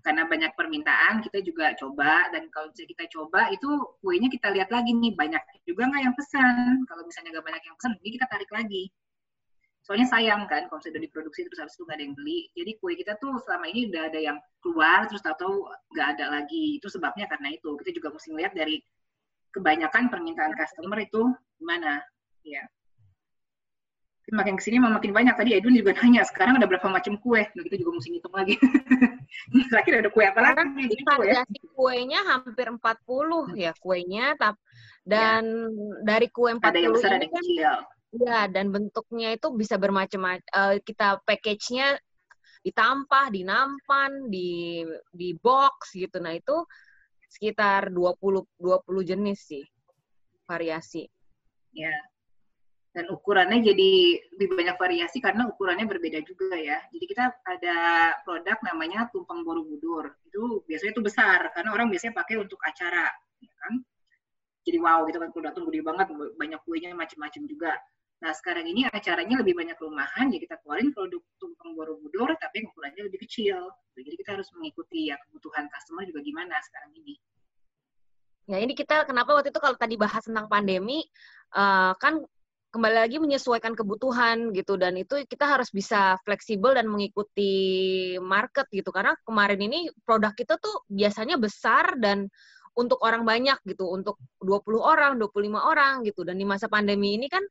Karena 0.05 0.29
banyak 0.29 0.53
permintaan, 0.61 1.25
kita 1.25 1.41
juga 1.41 1.73
coba. 1.73 2.29
Dan 2.37 2.53
kalau 2.53 2.69
bisa 2.69 2.85
kita 2.85 3.09
coba, 3.17 3.49
itu 3.49 3.67
kuenya 4.05 4.29
kita 4.29 4.53
lihat 4.53 4.69
lagi 4.69 4.93
nih. 4.93 5.17
Banyak 5.17 5.41
juga 5.65 5.89
nggak 5.89 6.03
yang 6.05 6.13
pesan. 6.13 6.85
Kalau 6.85 7.03
misalnya 7.09 7.41
nggak 7.41 7.47
banyak 7.49 7.63
yang 7.65 7.77
pesan, 7.81 7.93
jadi 8.05 8.11
kita 8.21 8.27
tarik 8.29 8.53
lagi. 8.53 8.93
Soalnya 9.89 10.05
sayang 10.05 10.45
kan, 10.53 10.69
kalau 10.69 10.85
sudah 10.85 11.01
diproduksi 11.01 11.49
terus 11.49 11.65
habis 11.65 11.73
itu 11.73 11.89
nggak 11.89 11.97
ada 11.97 12.05
yang 12.05 12.13
beli. 12.13 12.39
Jadi 12.53 12.77
kue 12.77 12.93
kita 12.93 13.17
tuh 13.17 13.41
selama 13.41 13.73
ini 13.73 13.89
udah 13.89 14.13
ada 14.13 14.21
yang 14.21 14.37
keluar, 14.61 15.09
terus 15.09 15.25
tahu-tahu 15.25 15.65
nggak 15.97 16.09
ada 16.13 16.25
lagi. 16.29 16.77
Itu 16.77 16.93
sebabnya 16.93 17.25
karena 17.25 17.57
itu. 17.57 17.73
Kita 17.81 17.97
juga 17.97 18.13
mesti 18.13 18.29
melihat 18.37 18.53
dari 18.53 18.85
kebanyakan 19.57 20.13
permintaan 20.13 20.53
customer 20.61 21.01
itu 21.01 21.33
gimana. 21.57 22.05
Ya. 22.45 22.69
Makin 24.29 24.61
ke 24.61 24.63
sini 24.69 24.77
makin 24.77 25.17
banyak. 25.17 25.33
Tadi 25.41 25.57
Edwin 25.57 25.81
juga 25.81 25.97
nanya, 26.05 26.21
sekarang 26.29 26.61
ada 26.61 26.69
berapa 26.69 26.85
macam 26.93 27.17
kue? 27.25 27.49
Nah, 27.49 27.63
kita 27.65 27.81
juga 27.81 27.97
mesti 27.97 28.09
ngitung 28.13 28.37
lagi. 28.37 28.61
Terakhir 29.73 30.05
ada 30.05 30.11
kue 30.13 30.25
apa 30.29 30.41
lagi? 30.45 30.53
Sekarang 30.53 30.69
Gitu 30.85 31.13
ya. 31.33 31.41
kuenya 31.73 32.21
hampir 32.29 32.69
40 32.69 33.57
ya 33.57 33.73
kuenya 33.81 34.37
tap 34.37 34.61
dan 35.09 35.49
dari 36.05 36.29
kue 36.29 36.53
40 36.53 36.61
Ada 36.61 36.77
yang 36.77 36.93
besar, 36.93 37.11
ada 37.17 37.25
ini 37.25 37.57
yang 37.57 37.81
kan 37.81 37.98
kecil. 38.09 38.25
ya 38.25 38.49
dan 38.49 38.73
bentuknya 38.73 39.37
itu 39.37 39.53
bisa 39.53 39.77
bermacam-macam 39.77 40.41
Eh, 40.41 40.77
kita 40.83 41.21
package-nya 41.23 42.01
ditampah, 42.65 43.31
dinampan, 43.31 44.27
di 44.33 44.83
di 45.15 45.29
box 45.39 45.95
gitu. 45.95 46.19
Nah, 46.19 46.35
itu 46.35 46.65
sekitar 47.29 47.93
20 47.93 48.49
20 48.57 49.05
jenis 49.05 49.39
sih 49.45 49.65
variasi. 50.49 51.05
Ya. 51.77 51.93
Dan 52.89 53.15
ukurannya 53.15 53.63
jadi 53.63 53.91
lebih 54.35 54.59
banyak 54.59 54.77
variasi 54.81 55.21
karena 55.21 55.47
ukurannya 55.47 55.87
berbeda 55.87 56.19
juga 56.25 56.57
ya. 56.57 56.81
Jadi 56.91 57.05
kita 57.05 57.31
ada 57.47 57.77
produk 58.25 58.59
namanya 58.65 59.07
tumpeng 59.13 59.45
borobudur. 59.45 60.19
Itu 60.27 60.65
biasanya 60.67 60.97
itu 60.97 61.05
besar 61.05 61.53
karena 61.53 61.71
orang 61.77 61.93
biasanya 61.93 62.17
pakai 62.17 62.41
untuk 62.41 62.59
acara, 62.65 63.07
ya 63.39 63.53
kan? 63.61 63.85
Jadi 64.67 64.79
wow 64.83 65.05
gitu 65.07 65.21
kan 65.21 65.31
produk 65.31 65.53
tuh 65.55 65.65
gede 65.69 65.81
banget, 65.85 66.07
banyak 66.35 66.61
kuenya 66.65 66.97
macam-macam 66.97 67.43
juga. 67.47 67.73
Nah 68.19 68.35
sekarang 68.35 68.67
ini 68.67 68.83
acaranya 68.91 69.39
lebih 69.39 69.55
banyak 69.55 69.79
rumahan, 69.79 70.27
jadi 70.27 70.43
kita 70.43 70.57
keluarin 70.67 70.91
produk 70.91 71.23
tumpeng 71.39 71.79
borobudur 71.79 72.35
tapi 72.43 72.67
ukurannya 72.67 73.07
lebih 73.07 73.23
kecil. 73.23 73.71
Jadi 73.95 74.19
kita 74.19 74.35
harus 74.35 74.51
mengikuti 74.59 75.11
ya 75.11 75.17
kebutuhan 75.27 75.71
customer 75.71 76.03
juga 76.03 76.21
gimana 76.27 76.59
sekarang 76.67 76.91
ini. 76.99 77.15
Ya, 78.49 78.59
ini 78.65 78.73
kita 78.73 79.05
kenapa 79.05 79.37
waktu 79.37 79.53
itu 79.53 79.61
kalau 79.61 79.77
tadi 79.77 79.95
bahas 80.01 80.25
tentang 80.25 80.49
pandemi 80.51 81.05
eh, 81.55 81.93
kan 81.95 82.25
kembali 82.69 82.97
lagi 83.01 83.17
menyesuaikan 83.17 83.73
kebutuhan 83.73 84.53
gitu 84.53 84.77
dan 84.77 84.93
itu 85.01 85.25
kita 85.25 85.49
harus 85.49 85.73
bisa 85.73 86.21
fleksibel 86.21 86.77
dan 86.77 86.85
mengikuti 86.85 88.17
market 88.21 88.69
gitu 88.69 88.93
karena 88.93 89.17
kemarin 89.25 89.57
ini 89.57 89.89
produk 90.05 90.37
kita 90.37 90.61
tuh 90.61 90.85
biasanya 90.93 91.41
besar 91.41 91.97
dan 91.97 92.29
untuk 92.77 93.01
orang 93.03 93.25
banyak 93.27 93.59
gitu 93.67 93.91
untuk 93.91 94.21
20 94.39 94.79
orang, 94.79 95.19
25 95.19 95.59
orang 95.59 96.07
gitu 96.07 96.23
dan 96.23 96.39
di 96.39 96.47
masa 96.47 96.69
pandemi 96.71 97.17
ini 97.17 97.27
kan 97.27 97.43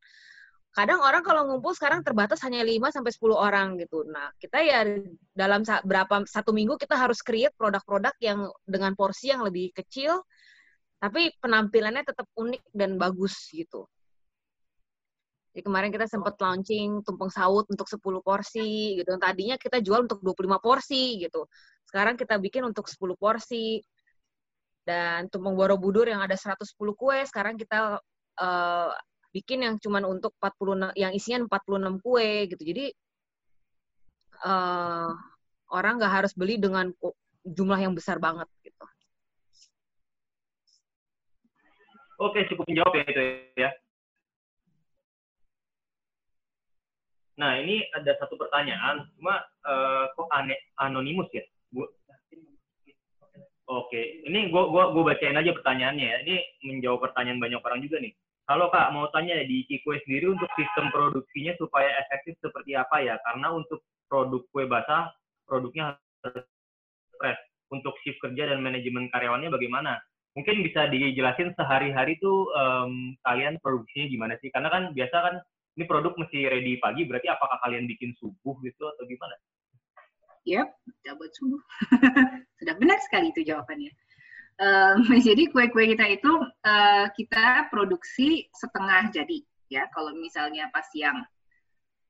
kadang 0.78 1.01
orang 1.01 1.25
kalau 1.25 1.49
ngumpul 1.49 1.73
sekarang 1.73 2.05
terbatas 2.05 2.38
hanya 2.45 2.61
5 2.61 2.93
sampai 2.93 3.09
10 3.09 3.34
orang 3.34 3.82
gitu. 3.82 4.05
Nah, 4.05 4.30
kita 4.38 4.61
ya 4.61 4.86
dalam 5.34 5.65
berapa 5.65 6.21
satu 6.30 6.53
minggu 6.53 6.78
kita 6.78 6.93
harus 6.93 7.25
create 7.25 7.57
produk-produk 7.57 8.13
yang 8.21 8.45
dengan 8.61 8.93
porsi 8.93 9.34
yang 9.34 9.41
lebih 9.41 9.73
kecil 9.73 10.21
tapi 11.01 11.34
penampilannya 11.41 12.05
tetap 12.05 12.30
unik 12.38 12.61
dan 12.73 13.01
bagus 13.01 13.49
gitu. 13.49 13.89
Jadi 15.53 15.65
kemarin 15.65 15.89
kita 15.89 16.05
sempat 16.05 16.38
launching 16.38 17.01
tumpeng 17.01 17.34
saut 17.34 17.65
untuk 17.73 17.89
10 17.89 18.21
porsi 18.21 19.01
gitu. 19.01 19.17
Tadinya 19.17 19.57
kita 19.57 19.82
jual 19.82 20.05
untuk 20.05 20.21
25 20.21 20.61
porsi 20.61 21.17
gitu. 21.17 21.49
Sekarang 21.89 22.13
kita 22.13 22.38
bikin 22.38 22.61
untuk 22.69 22.86
10 22.86 23.17
porsi. 23.17 23.82
Dan 24.86 25.25
tumpeng 25.34 25.57
borobudur 25.57 26.05
yang 26.07 26.21
ada 26.23 26.38
110 26.38 26.95
kue, 26.95 27.19
sekarang 27.28 27.59
kita 27.59 27.99
eh, 28.39 28.91
bikin 29.38 29.59
yang 29.65 29.75
cuman 29.77 30.03
untuk 30.09 30.33
40 30.41 30.97
yang 30.97 31.13
isinya 31.13 31.45
46 31.45 32.01
kue 32.01 32.49
gitu. 32.49 32.63
Jadi 32.65 32.85
eh, 34.49 35.09
orang 35.69 35.93
nggak 36.01 36.13
harus 36.17 36.33
beli 36.33 36.57
dengan 36.57 36.89
jumlah 37.45 37.79
yang 37.79 37.93
besar 37.93 38.17
banget 38.17 38.49
gitu. 38.65 38.85
Oke, 42.17 42.49
cukup 42.49 42.65
menjawab 42.65 42.93
ya 42.97 43.03
itu 43.05 43.21
ya. 43.61 43.69
Nah, 47.38 47.61
ini 47.61 47.85
ada 47.93 48.17
satu 48.17 48.33
pertanyaan, 48.33 49.05
cuma 49.21 49.45
eh, 49.45 50.05
kok 50.17 50.29
aneh, 50.33 50.57
anonimus 50.81 51.29
ya? 51.29 51.45
Bu? 51.69 51.85
Oke, 53.67 54.23
ini 54.23 54.47
gua 54.49 54.71
gua 54.71 54.95
gua 54.95 55.13
bacain 55.13 55.35
aja 55.38 55.51
pertanyaannya 55.53 56.05
ya. 56.07 56.17
Ini 56.23 56.35
menjawab 56.65 57.11
pertanyaan 57.11 57.38
banyak 57.38 57.61
orang 57.61 57.83
juga 57.83 57.99
nih. 57.99 58.15
Halo 58.48 58.72
Kak, 58.72 58.95
mau 58.95 59.12
tanya 59.12 59.43
di 59.43 59.68
Kikue 59.68 60.00
sendiri 60.08 60.32
untuk 60.32 60.48
sistem 60.56 60.88
produksinya 60.88 61.52
supaya 61.60 61.91
efektif 62.08 62.39
seperti 62.39 62.80
apa 62.80 63.04
ya? 63.04 63.20
Karena 63.20 63.52
untuk 63.52 63.84
produk 64.08 64.39
kue 64.56 64.64
basah, 64.64 65.12
produknya 65.43 66.00
harus 66.24 66.48
fresh. 67.20 67.41
Untuk 67.76 68.00
shift 68.08 68.24
kerja 68.24 68.48
dan 68.48 68.64
manajemen 68.64 69.12
karyawannya 69.12 69.52
bagaimana? 69.52 70.00
Mungkin 70.39 70.64
bisa 70.64 70.88
dijelasin 70.88 71.60
sehari-hari 71.60 72.16
tuh 72.24 72.48
um, 72.56 73.20
kalian 73.28 73.60
produksinya 73.60 74.08
gimana 74.08 74.39
sih? 74.39 74.48
Karena 74.48 74.72
kan 74.72 74.95
biasa 74.95 75.18
kan 75.20 75.36
ini 75.76 75.84
produk 75.84 76.16
mesti 76.16 76.48
ready 76.48 76.80
pagi, 76.80 77.04
berarti 77.04 77.28
apakah 77.28 77.60
kalian 77.68 77.84
bikin 77.84 78.16
subuh 78.16 78.56
gitu 78.64 78.88
atau 78.88 79.04
gimana? 79.12 79.36
Yap, 80.48 80.72
buat 81.20 81.32
subuh. 81.36 81.60
Sudah 82.64 82.80
benar 82.80 82.95
sekali 83.04 83.36
itu 83.36 83.43
jawabannya. 83.43 83.91
Um, 84.58 85.05
jadi 85.28 85.53
kue-kue 85.53 85.93
kita 85.93 86.05
itu 86.10 86.32
uh, 86.66 87.05
kita 87.14 87.70
produksi 87.70 88.49
setengah 88.58 89.14
jadi 89.14 89.39
ya. 89.70 89.86
Kalau 89.93 90.18
misalnya 90.18 90.70
pas 90.74 90.86
siang, 90.89 91.22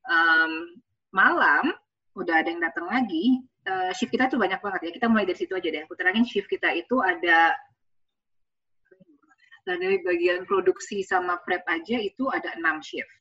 um, 0.08 0.52
malam 1.12 1.76
udah 2.18 2.42
ada 2.42 2.50
yang 2.50 2.64
datang 2.64 2.88
lagi, 2.90 3.44
uh, 3.68 3.92
shift 3.94 4.16
kita 4.16 4.32
tuh 4.32 4.40
banyak 4.40 4.60
banget 4.64 4.82
ya. 4.88 4.92
Kita 4.96 5.08
mulai 5.12 5.28
dari 5.28 5.38
situ 5.38 5.54
aja 5.54 5.68
deh. 5.68 5.84
Aku 5.84 5.96
terangin 6.00 6.24
shift 6.24 6.48
kita 6.48 6.72
itu 6.72 7.04
ada 7.04 7.54
dari 9.68 10.00
bagian 10.00 10.48
produksi 10.48 11.04
sama 11.04 11.44
prep 11.44 11.68
aja 11.68 12.00
itu 12.00 12.32
ada 12.32 12.56
enam 12.56 12.80
shift. 12.80 13.12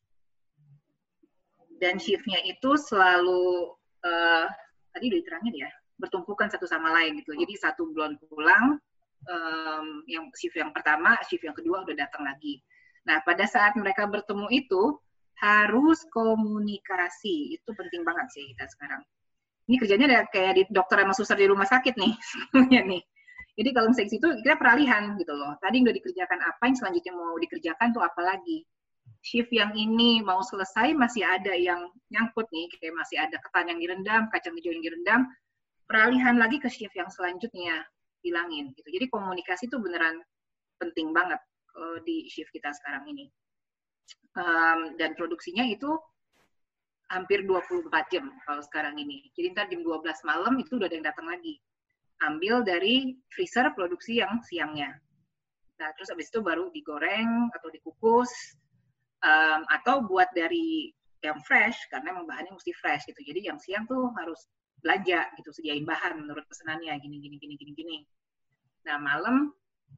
Dan 1.76 1.98
shiftnya 1.98 2.38
itu 2.46 2.78
selalu 2.78 3.74
uh, 4.06 4.46
tadi 4.94 5.12
udah 5.12 5.18
diterangin 5.20 5.54
ya 5.66 5.70
bertumpukan 6.00 6.48
satu 6.52 6.68
sama 6.68 6.92
lain 6.92 7.20
gitu 7.20 7.32
jadi 7.32 7.54
satu 7.56 7.88
belum 7.92 8.20
pulang 8.28 8.76
um, 9.26 10.02
yang 10.06 10.30
shift 10.34 10.56
yang 10.56 10.70
pertama 10.70 11.18
shift 11.26 11.44
yang 11.44 11.56
kedua 11.56 11.82
udah 11.82 11.96
datang 11.96 12.26
lagi. 12.26 12.62
Nah 13.06 13.22
pada 13.22 13.46
saat 13.46 13.74
mereka 13.78 14.06
bertemu 14.06 14.46
itu 14.50 14.98
harus 15.38 16.00
komunikasi. 16.10 17.58
Itu 17.58 17.76
penting 17.76 18.02
banget 18.02 18.26
sih 18.32 18.44
kita 18.56 18.66
sekarang. 18.72 19.02
Ini 19.66 19.76
kerjanya 19.82 20.06
ada 20.06 20.20
kayak 20.30 20.52
di 20.54 20.62
dokter 20.70 21.02
sama 21.02 21.14
suster 21.14 21.36
di 21.38 21.46
rumah 21.50 21.66
sakit 21.66 21.94
nih 21.98 22.12
semuanya 22.30 22.82
nih. 22.86 23.02
Jadi 23.56 23.68
kalau 23.72 23.88
misalnya 23.88 24.10
situ 24.12 24.28
kita 24.44 24.56
peralihan 24.60 25.16
gitu 25.16 25.32
loh. 25.32 25.56
Tadi 25.58 25.80
udah 25.80 25.94
dikerjakan 25.96 26.38
apa 26.44 26.62
yang 26.68 26.76
selanjutnya 26.76 27.12
mau 27.16 27.34
dikerjakan 27.40 27.88
tuh 27.96 28.04
apa 28.04 28.20
lagi? 28.20 28.62
Shift 29.24 29.50
yang 29.50 29.74
ini 29.74 30.22
mau 30.22 30.44
selesai 30.44 30.94
masih 30.94 31.26
ada 31.26 31.56
yang 31.56 31.88
nyangkut 32.12 32.46
nih, 32.52 32.68
kayak 32.78 32.94
masih 32.94 33.16
ada 33.18 33.36
ketan 33.42 33.74
yang 33.74 33.78
direndam, 33.80 34.22
kacang 34.30 34.54
hijau 34.54 34.70
yang 34.70 34.84
direndam, 34.84 35.20
peralihan 35.88 36.36
lagi 36.36 36.62
ke 36.62 36.68
shift 36.70 36.94
yang 36.94 37.10
selanjutnya 37.10 37.86
hilangin 38.26 38.74
gitu. 38.74 38.88
Jadi 38.90 39.06
komunikasi 39.06 39.70
itu 39.70 39.78
beneran 39.78 40.18
penting 40.82 41.14
banget 41.14 41.38
uh, 41.78 41.98
di 42.02 42.26
shift 42.26 42.50
kita 42.50 42.74
sekarang 42.74 43.06
ini. 43.06 43.30
Um, 44.36 44.98
dan 45.00 45.16
produksinya 45.16 45.64
itu 45.64 45.88
hampir 47.08 47.46
24 47.46 47.88
jam 48.10 48.26
kalau 48.42 48.62
sekarang 48.66 48.98
ini. 48.98 49.30
Jadi 49.38 49.54
ntar 49.54 49.70
jam 49.70 49.80
12 49.80 50.02
malam 50.26 50.54
itu 50.58 50.74
udah 50.76 50.86
ada 50.90 50.96
yang 50.98 51.06
datang 51.06 51.26
lagi. 51.30 51.54
Ambil 52.26 52.66
dari 52.66 53.14
freezer 53.30 53.70
produksi 53.76 54.18
yang 54.18 54.42
siangnya. 54.42 54.90
Nah, 55.76 55.88
terus 55.94 56.08
habis 56.08 56.32
itu 56.32 56.40
baru 56.40 56.72
digoreng 56.72 57.52
atau 57.52 57.68
dikukus, 57.68 58.32
um, 59.20 59.62
atau 59.68 60.04
buat 60.08 60.28
dari 60.32 60.90
yang 61.24 61.36
fresh 61.44 61.76
karena 61.92 62.12
memang 62.12 62.28
bahannya 62.28 62.52
mesti 62.56 62.72
fresh 62.76 63.04
gitu. 63.08 63.20
Jadi 63.20 63.40
yang 63.48 63.58
siang 63.60 63.84
tuh 63.88 64.12
harus 64.16 64.48
belanja 64.80 65.26
gitu, 65.40 65.50
sediain 65.52 65.84
bahan 65.84 66.20
menurut 66.20 66.44
pesanannya 66.48 66.92
gini 67.00 67.16
gini 67.20 67.36
gini 67.40 67.54
gini 67.56 67.72
gini. 67.72 67.98
Nah 68.86 68.96
malam 69.02 69.50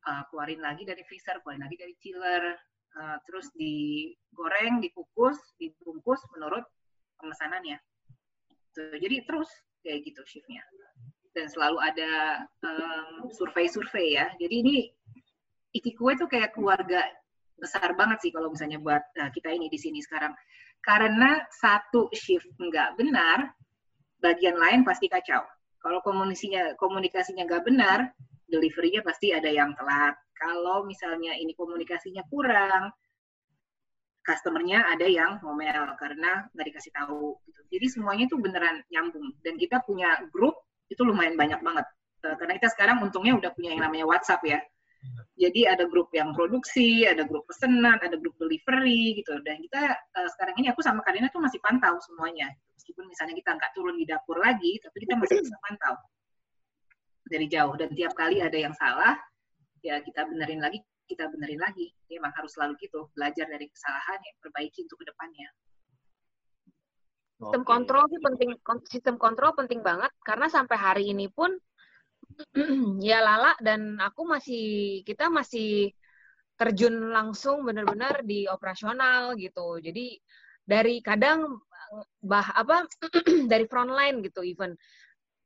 uh, 0.09 0.23
keluarin 0.33 0.65
lagi 0.65 0.89
dari 0.89 1.05
freezer, 1.05 1.39
keluarin 1.45 1.63
lagi 1.63 1.77
dari 1.77 1.95
chiller, 2.01 2.57
uh, 2.97 3.17
terus 3.29 3.53
digoreng, 3.55 4.81
dikukus, 4.81 5.37
dibungkus 5.61 6.25
menurut 6.35 6.65
pemesanannya. 7.21 7.77
Jadi 8.75 9.17
terus 9.29 9.51
kayak 9.85 10.09
gitu 10.09 10.23
shiftnya. 10.25 10.65
Dan 11.37 11.47
selalu 11.53 11.79
ada 11.85 12.13
um, 12.65 13.31
survei-survei 13.31 14.17
ya. 14.17 14.27
Jadi 14.41 14.55
ini 14.65 14.77
Ikikue 15.69 16.17
tuh 16.17 16.27
kayak 16.27 16.57
keluarga 16.57 17.05
besar 17.59 17.93
banget 17.93 18.25
sih 18.25 18.31
kalau 18.33 18.49
misalnya 18.49 18.81
buat 18.81 19.03
nah, 19.19 19.29
kita 19.29 19.53
ini 19.53 19.69
di 19.69 19.77
sini 19.77 20.01
sekarang. 20.01 20.33
Karena 20.81 21.43
satu 21.53 22.09
shift 22.15 22.49
nggak 22.57 22.97
benar, 22.97 23.53
bagian 24.23 24.57
lain 24.57 24.87
pasti 24.87 25.11
kacau. 25.11 25.45
Kalau 25.79 26.01
komunikasinya 26.03 26.75
komunikasinya 26.81 27.45
nggak 27.45 27.65
benar, 27.67 27.99
deliverynya 28.49 29.05
pasti 29.05 29.31
ada 29.31 29.49
yang 29.49 29.77
telat. 29.77 30.17
Kalau 30.35 30.83
misalnya 30.89 31.37
ini 31.37 31.53
komunikasinya 31.53 32.25
kurang, 32.33 32.91
customernya 34.25 34.89
ada 34.89 35.07
yang 35.09 35.41
ngomel 35.45 35.95
karena 36.01 36.49
nggak 36.53 36.67
dikasih 36.73 36.93
tahu. 36.97 37.37
Gitu. 37.45 37.61
Jadi 37.79 37.87
semuanya 37.93 38.25
itu 38.27 38.37
beneran 38.41 38.81
nyambung. 38.89 39.37
Dan 39.45 39.61
kita 39.61 39.85
punya 39.85 40.17
grup 40.33 40.57
itu 40.89 41.01
lumayan 41.05 41.37
banyak 41.37 41.61
banget. 41.61 41.87
Eh, 42.25 42.35
karena 42.35 42.53
kita 42.59 42.69
sekarang 42.73 43.05
untungnya 43.05 43.37
udah 43.37 43.51
punya 43.53 43.77
yang 43.77 43.85
namanya 43.85 44.09
WhatsApp 44.09 44.43
ya. 44.45 44.61
Jadi 45.39 45.71
ada 45.71 45.87
grup 45.87 46.11
yang 46.11 46.35
produksi, 46.35 47.07
ada 47.07 47.23
grup 47.23 47.47
pesanan, 47.47 48.03
ada 48.03 48.19
grup 48.19 48.35
delivery 48.43 49.23
gitu. 49.23 49.39
Dan 49.47 49.63
kita 49.63 49.95
uh, 49.95 50.29
sekarang 50.35 50.59
ini 50.59 50.75
aku 50.75 50.83
sama 50.83 51.07
Karina 51.07 51.31
tuh 51.31 51.39
masih 51.39 51.63
pantau 51.63 51.95
semuanya. 52.03 52.51
Meskipun 52.75 53.07
misalnya 53.07 53.39
kita 53.39 53.55
nggak 53.55 53.71
turun 53.79 53.95
di 53.95 54.03
dapur 54.03 54.43
lagi, 54.43 54.83
tapi 54.83 55.07
kita 55.07 55.15
masih 55.15 55.39
bisa 55.39 55.55
pantau 55.63 55.95
dari 57.29 57.47
jauh. 57.47 57.77
Dan 57.77 57.93
tiap 57.95 58.13
kali 58.17 58.41
ada 58.43 58.57
yang 58.57 58.75
salah, 58.75 59.15
ya 59.85 60.01
kita 60.03 60.27
benerin 60.27 60.61
lagi, 60.65 60.81
kita 61.07 61.29
benerin 61.29 61.61
lagi. 61.61 61.93
Ya, 62.09 62.19
emang 62.19 62.35
harus 62.35 62.57
selalu 62.57 62.77
gitu, 62.83 63.09
belajar 63.15 63.47
dari 63.47 63.69
kesalahan, 63.69 64.19
ya, 64.19 64.33
perbaiki 64.41 64.85
untuk 64.89 65.05
ke 65.05 65.07
depannya. 65.13 65.49
Sistem 67.39 67.63
kontrol 67.63 68.05
sih 68.11 68.19
penting, 68.19 68.51
sistem 68.91 69.15
kontrol 69.15 69.55
penting 69.55 69.79
banget 69.79 70.11
karena 70.27 70.51
sampai 70.51 70.75
hari 70.75 71.05
ini 71.15 71.31
pun 71.31 71.55
ya 72.99 73.23
Lala 73.23 73.55
dan 73.63 73.95
aku 74.03 74.27
masih 74.27 74.67
kita 75.07 75.31
masih 75.31 75.95
terjun 76.59 77.15
langsung 77.15 77.63
benar-benar 77.63 78.27
di 78.27 78.51
operasional 78.51 79.39
gitu. 79.39 79.79
Jadi 79.79 80.19
dari 80.67 80.99
kadang 80.99 81.63
bah 82.21 82.53
apa 82.53 82.85
dari 83.53 83.65
frontline 83.65 84.21
gitu 84.21 84.45
even 84.45 84.77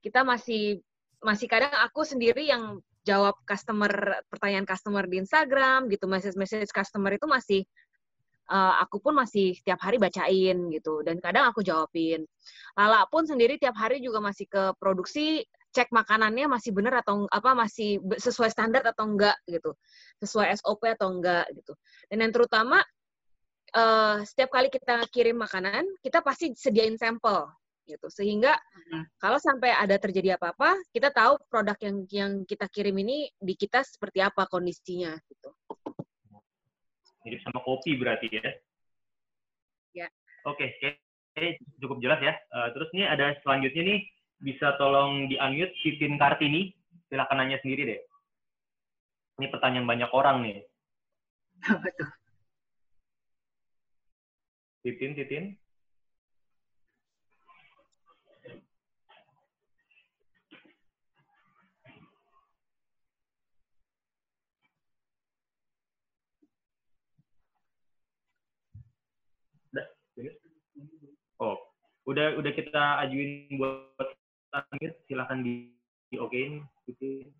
kita 0.02 0.26
masih 0.26 0.82
masih 1.22 1.46
kadang 1.46 1.72
aku 1.82 2.02
sendiri 2.02 2.46
yang 2.46 2.82
jawab 3.02 3.34
customer 3.46 4.22
pertanyaan 4.30 4.66
customer 4.66 5.02
di 5.06 5.22
Instagram 5.22 5.90
gitu 5.90 6.06
message 6.06 6.38
message 6.38 6.70
customer 6.70 7.14
itu 7.14 7.26
masih 7.26 7.60
uh, 8.50 8.78
aku 8.82 9.02
pun 9.02 9.14
masih 9.14 9.54
setiap 9.58 9.82
hari 9.82 9.98
bacain 9.98 10.70
gitu 10.70 11.02
dan 11.02 11.18
kadang 11.18 11.50
aku 11.50 11.62
jawabin. 11.62 12.26
Lala 12.78 13.06
pun 13.10 13.26
sendiri 13.26 13.58
tiap 13.58 13.74
hari 13.78 13.98
juga 14.02 14.22
masih 14.22 14.46
ke 14.46 14.74
produksi 14.78 15.42
cek 15.72 15.88
makanannya 15.88 16.52
masih 16.52 16.70
benar 16.76 17.00
atau 17.00 17.24
apa 17.32 17.56
masih 17.56 17.96
sesuai 18.20 18.52
standar 18.52 18.84
atau 18.84 19.08
enggak 19.08 19.40
gitu 19.48 19.72
sesuai 20.20 20.52
SOP 20.60 20.84
atau 20.84 21.08
enggak 21.10 21.48
gitu. 21.56 21.72
Dan 22.12 22.28
yang 22.28 22.32
terutama 22.34 22.84
uh, 23.72 24.20
setiap 24.22 24.52
kali 24.52 24.68
kita 24.68 25.08
kirim 25.08 25.40
makanan 25.40 25.88
kita 26.04 26.20
pasti 26.20 26.52
sediain 26.52 27.00
sampel 27.00 27.48
gitu 27.84 28.06
sehingga 28.08 28.54
hmm. 28.54 29.04
kalau 29.18 29.38
sampai 29.42 29.74
ada 29.74 29.98
terjadi 29.98 30.38
apa-apa 30.38 30.78
kita 30.94 31.10
tahu 31.10 31.38
produk 31.50 31.76
yang 31.82 31.96
yang 32.08 32.32
kita 32.46 32.66
kirim 32.70 32.94
ini 33.02 33.30
di 33.36 33.54
kita 33.58 33.82
seperti 33.82 34.22
apa 34.22 34.46
kondisinya 34.46 35.14
gitu 35.26 35.50
mirip 37.22 37.40
sama 37.46 37.60
kopi 37.62 37.98
berarti 37.98 38.26
ya 38.30 38.50
ya 39.94 40.08
oke 40.46 40.58
okay. 40.58 40.98
cukup 41.82 41.98
jelas 42.02 42.20
ya 42.22 42.34
uh, 42.54 42.68
terus 42.74 42.90
ini 42.94 43.06
ada 43.06 43.34
selanjutnya 43.42 43.82
nih 43.82 44.00
bisa 44.42 44.74
tolong 44.76 45.30
di-unmute 45.30 45.72
Titin 45.80 46.18
Kartini? 46.18 46.74
Silahkan 47.06 47.38
nanya 47.38 47.62
sendiri 47.62 47.82
deh. 47.86 48.00
Ini 49.38 49.46
pertanyaan 49.48 49.86
banyak 49.86 50.10
orang 50.10 50.42
nih. 50.42 50.58
Titin, 54.82 55.14
Titin. 55.14 55.54
Oh, 71.42 71.58
udah 72.02 72.34
udah 72.38 72.52
kita 72.54 72.82
ajuin 73.06 73.46
buat 73.58 74.08
langit 74.52 74.92
silahkan 75.06 75.38
di, 75.40 75.70
di 76.10 76.16
okein 76.18 76.66
gitu 76.90 77.30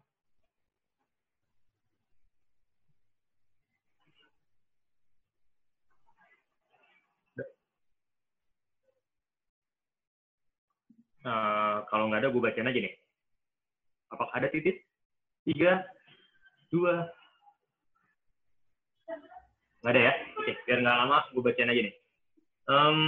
Nah, 11.22 11.86
kalau 11.86 12.10
nggak 12.10 12.26
ada, 12.26 12.34
gue 12.34 12.42
bacain 12.42 12.66
aja 12.66 12.80
nih. 12.82 12.94
Apakah 14.10 14.34
ada 14.34 14.50
titik? 14.50 14.82
tiga, 15.46 15.86
dua. 16.70 17.06
Nggak 19.82 19.92
ada 19.94 20.00
ya? 20.02 20.12
Oke, 20.38 20.52
biar 20.66 20.78
nggak 20.82 20.98
lama, 20.98 21.18
gue 21.30 21.42
bacain 21.46 21.70
aja 21.70 21.82
nih. 21.86 21.94
Um, 22.66 22.98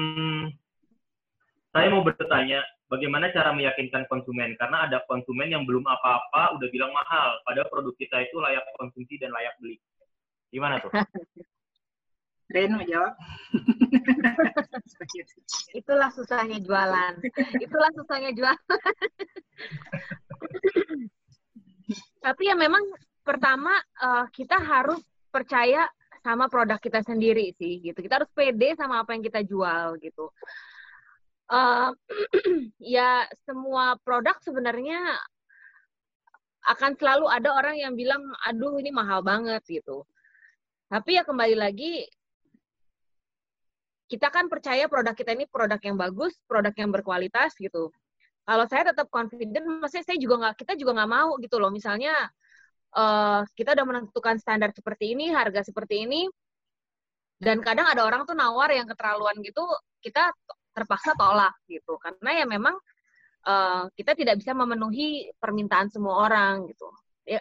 saya 1.74 1.90
mau 1.90 2.06
bertanya, 2.06 2.62
bagaimana 2.86 3.34
cara 3.34 3.50
meyakinkan 3.50 4.06
konsumen? 4.06 4.54
Karena 4.62 4.86
ada 4.86 5.02
konsumen 5.10 5.50
yang 5.50 5.66
belum 5.66 5.82
apa-apa 5.82 6.54
udah 6.54 6.68
bilang 6.70 6.94
mahal, 6.94 7.34
padahal 7.42 7.66
produk 7.66 7.94
kita 7.98 8.30
itu 8.30 8.38
layak 8.38 8.62
konsumsi 8.78 9.18
dan 9.18 9.34
layak 9.34 9.58
beli. 9.58 9.82
Gimana 10.54 10.78
tuh? 10.78 10.94
Ren 12.54 12.78
mau 12.78 12.86
jawab. 12.86 13.10
Itulah 15.80 16.14
susahnya 16.14 16.62
jualan. 16.62 17.18
Itulah 17.58 17.90
susahnya 17.98 18.30
jualan. 18.30 18.62
Tapi 22.24 22.42
ya 22.46 22.54
memang 22.54 22.86
pertama 23.26 23.74
uh, 23.98 24.30
kita 24.30 24.60
harus 24.62 25.02
percaya 25.34 25.90
sama 26.22 26.46
produk 26.46 26.78
kita 26.78 27.02
sendiri 27.02 27.50
sih 27.58 27.82
gitu. 27.82 27.98
Kita 27.98 28.22
harus 28.22 28.30
pede 28.30 28.78
sama 28.78 29.02
apa 29.02 29.18
yang 29.18 29.24
kita 29.26 29.42
jual 29.42 29.98
gitu. 29.98 30.30
Uh, 31.44 31.92
ya 32.80 33.28
semua 33.44 34.00
produk 34.00 34.36
sebenarnya 34.40 34.96
akan 36.64 36.96
selalu 36.96 37.28
ada 37.28 37.52
orang 37.52 37.76
yang 37.76 37.92
bilang 37.92 38.24
aduh 38.48 38.80
ini 38.80 38.88
mahal 38.88 39.20
banget 39.20 39.60
gitu. 39.68 40.08
Tapi 40.88 41.20
ya 41.20 41.22
kembali 41.24 41.56
lagi 41.56 42.08
kita 44.08 44.28
kan 44.32 44.48
percaya 44.48 44.88
produk 44.88 45.12
kita 45.16 45.32
ini 45.36 45.44
produk 45.48 45.80
yang 45.80 45.96
bagus, 45.96 46.32
produk 46.48 46.72
yang 46.76 46.92
berkualitas 46.92 47.56
gitu. 47.56 47.92
Kalau 48.44 48.64
saya 48.68 48.92
tetap 48.92 49.08
confident, 49.08 49.64
maksudnya 49.80 50.04
saya 50.04 50.18
juga 50.20 50.34
nggak, 50.36 50.54
kita 50.60 50.72
juga 50.76 51.00
nggak 51.00 51.10
mau 51.10 51.30
gitu 51.40 51.56
loh. 51.56 51.72
Misalnya 51.72 52.12
uh, 52.92 53.40
kita 53.56 53.72
udah 53.72 53.86
menentukan 53.88 54.36
standar 54.36 54.68
seperti 54.76 55.16
ini, 55.16 55.32
harga 55.32 55.64
seperti 55.64 56.04
ini, 56.04 56.28
dan 57.40 57.64
kadang 57.64 57.88
ada 57.88 58.04
orang 58.04 58.28
tuh 58.28 58.36
nawar 58.36 58.68
yang 58.70 58.84
keterlaluan 58.84 59.40
gitu, 59.40 59.64
kita 60.04 60.30
terpaksa 60.74 61.14
tolak 61.14 61.54
gitu. 61.70 61.96
Karena 62.02 62.42
ya 62.42 62.44
memang 62.44 62.74
uh, 63.46 63.86
kita 63.94 64.18
tidak 64.18 64.42
bisa 64.42 64.52
memenuhi 64.52 65.30
permintaan 65.38 65.88
semua 65.88 66.26
orang 66.26 66.66
gitu. 66.68 66.90
Ya, 67.24 67.40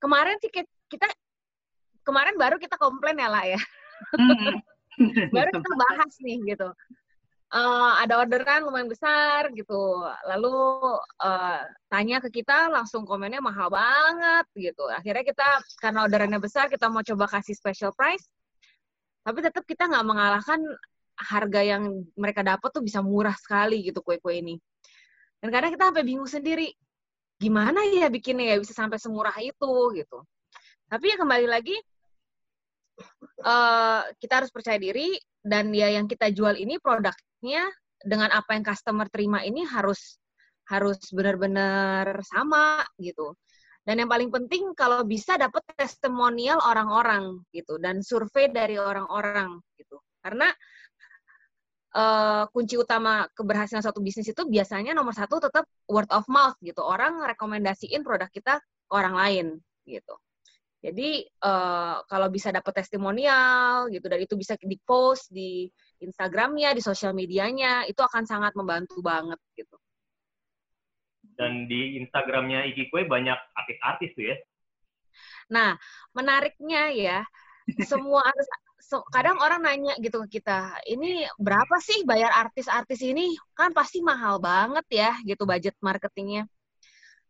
kemarin 0.00 0.38
sih 0.40 0.48
kita 0.88 1.06
kemarin 2.06 2.40
baru 2.40 2.56
kita 2.56 2.80
komplain 2.80 3.20
ya 3.20 3.28
lah 3.28 3.44
ya. 3.44 3.60
Mm-hmm. 4.14 4.56
baru 5.34 5.50
kita 5.54 5.70
bahas 5.74 6.12
nih 6.22 6.38
gitu 6.54 6.68
uh, 7.54 7.92
ada 8.02 8.20
orderan 8.20 8.66
lumayan 8.66 8.90
besar 8.90 9.48
gitu 9.54 10.04
lalu 10.26 10.54
uh, 11.22 11.62
tanya 11.88 12.20
ke 12.24 12.42
kita 12.42 12.68
langsung 12.72 13.08
komennya 13.08 13.40
mahal 13.40 13.72
banget 13.72 14.46
gitu 14.56 14.84
akhirnya 14.90 15.24
kita 15.24 15.48
karena 15.80 16.04
orderannya 16.04 16.40
besar 16.42 16.68
kita 16.68 16.90
mau 16.90 17.04
coba 17.04 17.26
kasih 17.38 17.54
special 17.56 17.92
price 17.94 18.26
tapi 19.22 19.44
tetap 19.44 19.64
kita 19.68 19.88
nggak 19.88 20.06
mengalahkan 20.06 20.60
harga 21.18 21.60
yang 21.66 22.06
mereka 22.14 22.46
dapat 22.46 22.70
tuh 22.70 22.82
bisa 22.84 23.02
murah 23.02 23.34
sekali 23.34 23.82
gitu 23.82 24.00
kue-kue 24.00 24.38
ini 24.38 24.54
dan 25.42 25.48
kadang 25.50 25.74
kita 25.74 25.90
sampai 25.90 26.04
bingung 26.06 26.30
sendiri 26.30 26.70
gimana 27.38 27.82
ya 27.86 28.10
bikinnya 28.10 28.54
ya 28.54 28.56
bisa 28.58 28.74
sampai 28.74 28.98
semurah 28.98 29.34
itu 29.42 29.72
gitu 29.98 30.18
tapi 30.88 31.10
ya 31.10 31.16
kembali 31.18 31.46
lagi 31.50 31.76
uh, 33.44 34.02
kita 34.18 34.42
harus 34.42 34.50
percaya 34.50 34.78
diri 34.78 35.18
dan 35.42 35.70
ya 35.70 35.90
yang 35.92 36.10
kita 36.10 36.30
jual 36.34 36.58
ini 36.58 36.78
produknya 36.82 37.66
dengan 38.02 38.30
apa 38.30 38.54
yang 38.54 38.64
customer 38.66 39.06
terima 39.10 39.42
ini 39.42 39.66
harus 39.66 40.18
harus 40.68 41.00
benar-benar 41.10 42.20
sama 42.28 42.84
gitu. 43.00 43.32
Dan 43.80 44.04
yang 44.04 44.10
paling 44.12 44.28
penting 44.28 44.76
kalau 44.76 45.00
bisa 45.08 45.40
dapat 45.40 45.64
testimonial 45.72 46.60
orang-orang 46.60 47.40
gitu 47.56 47.80
dan 47.80 48.04
survei 48.04 48.52
dari 48.52 48.76
orang-orang 48.76 49.56
gitu. 49.80 49.96
Karena 50.20 50.52
uh, 51.94 52.44
kunci 52.52 52.76
utama 52.76 53.28
keberhasilan 53.32 53.80
suatu 53.80 54.02
bisnis 54.02 54.28
itu 54.28 54.42
biasanya 54.44 54.92
nomor 54.92 55.14
satu 55.16 55.40
tetap 55.40 55.64
word 55.88 56.08
of 56.12 56.26
mouth 56.28 56.56
gitu. 56.60 56.80
Orang 56.84 57.22
rekomendasiin 57.22 58.04
produk 58.04 58.28
kita 58.28 58.60
ke 58.60 58.92
orang 58.92 59.14
lain 59.16 59.46
gitu. 59.88 60.14
Jadi 60.78 61.26
uh, 61.42 62.06
kalau 62.06 62.30
bisa 62.30 62.54
dapat 62.54 62.82
testimonial 62.82 63.90
gitu 63.90 64.06
dan 64.06 64.22
itu 64.22 64.38
bisa 64.38 64.54
di 64.54 64.78
post 64.78 65.26
di 65.34 65.66
Instagramnya, 65.98 66.70
di 66.70 66.82
sosial 66.82 67.10
medianya, 67.10 67.82
itu 67.90 67.98
akan 67.98 68.22
sangat 68.22 68.54
membantu 68.54 69.02
banget 69.02 69.38
gitu. 69.58 69.74
Dan 71.34 71.66
di 71.66 71.98
Instagramnya 71.98 72.66
Iki 72.70 72.94
Kue 72.94 73.02
banyak 73.06 73.38
artis-artis 73.58 74.10
tuh 74.14 74.24
ya? 74.30 74.36
Nah, 75.50 75.74
menariknya 76.14 76.94
ya, 76.94 77.18
semua 77.82 78.22
artis, 78.22 78.46
so, 78.78 79.02
kadang 79.10 79.36
orang 79.42 79.60
nanya 79.66 79.94
gitu 79.98 80.22
ke 80.26 80.40
kita, 80.40 80.78
ini 80.86 81.26
berapa 81.36 81.76
sih 81.82 82.06
bayar 82.06 82.30
artis-artis 82.46 83.02
ini? 83.02 83.34
Kan 83.58 83.74
pasti 83.74 84.00
mahal 84.00 84.38
banget 84.38 84.86
ya, 84.90 85.10
gitu 85.26 85.44
budget 85.44 85.74
marketingnya. 85.82 86.46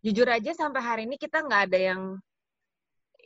Jujur 0.05 0.28
aja 0.30 0.55
sampai 0.55 0.80
hari 0.84 1.03
ini 1.11 1.18
kita 1.18 1.42
nggak 1.42 1.62
ada 1.68 1.78
yang 1.78 2.03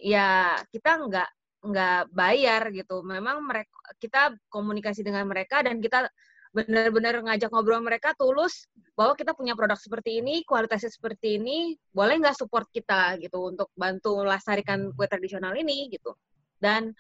ya 0.00 0.56
kita 0.72 0.90
nggak 1.04 1.28
nggak 1.62 2.00
bayar 2.10 2.62
gitu. 2.74 3.04
Memang 3.04 3.44
mereka 3.44 3.76
kita 4.02 4.34
komunikasi 4.48 5.04
dengan 5.06 5.28
mereka 5.28 5.62
dan 5.62 5.78
kita 5.78 6.08
benar-benar 6.52 7.24
ngajak 7.24 7.48
ngobrol 7.48 7.80
mereka 7.80 8.12
tulus 8.12 8.68
bahwa 8.92 9.16
kita 9.16 9.32
punya 9.32 9.56
produk 9.56 9.76
seperti 9.80 10.20
ini, 10.20 10.44
kualitasnya 10.44 10.92
seperti 10.92 11.40
ini, 11.40 11.76
boleh 11.96 12.20
nggak 12.20 12.36
support 12.36 12.68
kita 12.68 13.16
gitu 13.24 13.56
untuk 13.56 13.72
bantu 13.72 14.20
melestarikan 14.20 14.92
kue 14.92 15.08
tradisional 15.08 15.56
ini 15.56 15.88
gitu. 15.88 16.12
Dan 16.60 16.92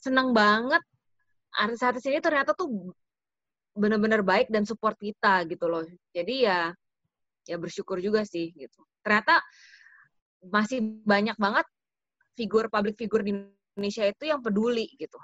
senang 0.00 0.32
banget 0.32 0.82
artis-artis 1.54 2.04
ini 2.08 2.18
ternyata 2.24 2.56
tuh 2.56 2.94
benar-benar 3.76 4.24
baik 4.24 4.48
dan 4.50 4.64
support 4.66 4.96
kita 4.98 5.44
gitu 5.46 5.66
loh. 5.70 5.84
Jadi 6.16 6.48
ya 6.48 6.72
ya 7.46 7.56
bersyukur 7.60 8.00
juga 8.00 8.24
sih 8.24 8.52
gitu. 8.56 8.80
Ternyata 9.04 9.40
masih 10.48 10.80
banyak 11.04 11.36
banget 11.36 11.66
figur 12.36 12.72
public 12.72 12.96
figure 12.96 13.24
di 13.24 13.32
Indonesia 13.76 14.04
itu 14.08 14.24
yang 14.28 14.40
peduli 14.40 14.88
gitu. 14.96 15.18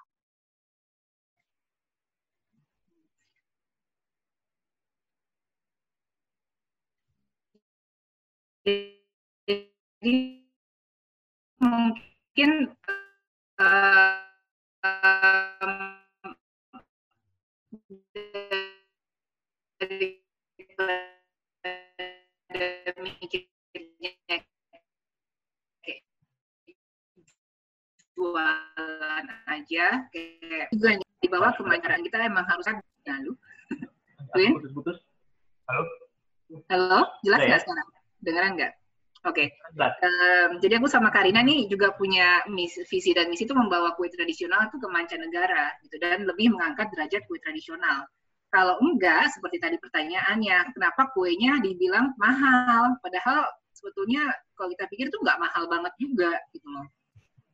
Jadi 8.66 10.42
mungkin 11.62 12.50
uh, 13.62 14.25
jualan 28.16 29.26
aja 29.50 29.86
kayak 30.14 30.70
juga 30.70 31.02
di 31.02 31.28
bawah 31.34 31.50
kemajaran 31.58 32.06
kita 32.06 32.22
emang 32.22 32.46
harus 32.46 32.70
ada 32.70 32.78
lalu. 33.10 33.34
Win 34.38 34.54
putus 34.70 35.02
halo? 35.66 35.82
Halo? 36.70 37.00
Jelas 37.26 37.42
nggak 37.42 37.58
ya? 37.58 37.62
sekarang? 37.66 37.86
Dengeran 38.22 38.50
nggak 38.54 38.72
oke 39.26 39.34
okay. 39.34 39.48
um, 40.06 40.62
jadi 40.62 40.78
aku 40.78 40.86
sama 40.86 41.10
Karina 41.10 41.42
nih 41.42 41.66
juga 41.66 41.92
punya 41.98 42.46
misi, 42.46 42.86
visi 42.86 43.10
dan 43.10 43.26
misi 43.26 43.44
itu 43.44 43.52
membawa 43.52 43.92
kue 43.98 44.06
tradisional 44.08 44.70
itu 44.70 44.78
ke 44.78 44.88
mancanegara 44.88 45.74
gitu 45.82 45.98
dan 45.98 46.22
lebih 46.24 46.54
mengangkat 46.54 46.88
derajat 46.94 47.26
kue 47.26 47.42
tradisional 47.42 48.06
kalau 48.54 48.78
enggak 48.78 49.28
seperti 49.34 49.58
tadi 49.58 49.76
pertanyaannya 49.82 50.70
kenapa 50.72 51.10
kuenya 51.12 51.58
dibilang 51.60 52.14
mahal 52.16 52.94
padahal 53.02 53.50
sebetulnya 53.74 54.30
kalau 54.54 54.70
kita 54.72 54.86
pikir 54.88 55.10
itu 55.10 55.18
nggak 55.20 55.42
mahal 55.42 55.68
banget 55.68 55.92
juga 55.98 56.32
gitu 56.54 56.70
loh 56.70 56.86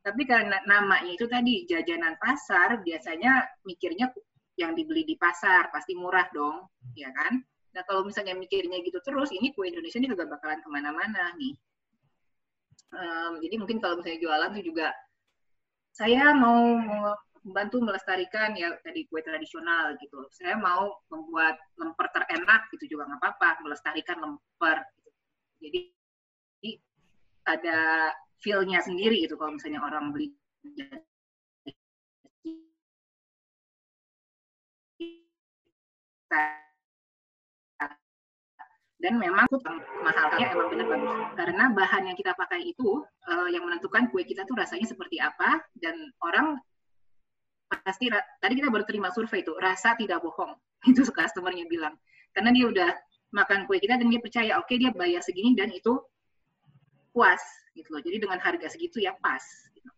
tapi 0.02 0.26
karena 0.26 0.58
namanya 0.66 1.14
itu 1.14 1.30
tadi 1.30 1.62
jajanan 1.62 2.18
pasar, 2.18 2.82
biasanya 2.82 3.46
mikirnya 3.62 4.10
yang 4.58 4.74
dibeli 4.74 5.06
di 5.06 5.14
pasar 5.14 5.70
pasti 5.70 5.94
murah 5.94 6.26
dong, 6.34 6.66
ya 6.98 7.08
kan? 7.14 7.38
Nah 7.72 7.82
kalau 7.88 8.04
misalnya 8.04 8.36
mikirnya 8.36 8.78
gitu 8.84 9.00
terus, 9.00 9.32
ini 9.32 9.52
kue 9.56 9.68
Indonesia 9.68 9.96
ini 9.96 10.08
juga 10.12 10.28
bakalan 10.28 10.60
ke 10.60 10.68
mana-mana 10.68 11.32
nih. 11.40 11.56
Um, 12.92 13.40
jadi 13.40 13.56
mungkin 13.56 13.80
kalau 13.80 13.96
misalnya 14.00 14.20
jualan 14.20 14.52
tuh 14.52 14.64
juga 14.64 14.92
saya 15.92 16.36
mau 16.36 16.60
membantu 17.42 17.80
melestarikan 17.80 18.52
ya 18.54 18.76
tadi 18.84 19.08
kue 19.08 19.24
tradisional 19.24 19.96
gitu. 19.96 20.28
Saya 20.32 20.60
mau 20.60 21.00
membuat 21.08 21.56
lemper 21.80 22.08
terenak 22.12 22.68
gitu 22.76 22.96
juga 22.96 23.08
nggak 23.08 23.20
apa-apa, 23.20 23.48
melestarikan 23.64 24.18
lemper. 24.20 24.78
Gitu. 24.92 25.10
Jadi 25.62 25.80
ada 27.42 28.12
feel-nya 28.38 28.78
sendiri 28.82 29.22
itu 29.22 29.34
kalau 29.34 29.56
misalnya 29.56 29.82
orang 29.82 30.14
beli 30.14 30.34
dan 39.02 39.18
memang 39.18 39.50
mahalnya 40.06 40.46
emang 40.54 40.70
benar 40.70 40.86
bagus. 40.86 41.10
Karena 41.34 41.64
bahan 41.74 42.02
yang 42.06 42.16
kita 42.16 42.38
pakai 42.38 42.62
itu 42.62 43.02
uh, 43.02 43.48
yang 43.50 43.66
menentukan 43.66 44.06
kue 44.14 44.22
kita 44.22 44.46
tuh 44.46 44.54
rasanya 44.54 44.86
seperti 44.86 45.18
apa 45.18 45.58
dan 45.82 45.98
orang 46.22 46.54
pasti 47.82 48.06
tadi 48.38 48.54
kita 48.54 48.70
baru 48.70 48.86
terima 48.86 49.10
survei 49.10 49.42
itu 49.42 49.58
rasa 49.58 49.98
tidak 49.98 50.22
bohong. 50.22 50.54
Itu 50.90 51.02
customernya 51.06 51.66
bilang. 51.66 51.94
Karena 52.34 52.50
dia 52.54 52.66
udah 52.70 52.90
makan 53.34 53.66
kue 53.66 53.82
kita 53.82 53.98
dan 53.98 54.06
dia 54.06 54.20
percaya 54.22 54.58
oke 54.58 54.70
okay, 54.70 54.76
dia 54.82 54.90
bayar 54.94 55.22
segini 55.24 55.54
dan 55.54 55.72
itu 55.72 55.98
puas 57.10 57.40
gitu 57.74 57.90
loh. 57.90 58.02
Jadi 58.02 58.22
dengan 58.22 58.38
harga 58.38 58.66
segitu 58.70 59.02
ya 59.02 59.14
pas 59.18 59.42
gitu. 59.72 59.88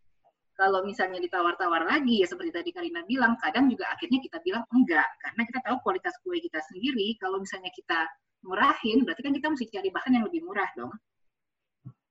kalau 0.54 0.86
misalnya 0.86 1.18
ditawar-tawar 1.18 1.82
lagi 1.82 2.22
ya 2.22 2.30
seperti 2.30 2.54
tadi 2.54 2.70
Karina 2.70 3.02
bilang 3.10 3.34
kadang 3.42 3.66
juga 3.66 3.90
akhirnya 3.90 4.22
kita 4.22 4.38
bilang 4.44 4.62
enggak. 4.70 5.08
Karena 5.18 5.42
kita 5.44 5.58
tahu 5.66 5.76
kualitas 5.82 6.14
kue 6.22 6.38
kita 6.38 6.62
sendiri 6.70 7.18
kalau 7.18 7.42
misalnya 7.42 7.74
kita 7.74 8.06
murahin, 8.44 9.02
berarti 9.08 9.22
kan 9.24 9.32
kita 9.32 9.48
mesti 9.48 9.66
cari 9.72 9.88
bahan 9.88 10.12
yang 10.20 10.24
lebih 10.28 10.44
murah 10.44 10.68
dong. 10.76 10.92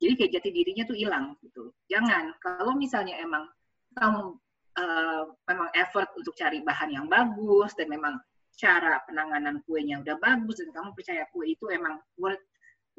Jadi 0.02 0.14
kayak 0.20 0.32
jati 0.36 0.50
dirinya 0.52 0.84
tuh 0.84 0.98
hilang 0.98 1.26
gitu. 1.40 1.72
Jangan 1.88 2.36
kalau 2.44 2.76
misalnya 2.76 3.16
emang 3.24 3.48
kamu 3.96 4.36
uh, 4.76 5.24
memang 5.48 5.70
effort 5.78 6.10
untuk 6.18 6.34
cari 6.36 6.60
bahan 6.60 6.92
yang 6.92 7.06
bagus 7.08 7.72
dan 7.78 7.88
memang 7.88 8.20
cara 8.54 9.00
penanganan 9.08 9.62
kuenya 9.66 10.02
udah 10.02 10.18
bagus 10.20 10.62
dan 10.62 10.70
kamu 10.76 10.90
percaya 10.94 11.24
kue 11.34 11.50
itu 11.50 11.66
emang 11.74 11.98
worth 12.22 12.42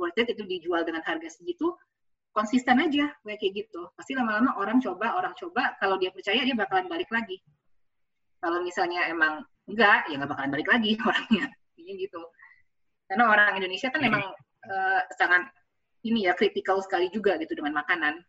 worth 0.01 0.17
it 0.19 0.27
itu 0.33 0.43
dijual 0.43 0.83
dengan 0.83 1.03
harga 1.07 1.31
segitu, 1.31 1.75
konsisten 2.35 2.83
aja 2.83 3.15
kayak 3.23 3.53
gitu. 3.53 3.91
Pasti 3.95 4.19
lama-lama 4.19 4.59
orang 4.59 4.83
coba, 4.83 5.15
orang 5.15 5.35
coba, 5.39 5.79
kalau 5.79 5.99
dia 5.99 6.11
percaya 6.11 6.43
dia 6.43 6.57
bakalan 6.57 6.91
balik 6.91 7.11
lagi. 7.15 7.39
Kalau 8.43 8.65
misalnya 8.67 9.07
emang 9.07 9.47
enggak, 9.71 10.11
ya 10.11 10.19
nggak 10.19 10.31
bakalan 10.31 10.51
balik 10.51 10.69
lagi 10.71 10.91
orangnya. 11.09 11.47
Ini 11.79 11.93
gitu 12.07 12.23
karena 13.09 13.25
orang 13.29 13.61
Indonesia 13.61 13.89
kan 13.93 14.01
memang 14.01 14.25
uh, 14.69 15.01
sangat 15.21 15.49
ini 16.05 16.29
ya 16.29 16.37
kritikal 16.37 16.81
sekali 16.85 17.09
juga 17.13 17.37
gitu 17.41 17.57
dengan 17.57 17.81
makanan. 17.81 18.21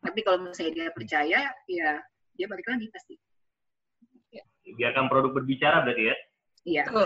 Tapi 0.00 0.20
kalau 0.24 0.42
misalnya 0.42 0.72
dia 0.74 0.88
percaya 0.94 1.38
ya 1.68 1.92
dia 2.34 2.46
balik 2.48 2.66
lagi 2.66 2.88
pasti. 2.90 3.14
Ya. 4.30 4.46
biarkan 4.78 5.10
produk 5.10 5.34
berbicara 5.34 5.82
berarti 5.82 6.14
ya? 6.14 6.16
Iya. 6.66 6.84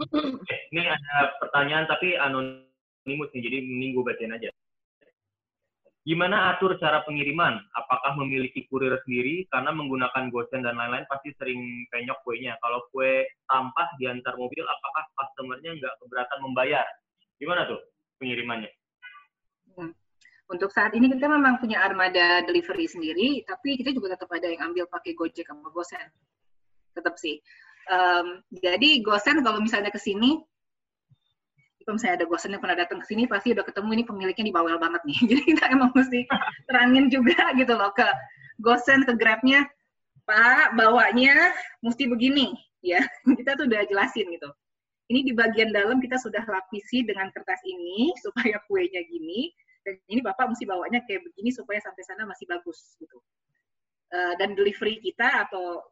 Oke, 0.00 0.56
ini 0.72 0.80
ada 0.88 1.14
pertanyaan 1.38 1.84
tapi 1.86 2.16
anonimus 2.16 3.30
nih 3.36 3.42
jadi 3.44 3.58
mending 3.62 3.90
gue 3.94 4.04
bacain 4.04 4.32
aja 4.32 4.48
Gimana 6.00 6.56
atur 6.56 6.80
cara 6.80 7.04
pengiriman? 7.04 7.60
Apakah 7.76 8.16
memiliki 8.16 8.64
kurir 8.72 8.96
sendiri? 9.04 9.44
Karena 9.52 9.68
menggunakan 9.68 10.32
gosen 10.32 10.64
dan 10.64 10.80
lain-lain 10.80 11.04
pasti 11.12 11.28
sering 11.36 11.60
penyok 11.92 12.24
kuenya. 12.24 12.56
Kalau 12.64 12.88
kue 12.88 13.28
tampah 13.44 13.88
di 14.00 14.08
antar 14.08 14.32
mobil, 14.40 14.64
apakah 14.64 15.04
customernya 15.12 15.76
nggak 15.76 15.94
keberatan 16.00 16.38
membayar? 16.40 16.86
Gimana 17.36 17.68
tuh 17.68 17.80
pengirimannya? 18.16 18.72
Hmm. 19.76 19.92
Untuk 20.48 20.72
saat 20.72 20.96
ini 20.96 21.12
kita 21.12 21.28
memang 21.28 21.60
punya 21.60 21.84
armada 21.84 22.42
delivery 22.48 22.88
sendiri, 22.88 23.44
tapi 23.44 23.76
kita 23.76 23.92
juga 23.92 24.16
tetap 24.16 24.32
ada 24.32 24.48
yang 24.48 24.72
ambil 24.72 24.88
pakai 24.88 25.12
Gojek 25.12 25.46
sama 25.46 25.68
Gosen. 25.68 26.08
Tetap 26.96 27.14
sih. 27.20 27.38
Um, 27.92 28.40
jadi 28.56 29.04
Gosen 29.04 29.44
kalau 29.44 29.60
misalnya 29.60 29.92
ke 29.92 30.00
sini, 30.00 30.40
kalau 31.90 31.98
misalnya 31.98 32.22
ada 32.22 32.28
gosen 32.30 32.54
yang 32.54 32.62
pernah 32.62 32.78
datang 32.78 33.02
ke 33.02 33.06
sini 33.10 33.26
pasti 33.26 33.50
udah 33.50 33.66
ketemu 33.66 33.90
ini 33.98 34.04
pemiliknya 34.06 34.44
di 34.46 34.54
bawel 34.54 34.78
banget 34.78 35.02
nih. 35.10 35.18
Jadi 35.34 35.42
kita 35.42 35.64
emang 35.74 35.90
mesti 35.90 36.22
terangin 36.70 37.10
juga 37.10 37.34
gitu 37.58 37.74
loh 37.74 37.90
ke 37.98 38.06
gosen 38.62 39.02
ke 39.02 39.18
grabnya 39.18 39.66
pak 40.22 40.78
bawanya 40.78 41.50
mesti 41.82 42.06
begini. 42.06 42.54
Ya 42.78 43.02
kita 43.42 43.58
tuh 43.58 43.66
udah 43.66 43.82
jelasin 43.90 44.30
gitu. 44.30 44.46
Ini 45.10 45.26
di 45.26 45.34
bagian 45.34 45.74
dalam 45.74 45.98
kita 45.98 46.14
sudah 46.22 46.46
lapisi 46.46 47.02
dengan 47.02 47.26
kertas 47.34 47.58
ini 47.66 48.14
supaya 48.22 48.62
kuenya 48.70 49.02
gini 49.10 49.50
dan 49.82 49.98
ini 50.06 50.22
bapak 50.22 50.46
mesti 50.46 50.70
bawanya 50.70 51.02
kayak 51.10 51.26
begini 51.26 51.50
supaya 51.50 51.82
sampai 51.82 52.06
sana 52.06 52.22
masih 52.22 52.46
bagus 52.46 52.94
gitu. 53.02 53.18
Uh, 54.14 54.38
dan 54.38 54.54
delivery 54.54 55.02
kita 55.02 55.26
atau 55.42 55.82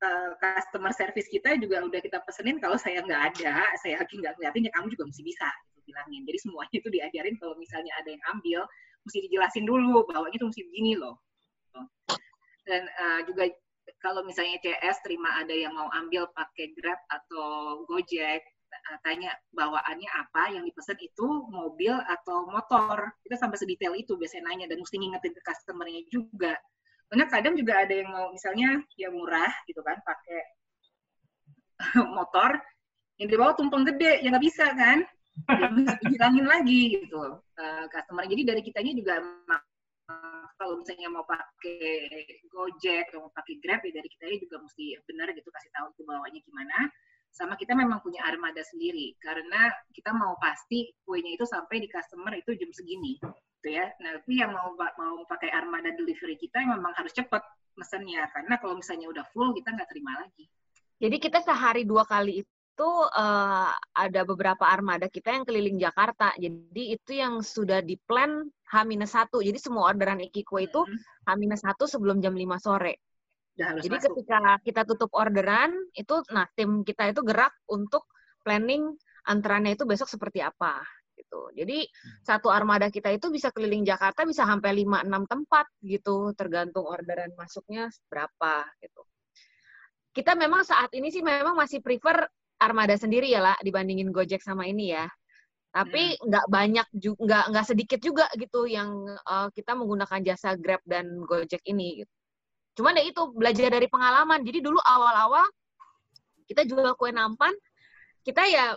uh, 0.00 0.30
customer 0.40 0.92
service 0.96 1.28
kita 1.28 1.56
juga 1.60 1.84
udah 1.84 2.00
kita 2.00 2.18
pesenin 2.24 2.56
kalau 2.58 2.76
saya 2.80 3.04
nggak 3.04 3.36
ada, 3.36 3.68
saya 3.80 4.00
lagi 4.00 4.14
nggak 4.16 4.36
ngeliatin 4.36 4.66
ya 4.68 4.72
kamu 4.76 4.86
juga 4.92 5.04
mesti 5.08 5.22
bisa 5.24 5.48
gitu 5.76 5.80
bilangin. 5.92 6.22
Jadi 6.28 6.38
semuanya 6.40 6.76
itu 6.76 6.88
diajarin 6.88 7.34
kalau 7.40 7.54
misalnya 7.56 7.92
ada 8.00 8.08
yang 8.12 8.24
ambil, 8.32 8.60
mesti 9.04 9.18
dijelasin 9.28 9.64
dulu 9.64 10.04
bahwa 10.08 10.28
itu 10.32 10.44
mesti 10.44 10.62
begini 10.68 10.92
loh. 10.96 11.16
Dan 12.64 12.86
uh, 12.86 13.20
juga 13.24 13.48
kalau 13.98 14.22
misalnya 14.22 14.60
CS 14.62 15.02
terima 15.02 15.40
ada 15.40 15.52
yang 15.52 15.74
mau 15.74 15.88
ambil 15.96 16.28
pakai 16.32 16.72
Grab 16.78 17.00
atau 17.10 17.82
Gojek, 17.88 18.40
uh, 18.70 18.98
tanya 19.02 19.34
bawaannya 19.52 20.08
apa 20.14 20.54
yang 20.54 20.62
dipesan 20.62 20.96
itu 21.02 21.26
mobil 21.50 21.92
atau 22.06 22.46
motor. 22.48 23.10
Kita 23.26 23.36
sampai 23.36 23.58
sedetail 23.58 23.96
itu 23.98 24.14
biasanya 24.14 24.52
nanya 24.52 24.66
dan 24.70 24.78
mesti 24.80 24.96
ngingetin 24.96 25.32
ke 25.34 25.42
customernya 25.42 26.02
juga 26.08 26.54
karena 27.10 27.24
kadang 27.26 27.54
juga 27.58 27.82
ada 27.82 27.90
yang 27.90 28.08
mau 28.08 28.30
misalnya 28.30 28.78
ya 28.94 29.10
murah 29.10 29.50
gitu 29.66 29.82
kan 29.82 29.98
pakai 30.06 30.40
motor 32.16 32.54
yang 33.18 33.28
dibawa 33.28 33.52
tumpeng 33.58 33.82
gede 33.84 34.22
ya 34.22 34.28
nggak 34.30 34.46
bisa 34.46 34.70
kan? 34.72 35.02
Dihilangin 36.06 36.46
lagi 36.46 37.02
gitu 37.02 37.18
uh, 37.42 37.84
customer. 37.90 38.24
Jadi 38.30 38.42
dari 38.46 38.62
kitanya 38.62 38.92
juga 38.94 39.18
kalau 40.60 40.76
misalnya 40.76 41.08
mau 41.08 41.24
pakai 41.24 42.06
Gojek 42.52 43.08
atau 43.10 43.24
mau 43.24 43.32
pakai 43.32 43.56
Grab 43.64 43.80
ya 43.80 43.92
dari 43.96 44.08
kitanya 44.12 44.36
juga 44.44 44.56
mesti 44.60 44.84
benar 45.08 45.32
gitu 45.32 45.48
kasih 45.48 45.70
tahu 45.72 45.86
itu 45.96 46.02
bawanya 46.04 46.40
gimana 46.44 46.78
sama 47.30 47.54
kita 47.54 47.78
memang 47.78 48.02
punya 48.02 48.20
armada 48.26 48.60
sendiri 48.66 49.14
karena 49.22 49.70
kita 49.94 50.10
mau 50.10 50.34
pasti 50.42 50.90
kuenya 51.06 51.38
itu 51.38 51.46
sampai 51.46 51.78
di 51.78 51.88
customer 51.88 52.34
itu 52.34 52.58
jam 52.58 52.70
segini 52.74 53.16
gitu 53.60 53.68
ya. 53.70 53.86
Nah, 54.02 54.18
tapi 54.18 54.40
yang 54.40 54.50
mau 54.50 54.74
mau 54.74 55.16
pakai 55.28 55.52
armada 55.52 55.94
delivery 55.94 56.34
kita 56.36 56.64
memang 56.64 56.92
harus 56.96 57.14
cepat 57.14 57.44
mesennya 57.78 58.26
karena 58.34 58.58
kalau 58.58 58.74
misalnya 58.76 59.06
udah 59.08 59.24
full 59.30 59.54
kita 59.54 59.72
nggak 59.72 59.88
terima 59.88 60.18
lagi. 60.18 60.44
Jadi 61.00 61.16
kita 61.16 61.40
sehari 61.40 61.88
dua 61.88 62.04
kali 62.04 62.44
itu 62.44 62.90
uh, 63.16 63.72
ada 63.96 64.20
beberapa 64.24 64.68
armada 64.68 65.08
kita 65.08 65.32
yang 65.32 65.44
keliling 65.44 65.80
Jakarta. 65.80 66.32
Jadi 66.36 66.96
itu 66.96 67.12
yang 67.16 67.40
sudah 67.40 67.80
di 67.80 67.96
plan 67.96 68.48
H-1. 68.68 69.32
Jadi 69.32 69.58
semua 69.60 69.92
orderan 69.92 70.20
Ikiko 70.20 70.60
itu 70.60 70.80
H-1 71.24 71.76
sebelum 71.88 72.20
jam 72.20 72.36
5 72.36 72.60
sore. 72.60 73.00
Jadi 73.60 73.96
masuk. 74.00 74.16
ketika 74.16 74.40
kita 74.64 74.82
tutup 74.88 75.10
orderan, 75.12 75.76
itu 75.92 76.24
nah 76.32 76.48
tim 76.56 76.80
kita 76.80 77.12
itu 77.12 77.20
gerak 77.20 77.52
untuk 77.68 78.08
planning 78.40 78.96
antrannya 79.28 79.76
itu 79.76 79.84
besok 79.84 80.08
seperti 80.08 80.40
apa 80.40 80.80
gitu. 81.20 81.52
Jadi 81.52 81.84
hmm. 81.84 82.24
satu 82.24 82.48
armada 82.48 82.88
kita 82.88 83.12
itu 83.12 83.28
bisa 83.28 83.52
keliling 83.52 83.84
Jakarta 83.84 84.24
bisa 84.24 84.48
sampai 84.48 84.72
5 84.80 85.04
6 85.04 85.28
tempat 85.28 85.66
gitu, 85.84 86.32
tergantung 86.32 86.88
orderan 86.88 87.30
masuknya 87.36 87.92
berapa 88.08 88.64
gitu. 88.80 89.02
Kita 90.10 90.34
memang 90.34 90.64
saat 90.64 90.90
ini 90.96 91.12
sih 91.12 91.20
memang 91.20 91.54
masih 91.54 91.84
prefer 91.84 92.24
armada 92.58 92.96
sendiri 92.96 93.30
ya 93.30 93.44
lah 93.44 93.56
dibandingin 93.60 94.10
Gojek 94.10 94.40
sama 94.40 94.64
ini 94.64 94.96
ya. 94.96 95.06
Tapi 95.70 96.16
hmm. 96.16 96.26
nggak 96.26 96.46
hmm. 96.48 96.54
banyak 96.56 96.88
juga 96.96 97.20
nggak 97.20 97.44
nggak 97.52 97.66
sedikit 97.68 98.00
juga 98.00 98.26
gitu 98.34 98.66
yang 98.66 98.90
uh, 99.28 99.52
kita 99.52 99.76
menggunakan 99.76 100.20
jasa 100.24 100.56
Grab 100.56 100.80
dan 100.88 101.20
Gojek 101.28 101.62
ini 101.68 102.02
gitu. 102.02 102.14
Cuman 102.80 102.96
ya 102.96 103.04
itu 103.04 103.28
belajar 103.36 103.68
dari 103.68 103.92
pengalaman. 103.92 104.40
Jadi 104.40 104.64
dulu 104.64 104.80
awal-awal 104.80 105.44
kita 106.48 106.64
jual 106.64 106.96
kue 106.96 107.12
nampan, 107.12 107.52
kita 108.24 108.48
ya 108.48 108.72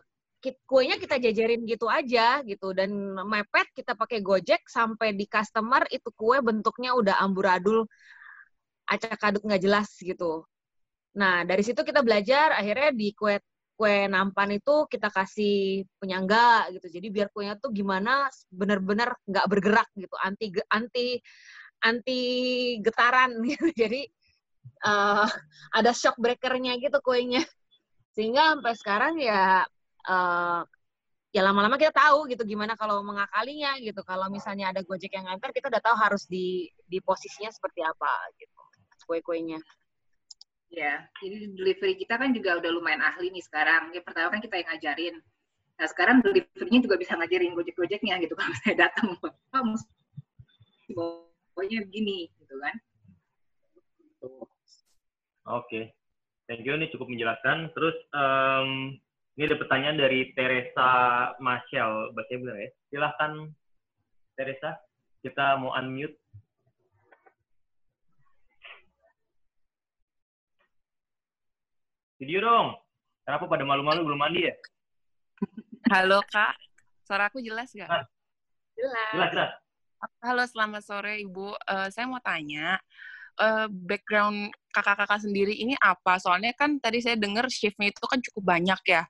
kuenya 0.68 1.00
kita 1.00 1.24
jajarin 1.24 1.64
gitu 1.64 1.88
aja 1.88 2.44
gitu 2.44 2.76
dan 2.76 2.92
mepet 3.24 3.72
kita 3.72 3.96
pakai 3.96 4.20
Gojek 4.20 4.68
sampai 4.68 5.16
di 5.16 5.24
customer 5.24 5.88
itu 5.88 6.12
kue 6.12 6.44
bentuknya 6.44 6.92
udah 7.00 7.24
amburadul 7.24 7.88
acak 8.92 9.24
aduk 9.24 9.48
nggak 9.48 9.64
jelas 9.64 9.88
gitu. 10.04 10.44
Nah 11.16 11.48
dari 11.48 11.64
situ 11.64 11.80
kita 11.80 12.04
belajar 12.04 12.60
akhirnya 12.60 12.92
di 12.92 13.16
kue 13.16 13.40
kue 13.80 14.12
nampan 14.12 14.60
itu 14.60 14.84
kita 14.92 15.08
kasih 15.08 15.88
penyangga 15.96 16.68
gitu. 16.76 16.92
Jadi 16.92 17.08
biar 17.08 17.32
kuenya 17.32 17.56
tuh 17.56 17.72
gimana 17.72 18.28
bener-bener 18.52 19.16
nggak 19.24 19.48
bergerak 19.48 19.88
gitu, 19.96 20.14
anti 20.20 20.52
anti 20.68 21.24
anti 21.84 22.22
getaran 22.80 23.38
gitu. 23.50 23.68
Jadi 23.76 24.08
uh, 24.88 25.28
ada 25.76 25.92
shock 25.92 26.16
breakernya 26.18 26.80
gitu 26.80 26.98
kuenya. 27.04 27.44
Sehingga 28.16 28.58
sampai 28.58 28.74
sekarang 28.80 29.14
ya 29.20 29.68
uh, 30.08 30.62
ya 31.34 31.42
lama-lama 31.42 31.82
kita 31.82 31.92
tahu 31.92 32.30
gitu 32.30 32.46
gimana 32.46 32.80
kalau 32.80 33.04
mengakalinya 33.04 33.76
gitu. 33.82 34.00
Kalau 34.08 34.32
misalnya 34.32 34.72
ada 34.72 34.82
Gojek 34.86 35.12
yang 35.14 35.28
nganter, 35.28 35.52
kita 35.52 35.68
udah 35.68 35.82
tahu 35.82 35.96
harus 35.98 36.24
di 36.30 36.70
di 36.88 37.02
posisinya 37.02 37.50
seperti 37.50 37.82
apa 37.82 38.12
gitu 38.38 38.64
kue-kuenya. 39.04 39.60
Ya, 40.74 41.06
jadi 41.22 41.54
delivery 41.54 41.94
kita 42.02 42.18
kan 42.18 42.34
juga 42.34 42.58
udah 42.58 42.72
lumayan 42.74 43.04
ahli 43.06 43.30
nih 43.30 43.46
sekarang. 43.46 43.94
Ya, 43.94 44.02
pertama 44.02 44.34
kan 44.34 44.42
kita 44.42 44.58
yang 44.58 44.68
ngajarin. 44.74 45.16
Nah, 45.78 45.88
sekarang 45.90 46.26
delivery-nya 46.26 46.82
juga 46.82 46.96
bisa 46.98 47.14
ngajarin 47.14 47.54
Gojek-Gojeknya 47.54 48.18
gitu. 48.26 48.34
Kalau 48.40 48.56
saya 48.66 48.90
datang, 48.90 49.14
Pak, 49.22 49.34
pokoknya 51.54 51.86
begini, 51.86 52.28
gitu 52.42 52.58
kan. 52.58 52.76
Oke, 54.26 54.50
okay. 55.46 55.84
thank 56.50 56.66
you. 56.66 56.74
Ini 56.74 56.90
cukup 56.90 57.14
menjelaskan. 57.14 57.70
Terus, 57.78 57.98
um, 58.12 58.98
Ini 59.34 59.50
ada 59.50 59.58
pertanyaan 59.58 59.98
dari 59.98 60.30
Teresa 60.38 60.90
Marshall, 61.42 62.14
baca 62.14 62.34
benar 62.38 62.54
ya. 62.54 62.70
Silahkan 62.94 63.50
Teresa, 64.38 64.78
kita 65.26 65.58
mau 65.58 65.74
unmute. 65.74 66.14
Video 72.22 72.46
dong. 72.46 72.78
Kenapa 73.26 73.50
pada 73.50 73.66
malu-malu 73.66 74.06
belum 74.06 74.22
mandi 74.22 74.46
ya? 74.46 74.54
Halo 75.90 76.22
Kak, 76.30 76.54
suara 77.02 77.34
aku 77.34 77.42
jelas 77.42 77.74
nggak? 77.74 77.90
Jelas. 77.90 79.12
Jelas, 79.18 79.30
jelas. 79.34 79.63
Halo, 80.04 80.44
selamat 80.44 80.84
sore 80.84 81.24
Ibu. 81.24 81.56
Eh, 81.64 81.88
saya 81.88 82.04
mau 82.12 82.20
tanya, 82.20 82.76
eh, 83.40 83.68
background 83.72 84.52
kakak-kakak 84.76 85.24
sendiri 85.24 85.56
ini 85.56 85.80
apa? 85.80 86.20
Soalnya 86.20 86.52
kan 86.60 86.76
tadi 86.84 87.00
saya 87.00 87.16
dengar 87.16 87.48
shiftnya 87.48 87.88
itu 87.88 88.04
kan 88.04 88.20
cukup 88.20 88.44
banyak 88.44 88.82
ya. 88.84 89.08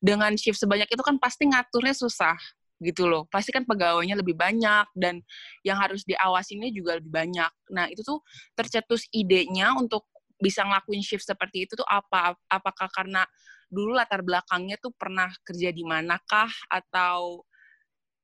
Dengan 0.00 0.32
shift 0.40 0.56
sebanyak 0.56 0.88
itu 0.88 1.02
kan 1.04 1.20
pasti 1.20 1.44
ngaturnya 1.44 1.92
susah 1.92 2.36
gitu 2.80 3.04
loh. 3.04 3.28
Pasti 3.28 3.52
kan 3.52 3.68
pegawainya 3.68 4.16
lebih 4.16 4.32
banyak 4.32 4.88
dan 4.96 5.20
yang 5.60 5.76
harus 5.76 6.08
diawasinnya 6.08 6.72
juga 6.72 6.96
lebih 6.96 7.12
banyak. 7.12 7.52
Nah, 7.76 7.92
itu 7.92 8.00
tuh 8.00 8.24
tercetus 8.56 9.04
idenya 9.12 9.76
untuk 9.76 10.08
bisa 10.40 10.64
ngelakuin 10.64 11.04
shift 11.04 11.28
seperti 11.28 11.68
itu 11.68 11.76
tuh 11.76 11.88
apa? 11.88 12.32
Apakah 12.48 12.88
karena 12.96 13.28
dulu 13.68 13.92
latar 13.92 14.24
belakangnya 14.24 14.80
tuh 14.80 14.92
pernah 14.96 15.28
kerja 15.44 15.68
di 15.68 15.84
manakah 15.84 16.48
atau 16.72 17.44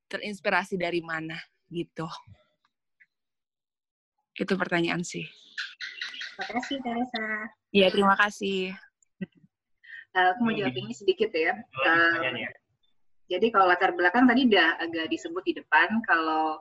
terinspirasi 0.08 0.80
dari 0.80 1.04
mana 1.04 1.36
gitu? 1.70 2.06
Itu 4.36 4.54
pertanyaan 4.54 5.00
sih. 5.00 5.24
Terima 6.36 6.60
kasih, 6.60 6.76
Teresa. 6.84 7.26
Iya, 7.72 7.86
terima 7.88 8.16
kasih. 8.20 8.76
Uh, 10.12 10.32
aku 10.32 10.40
mau 10.48 10.52
jawab 10.52 10.76
ini 10.76 10.92
sedikit 10.92 11.32
ya. 11.32 11.52
Uh, 11.56 12.20
pertanyaannya. 12.20 12.48
jadi 13.26 13.46
kalau 13.52 13.66
latar 13.68 13.90
belakang 13.92 14.24
tadi 14.24 14.48
udah 14.48 14.68
agak 14.80 15.06
disebut 15.12 15.42
di 15.44 15.54
depan, 15.56 16.00
kalau 16.04 16.60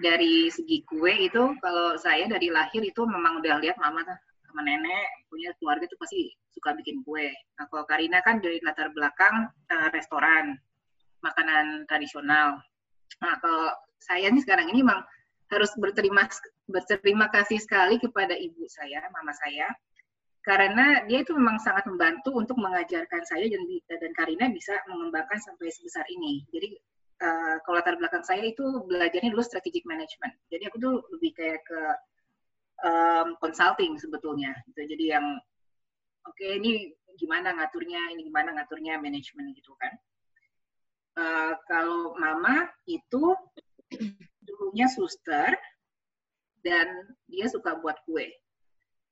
dari 0.00 0.48
segi 0.52 0.84
kue 0.84 1.10
itu, 1.10 1.56
kalau 1.60 1.96
saya 1.96 2.28
dari 2.28 2.52
lahir 2.52 2.82
itu 2.84 3.02
memang 3.04 3.40
udah 3.40 3.60
lihat 3.60 3.76
mama 3.80 4.04
sama 4.54 4.62
nenek 4.62 5.26
punya 5.26 5.50
keluarga 5.58 5.84
itu 5.90 5.98
pasti 5.98 6.20
suka 6.54 6.76
bikin 6.78 7.02
kue. 7.02 7.32
Nah, 7.58 7.66
kalau 7.66 7.82
Karina 7.90 8.22
kan 8.22 8.38
dari 8.38 8.62
latar 8.62 8.94
belakang 8.94 9.50
uh, 9.50 9.88
restoran, 9.90 10.54
makanan 11.24 11.88
tradisional. 11.90 12.62
Nah, 13.22 13.38
kalau 13.38 13.70
saya 14.00 14.26
nih 14.30 14.42
sekarang 14.42 14.70
ini 14.72 14.82
memang 14.82 15.02
harus 15.52 15.70
berterima 15.76 16.26
berterima 16.66 17.28
kasih 17.30 17.60
sekali 17.60 18.00
kepada 18.00 18.32
ibu 18.34 18.64
saya, 18.66 19.04
mama 19.12 19.30
saya, 19.36 19.68
karena 20.44 21.04
dia 21.08 21.24
itu 21.24 21.32
memang 21.32 21.56
sangat 21.56 21.88
membantu 21.88 22.36
untuk 22.36 22.60
mengajarkan 22.60 23.22
saya 23.24 23.48
dan 23.48 23.64
dan 23.88 24.12
Karina 24.12 24.46
bisa 24.52 24.76
mengembangkan 24.88 25.40
sampai 25.40 25.72
sebesar 25.72 26.04
ini. 26.12 26.44
Jadi 26.52 26.76
uh, 27.24 27.56
kalau 27.64 27.80
latar 27.80 27.96
belakang 27.96 28.20
saya 28.20 28.44
itu 28.44 28.84
belajarnya 28.84 29.32
dulu 29.32 29.40
strategic 29.40 29.88
management. 29.88 30.36
Jadi 30.52 30.68
aku 30.68 30.76
tuh 30.76 30.94
lebih 31.16 31.32
kayak 31.32 31.64
ke 31.64 31.80
um, 32.84 33.28
consulting 33.40 33.96
sebetulnya. 33.96 34.52
Gitu. 34.68 34.96
Jadi 34.96 35.04
yang 35.16 35.26
oke 36.28 36.36
okay, 36.36 36.60
ini 36.60 36.92
gimana 37.16 37.56
ngaturnya, 37.56 38.12
ini 38.12 38.28
gimana 38.28 38.52
ngaturnya 38.52 39.00
manajemen 39.00 39.48
gitu 39.56 39.72
kan. 39.80 39.96
Uh, 41.14 41.54
kalau 41.70 42.18
mama 42.18 42.66
itu 42.90 43.38
dulunya 44.42 44.90
suster 44.90 45.54
dan 46.66 46.86
dia 47.30 47.46
suka 47.46 47.78
buat 47.78 48.00
kue. 48.08 48.26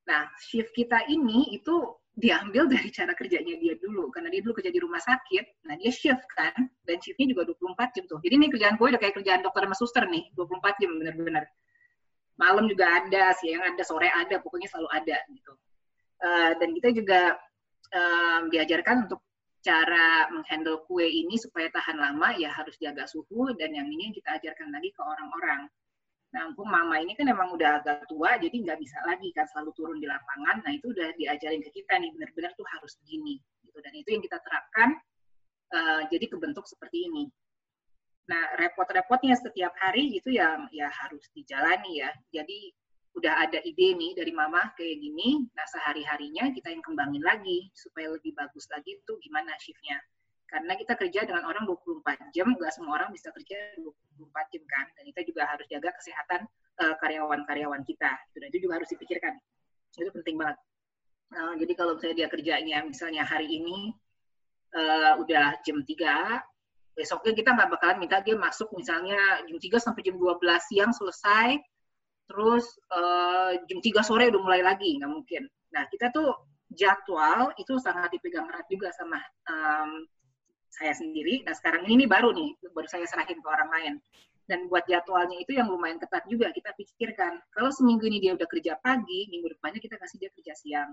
Nah, 0.09 0.27
shift 0.43 0.75
kita 0.75 1.07
ini 1.07 1.55
itu 1.55 1.95
diambil 2.13 2.69
dari 2.69 2.93
cara 2.93 3.17
kerjanya 3.17 3.57
dia 3.57 3.75
dulu. 3.79 4.13
Karena 4.13 4.29
dia 4.29 4.41
dulu 4.45 4.59
kerja 4.61 4.73
di 4.73 4.81
rumah 4.81 5.01
sakit, 5.01 5.65
nah 5.69 5.75
dia 5.79 5.93
shift 5.93 6.25
kan, 6.35 6.69
dan 6.85 6.97
shiftnya 7.01 7.33
juga 7.33 7.49
24 7.55 7.95
jam 7.97 8.05
tuh. 8.09 8.19
Jadi 8.21 8.35
ini 8.37 8.47
kerjaan 8.53 8.75
gue 8.77 8.87
udah 8.93 9.01
kayak 9.01 9.15
kerjaan 9.21 9.41
dokter 9.41 9.63
sama 9.65 9.77
suster 9.77 10.05
nih, 10.09 10.25
24 10.37 10.81
jam 10.81 10.91
bener-bener. 10.99 11.45
Malam 12.41 12.65
juga 12.67 12.87
ada, 12.89 13.33
siang 13.39 13.63
ada, 13.63 13.83
sore 13.85 14.09
ada, 14.09 14.41
pokoknya 14.41 14.69
selalu 14.69 14.89
ada 14.91 15.19
gitu. 15.31 15.53
Uh, 16.23 16.53
dan 16.59 16.69
kita 16.75 16.89
juga 16.95 17.21
um, 17.93 18.43
diajarkan 18.51 19.11
untuk 19.11 19.21
cara 19.63 20.27
menghandle 20.35 20.83
kue 20.91 21.07
ini 21.07 21.39
supaya 21.39 21.71
tahan 21.71 21.95
lama 21.95 22.35
ya 22.35 22.51
harus 22.51 22.75
jaga 22.83 23.07
suhu 23.07 23.55
dan 23.55 23.71
yang 23.71 23.87
ini 23.87 24.11
kita 24.11 24.43
ajarkan 24.43 24.75
lagi 24.75 24.91
ke 24.91 25.03
orang-orang. 25.03 25.71
Nah, 26.33 26.49
ampun 26.49 26.65
mama 26.65 26.97
ini 26.97 27.13
kan 27.13 27.29
emang 27.29 27.53
udah 27.53 27.85
agak 27.85 28.09
tua, 28.09 28.41
jadi 28.41 28.57
nggak 28.57 28.81
bisa 28.81 28.99
lagi 29.05 29.29
kan 29.37 29.45
selalu 29.53 29.71
turun 29.77 29.99
di 30.01 30.09
lapangan. 30.09 30.65
Nah, 30.65 30.73
itu 30.73 30.89
udah 30.89 31.13
diajarin 31.21 31.61
ke 31.61 31.71
kita 31.77 32.01
nih, 32.01 32.09
benar-benar 32.17 32.57
tuh 32.57 32.65
harus 32.73 32.97
begini. 33.05 33.37
Gitu. 33.69 33.79
Dan 33.85 33.93
itu 33.93 34.09
yang 34.17 34.23
kita 34.25 34.41
terapkan, 34.41 34.97
uh, 35.77 36.03
jadi 36.09 36.25
kebentuk 36.33 36.65
seperti 36.65 37.05
ini. 37.05 37.25
Nah, 38.33 38.57
repot-repotnya 38.57 39.37
setiap 39.37 39.77
hari 39.77 40.17
itu 40.17 40.33
ya, 40.33 40.57
ya 40.73 40.89
harus 40.89 41.29
dijalani 41.37 42.01
ya. 42.01 42.11
Jadi 42.33 42.73
udah 43.13 43.45
ada 43.45 43.61
ide 43.61 43.93
nih 43.93 44.17
dari 44.17 44.33
mama 44.33 44.73
kayak 44.77 44.97
gini, 45.01 45.45
nah 45.53 45.67
sehari-harinya 45.69 46.49
kita 46.57 46.73
yang 46.73 46.81
kembangin 46.81 47.21
lagi, 47.21 47.69
supaya 47.77 48.09
lebih 48.09 48.33
bagus 48.33 48.65
lagi 48.73 48.97
itu 48.97 49.13
gimana 49.21 49.53
shiftnya 49.61 50.01
karena 50.53 50.77
kita 50.77 50.93
kerja 51.01 51.25
dengan 51.25 51.49
orang 51.49 51.65
24 51.65 52.29
jam, 52.37 52.53
nggak 52.53 52.73
semua 52.77 53.01
orang 53.01 53.09
bisa 53.09 53.33
kerja 53.33 53.57
24 53.81 54.53
jam 54.53 54.63
kan, 54.69 54.87
dan 54.93 55.03
kita 55.09 55.21
juga 55.25 55.43
harus 55.49 55.65
jaga 55.65 55.91
kesehatan 55.97 56.45
karyawan-karyawan 57.01 57.81
uh, 57.81 57.87
kita, 57.89 58.13
gitu. 58.29 58.37
dan 58.37 58.47
itu 58.53 58.59
juga 58.69 58.75
harus 58.77 58.89
dipikirkan, 58.93 59.33
itu 59.97 60.13
penting 60.13 60.37
banget. 60.37 60.61
Nah, 61.33 61.57
jadi 61.57 61.73
kalau 61.73 61.97
misalnya 61.97 62.17
dia 62.21 62.29
kerjanya 62.29 62.79
misalnya 62.85 63.25
hari 63.25 63.49
ini 63.49 63.97
uh, 64.77 65.17
udah 65.25 65.57
jam 65.65 65.81
3, 65.81 65.89
besoknya 66.93 67.33
kita 67.33 67.57
nggak 67.57 67.71
bakalan 67.73 67.97
minta 68.05 68.21
dia 68.21 68.37
masuk 68.37 68.69
misalnya 68.77 69.41
jam 69.49 69.57
3 69.57 69.81
sampai 69.81 70.05
jam 70.05 70.21
12 70.21 70.37
siang 70.69 70.93
selesai, 70.93 71.57
terus 72.27 72.65
uh, 72.93 73.55
jam 73.69 73.79
3 73.83 74.03
sore 74.07 74.31
udah 74.33 74.41
mulai 74.43 74.63
lagi, 74.65 74.99
nggak 74.99 75.13
mungkin. 75.13 75.43
Nah, 75.73 75.85
kita 75.89 76.13
tuh 76.13 76.33
jadwal 76.75 77.53
itu 77.61 77.77
sangat 77.81 78.09
dipegang 78.13 78.49
erat 78.49 78.65
juga 78.69 78.89
sama 78.97 79.21
um, 79.49 80.05
saya 80.73 80.97
sendiri. 80.97 81.45
Nah 81.45 81.53
sekarang 81.53 81.85
ini 81.85 82.09
baru 82.09 82.33
nih, 82.33 82.57
baru 82.73 82.89
saya 82.89 83.05
serahin 83.05 83.39
ke 83.39 83.49
orang 83.49 83.71
lain. 83.71 83.95
Dan 84.43 84.67
buat 84.67 84.83
jadwalnya 84.91 85.39
itu 85.39 85.55
yang 85.55 85.71
lumayan 85.71 86.03
ketat 86.03 86.27
juga 86.27 86.51
kita 86.51 86.75
pikirkan. 86.75 87.39
Kalau 87.55 87.71
seminggu 87.71 88.09
ini 88.11 88.19
dia 88.19 88.33
udah 88.35 88.49
kerja 88.49 88.75
pagi, 88.83 89.31
minggu 89.31 89.55
depannya 89.55 89.79
kita 89.79 90.01
kasih 90.01 90.19
dia 90.19 90.31
kerja 90.35 90.53
siang. 90.59 90.91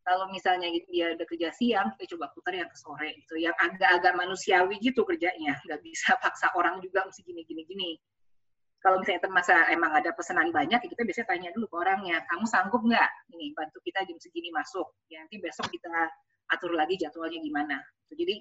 Kalau 0.00 0.26
misalnya 0.32 0.72
dia 0.90 1.14
udah 1.14 1.26
kerja 1.28 1.54
siang, 1.54 1.92
kita 1.94 2.16
coba 2.16 2.32
putar 2.34 2.56
yang 2.56 2.66
ke 2.66 2.74
sore 2.74 3.14
gitu, 3.20 3.36
yang 3.36 3.54
agak-agak 3.60 4.16
manusiawi 4.16 4.80
gitu 4.82 5.06
kerjanya. 5.06 5.60
Nggak 5.68 5.80
bisa 5.86 6.18
paksa 6.18 6.50
orang 6.56 6.82
juga 6.82 7.06
mesti 7.06 7.20
gini-gini-gini. 7.22 8.00
Kalau 8.80 8.96
misalnya 8.96 9.28
termasa 9.28 9.68
emang 9.68 9.92
ada 9.92 10.10
pesanan 10.16 10.48
banyak, 10.48 10.80
ya 10.80 10.88
kita 10.88 11.04
biasanya 11.04 11.28
tanya 11.28 11.48
dulu 11.52 11.68
ke 11.68 11.76
orangnya, 11.84 12.16
kamu 12.32 12.48
sanggup 12.48 12.80
nggak? 12.80 13.10
Ini 13.36 13.52
bantu 13.52 13.78
kita 13.84 14.08
jam 14.08 14.16
segini 14.16 14.48
masuk. 14.48 14.88
Ya, 15.12 15.20
nanti 15.20 15.36
besok 15.36 15.68
kita 15.68 15.92
atur 16.48 16.72
lagi 16.72 16.96
jadwalnya 16.96 17.44
gimana. 17.44 17.76
Jadi 18.08 18.40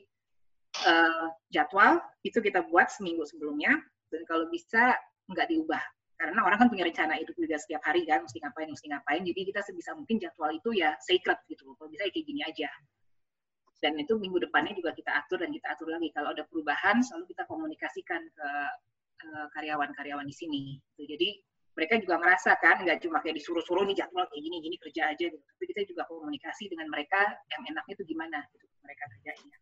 uh, 0.88 1.28
jadwal 1.52 2.00
itu 2.24 2.40
kita 2.40 2.64
buat 2.72 2.88
seminggu 2.88 3.28
sebelumnya 3.28 3.76
dan 4.10 4.22
kalau 4.26 4.48
bisa 4.48 4.96
nggak 5.30 5.48
diubah 5.52 5.82
karena 6.20 6.44
orang 6.44 6.60
kan 6.60 6.68
punya 6.68 6.84
rencana 6.84 7.16
hidup 7.16 7.32
juga 7.40 7.56
setiap 7.56 7.80
hari 7.88 8.04
kan 8.04 8.28
mesti 8.28 8.44
ngapain 8.44 8.68
mesti 8.68 8.92
ngapain 8.92 9.22
jadi 9.24 9.40
kita 9.54 9.62
sebisa 9.64 9.96
mungkin 9.96 10.20
jadwal 10.20 10.52
itu 10.52 10.76
ya 10.76 10.92
sacred 11.00 11.40
gitu 11.48 11.64
kalau 11.80 11.88
bisa 11.88 12.04
ya 12.04 12.12
kayak 12.12 12.26
gini 12.28 12.42
aja 12.44 12.70
dan 13.80 13.96
itu 13.96 14.20
minggu 14.20 14.44
depannya 14.44 14.76
juga 14.76 14.92
kita 14.92 15.16
atur 15.16 15.40
dan 15.40 15.56
kita 15.56 15.72
atur 15.72 15.88
lagi 15.88 16.12
kalau 16.12 16.36
ada 16.36 16.44
perubahan 16.44 17.00
selalu 17.00 17.32
kita 17.32 17.48
komunikasikan 17.48 18.22
ke 18.36 18.50
karyawan-karyawan 19.56 20.26
di 20.28 20.36
sini 20.36 20.62
gitu. 20.96 21.16
jadi 21.16 21.30
mereka 21.76 21.96
juga 22.04 22.16
ngerasa 22.20 22.52
kan 22.60 22.84
nggak 22.84 23.00
cuma 23.04 23.24
kayak 23.24 23.40
disuruh-suruh 23.40 23.88
nih 23.88 24.04
jadwal 24.04 24.28
kayak 24.28 24.44
gini 24.44 24.58
gini 24.60 24.76
kerja 24.80 25.16
aja 25.16 25.26
gitu 25.32 25.40
tapi 25.40 25.66
kita 25.76 25.82
juga 25.88 26.04
komunikasi 26.08 26.72
dengan 26.72 26.88
mereka 26.92 27.20
yang 27.52 27.62
enaknya 27.72 27.94
itu 27.96 28.04
gimana 28.10 28.40
gitu 28.52 28.66
mereka 28.84 29.04
kerjanya 29.16 29.58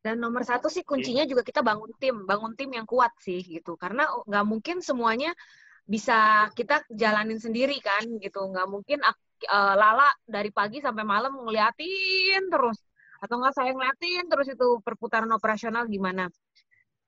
dan 0.00 0.16
nomor 0.16 0.40
satu 0.48 0.72
sih 0.72 0.80
kuncinya 0.80 1.28
juga 1.28 1.44
kita 1.44 1.60
bangun 1.60 1.92
tim, 2.00 2.24
bangun 2.24 2.56
tim 2.56 2.72
yang 2.72 2.88
kuat 2.88 3.12
sih 3.20 3.44
gitu. 3.44 3.76
Karena 3.76 4.08
nggak 4.24 4.46
mungkin 4.48 4.80
semuanya 4.80 5.36
bisa 5.84 6.48
kita 6.56 6.88
jalanin 6.88 7.36
sendiri 7.36 7.76
kan 7.84 8.08
gitu. 8.16 8.40
Nggak 8.48 8.68
mungkin 8.72 9.04
uh, 9.04 9.74
Lala 9.76 10.08
dari 10.24 10.48
pagi 10.48 10.80
sampai 10.80 11.04
malam 11.04 11.36
ngeliatin 11.36 12.48
terus. 12.48 12.80
Atau 13.20 13.44
nggak 13.44 13.52
saya 13.52 13.76
ngeliatin 13.76 14.24
terus 14.32 14.48
itu 14.48 14.80
perputaran 14.80 15.28
operasional 15.36 15.84
gimana. 15.84 16.32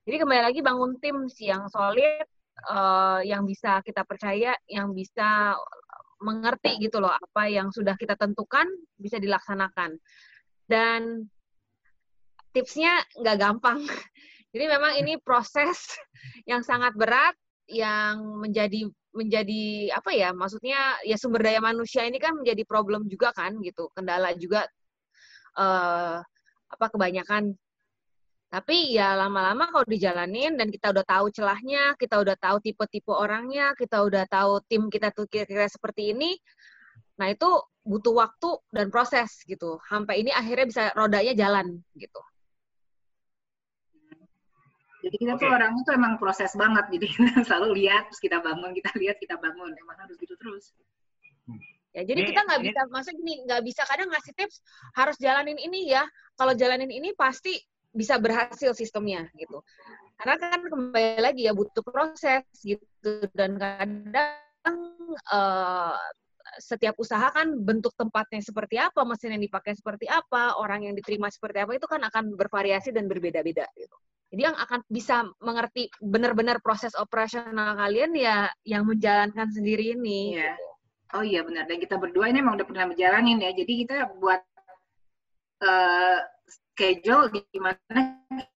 Jadi 0.02 0.16
kembali 0.18 0.42
lagi 0.42 0.60
bangun 0.66 0.98
tim 0.98 1.30
sih 1.30 1.46
yang 1.46 1.70
solid, 1.70 2.26
uh, 2.66 3.22
yang 3.22 3.46
bisa 3.46 3.78
kita 3.86 4.02
percaya, 4.02 4.50
yang 4.66 4.90
bisa 4.90 5.54
mengerti 6.22 6.78
gitu 6.82 7.02
loh 7.02 7.10
apa 7.10 7.50
yang 7.50 7.70
sudah 7.70 7.94
kita 7.94 8.18
tentukan 8.18 8.66
bisa 8.98 9.22
dilaksanakan. 9.22 9.94
Dan 10.66 11.30
tipsnya 12.50 12.98
nggak 13.14 13.38
gampang. 13.38 13.78
Jadi 14.52 14.64
memang 14.66 14.98
ini 14.98 15.22
proses 15.22 15.78
yang 16.50 16.66
sangat 16.66 16.98
berat 16.98 17.38
yang 17.70 18.42
menjadi 18.42 18.90
menjadi 19.12 19.92
apa 19.92 20.10
ya 20.16 20.32
maksudnya 20.32 20.98
ya 21.04 21.20
sumber 21.20 21.44
daya 21.44 21.60
manusia 21.60 22.02
ini 22.08 22.16
kan 22.16 22.32
menjadi 22.32 22.64
problem 22.64 23.04
juga 23.12 23.28
kan 23.36 23.60
gitu 23.60 23.92
kendala 23.92 24.32
juga 24.40 24.64
uh, 25.60 26.16
apa 26.72 26.86
kebanyakan 26.88 27.52
tapi 28.52 28.92
ya 28.92 29.16
lama-lama 29.16 29.64
kalau 29.72 29.88
dijalanin 29.88 30.60
dan 30.60 30.68
kita 30.68 30.92
udah 30.92 31.08
tahu 31.08 31.32
celahnya, 31.32 31.96
kita 31.96 32.20
udah 32.20 32.36
tahu 32.36 32.60
tipe-tipe 32.60 33.08
orangnya, 33.08 33.72
kita 33.72 34.04
udah 34.04 34.28
tahu 34.28 34.60
tim 34.68 34.92
kita 34.92 35.08
tuh 35.08 35.24
kira-kira 35.24 35.64
seperti 35.72 36.12
ini, 36.12 36.36
nah 37.16 37.32
itu 37.32 37.48
butuh 37.80 38.12
waktu 38.12 38.60
dan 38.68 38.92
proses 38.92 39.40
gitu. 39.48 39.80
Sampai 39.88 40.20
ini 40.20 40.36
akhirnya 40.36 40.68
bisa 40.68 40.82
rodanya 40.92 41.32
jalan 41.32 41.80
gitu. 41.96 42.20
Jadi 45.00 45.16
kita 45.16 45.32
okay. 45.40 45.48
tuh 45.48 45.48
orang 45.48 45.72
itu 45.72 45.90
emang 45.96 46.20
proses 46.20 46.52
banget, 46.52 46.92
jadi 46.92 47.06
kita 47.16 47.48
selalu 47.48 47.68
lihat, 47.80 48.12
terus 48.12 48.20
kita 48.20 48.36
bangun, 48.44 48.76
kita 48.76 48.92
lihat, 49.00 49.16
kita 49.16 49.40
bangun, 49.40 49.72
emang 49.80 49.96
harus 49.96 50.20
gitu 50.20 50.36
terus. 50.36 50.76
Ya, 51.96 52.04
jadi 52.04 52.20
kita 52.28 52.40
nggak 52.44 52.60
bisa, 52.68 52.80
maksudnya 52.92 53.16
gini, 53.16 53.34
nggak 53.48 53.62
bisa 53.64 53.82
kadang 53.88 54.12
ngasih 54.12 54.32
tips 54.36 54.60
harus 54.92 55.16
jalanin 55.16 55.56
ini 55.56 55.88
ya. 55.88 56.04
Kalau 56.36 56.52
jalanin 56.52 56.92
ini 56.92 57.16
pasti 57.16 57.56
bisa 57.92 58.16
berhasil 58.16 58.72
sistemnya 58.72 59.28
gitu. 59.36 59.60
Karena 60.16 60.36
kan 60.40 60.60
kembali 60.64 61.20
lagi 61.20 61.48
ya 61.48 61.52
butuh 61.52 61.84
proses 61.84 62.44
gitu 62.64 63.28
dan 63.36 63.60
kadang 63.60 64.78
uh, 65.28 65.96
setiap 66.60 66.96
usaha 67.00 67.32
kan 67.32 67.56
bentuk 67.64 67.96
tempatnya 67.96 68.42
seperti 68.44 68.76
apa, 68.76 69.04
mesin 69.08 69.36
yang 69.36 69.44
dipakai 69.44 69.72
seperti 69.72 70.04
apa, 70.08 70.58
orang 70.60 70.84
yang 70.90 70.94
diterima 70.96 71.32
seperti 71.32 71.64
apa 71.64 71.72
itu 71.76 71.86
kan 71.88 72.02
akan 72.04 72.36
bervariasi 72.36 72.92
dan 72.92 73.08
berbeda-beda 73.08 73.64
gitu. 73.78 73.96
Jadi 74.32 74.48
yang 74.48 74.56
akan 74.56 74.80
bisa 74.88 75.28
mengerti 75.44 75.92
benar-benar 76.00 76.64
proses 76.64 76.96
operasional 76.96 77.76
kalian 77.76 78.16
ya 78.16 78.48
yang 78.64 78.88
menjalankan 78.88 79.48
sendiri 79.52 79.92
ini. 79.92 80.40
Iya. 80.40 80.56
Gitu. 80.56 80.66
Oh 81.12 81.24
iya 81.24 81.40
benar. 81.44 81.68
Dan 81.68 81.76
kita 81.76 82.00
berdua 82.00 82.32
ini 82.32 82.40
memang 82.40 82.56
udah 82.56 82.64
pernah 82.64 82.88
menjalanin 82.88 83.44
ya. 83.44 83.52
Jadi 83.52 83.72
kita 83.84 84.08
buat 84.16 84.40
uh, 85.60 86.18
schedule 86.72 87.28
di 87.28 87.60
mana 87.60 88.00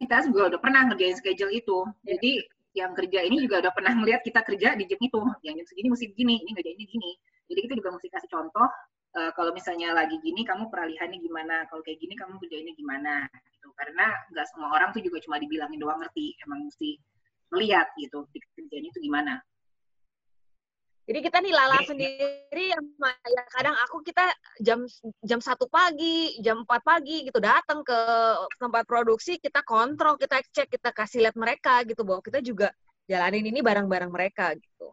kita 0.01 0.25
juga 0.33 0.57
udah 0.57 0.61
pernah 0.61 0.89
ngerjain 0.89 1.17
schedule 1.21 1.53
itu. 1.53 1.85
Jadi 2.03 2.33
yang 2.77 2.93
kerja 2.93 3.25
ini 3.25 3.41
juga 3.41 3.64
udah 3.64 3.73
pernah 3.73 3.93
melihat 3.97 4.21
kita 4.25 4.41
kerja 4.45 4.77
di 4.77 4.85
jam 4.89 5.01
itu. 5.01 5.21
Yang 5.45 5.55
jam 5.64 5.67
segini 5.73 5.89
mesti 5.93 6.07
gini, 6.12 6.35
ini 6.45 6.51
ngerjainnya 6.57 6.87
gini. 6.89 7.11
Jadi 7.47 7.61
kita 7.69 7.75
juga 7.79 7.91
mesti 7.97 8.09
kasih 8.12 8.31
contoh. 8.33 8.69
Uh, 9.17 9.33
kalau 9.33 9.49
misalnya 9.57 9.97
lagi 9.97 10.21
gini, 10.21 10.45
kamu 10.45 10.69
peralihannya 10.69 11.17
gimana? 11.25 11.64
Kalau 11.73 11.81
kayak 11.81 11.97
gini, 12.05 12.12
kamu 12.12 12.37
kerjainnya 12.37 12.75
gimana? 12.77 13.25
Gitu. 13.49 13.69
Karena 13.73 14.12
nggak 14.29 14.47
semua 14.53 14.69
orang 14.77 14.93
tuh 14.93 15.01
juga 15.01 15.25
cuma 15.25 15.41
dibilangin 15.41 15.81
doang 15.81 16.05
ngerti. 16.05 16.37
Emang 16.45 16.69
mesti 16.69 17.01
melihat 17.49 17.89
gitu, 17.97 18.29
kerjanya 18.29 18.89
itu 18.93 19.01
gimana. 19.01 19.41
Jadi 21.07 21.18
kita 21.22 21.38
nih 21.38 21.54
Lala 21.54 21.78
sendiri 21.86 22.64
yang 22.74 22.82
ya 23.30 23.42
kadang 23.54 23.78
aku 23.86 24.02
kita 24.02 24.26
jam 24.59 24.82
jam 25.22 25.38
satu 25.38 25.70
pagi, 25.70 26.34
jam 26.42 26.66
4 26.66 26.82
pagi 26.82 27.22
gitu 27.22 27.38
datang 27.38 27.86
ke 27.86 27.98
tempat 28.59 28.82
produksi, 28.90 29.38
kita 29.38 29.62
kontrol, 29.62 30.18
kita 30.18 30.42
cek, 30.42 30.66
kita 30.66 30.90
kasih 30.90 31.22
lihat 31.22 31.38
mereka 31.38 31.86
gitu 31.86 32.02
bahwa 32.02 32.18
kita 32.26 32.42
juga 32.42 32.74
jalanin 33.07 33.46
ini 33.46 33.62
bareng-bareng 33.62 34.11
mereka 34.11 34.50
gitu. 34.59 34.90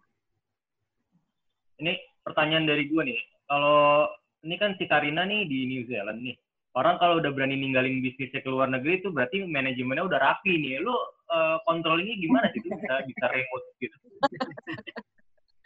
Ini 1.82 1.98
pertanyaan 2.22 2.70
dari 2.70 2.86
gue 2.86 3.04
nih. 3.10 3.22
Kalau 3.50 4.06
ini 4.46 4.56
kan 4.62 4.78
si 4.78 4.86
Karina 4.86 5.26
nih 5.26 5.50
di 5.50 5.66
New 5.66 5.84
Zealand 5.90 6.22
nih. 6.22 6.38
Orang 6.78 7.02
kalau 7.02 7.26
udah 7.26 7.34
berani 7.34 7.58
ninggalin 7.58 8.06
bisnisnya 8.06 8.46
ke 8.46 8.50
luar 8.54 8.70
negeri 8.70 9.02
itu 9.02 9.10
berarti 9.10 9.50
manajemennya 9.50 10.06
udah 10.06 10.20
rapi 10.22 10.62
nih. 10.62 10.78
Lu 10.78 10.94
uh, 10.94 11.58
kontrol 11.66 12.06
ini 12.06 12.22
gimana 12.22 12.54
sih? 12.54 12.62
Bisa 12.62 13.02
bisa 13.02 13.26
remote 13.34 13.66
gitu. 13.82 13.98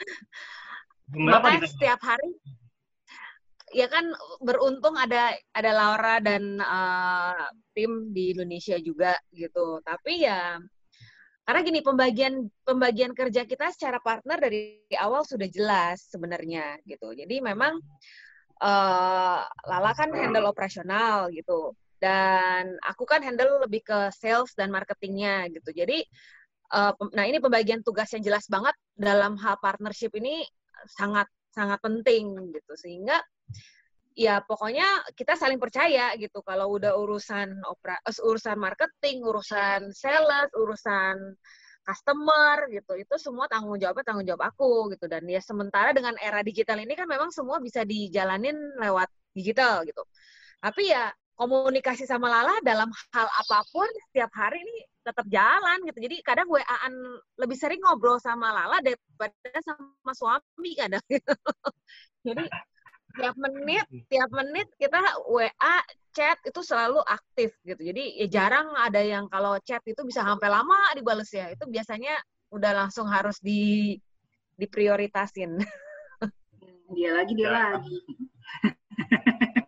Makanya 1.31 1.67
setiap 1.67 2.01
hari 2.03 2.31
ya 3.75 3.87
kan 3.91 4.15
beruntung 4.39 4.95
ada 4.95 5.35
ada 5.51 5.71
Laura 5.75 6.23
dan 6.23 6.59
uh, 6.63 7.51
tim 7.75 8.11
di 8.15 8.31
Indonesia 8.35 8.79
juga 8.79 9.15
gitu. 9.35 9.83
Tapi 9.83 10.23
ya 10.23 10.59
karena 11.47 11.59
gini 11.63 11.79
pembagian 11.79 12.43
pembagian 12.67 13.15
kerja 13.15 13.47
kita 13.47 13.71
secara 13.71 14.03
partner 14.03 14.35
dari 14.35 14.83
awal 14.99 15.23
sudah 15.23 15.47
jelas 15.47 16.07
sebenarnya 16.11 16.79
gitu. 16.83 17.11
Jadi 17.15 17.39
memang 17.39 17.79
uh, 18.63 19.41
Lala 19.47 19.91
kan 19.95 20.11
handle 20.11 20.47
operasional 20.51 21.31
gitu 21.31 21.75
dan 21.97 22.77
aku 22.85 23.09
kan 23.09 23.25
handle 23.25 23.65
lebih 23.65 23.81
ke 23.81 23.99
sales 24.13 24.53
dan 24.53 24.69
marketingnya 24.69 25.49
gitu. 25.49 25.73
Jadi 25.73 26.05
uh, 26.73 26.93
nah 27.15 27.25
ini 27.27 27.37
pembagian 27.39 27.81
tugas 27.85 28.11
yang 28.15 28.23
jelas 28.23 28.45
banget 28.51 28.75
dalam 28.97 29.35
hal 29.39 29.55
partnership 29.59 30.11
ini 30.17 30.43
sangat 30.87 31.27
sangat 31.51 31.79
penting 31.81 32.53
gitu. 32.53 32.73
Sehingga 32.77 33.17
ya 34.17 34.41
pokoknya 34.45 34.85
kita 35.17 35.33
saling 35.37 35.57
percaya 35.57 36.13
gitu. 36.21 36.41
Kalau 36.45 36.73
udah 36.77 36.93
urusan 36.97 37.65
opera 37.65 37.97
eh, 38.01 38.17
urusan 38.21 38.57
marketing 38.57 39.25
urusan 39.25 39.93
sales 39.93 40.49
urusan 40.53 41.37
customer 41.87 42.67
gitu 42.67 42.99
itu 42.99 43.15
semua 43.15 43.47
tanggung 43.47 43.79
jawabnya 43.79 44.05
tanggung 44.05 44.27
jawab 44.27 44.51
aku 44.53 44.93
gitu. 44.93 45.05
Dan 45.09 45.25
ya 45.25 45.41
sementara 45.41 45.95
dengan 45.95 46.13
era 46.21 46.45
digital 46.45 46.77
ini 46.83 46.93
kan 46.93 47.07
memang 47.09 47.33
semua 47.33 47.57
bisa 47.63 47.81
dijalanin 47.87 48.57
lewat 48.77 49.09
digital 49.33 49.81
gitu. 49.87 50.03
Tapi 50.61 50.93
ya 50.93 51.09
komunikasi 51.37 52.09
sama 52.09 52.27
Lala 52.27 52.57
dalam 52.65 52.89
hal 53.13 53.27
apa 53.29 53.61
pun 53.69 53.85
setiap 54.09 54.33
hari 54.33 54.57
ini 54.57 54.75
tetap 55.05 55.23
jalan 55.29 55.77
gitu. 55.85 55.99
Jadi 56.01 56.17
kadang 56.25 56.49
WA-an 56.49 56.93
lebih 57.37 57.55
sering 57.55 57.79
ngobrol 57.85 58.17
sama 58.17 58.49
Lala 58.49 58.81
daripada 58.81 59.61
sama 59.61 60.11
suami 60.17 60.71
kadang 60.73 61.05
gitu. 61.07 61.31
Jadi 62.27 62.43
tiap 63.17 63.35
menit, 63.37 63.85
tiap 64.09 64.29
menit 64.33 64.67
kita 64.81 64.97
WA, 65.29 65.77
chat 66.11 66.37
itu 66.41 66.61
selalu 66.65 66.99
aktif 67.05 67.53
gitu. 67.61 67.81
Jadi 67.85 68.17
ya 68.17 68.27
jarang 68.27 68.73
ada 68.73 68.99
yang 68.99 69.29
kalau 69.29 69.61
chat 69.61 69.85
itu 69.85 70.01
bisa 70.03 70.25
sampai 70.25 70.49
lama 70.49 70.97
dibales 70.97 71.29
ya. 71.29 71.53
Itu 71.53 71.69
biasanya 71.69 72.17
udah 72.49 72.73
langsung 72.85 73.05
harus 73.07 73.37
di 73.39 73.93
diprioritasin. 74.57 75.61
Dia 76.87 77.11
lagi, 77.19 77.35
dia 77.35 77.51
ya. 77.51 77.75
lagi 77.75 77.99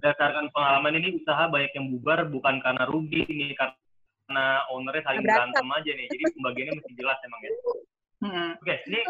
berdasarkan 0.00 0.48
pengalaman 0.56 0.96
ini 0.96 1.20
usaha 1.20 1.44
banyak 1.52 1.76
yang 1.76 1.92
bubar 1.92 2.24
bukan 2.32 2.56
karena 2.64 2.88
rugi 2.88 3.20
ini 3.28 3.52
karena 3.52 4.64
ownernya 4.72 5.04
saling 5.04 5.20
berantem 5.28 5.68
aja 5.68 5.90
nih. 5.92 6.08
Jadi 6.08 6.24
pembagiannya 6.40 6.74
mesti 6.80 6.92
jelas 6.96 7.18
emang 7.28 7.40
ya. 7.44 7.52
Hmm. 8.20 8.50
Oke, 8.56 8.64
okay, 8.64 8.78
ini 8.88 9.00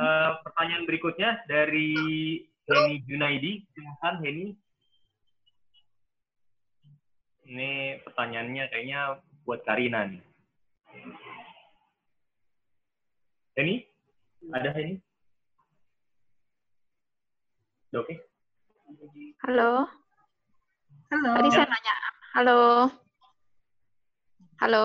uh, 0.00 0.40
pertanyaan 0.40 0.84
berikutnya 0.88 1.30
dari 1.44 1.92
Heni 2.64 2.96
Junaidi. 3.04 3.52
Silahkan 3.76 4.24
Heni. 4.24 4.56
Ini 7.48 8.00
pertanyaannya 8.08 8.64
kayaknya 8.72 9.00
buat 9.44 9.60
Karina 9.68 10.08
nih. 10.08 10.24
Heni? 13.60 13.84
Ada 14.48 14.72
Heni? 14.72 14.96
Oke. 17.92 18.16
Okay. 18.16 18.16
Halo. 19.44 19.97
Halo. 21.08 21.30
Tadi 21.40 21.48
saya 21.48 21.66
nanya. 21.72 21.94
Halo. 22.36 22.60
Halo. 24.60 24.84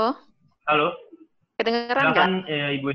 Halo. 0.64 0.88
Kedengeran 1.60 2.04
nggak? 2.16 2.28
Ya, 2.48 2.68
Ibu. 2.80 2.90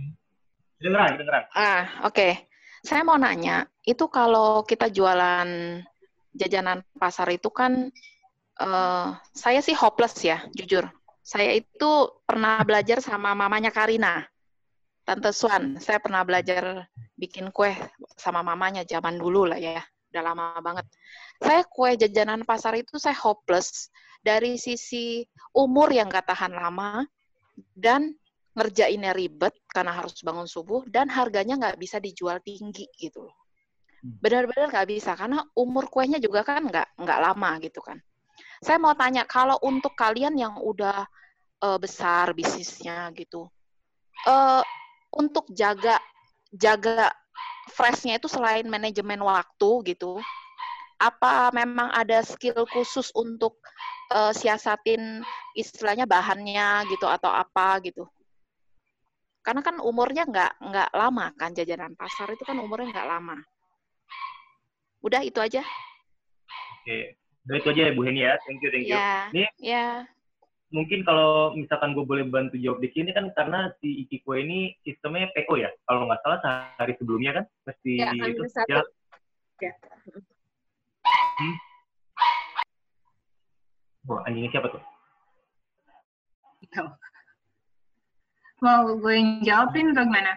Kedengeran, 0.80 1.08
kedengeran. 1.20 1.44
Ah, 1.52 2.08
oke. 2.08 2.16
Okay. 2.16 2.32
Saya 2.80 3.04
mau 3.04 3.20
nanya, 3.20 3.68
itu 3.84 4.08
kalau 4.08 4.64
kita 4.64 4.88
jualan 4.88 5.48
jajanan 6.32 6.80
pasar 6.96 7.28
itu 7.28 7.52
kan, 7.52 7.92
uh, 8.64 9.12
saya 9.34 9.60
sih 9.60 9.76
hopeless 9.76 10.16
ya, 10.24 10.40
jujur. 10.56 10.88
Saya 11.20 11.52
itu 11.52 11.90
pernah 12.24 12.64
belajar 12.64 13.04
sama 13.04 13.36
mamanya 13.36 13.68
Karina, 13.68 14.24
Tante 15.04 15.36
Swan. 15.36 15.76
Saya 15.82 16.00
pernah 16.00 16.24
belajar 16.24 16.88
bikin 17.18 17.52
kue 17.52 17.76
sama 18.16 18.40
mamanya 18.40 18.86
zaman 18.88 19.20
dulu 19.20 19.52
lah 19.52 19.58
ya 19.58 19.84
udah 20.12 20.22
lama 20.24 20.46
banget. 20.64 20.86
Saya 21.38 21.62
kue 21.68 21.94
jajanan 21.94 22.42
pasar 22.48 22.74
itu 22.80 22.96
saya 22.96 23.16
hopeless 23.16 23.92
dari 24.24 24.58
sisi 24.58 25.22
umur 25.54 25.92
yang 25.94 26.10
gak 26.10 26.28
tahan 26.32 26.52
lama 26.52 27.06
dan 27.76 28.14
ngerjainnya 28.58 29.14
ribet 29.14 29.54
karena 29.70 29.94
harus 29.94 30.18
bangun 30.26 30.50
subuh 30.50 30.82
dan 30.90 31.06
harganya 31.06 31.54
nggak 31.54 31.78
bisa 31.78 32.02
dijual 32.02 32.42
tinggi 32.42 32.90
gitu 32.98 33.22
hmm. 34.02 34.18
Benar-benar 34.18 34.74
nggak 34.74 34.88
bisa 34.90 35.14
karena 35.14 35.46
umur 35.54 35.86
kuenya 35.86 36.18
juga 36.18 36.42
kan 36.42 36.66
nggak 36.66 36.98
nggak 36.98 37.18
lama 37.22 37.50
gitu 37.62 37.78
kan. 37.78 38.02
Saya 38.58 38.82
mau 38.82 38.98
tanya 38.98 39.22
kalau 39.22 39.54
untuk 39.62 39.94
kalian 39.94 40.34
yang 40.34 40.58
udah 40.58 41.06
uh, 41.62 41.78
besar 41.78 42.34
bisnisnya 42.34 43.06
gitu, 43.14 43.46
uh, 44.26 44.62
untuk 45.14 45.46
jaga 45.54 46.02
jaga 46.50 47.14
freshnya 47.72 48.16
itu 48.16 48.26
selain 48.26 48.66
manajemen 48.66 49.20
waktu 49.22 49.94
gitu, 49.94 50.18
apa 50.98 51.54
memang 51.54 51.94
ada 51.94 52.24
skill 52.26 52.66
khusus 52.66 53.14
untuk 53.14 53.54
uh, 54.10 54.34
siasatin 54.34 55.22
istilahnya 55.54 56.04
bahannya 56.08 56.88
gitu 56.90 57.06
atau 57.06 57.30
apa 57.30 57.78
gitu? 57.86 58.08
Karena 59.44 59.62
kan 59.64 59.80
umurnya 59.80 60.28
nggak 60.28 60.52
nggak 60.60 60.90
lama 60.92 61.32
kan 61.38 61.54
jajanan 61.54 61.94
pasar 61.96 62.28
itu 62.34 62.44
kan 62.44 62.58
umurnya 62.58 62.92
nggak 62.92 63.08
lama. 63.08 63.36
Udah 65.00 65.22
itu 65.22 65.38
aja. 65.38 65.62
Oke. 66.82 67.16
Udah 67.48 67.56
itu 67.56 67.68
aja 67.72 67.82
ya 67.88 67.92
Bu 67.94 68.02
Heni 68.04 68.20
ya. 68.26 68.34
Thank 68.44 68.60
you, 68.60 68.70
thank 68.74 68.84
you. 68.84 68.98
Ya, 68.98 69.30
Ini 69.32 69.44
ya. 69.62 70.04
Mungkin 70.68 71.00
kalau 71.00 71.56
misalkan 71.56 71.96
gue 71.96 72.04
boleh 72.04 72.28
bantu 72.28 72.60
jawab 72.60 72.84
di 72.84 72.92
sini 72.92 73.16
kan 73.16 73.32
karena 73.32 73.72
si 73.80 74.04
Ikiko 74.04 74.36
ini 74.36 74.76
sistemnya 74.84 75.32
PO 75.32 75.54
ya. 75.56 75.70
Kalau 75.88 76.04
nggak 76.04 76.20
salah 76.20 76.38
sehari 76.44 76.94
sebelumnya 77.00 77.40
kan 77.40 77.44
mesti 77.64 77.92
Ya, 77.96 78.12
itu. 78.12 78.42
H-1. 78.44 78.68
Ya. 78.68 78.82
Ya. 79.64 79.72
Hmm. 81.38 81.56
Wah, 84.08 84.20
anjingnya 84.24 84.50
siapa 84.52 84.68
tuh? 84.72 84.82
Mau 88.64 88.98
gue 88.98 89.14
yang 89.14 89.30
jawabin 89.44 89.92
atau 89.92 90.04
gimana? 90.04 90.32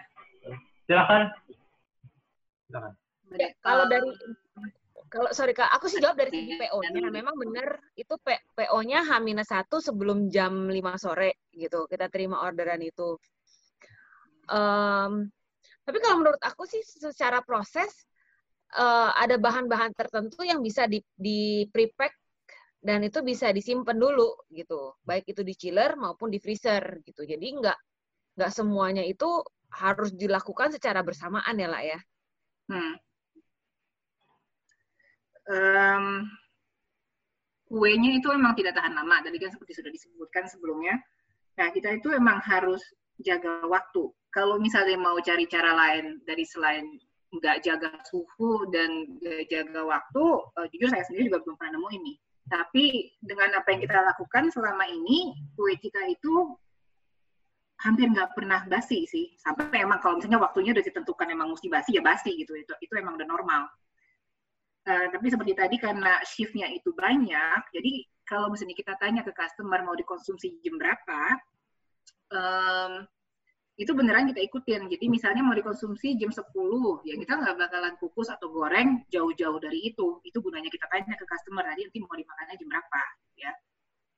Silakan. 0.88 1.22
Silakan. 2.68 2.92
Ya, 3.32 3.48
kalau 3.64 3.88
dari 3.88 4.12
kalau 5.12 5.28
sorry 5.36 5.52
kak, 5.52 5.68
aku 5.68 5.92
sih 5.92 6.00
jawab 6.00 6.16
dari 6.16 6.32
segi 6.32 6.56
PO-nya. 6.56 7.12
Memang 7.12 7.36
benar 7.36 7.76
itu 8.00 8.16
PO-nya 8.56 9.04
H-1 9.04 9.68
sebelum 9.68 10.32
jam 10.32 10.72
5 10.72 10.96
sore 10.96 11.44
gitu. 11.52 11.84
Kita 11.84 12.08
terima 12.08 12.40
orderan 12.40 12.80
itu. 12.80 13.20
Em, 14.48 15.28
tapi 15.84 15.98
kalau 16.00 16.16
menurut 16.24 16.40
aku 16.40 16.64
sih 16.64 16.80
secara 16.80 17.44
proses 17.44 17.92
eh, 18.72 19.10
ada 19.12 19.36
bahan-bahan 19.36 19.92
tertentu 19.92 20.48
yang 20.48 20.64
bisa 20.64 20.88
di, 20.88 21.04
di 21.12 21.68
pre-pack 21.68 22.16
dan 22.80 23.04
itu 23.04 23.20
bisa 23.20 23.52
disimpan 23.52 24.00
dulu 24.00 24.32
gitu. 24.48 24.96
Baik 25.04 25.28
itu 25.28 25.44
di 25.44 25.52
chiller 25.52 25.92
maupun 26.00 26.32
di 26.32 26.40
freezer 26.40 27.04
gitu. 27.04 27.28
Jadi 27.28 27.46
nggak 27.60 27.78
nggak 28.40 28.48
semuanya 28.50 29.04
itu 29.04 29.44
harus 29.76 30.08
dilakukan 30.16 30.72
secara 30.72 31.04
bersamaan 31.04 31.52
ya 31.60 31.68
lah 31.68 31.84
ya. 31.84 32.00
Hmm. 32.72 32.96
Em, 35.50 36.28
kuenya 37.66 38.10
itu 38.20 38.28
emang 38.30 38.54
tidak 38.54 38.78
tahan 38.78 38.94
lama, 38.94 39.24
tadi 39.24 39.40
kan 39.42 39.50
seperti 39.50 39.72
sudah 39.80 39.90
disebutkan 39.90 40.44
sebelumnya. 40.46 41.00
Nah, 41.58 41.68
kita 41.72 41.98
itu 41.98 42.12
emang 42.14 42.38
harus 42.44 42.82
jaga 43.20 43.66
waktu. 43.66 44.12
Kalau 44.32 44.56
misalnya 44.56 44.96
mau 44.96 45.18
cari 45.20 45.44
cara 45.48 45.72
lain 45.76 46.22
dari 46.24 46.44
selain 46.46 46.96
nggak 47.32 47.64
jaga 47.64 47.90
suhu 48.04 48.68
dan 48.68 49.08
nggak 49.20 49.48
jaga 49.48 49.80
waktu, 49.88 50.24
eh, 50.60 50.66
jujur 50.76 50.88
saya 50.92 51.04
sendiri 51.08 51.32
juga 51.32 51.40
belum 51.44 51.56
pernah 51.56 51.80
nemu 51.80 51.88
ini. 51.96 52.12
Tapi 52.48 52.84
dengan 53.24 53.56
apa 53.56 53.72
yang 53.72 53.80
kita 53.80 54.04
lakukan 54.04 54.52
selama 54.52 54.84
ini, 54.90 55.32
kue 55.56 55.72
kita 55.80 56.04
itu 56.12 56.52
hampir 57.80 58.06
nggak 58.12 58.36
pernah 58.36 58.62
basi 58.68 59.08
sih. 59.08 59.32
Sampai 59.40 59.80
emang 59.80 59.98
kalau 60.04 60.20
misalnya 60.20 60.38
waktunya 60.44 60.76
udah 60.76 60.84
ditentukan 60.84 61.28
emang 61.32 61.48
mesti 61.50 61.66
basi, 61.72 61.96
ya 61.96 62.02
basi 62.04 62.36
gitu. 62.36 62.52
Itu, 62.52 62.72
itu 62.84 62.92
emang 63.00 63.16
udah 63.16 63.28
normal. 63.28 63.62
Eh, 64.82 65.06
tapi 65.14 65.30
seperti 65.30 65.54
tadi 65.54 65.76
karena 65.78 66.18
shiftnya 66.26 66.66
itu 66.66 66.90
banyak, 66.90 67.70
jadi 67.70 67.92
kalau 68.26 68.50
misalnya 68.50 68.74
kita 68.74 68.98
tanya 68.98 69.22
ke 69.22 69.30
customer 69.30 69.78
mau 69.86 69.94
dikonsumsi 69.94 70.58
jam 70.58 70.74
berapa, 70.74 71.22
em, 72.34 73.06
itu 73.78 73.94
beneran 73.94 74.26
kita 74.34 74.42
ikutin. 74.42 74.90
Jadi 74.90 75.06
misalnya 75.06 75.46
mau 75.46 75.54
dikonsumsi 75.54 76.18
jam 76.18 76.34
10, 76.34 76.98
ya 77.06 77.14
kita 77.14 77.30
nggak 77.30 77.54
bakalan 77.62 77.94
kukus 78.02 78.26
atau 78.26 78.50
goreng 78.50 79.06
jauh-jauh 79.06 79.62
dari 79.62 79.86
itu. 79.86 80.18
Itu 80.26 80.42
gunanya 80.42 80.66
kita 80.66 80.90
tanya 80.90 81.14
ke 81.14 81.30
customer, 81.30 81.62
tadi 81.62 81.86
nanti 81.86 81.98
mau 82.02 82.18
dimakannya 82.18 82.54
jam 82.58 82.68
berapa, 82.74 83.02
ya. 83.38 83.52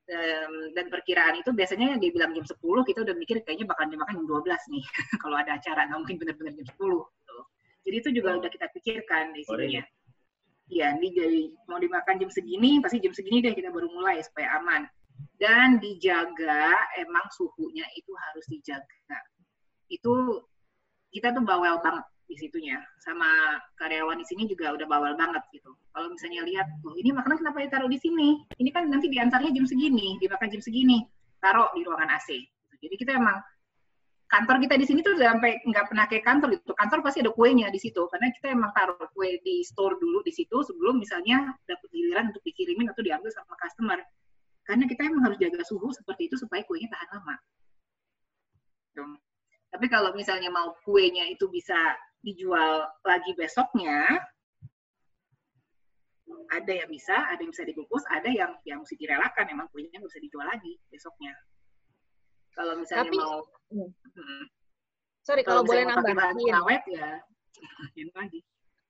Em, 0.05 0.53
dan 0.73 0.87
perkiraan 0.89 1.45
itu 1.45 1.53
biasanya 1.53 2.01
dia 2.01 2.09
bilang 2.09 2.33
jam 2.33 2.45
10, 2.49 2.89
kita 2.89 3.05
udah 3.05 3.13
mikir 3.21 3.45
kayaknya 3.45 3.69
bakal 3.69 3.85
dimakan 3.93 4.17
jam 4.17 4.27
12 4.33 4.63
nih, 4.73 4.85
kalau 5.23 5.37
ada 5.37 5.61
acara, 5.61 5.93
nggak 5.93 5.99
mungkin 6.01 6.17
bener-bener 6.25 6.53
jam 6.57 6.67
10. 6.73 7.05
Gitu. 7.05 7.37
Jadi 7.85 7.97
itu 8.01 8.09
juga 8.17 8.41
udah 8.41 8.49
kita 8.49 8.67
pikirkan 8.73 9.37
di 9.37 9.45
sininya. 9.45 9.85
Iya, 10.73 10.97
ini 10.97 11.09
jadi 11.13 11.43
mau 11.69 11.77
dimakan 11.77 12.17
jam 12.25 12.31
segini, 12.33 12.81
pasti 12.81 12.97
jam 13.01 13.13
segini 13.13 13.45
deh 13.45 13.53
kita 13.53 13.69
baru 13.69 13.89
mulai 13.93 14.25
supaya 14.25 14.57
aman. 14.61 14.89
Dan 15.37 15.77
dijaga, 15.83 16.73
emang 16.97 17.27
suhunya 17.37 17.85
itu 17.95 18.13
harus 18.17 18.45
dijaga. 18.49 19.19
Itu 19.93 20.41
kita 21.13 21.37
tuh 21.37 21.45
bawel 21.45 21.79
banget 21.85 22.05
di 22.25 22.37
situnya. 22.41 22.81
Sama 23.05 23.61
karyawan 23.77 24.17
di 24.17 24.27
sini 24.27 24.49
juga 24.49 24.73
udah 24.73 24.87
bawel 24.89 25.13
banget 25.21 25.45
gitu. 25.53 25.69
Kalau 25.93 26.09
misalnya 26.09 26.43
lihat, 26.49 26.67
loh 26.81 26.97
ini 26.97 27.13
makanan 27.13 27.45
kenapa 27.45 27.59
ditaruh 27.61 27.91
di 27.91 28.01
sini? 28.01 28.41
Ini 28.57 28.71
kan 28.73 28.89
nanti 28.89 29.13
diantarnya 29.13 29.53
jam 29.53 29.67
segini, 29.69 30.17
dimakan 30.19 30.49
jam 30.49 30.63
segini. 30.65 31.05
Taruh 31.45 31.69
di 31.77 31.85
ruangan 31.85 32.09
AC. 32.17 32.41
Jadi 32.81 32.95
kita 33.01 33.17
emang 33.21 33.41
kantor 34.29 34.57
kita 34.65 34.75
di 34.81 34.87
sini 34.89 35.01
tuh 35.05 35.15
sampai 35.21 35.63
nggak 35.63 35.85
pernah 35.93 36.05
kayak 36.11 36.25
kantor 36.25 36.49
gitu. 36.57 36.73
Kantor 36.75 36.99
pasti 37.05 37.19
ada 37.23 37.33
kuenya 37.33 37.69
di 37.71 37.81
situ 37.81 38.03
karena 38.11 38.33
kita 38.35 38.47
emang 38.57 38.73
taruh 38.75 38.97
kue 39.13 39.39
di 39.45 39.63
store 39.63 39.97
dulu 40.01 40.25
di 40.25 40.33
situ 40.35 40.57
sebelum 40.65 40.99
misalnya 40.99 41.55
dapat 41.69 41.89
giliran 41.93 42.33
untuk 42.33 42.43
dikirimin 42.43 42.91
atau 42.91 43.03
diambil 43.05 43.31
sama 43.31 43.55
customer. 43.61 44.01
Karena 44.65 44.85
kita 44.89 45.01
emang 45.05 45.23
harus 45.29 45.37
jaga 45.37 45.61
suhu 45.63 45.93
seperti 45.93 46.33
itu 46.33 46.37
supaya 46.41 46.65
kuenya 46.65 46.89
tahan 46.89 47.09
lama. 47.21 47.37
Tapi 49.75 49.87
kalau 49.91 50.15
misalnya 50.15 50.49
mau 50.49 50.73
kuenya 50.87 51.29
itu 51.29 51.51
bisa 51.51 51.77
dijual 52.25 52.89
lagi 53.05 53.37
besoknya, 53.37 54.07
ada 56.49 56.73
yang 56.73 56.89
bisa, 56.89 57.29
ada 57.29 57.41
yang 57.43 57.53
bisa 57.53 57.67
dibungkus, 57.67 58.07
ada 58.09 58.31
yang 58.31 58.55
yang 58.65 58.81
mesti 58.81 58.97
direlakan, 58.97 59.51
emang 59.51 59.69
kuenya 59.69 60.01
nggak 60.01 60.09
bisa 60.09 60.23
dijual 60.23 60.47
lagi 60.49 60.79
besoknya. 60.89 61.35
Kalau 62.55 62.75
misalnya 62.79 63.07
Tapi- 63.07 63.19
mau 63.21 63.43
Hmm. 63.75 63.91
Hmm. 64.15 64.45
Sorry 65.25 65.43
kalau 65.43 65.65
boleh 65.65 65.83
pakai 65.89 66.15
bahan 66.15 66.37
nambahin. 66.37 66.37
pengawet 66.39 66.83
ya 66.87 67.09
ini 67.97 68.13
lagi. 68.19 68.41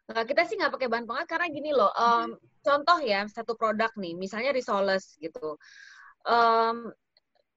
Nah, 0.05 0.23
kita 0.29 0.43
sih 0.45 0.61
nggak 0.61 0.73
pakai 0.77 0.89
bahan 0.91 1.05
pengawet 1.09 1.29
karena 1.31 1.47
gini 1.49 1.71
loh. 1.73 1.89
em, 1.95 2.37
Contoh 2.61 2.97
ya 3.01 3.25
satu 3.29 3.57
produk 3.57 3.93
nih, 3.97 4.17
misalnya 4.17 4.49
risoles 4.51 5.17
gitu. 5.17 5.57
Em, 6.25 6.89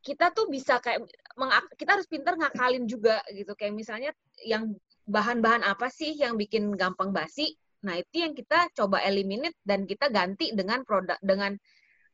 kita 0.03 0.31
tuh 0.31 0.47
bisa 0.47 0.79
kayak 0.79 1.03
mengak- 1.35 1.71
kita 1.75 1.95
harus 1.99 2.07
pintar 2.07 2.35
ngakalin 2.35 2.87
juga 2.87 3.19
gitu. 3.31 3.51
Kayak 3.55 3.73
misalnya 3.75 4.11
yang 4.43 4.71
bahan-bahan 5.07 5.63
apa 5.63 5.87
sih 5.87 6.11
yang 6.15 6.35
bikin 6.35 6.75
gampang 6.75 7.11
basi? 7.11 7.55
Nah 7.83 7.95
itu 7.95 8.19
yang 8.19 8.35
kita 8.35 8.67
coba 8.75 8.99
eliminate 9.03 9.55
dan 9.63 9.87
kita 9.87 10.07
ganti 10.07 10.51
dengan 10.51 10.83
produk 10.83 11.15
dengan 11.23 11.55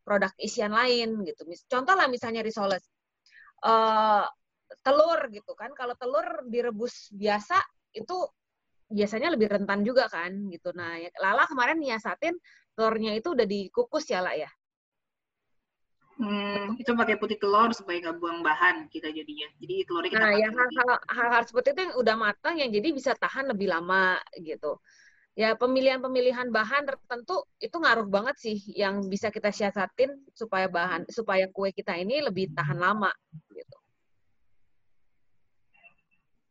produk 0.06 0.30
isian 0.38 0.70
lain 0.70 1.26
gitu. 1.26 1.46
Mis- 1.46 1.66
Contoh 1.66 1.98
lah 1.98 2.06
misalnya 2.06 2.46
risoles. 2.46 2.86
Eh, 3.64 4.26
telur 4.84 5.20
gitu 5.32 5.52
kan. 5.56 5.72
Kalau 5.72 5.96
telur 5.96 6.44
direbus 6.52 7.08
biasa 7.16 7.56
itu 7.96 8.16
biasanya 8.92 9.32
lebih 9.34 9.48
rentan 9.54 9.82
juga 9.88 10.12
kan 10.12 10.32
gitu. 10.52 10.76
Nah, 10.76 11.00
ya- 11.00 11.16
Lala 11.24 11.48
kemarin 11.48 11.80
nyiasatin 11.80 12.36
telurnya 12.76 13.16
itu 13.16 13.32
udah 13.32 13.48
dikukus 13.48 14.06
ya 14.12 14.20
lah 14.20 14.36
ya. 14.36 14.50
Hmm, 16.14 16.78
itu 16.78 16.94
pakai 16.94 17.18
putih 17.18 17.42
telur 17.42 17.74
supaya 17.74 17.98
nggak 17.98 18.18
buang 18.22 18.46
bahan 18.46 18.86
kita 18.94 19.10
jadinya. 19.10 19.50
Jadi 19.58 19.76
telurnya 19.88 20.10
kita 20.14 20.24
Nah, 20.24 20.34
yang 20.38 20.54
hal-hal 21.10 21.42
seperti 21.48 21.68
itu 21.74 21.82
yang 21.90 21.96
udah 21.98 22.16
matang 22.16 22.56
yang 22.62 22.70
jadi 22.70 22.88
bisa 22.94 23.12
tahan 23.18 23.50
lebih 23.50 23.68
lama 23.74 24.22
gitu. 24.38 24.78
Ya 25.34 25.58
pemilihan-pemilihan 25.58 26.54
bahan 26.54 26.86
tertentu 26.86 27.42
itu 27.58 27.74
ngaruh 27.82 28.06
banget 28.06 28.38
sih 28.38 28.58
yang 28.78 29.02
bisa 29.10 29.34
kita 29.34 29.50
siasatin 29.50 30.14
supaya 30.38 30.70
bahan 30.70 31.10
supaya 31.10 31.50
kue 31.50 31.74
kita 31.74 31.98
ini 31.98 32.22
lebih 32.22 32.54
tahan 32.54 32.78
lama 32.78 33.10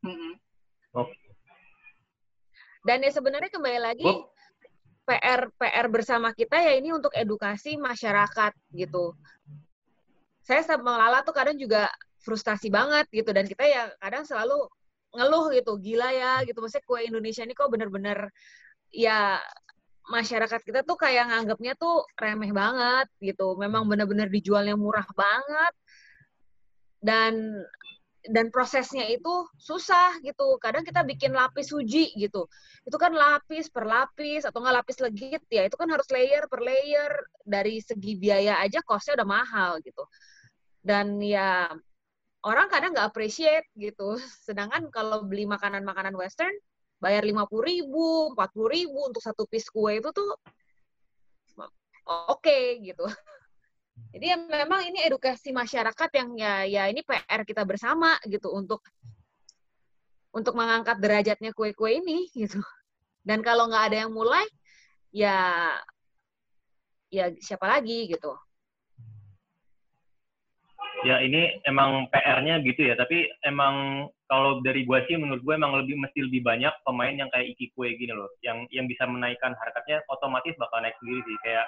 Mm-mm. 0.03 0.35
Dan 2.83 2.99
ya 3.07 3.11
sebenarnya 3.15 3.51
kembali 3.55 3.81
lagi 3.81 4.07
Bu. 4.07 4.27
PR 5.07 5.51
PR 5.55 5.87
bersama 5.91 6.35
kita 6.35 6.59
ya 6.59 6.79
ini 6.79 6.91
untuk 6.91 7.15
edukasi 7.15 7.79
masyarakat 7.79 8.53
gitu. 8.75 9.15
Saya 10.43 10.67
sama 10.67 10.99
Lala 10.99 11.23
tuh 11.23 11.35
kadang 11.35 11.55
juga 11.55 11.87
frustasi 12.23 12.71
banget 12.71 13.07
gitu 13.15 13.31
dan 13.31 13.47
kita 13.47 13.63
ya 13.67 13.83
kadang 14.03 14.27
selalu 14.27 14.67
ngeluh 15.15 15.55
gitu, 15.55 15.79
gila 15.79 16.11
ya 16.11 16.43
gitu. 16.43 16.59
Maksudnya 16.59 16.87
kue 16.87 17.01
Indonesia 17.07 17.43
ini 17.47 17.55
kok 17.55 17.71
bener-bener 17.71 18.31
ya 18.91 19.39
masyarakat 20.11 20.61
kita 20.67 20.83
tuh 20.83 20.99
kayak 20.99 21.31
nganggapnya 21.31 21.79
tuh 21.79 22.03
remeh 22.19 22.51
banget 22.51 23.07
gitu. 23.23 23.55
Memang 23.55 23.87
bener-bener 23.87 24.27
dijualnya 24.27 24.75
murah 24.75 25.07
banget 25.15 25.75
dan 26.99 27.63
dan 28.31 28.55
prosesnya 28.55 29.09
itu 29.11 29.47
susah 29.59 30.23
gitu. 30.23 30.59
Kadang 30.63 30.87
kita 30.87 31.03
bikin 31.03 31.35
lapis 31.35 31.75
uji 31.75 32.15
gitu. 32.15 32.47
Itu 32.87 32.95
kan 32.95 33.11
lapis 33.11 33.67
per 33.67 33.83
lapis 33.83 34.47
atau 34.47 34.63
nggak 34.63 34.77
lapis 34.79 35.03
legit 35.03 35.43
ya. 35.51 35.67
Itu 35.67 35.75
kan 35.75 35.91
harus 35.91 36.07
layer 36.15 36.47
per 36.47 36.63
layer. 36.63 37.11
Dari 37.43 37.83
segi 37.83 38.15
biaya 38.15 38.63
aja 38.63 38.79
costnya 38.87 39.19
udah 39.19 39.29
mahal 39.29 39.73
gitu. 39.83 40.07
Dan 40.79 41.19
ya 41.19 41.67
orang 42.47 42.71
kadang 42.71 42.95
nggak 42.95 43.11
appreciate 43.11 43.67
gitu. 43.75 44.15
Sedangkan 44.47 44.87
kalau 44.95 45.27
beli 45.27 45.47
makanan-makanan 45.47 46.15
western 46.15 46.55
bayar 47.03 47.27
lima 47.27 47.51
puluh 47.51 47.67
ribu, 47.67 48.31
empat 48.39 48.55
puluh 48.55 48.71
ribu 48.71 49.11
untuk 49.11 49.19
satu 49.19 49.43
piece 49.51 49.67
kue 49.67 49.99
itu 49.99 50.15
tuh 50.15 50.31
oke 52.07 52.59
gitu. 52.83 53.03
Jadi 54.13 54.25
ya 54.29 54.37
memang 54.37 54.85
ini 54.85 55.01
edukasi 55.09 55.57
masyarakat 55.57 56.11
yang 56.17 56.29
ya 56.37 56.55
ya 56.69 56.83
ini 56.93 57.01
PR 57.01 57.49
kita 57.49 57.65
bersama 57.65 58.21
gitu 58.29 58.53
untuk 58.53 58.85
untuk 60.33 60.57
mengangkat 60.57 61.01
derajatnya 61.01 61.53
kue-kue 61.53 62.01
ini 62.01 62.29
gitu. 62.33 62.61
Dan 63.23 63.45
kalau 63.45 63.71
nggak 63.71 63.93
ada 63.93 63.97
yang 64.05 64.13
mulai, 64.13 64.45
ya 65.15 65.71
ya 67.13 67.31
siapa 67.39 67.69
lagi 67.69 68.09
gitu. 68.09 68.33
Ya 71.03 71.19
ini 71.19 71.59
emang 71.67 72.07
PR-nya 72.15 72.63
gitu 72.63 72.87
ya, 72.87 72.95
tapi 72.95 73.27
emang 73.43 74.07
kalau 74.31 74.63
dari 74.63 74.87
gua 74.87 75.03
sih 75.11 75.19
menurut 75.19 75.43
gue 75.43 75.55
emang 75.59 75.75
lebih 75.83 75.99
mesti 75.99 76.31
lebih 76.31 76.47
banyak 76.47 76.71
pemain 76.87 77.11
yang 77.11 77.27
kayak 77.35 77.59
Iki 77.59 77.75
Kue 77.75 77.91
gini 77.99 78.15
loh, 78.15 78.31
yang 78.39 78.65
yang 78.71 78.87
bisa 78.87 79.03
menaikkan 79.11 79.51
harkatnya 79.59 79.99
otomatis 80.07 80.55
bakal 80.63 80.79
naik 80.79 80.95
sendiri 81.03 81.21
sih. 81.27 81.37
Kayak 81.43 81.67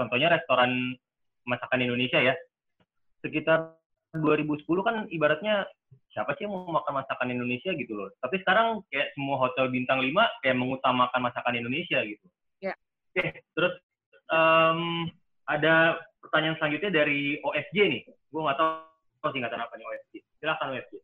contohnya 0.00 0.32
restoran 0.32 0.96
masakan 1.46 1.84
Indonesia 1.84 2.20
ya. 2.20 2.34
Sekitar 3.20 3.76
2010 4.16 4.66
kan 4.82 4.96
ibaratnya 5.12 5.68
siapa 6.10 6.34
sih 6.34 6.46
yang 6.46 6.54
mau 6.58 6.82
makan 6.82 7.02
masakan 7.02 7.30
Indonesia 7.30 7.70
gitu 7.70 7.92
loh. 7.94 8.10
Tapi 8.18 8.42
sekarang 8.42 8.82
kayak 8.90 9.14
semua 9.14 9.38
hotel 9.38 9.70
bintang 9.70 10.02
5 10.02 10.10
kayak 10.42 10.58
mengutamakan 10.58 11.20
masakan 11.22 11.54
Indonesia 11.54 12.02
gitu. 12.02 12.26
Ya. 12.58 12.74
Oke, 13.14 13.42
terus 13.54 13.74
um, 14.30 15.06
ada 15.46 15.98
pertanyaan 16.18 16.58
selanjutnya 16.58 16.90
dari 16.90 17.38
OSJ 17.42 17.76
nih. 17.78 18.02
Gue 18.30 18.40
nggak 18.42 18.58
tahu 18.58 19.30
singkatan 19.30 19.62
apa 19.62 19.74
nih 19.78 19.86
OSJ. 19.86 20.14
Silakan 20.42 20.74
OSJ. 20.74 20.94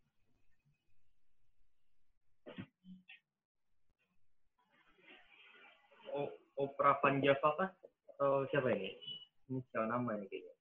O 6.16 6.20
Opera 6.56 6.98
Panjava 6.98 7.50
kah? 7.54 7.70
Atau 8.16 8.48
siapa 8.50 8.72
ini? 8.72 8.96
Ini 9.46 9.62
siapa 9.70 9.86
nama 9.86 10.18
ini 10.18 10.26
kayaknya. 10.26 10.54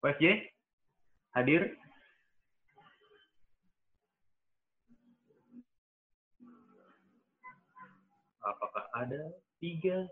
OSJ? 0.00 0.24
Hadir? 1.36 1.62
Apakah 8.42 8.84
ada 8.96 9.22
tiga 9.62 10.08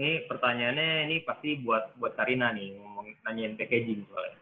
ini 0.00 0.24
pertanyaannya 0.24 1.04
ini 1.10 1.16
pasti 1.28 1.60
buat 1.60 1.92
buat 2.00 2.16
Karina 2.16 2.48
nih 2.56 2.80
ngomong 2.80 3.12
nanyain 3.28 3.60
packaging 3.60 4.08
soalnya. 4.08 4.40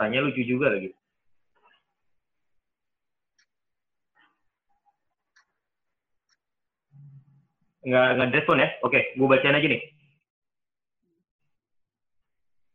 Tanya 0.00 0.24
lucu 0.24 0.40
juga 0.48 0.72
lagi. 0.72 0.88
Nggak 7.82 8.06
nggak 8.14 8.30
respon 8.38 8.62
ya? 8.62 8.68
Oke, 8.86 9.00
gue 9.18 9.26
bacain 9.26 9.58
aja 9.58 9.68
nih. 9.68 9.82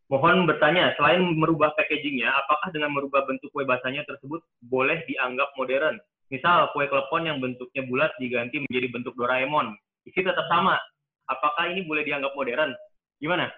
Mohon 0.08 0.48
bertanya, 0.48 0.96
selain 0.96 1.20
merubah 1.36 1.76
packagingnya, 1.76 2.32
apakah 2.32 2.72
dengan 2.72 2.96
merubah 2.96 3.28
bentuk 3.28 3.52
kue 3.52 3.68
basahnya 3.68 4.08
tersebut 4.08 4.40
boleh 4.64 5.04
dianggap 5.04 5.52
modern? 5.60 6.00
Misal 6.32 6.72
kue 6.72 6.88
klepon 6.88 7.28
yang 7.28 7.44
bentuknya 7.44 7.84
bulat 7.84 8.16
diganti 8.16 8.64
menjadi 8.64 8.88
bentuk 8.88 9.20
Doraemon. 9.20 9.76
Isi 10.08 10.24
tetap 10.24 10.48
sama, 10.48 10.80
apakah 11.28 11.72
ini 11.72 11.84
boleh 11.84 12.08
dianggap 12.08 12.32
modern? 12.40 12.72
Gimana? 13.20 13.52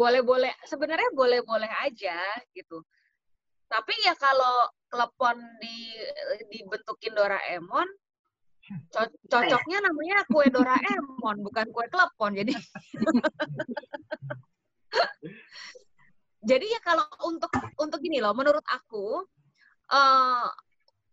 Boleh-boleh, 0.00 0.56
sebenarnya 0.64 1.12
boleh-boleh 1.12 1.68
aja 1.84 2.16
gitu. 2.56 2.80
Tapi 3.68 3.92
ya 4.00 4.16
kalau 4.16 4.68
klepon 4.88 5.36
di 5.60 5.92
dibentukin 6.48 7.12
Doraemon, 7.12 7.88
co 8.62 9.02
cocoknya 9.26 9.78
namanya 9.82 10.22
kue 10.30 10.46
Doraemon, 10.46 11.42
bukan 11.42 11.66
kue 11.74 11.86
klepon. 11.90 12.32
Jadi 12.38 12.54
Jadi 16.42 16.66
ya 16.66 16.80
kalau 16.82 17.06
untuk 17.30 17.54
untuk 17.78 18.02
gini 18.02 18.18
loh, 18.18 18.34
menurut 18.34 18.66
aku 18.66 19.22
uh, 19.94 20.48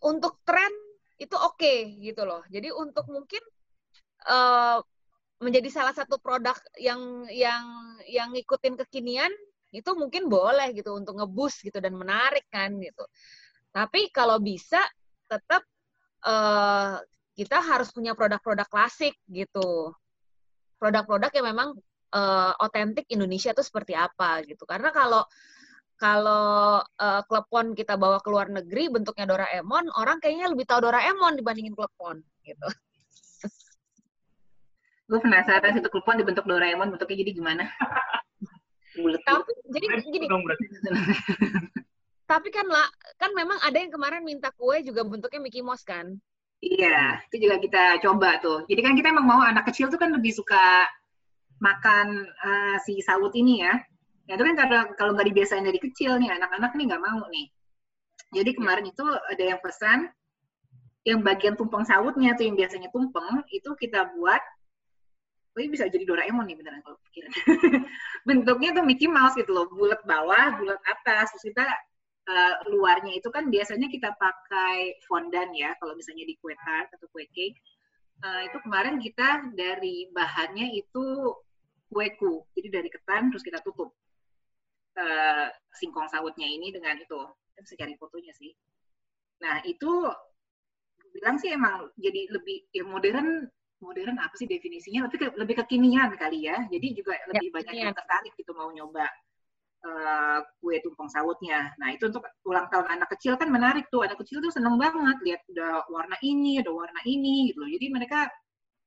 untuk 0.01 0.41
tren 0.41 0.73
itu 1.21 1.38
oke 1.38 1.57
okay, 1.61 1.93
gitu 2.01 2.26
loh. 2.26 2.41
Jadi 2.49 2.73
untuk 2.73 3.05
mungkin 3.13 3.41
uh, 4.26 4.81
menjadi 5.38 5.69
salah 5.69 5.93
satu 5.93 6.17
produk 6.17 6.57
yang 6.81 7.30
yang 7.30 7.63
yang 8.09 8.34
ngikutin 8.34 8.76
kekinian 8.85 9.30
itu 9.69 9.93
mungkin 9.93 10.26
boleh 10.26 10.73
gitu 10.73 10.97
untuk 10.97 11.21
ngebus 11.21 11.61
gitu 11.61 11.77
dan 11.77 11.93
menarik 11.93 12.49
kan 12.49 12.73
gitu. 12.81 13.05
Tapi 13.69 14.09
kalau 14.09 14.41
bisa 14.41 14.81
tetap 15.30 15.61
uh, 16.26 16.97
kita 17.40 17.64
harus 17.64 17.88
punya 17.95 18.11
produk-produk 18.11 18.68
klasik 18.68 19.16
gitu. 19.32 19.95
Produk-produk 20.76 21.32
yang 21.32 21.48
memang 21.56 21.70
otentik 22.60 23.07
uh, 23.07 23.14
Indonesia 23.16 23.56
itu 23.56 23.64
seperti 23.64 23.95
apa 23.95 24.44
gitu. 24.44 24.68
Karena 24.68 24.91
kalau 24.91 25.24
kalau 25.99 26.80
uh, 26.84 27.22
klepon 27.28 27.76
kita 27.76 27.95
bawa 27.95 28.20
ke 28.20 28.28
luar 28.28 28.52
negeri 28.52 28.91
bentuknya 28.91 29.28
Doraemon, 29.28 29.88
orang 29.95 30.20
kayaknya 30.20 30.52
lebih 30.52 30.68
tahu 30.68 30.84
Doraemon 30.84 31.40
dibandingin 31.40 31.76
klepon 31.76 32.20
gitu. 32.44 32.68
Gue 35.07 35.20
penasaran 35.24 35.72
sih 35.76 35.84
klepon 35.84 36.20
dibentuk 36.20 36.44
Doraemon 36.44 36.91
bentuknya 36.91 37.24
jadi 37.24 37.32
gimana? 37.36 37.64
Bulet 38.99 39.22
tapi 39.24 39.52
jadi 39.72 39.86
gini. 40.02 40.28
tapi 42.26 42.49
kan 42.49 42.66
lah 42.68 42.90
kan 43.22 43.32
memang 43.38 43.57
ada 43.61 43.78
yang 43.78 43.94
kemarin 43.94 44.22
minta 44.26 44.49
kue 44.53 44.82
juga 44.82 45.06
bentuknya 45.06 45.40
Mickey 45.41 45.61
Mouse 45.61 45.86
kan 45.86 46.18
iya 46.60 47.19
itu 47.31 47.48
juga 47.48 47.56
kita 47.60 47.84
coba 48.03 48.40
tuh 48.44 48.68
jadi 48.68 48.81
kan 48.84 48.94
kita 48.95 49.11
emang 49.11 49.27
mau 49.27 49.41
anak 49.44 49.68
kecil 49.72 49.88
tuh 49.88 49.99
kan 49.99 50.11
lebih 50.11 50.36
suka 50.36 50.88
makan 51.60 52.27
uh, 52.44 52.77
si 52.84 52.99
sawut 53.03 53.31
ini 53.36 53.64
ya 53.64 53.76
ya 54.27 54.38
itu 54.38 54.44
kan 54.45 54.56
kalau 54.56 54.81
kalau 54.95 55.11
nggak 55.15 55.27
dibiasain 55.34 55.65
dari 55.65 55.80
kecil 55.81 56.15
nih 56.19 56.31
anak-anak 56.31 56.72
nih 56.76 56.86
nggak 56.88 57.03
mau 57.03 57.23
nih 57.31 57.48
jadi 58.30 58.52
kemarin 58.53 58.86
itu 58.88 59.03
ada 59.03 59.44
yang 59.44 59.60
pesan 59.60 60.11
yang 61.07 61.19
bagian 61.23 61.56
tumpeng 61.56 61.88
sawutnya 61.88 62.36
tuh 62.36 62.45
yang 62.45 62.56
biasanya 62.60 62.91
tumpeng 62.91 63.41
itu 63.49 63.72
kita 63.80 64.14
buat 64.19 64.44
oh 65.56 65.60
ini 65.60 65.69
bisa 65.73 65.90
jadi 65.90 66.06
Doraemon 66.06 66.45
nih 66.45 66.56
beneran 66.56 66.81
kalau 66.86 66.98
pikiran. 67.10 67.31
Bentuknya 68.27 68.69
tuh 68.77 68.84
Mickey 68.86 69.10
Mouse 69.10 69.34
gitu 69.34 69.52
loh, 69.52 69.65
bulat 69.68 69.99
bawah, 70.06 70.56
bulat 70.61 70.80
atas. 70.86 71.34
Terus 71.34 71.52
kita 71.52 71.65
uh, 72.30 72.56
luarnya 72.69 73.18
itu 73.18 73.30
kan 73.34 73.49
biasanya 73.49 73.89
kita 73.89 74.14
pakai 74.15 75.01
fondant 75.10 75.49
ya, 75.57 75.73
kalau 75.81 75.97
misalnya 75.97 76.30
di 76.30 76.38
kue 76.38 76.53
tart 76.61 76.93
atau 76.93 77.10
kue 77.10 77.26
cake. 77.34 77.57
Uh, 78.19 78.43
itu 78.43 78.57
kemarin 78.68 78.99
kita 78.99 79.47
dari 79.56 80.11
bahannya 80.11 80.76
itu 80.76 81.34
kueku, 81.89 82.43
jadi 82.51 82.68
dari 82.84 82.89
ketan 82.91 83.31
terus 83.31 83.41
kita 83.41 83.64
tutup 83.64 83.95
uh, 84.99 85.47
singkong 85.73 86.06
sawutnya 86.11 86.45
ini 86.45 86.69
dengan 86.69 86.99
itu. 86.99 87.19
Kita 87.56 87.60
bisa 87.65 87.76
cari 87.80 87.93
fotonya 87.97 88.35
sih. 88.35 88.51
Nah 89.41 89.64
itu 89.64 90.06
bilang 91.15 91.41
sih 91.41 91.49
emang 91.49 91.89
jadi 91.97 92.30
lebih 92.30 92.69
ya 92.69 92.85
modern 92.85 93.49
modern 93.80 94.19
apa 94.19 94.35
sih 94.35 94.45
definisinya 94.45 95.07
tapi 95.07 95.18
ke, 95.18 95.27
lebih 95.39 95.56
kekinian 95.64 96.14
kali 96.19 96.45
ya 96.45 96.68
jadi 96.68 96.88
juga 96.93 97.15
ya, 97.15 97.26
lebih 97.34 97.49
banyak 97.49 97.76
yang 97.76 97.95
tertarik 97.95 98.34
gitu 98.35 98.51
mau 98.53 98.69
nyoba 98.69 99.07
uh, 99.85 100.39
kue 100.60 100.80
tumpeng 100.84 101.10
sawutnya. 101.11 101.72
Nah 101.80 101.95
itu 101.95 102.10
untuk 102.10 102.23
ulang 102.47 102.68
tahun 102.68 102.99
anak 102.99 103.10
kecil 103.15 103.39
kan 103.39 103.47
menarik 103.47 103.88
tuh. 103.88 104.03
Anak 104.03 104.19
kecil 104.19 104.43
tuh 104.43 104.51
seneng 104.51 104.76
banget 104.76 105.18
lihat 105.23 105.41
udah 105.51 105.88
warna 105.88 106.18
ini 106.26 106.60
ada 106.60 106.72
warna 106.72 106.99
ini 107.07 107.51
gitu 107.51 107.64
loh. 107.64 107.69
Jadi 107.72 107.85
mereka 107.91 108.19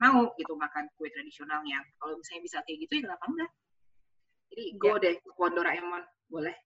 mau 0.02 0.28
gitu 0.34 0.52
makan 0.58 0.90
kue 0.98 1.08
tradisionalnya. 1.08 1.78
Kalau 1.96 2.18
misalnya 2.18 2.42
bisa 2.44 2.56
kayak 2.66 2.78
gitu 2.88 2.92
ya 3.00 3.02
kenapa 3.08 3.24
enggak? 3.30 3.50
Jadi 4.52 4.64
go 4.76 4.92
ya. 4.98 5.02
deh 5.02 5.14
ke 5.16 5.46
Doraemon. 5.54 6.02
Boleh. 6.28 6.56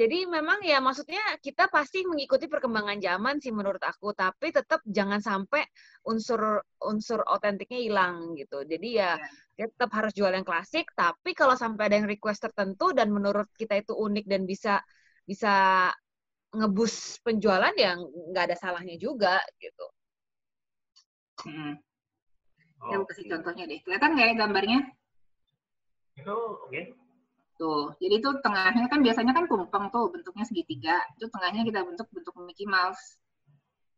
Jadi 0.00 0.24
memang 0.24 0.64
ya 0.64 0.80
maksudnya 0.80 1.20
kita 1.44 1.68
pasti 1.68 2.08
mengikuti 2.08 2.48
perkembangan 2.48 2.96
zaman 3.04 3.36
sih 3.36 3.52
menurut 3.52 3.84
aku, 3.84 4.16
tapi 4.16 4.48
tetap 4.48 4.80
jangan 4.88 5.20
sampai 5.20 5.66
unsur 6.08 6.62
unsur 6.80 7.20
otentiknya 7.28 7.84
hilang 7.84 8.32
gitu. 8.32 8.64
Jadi 8.64 8.96
ya 8.96 9.20
yeah. 9.20 9.28
Tetap 9.68 9.90
harus 9.92 10.12
jual 10.16 10.32
yang 10.32 10.46
klasik, 10.46 10.88
tapi 10.96 11.36
kalau 11.36 11.52
sampai 11.58 11.92
ada 11.92 11.96
yang 12.00 12.08
request 12.08 12.48
tertentu 12.48 12.96
dan 12.96 13.12
menurut 13.12 13.50
kita 13.58 13.76
itu 13.76 13.92
unik 13.92 14.24
dan 14.24 14.48
bisa 14.48 14.80
bisa 15.28 15.52
ngebus 16.50 17.20
penjualan 17.20 17.70
ya 17.76 17.94
nggak 18.00 18.44
ada 18.50 18.56
salahnya 18.56 18.96
juga 18.96 19.38
gitu. 19.60 19.86
Hmm. 21.44 21.74
Oh, 22.80 23.04
kasih 23.04 23.28
contohnya 23.28 23.68
deh. 23.68 23.80
Kelihatan 23.84 24.16
nggak 24.16 24.26
ya 24.32 24.34
gambarnya? 24.40 24.78
Itu 26.16 26.32
oke. 26.32 26.72
Okay. 26.72 26.84
Tuh, 27.60 27.92
jadi 28.00 28.24
itu 28.24 28.30
tengahnya 28.40 28.88
kan 28.88 29.04
biasanya 29.04 29.36
kan 29.36 29.44
tumpeng 29.44 29.92
tuh 29.92 30.08
bentuknya 30.08 30.48
segitiga. 30.48 30.96
Itu 31.20 31.28
tengahnya 31.28 31.60
kita 31.68 31.84
bentuk 31.84 32.08
bentuk 32.08 32.32
Mickey 32.40 32.64
Mouse. 32.64 33.19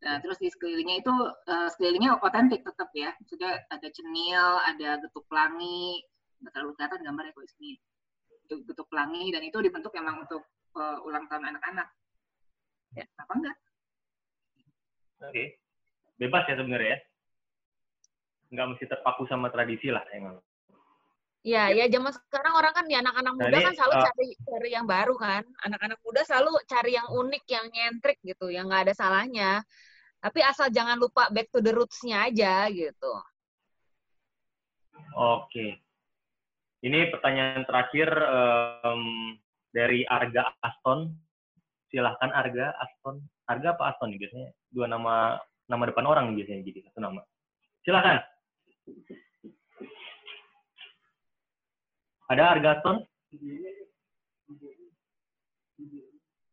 Nah, 0.02 0.18
terus 0.18 0.38
di 0.42 0.50
sekelilingnya 0.50 0.98
itu 0.98 1.14
uh, 1.46 1.68
sekelilingnya 1.70 2.18
otentik 2.18 2.66
tetap 2.66 2.90
ya. 2.90 3.14
Sudah 3.30 3.54
ada 3.70 3.88
cenil, 3.94 4.46
ada 4.66 4.98
getuk 4.98 5.22
pelangi, 5.30 6.02
nggak 6.42 6.52
terlalu 6.52 6.74
kelihatan 6.74 7.00
gambarnya 7.06 7.32
kok 7.38 7.46
sini. 7.54 7.78
Itu 8.50 8.54
getuk 8.66 8.90
pelangi 8.90 9.30
dan 9.30 9.46
itu 9.46 9.58
dibentuk 9.62 9.94
emang 9.94 10.26
untuk 10.26 10.42
uh, 10.74 10.98
ulang 11.06 11.30
tahun 11.30 11.54
anak-anak. 11.54 11.88
Ya, 12.98 13.06
apa 13.14 13.32
enggak? 13.38 13.56
Oke. 15.22 15.30
Okay. 15.30 15.46
Bebas 16.18 16.44
ya 16.50 16.54
sebenarnya 16.58 16.90
ya. 16.90 16.98
Nggak 18.52 18.66
mesti 18.74 18.84
terpaku 18.90 19.22
sama 19.30 19.54
tradisi 19.54 19.88
lah 19.88 20.02
emang. 20.10 20.42
Iya, 21.42 21.74
ya 21.74 21.90
zaman 21.90 22.14
sekarang 22.14 22.54
orang 22.54 22.70
kan 22.70 22.86
ya 22.86 23.02
anak-anak 23.02 23.34
muda 23.34 23.58
kan 23.66 23.74
selalu 23.74 23.94
uh, 23.98 24.02
cari 24.06 24.28
cari 24.46 24.70
yang 24.70 24.86
baru 24.86 25.14
kan. 25.18 25.42
Anak-anak 25.66 25.98
muda 26.02 26.22
selalu 26.22 26.54
cari 26.70 26.94
yang 26.94 27.08
unik, 27.10 27.44
yang 27.50 27.66
nyentrik 27.70 28.18
gitu, 28.22 28.46
yang 28.50 28.70
nggak 28.70 28.90
ada 28.90 28.94
salahnya. 28.94 29.62
Tapi 30.22 30.38
asal 30.38 30.70
jangan 30.70 31.02
lupa 31.02 31.26
back 31.34 31.50
to 31.50 31.58
the 31.58 31.74
roots-nya 31.74 32.30
aja 32.30 32.70
gitu. 32.70 33.10
Oke. 35.18 35.82
Ini 36.82 37.10
pertanyaan 37.10 37.66
terakhir 37.66 38.06
em, 38.86 39.02
dari 39.74 40.06
Arga 40.06 40.54
Aston. 40.62 41.10
Silahkan 41.90 42.30
Arga 42.30 42.70
Aston. 42.78 43.18
Arga 43.50 43.74
apa 43.74 43.90
Aston 43.90 44.14
nih 44.14 44.22
biasanya? 44.22 44.48
Dua 44.70 44.86
nama 44.86 45.42
nama 45.66 45.84
depan 45.90 46.06
orang 46.06 46.38
biasanya 46.38 46.62
jadi 46.70 46.86
satu 46.86 47.02
nama. 47.02 47.22
Silahkan. 47.82 48.22
Ada 52.30 52.44
Arga 52.46 52.68
Aston? 52.78 52.96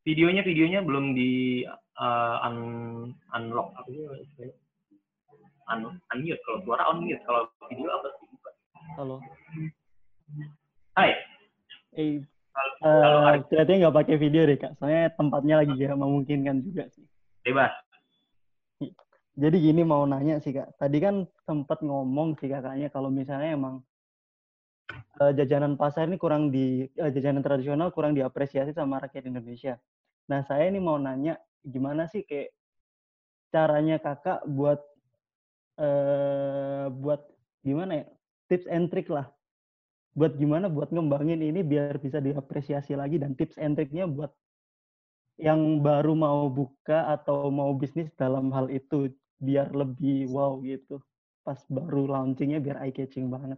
Videonya 0.09 0.41
videonya 0.41 0.81
belum 0.81 1.13
di 1.13 1.61
uh, 1.99 2.35
un, 2.47 2.57
unlock 3.35 3.75
apa 3.75 3.87
sih 3.91 4.03
istilahnya? 4.23 4.55
Un, 5.69 5.99
unmute 6.15 6.41
kalau 6.47 6.59
suara 6.65 6.83
unmute 6.95 7.21
kalau 7.27 7.45
video 7.69 7.89
apa 7.93 8.07
sih? 8.17 8.27
Halo. 8.97 9.15
Hai. 10.97 11.11
Eh, 11.93 12.23
Kalau, 12.81 13.23
Arga 13.23 13.45
kelihatannya 13.47 13.79
nggak 13.85 13.97
pakai 14.03 14.15
video 14.17 14.41
deh 14.49 14.57
kak. 14.57 14.73
Soalnya 14.81 15.13
tempatnya 15.13 15.55
lagi 15.61 15.73
gak 15.77 15.99
memungkinkan 15.99 16.65
juga 16.65 16.89
sih. 16.91 17.05
bebas. 17.45 17.71
Jadi 19.39 19.55
gini 19.63 19.87
mau 19.87 20.03
nanya 20.03 20.43
sih 20.43 20.51
kak. 20.51 20.75
Tadi 20.75 20.97
kan 20.99 21.23
sempat 21.47 21.79
ngomong 21.79 22.35
sih 22.41 22.51
kakaknya 22.51 22.91
kalau 22.91 23.07
misalnya 23.07 23.55
emang 23.55 23.75
eh, 25.21 25.31
jajanan 25.37 25.79
pasar 25.79 26.11
ini 26.11 26.19
kurang 26.19 26.51
di 26.51 26.83
eh, 26.89 27.11
jajanan 27.13 27.45
tradisional 27.45 27.93
kurang 27.95 28.17
diapresiasi 28.17 28.75
sama 28.75 28.99
rakyat 28.99 29.31
Indonesia. 29.31 29.79
Nah 30.27 30.43
saya 30.43 30.67
ini 30.67 30.83
mau 30.83 30.99
nanya 30.99 31.39
gimana 31.65 32.07
sih 32.07 32.23
kayak 32.23 32.53
caranya 33.49 33.97
kakak 33.97 34.45
buat 34.45 34.79
eh 35.79 36.85
buat 36.91 37.23
gimana 37.63 38.03
ya 38.03 38.05
tips 38.51 38.67
and 38.67 38.91
trick 38.91 39.07
lah 39.07 39.31
buat 40.17 40.35
gimana 40.35 40.67
buat 40.67 40.91
ngembangin 40.91 41.39
ini 41.39 41.63
biar 41.63 41.95
bisa 42.01 42.19
diapresiasi 42.19 42.97
lagi 42.97 43.21
dan 43.21 43.37
tips 43.37 43.55
and 43.55 43.79
triknya 43.79 44.03
buat 44.09 44.33
yang 45.39 45.79
baru 45.79 46.19
mau 46.19 46.51
buka 46.51 47.15
atau 47.15 47.47
mau 47.47 47.71
bisnis 47.71 48.11
dalam 48.19 48.51
hal 48.51 48.67
itu 48.67 49.07
biar 49.39 49.71
lebih 49.71 50.27
wow 50.27 50.59
gitu 50.59 50.99
pas 51.47 51.63
baru 51.71 52.11
launchingnya 52.11 52.59
biar 52.59 52.83
eye 52.83 52.91
catching 52.91 53.31
banget 53.31 53.55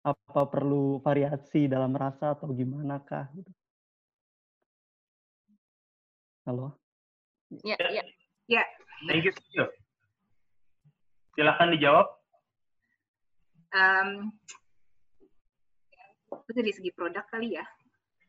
apa 0.00 0.48
perlu 0.48 0.96
variasi 1.04 1.68
dalam 1.68 1.92
rasa 1.92 2.32
atau 2.32 2.48
gimana 2.56 2.96
kah 3.04 3.28
gitu. 3.36 3.52
Halo 6.46 6.72
Ya, 7.66 7.74
ya. 8.46 8.62
Thank 9.10 9.26
you. 9.26 9.32
thank 9.34 9.50
you. 9.58 9.66
Silahkan 11.34 11.74
dijawab. 11.74 12.06
Um, 13.74 14.30
itu 16.30 16.50
dari 16.54 16.70
segi 16.70 16.90
produk 16.94 17.26
kali 17.26 17.58
ya. 17.58 17.66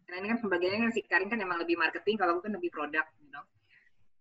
Karena 0.09 0.25
ini 0.25 0.27
kan 0.33 0.39
pembagiannya 0.41 0.89
kan 0.89 0.91
si 0.97 1.05
Karin 1.05 1.29
kan 1.29 1.37
emang 1.37 1.61
lebih 1.61 1.77
marketing, 1.77 2.17
kalau 2.17 2.33
aku 2.41 2.49
kan 2.49 2.57
lebih 2.57 2.73
produk, 2.73 3.05
you 3.21 3.29
know. 3.29 3.45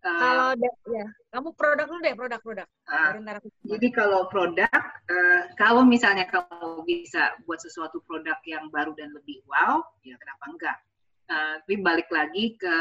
Uh, 0.04 0.52
Kalau 0.52 0.68
ya, 0.92 1.06
kamu 1.32 1.48
produk 1.56 1.86
dulu 1.88 2.00
deh, 2.04 2.14
produk-produk. 2.16 2.68
uh, 2.92 3.12
aku- 3.40 3.52
Jadi 3.64 3.88
kalau 3.96 4.28
produk, 4.28 4.80
eh, 5.08 5.42
kalau 5.56 5.80
misalnya 5.88 6.28
kamu 6.28 6.84
bisa 6.84 7.40
buat 7.48 7.60
sesuatu 7.60 8.04
produk 8.04 8.36
yang 8.44 8.68
baru 8.68 8.92
dan 9.00 9.16
lebih 9.16 9.40
wow, 9.48 9.80
ya 10.04 10.12
kenapa 10.20 10.44
enggak? 10.44 10.76
Eh, 11.32 11.54
tapi 11.64 11.74
balik 11.80 12.08
lagi 12.12 12.52
ke 12.60 12.76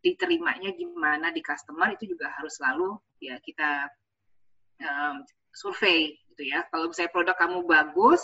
diterimanya 0.00 0.72
gimana 0.72 1.28
di 1.28 1.44
customer 1.44 1.92
itu 1.92 2.16
juga 2.16 2.32
harus 2.32 2.56
selalu 2.56 2.96
ya 3.20 3.36
kita 3.44 3.88
em, 4.80 5.24
survei 5.52 6.16
gitu 6.32 6.42
ya. 6.48 6.64
Kalau 6.72 6.88
misalnya 6.88 7.12
produk 7.12 7.36
kamu 7.36 7.58
bagus 7.68 8.22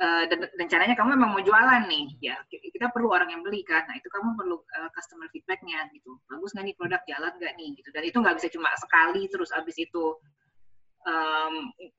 eh, 0.00 0.24
dan, 0.26 0.66
caranya 0.66 0.96
kamu 0.96 1.14
memang 1.20 1.30
mau 1.36 1.42
jualan 1.44 1.84
nih, 1.86 2.06
ya 2.18 2.36
kita 2.48 2.90
perlu 2.90 3.12
orang 3.12 3.30
yang 3.30 3.42
beli 3.44 3.62
kan. 3.62 3.84
Nah 3.86 3.94
itu 4.00 4.08
kamu 4.08 4.34
perlu 4.34 4.56
eh, 4.80 4.90
customer 4.96 5.28
feedbacknya 5.30 5.84
gitu. 5.92 6.16
Bagus 6.26 6.56
nggak 6.56 6.64
nih 6.72 6.76
produk 6.80 7.00
jalan 7.04 7.32
nggak 7.36 7.54
nih 7.60 7.70
gitu. 7.78 7.88
Dan 7.92 8.02
itu 8.08 8.16
nggak 8.18 8.36
bisa 8.40 8.48
cuma 8.50 8.70
sekali 8.80 9.28
terus 9.28 9.52
abis 9.52 9.76
itu 9.78 10.16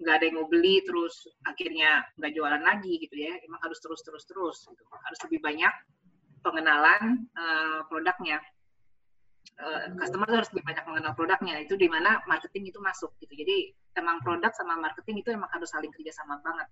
nggak 0.01 0.15
ada 0.17 0.25
yang 0.25 0.41
mau 0.41 0.49
beli 0.49 0.81
terus 0.81 1.29
akhirnya 1.45 2.01
nggak 2.17 2.33
jualan 2.33 2.57
lagi 2.57 2.97
gitu 2.97 3.13
ya 3.13 3.37
emang 3.45 3.61
harus 3.61 3.77
terus 3.77 4.01
terus 4.01 4.25
terus 4.25 4.65
gitu. 4.65 4.81
harus 4.81 5.19
lebih 5.29 5.45
banyak 5.45 5.73
pengenalan 6.41 7.29
eh, 7.37 7.79
produknya 7.85 8.41
Eh, 9.55 9.87
customer 9.95 10.27
harus 10.27 10.51
lebih 10.51 10.67
banyak 10.67 10.83
mengenal 10.83 11.13
produknya 11.15 11.55
itu 11.63 11.79
di 11.79 11.87
mana 11.87 12.19
marketing 12.27 12.75
itu 12.75 12.79
masuk 12.83 13.15
gitu. 13.23 13.31
Jadi 13.39 13.71
emang 13.95 14.19
produk 14.19 14.51
sama 14.51 14.75
marketing 14.75 15.23
itu 15.23 15.31
emang 15.31 15.47
harus 15.53 15.71
saling 15.71 15.93
kerjasama 15.95 16.43
banget. 16.43 16.67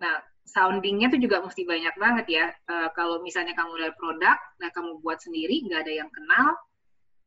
Nah 0.00 0.16
soundingnya 0.48 1.12
tuh 1.12 1.20
juga 1.20 1.44
mesti 1.44 1.68
banyak 1.68 1.94
banget 2.00 2.26
ya. 2.32 2.46
Eh, 2.48 2.88
kalau 2.96 3.20
misalnya 3.20 3.52
kamu 3.52 3.76
dari 3.76 3.94
produk 3.98 4.38
nah 4.64 4.70
kamu 4.72 5.04
buat 5.04 5.20
sendiri 5.20 5.60
nggak 5.68 5.80
ada 5.84 5.92
yang 5.92 6.08
kenal 6.08 6.56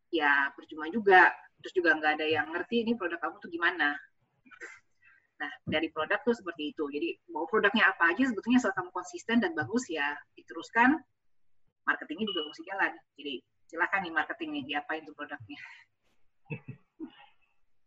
ya 0.10 0.50
percuma 0.58 0.90
juga. 0.90 1.30
Terus 1.62 1.74
juga 1.78 1.94
nggak 1.94 2.12
ada 2.18 2.26
yang 2.26 2.50
ngerti 2.50 2.82
ini 2.82 2.98
produk 2.98 3.22
kamu 3.22 3.36
tuh 3.38 3.52
gimana. 3.54 3.94
Nah, 5.36 5.52
dari 5.68 5.92
produk 5.92 6.24
tuh 6.24 6.32
seperti 6.32 6.72
itu. 6.72 6.88
Jadi, 6.88 7.12
mau 7.28 7.44
produknya 7.44 7.92
apa 7.92 8.16
aja 8.16 8.24
sebetulnya 8.24 8.64
asal 8.64 8.72
kamu 8.72 8.88
konsisten 8.96 9.44
dan 9.44 9.52
bagus 9.52 9.84
ya, 9.92 10.16
diteruskan, 10.32 10.96
marketingnya 11.84 12.24
juga 12.24 12.48
mesti 12.48 12.64
jalan. 12.64 12.92
Jadi, 13.20 13.34
silakan 13.66 14.00
nih 14.06 14.14
marketing 14.14 14.50
nih, 14.60 14.64
diapain 14.76 15.02
tuh 15.06 15.16
produknya. 15.18 15.60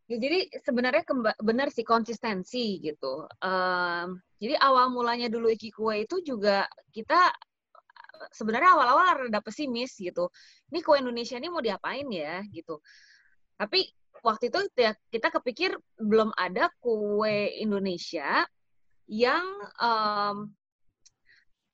Ya, 0.09 0.17
jadi 0.17 0.49
sebenarnya 0.65 1.05
benar 1.45 1.69
sih 1.69 1.85
konsistensi 1.85 2.81
gitu. 2.81 3.29
Em, 3.45 4.17
jadi 4.41 4.57
awal 4.57 4.89
mulanya 4.89 5.29
dulu 5.29 5.53
Iki 5.53 5.69
Kue 5.69 6.09
itu 6.09 6.25
juga 6.25 6.65
kita 6.97 7.29
sebenarnya 8.33 8.73
awal-awal 8.73 9.29
rada 9.29 9.41
pesimis 9.45 9.95
gitu. 10.01 10.33
Ini 10.73 10.81
kue 10.83 10.99
Indonesia 10.99 11.37
ini 11.39 11.49
mau 11.53 11.63
diapain 11.63 12.09
ya 12.11 12.43
gitu. 12.51 12.81
Tapi 13.61 13.85
waktu 14.25 14.51
itu 14.51 14.61
ya 14.75 14.97
kita 15.13 15.29
kepikir 15.29 15.77
belum 16.01 16.35
ada 16.35 16.73
kue 16.83 17.53
Indonesia 17.61 18.49
yang 19.07 19.45
em, 19.77 20.51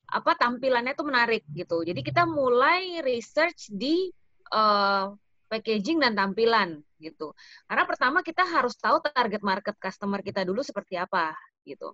apa 0.05 0.31
tampilannya 0.37 0.93
tuh 0.93 1.07
menarik 1.07 1.43
gitu. 1.51 1.81
Jadi 1.81 2.01
kita 2.05 2.23
mulai 2.29 3.01
research 3.01 3.69
di 3.73 4.09
eh, 4.53 5.05
packaging 5.49 6.01
dan 6.01 6.13
tampilan 6.17 6.81
gitu. 6.99 7.33
Karena 7.69 7.83
pertama 7.85 8.19
kita 8.25 8.43
harus 8.45 8.73
tahu 8.77 9.01
target 9.03 9.41
market 9.45 9.75
customer 9.77 10.19
kita 10.21 10.41
dulu 10.45 10.61
seperti 10.65 10.97
apa 10.99 11.33
gitu. 11.65 11.93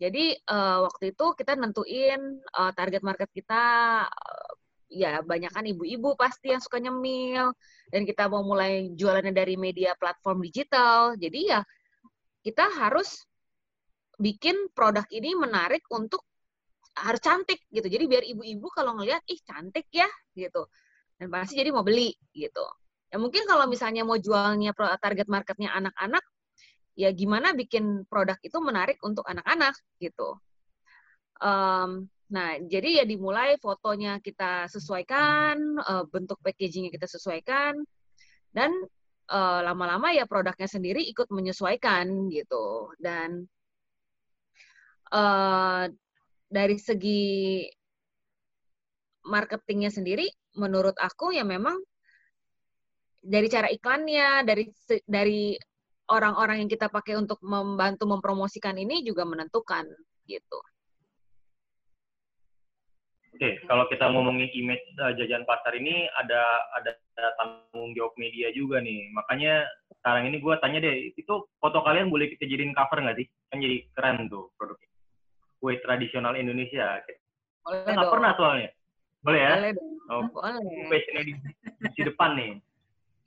Jadi 0.00 0.32
eh, 0.32 0.78
waktu 0.80 1.12
itu 1.12 1.26
kita 1.36 1.58
nentuin 1.58 2.20
eh, 2.40 2.72
target 2.72 3.02
market 3.04 3.28
kita 3.34 3.62
eh, 4.08 4.52
ya 4.90 5.22
banyak 5.22 5.54
kan 5.54 5.62
ibu-ibu 5.68 6.18
pasti 6.18 6.50
yang 6.50 6.58
suka 6.58 6.82
nyemil 6.82 7.54
dan 7.94 8.02
kita 8.02 8.26
mau 8.26 8.42
mulai 8.42 8.90
jualannya 8.96 9.34
dari 9.34 9.54
media 9.60 9.94
platform 9.98 10.42
digital. 10.42 11.14
Jadi 11.20 11.40
ya 11.52 11.60
kita 12.40 12.64
harus 12.80 13.28
bikin 14.20 14.72
produk 14.72 15.04
ini 15.12 15.36
menarik 15.36 15.84
untuk 15.92 16.24
harus 16.96 17.20
cantik 17.22 17.62
gitu. 17.70 17.86
Jadi 17.86 18.04
biar 18.10 18.24
ibu-ibu 18.26 18.66
kalau 18.74 18.98
ngelihat 18.98 19.22
ih 19.30 19.40
cantik 19.46 19.86
ya 19.94 20.08
gitu. 20.34 20.66
Dan 21.20 21.28
pasti 21.28 21.58
jadi 21.60 21.70
mau 21.70 21.84
beli 21.84 22.12
gitu. 22.32 22.64
Ya 23.10 23.18
mungkin 23.18 23.42
kalau 23.44 23.66
misalnya 23.66 24.06
mau 24.06 24.16
jualnya 24.16 24.70
target 25.02 25.26
marketnya 25.26 25.74
anak-anak, 25.74 26.22
ya 26.94 27.10
gimana 27.10 27.52
bikin 27.52 28.06
produk 28.06 28.38
itu 28.40 28.58
menarik 28.62 28.98
untuk 29.02 29.26
anak-anak 29.26 29.74
gitu. 29.98 30.38
Em, 31.42 32.06
nah, 32.30 32.50
jadi 32.60 33.02
ya 33.02 33.04
dimulai 33.08 33.58
fotonya 33.58 34.22
kita 34.22 34.70
sesuaikan, 34.70 35.58
eh, 35.82 36.04
bentuk 36.06 36.38
packagingnya 36.44 36.94
kita 36.94 37.10
sesuaikan, 37.10 37.82
dan 38.54 38.70
eh, 39.30 39.60
lama-lama 39.66 40.10
ya 40.14 40.26
produknya 40.30 40.66
sendiri 40.70 41.02
ikut 41.10 41.28
menyesuaikan 41.34 42.30
gitu. 42.30 42.94
Dan 43.02 43.46
eh, 45.12 45.84
dari 46.50 46.76
segi 46.82 47.62
marketingnya 49.22 49.94
sendiri, 49.94 50.26
menurut 50.58 50.98
aku 50.98 51.30
ya 51.30 51.46
memang 51.46 51.78
dari 53.22 53.46
cara 53.46 53.70
iklannya, 53.70 54.42
dari 54.42 54.66
dari 55.06 55.54
orang-orang 56.10 56.66
yang 56.66 56.70
kita 56.70 56.90
pakai 56.90 57.14
untuk 57.14 57.38
membantu 57.46 58.10
mempromosikan 58.10 58.74
ini 58.74 59.06
juga 59.06 59.22
menentukan 59.22 59.86
gitu. 60.26 60.58
Oke, 63.30 63.62
kalau 63.70 63.86
kita 63.86 64.10
ngomongin 64.10 64.50
image 64.52 64.84
uh, 64.98 65.14
jajan 65.14 65.46
pasar 65.46 65.72
ini 65.78 66.10
ada 66.18 66.42
ada 66.76 66.92
tanggung 67.38 67.94
jawab 67.94 68.12
media 68.18 68.50
juga 68.50 68.82
nih. 68.82 69.06
Makanya 69.14 69.64
sekarang 70.02 70.28
ini 70.28 70.42
gue 70.42 70.54
tanya 70.58 70.82
deh, 70.82 71.14
itu 71.14 71.34
foto 71.62 71.78
kalian 71.86 72.10
boleh 72.10 72.26
kita 72.34 72.44
jadiin 72.44 72.74
cover 72.74 73.00
nggak 73.00 73.16
sih? 73.22 73.26
Kan 73.48 73.62
jadi 73.62 73.76
keren 73.94 74.26
tuh 74.26 74.50
produknya. 74.58 74.89
Kue 75.60 75.76
tradisional 75.84 76.34
Indonesia. 76.40 77.04
Boleh 77.60 77.84
Kita 77.84 77.92
nggak 77.92 78.12
pernah 78.16 78.32
soalnya. 78.34 78.70
Boleh 79.20 79.40
ya? 79.44 79.54
Boleh 79.60 79.72
dong. 79.76 79.92
Oh, 80.10 80.22
Boleh. 80.32 80.88
passionnya 80.88 81.22
di, 81.28 81.32
di 81.92 82.02
depan 82.02 82.30
nih. 82.34 82.52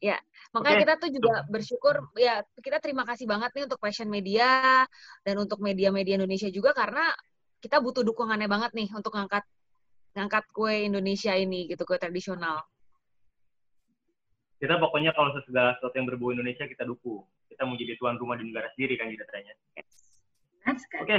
Ya, 0.03 0.19
makanya 0.51 0.75
Oke. 0.75 0.83
kita 0.83 0.93
tuh 0.99 1.09
juga 1.15 1.33
bersyukur 1.47 1.95
ya 2.19 2.43
kita 2.59 2.83
terima 2.83 3.07
kasih 3.07 3.23
banget 3.23 3.55
nih 3.55 3.63
untuk 3.71 3.79
Passion 3.79 4.11
Media 4.11 4.83
dan 5.23 5.35
untuk 5.39 5.63
media-media 5.63 6.19
Indonesia 6.19 6.51
juga 6.51 6.75
karena 6.75 7.07
kita 7.63 7.79
butuh 7.79 8.03
dukungannya 8.03 8.51
banget 8.51 8.75
nih 8.75 8.91
untuk 8.91 9.15
ngangkat 9.15 9.47
ngangkat 10.11 10.43
kue 10.51 10.91
Indonesia 10.91 11.31
ini 11.39 11.71
gitu 11.71 11.87
kue 11.87 11.95
tradisional. 11.95 12.59
Kita 14.59 14.75
pokoknya 14.75 15.15
kalau 15.15 15.31
segala 15.47 15.79
sesuatu 15.79 15.95
yang 15.95 16.07
berbau 16.11 16.35
Indonesia 16.35 16.67
kita 16.67 16.83
dukung. 16.83 17.23
Kita 17.47 17.63
mau 17.63 17.79
jadi 17.79 17.95
tuan 17.95 18.19
rumah 18.19 18.35
di 18.35 18.51
negara 18.51 18.67
sendiri 18.75 18.99
kan 18.99 19.07
ceritanya. 19.07 19.55
Benar 20.59 20.75
sekali. 20.83 21.01
Oke, 21.03 21.17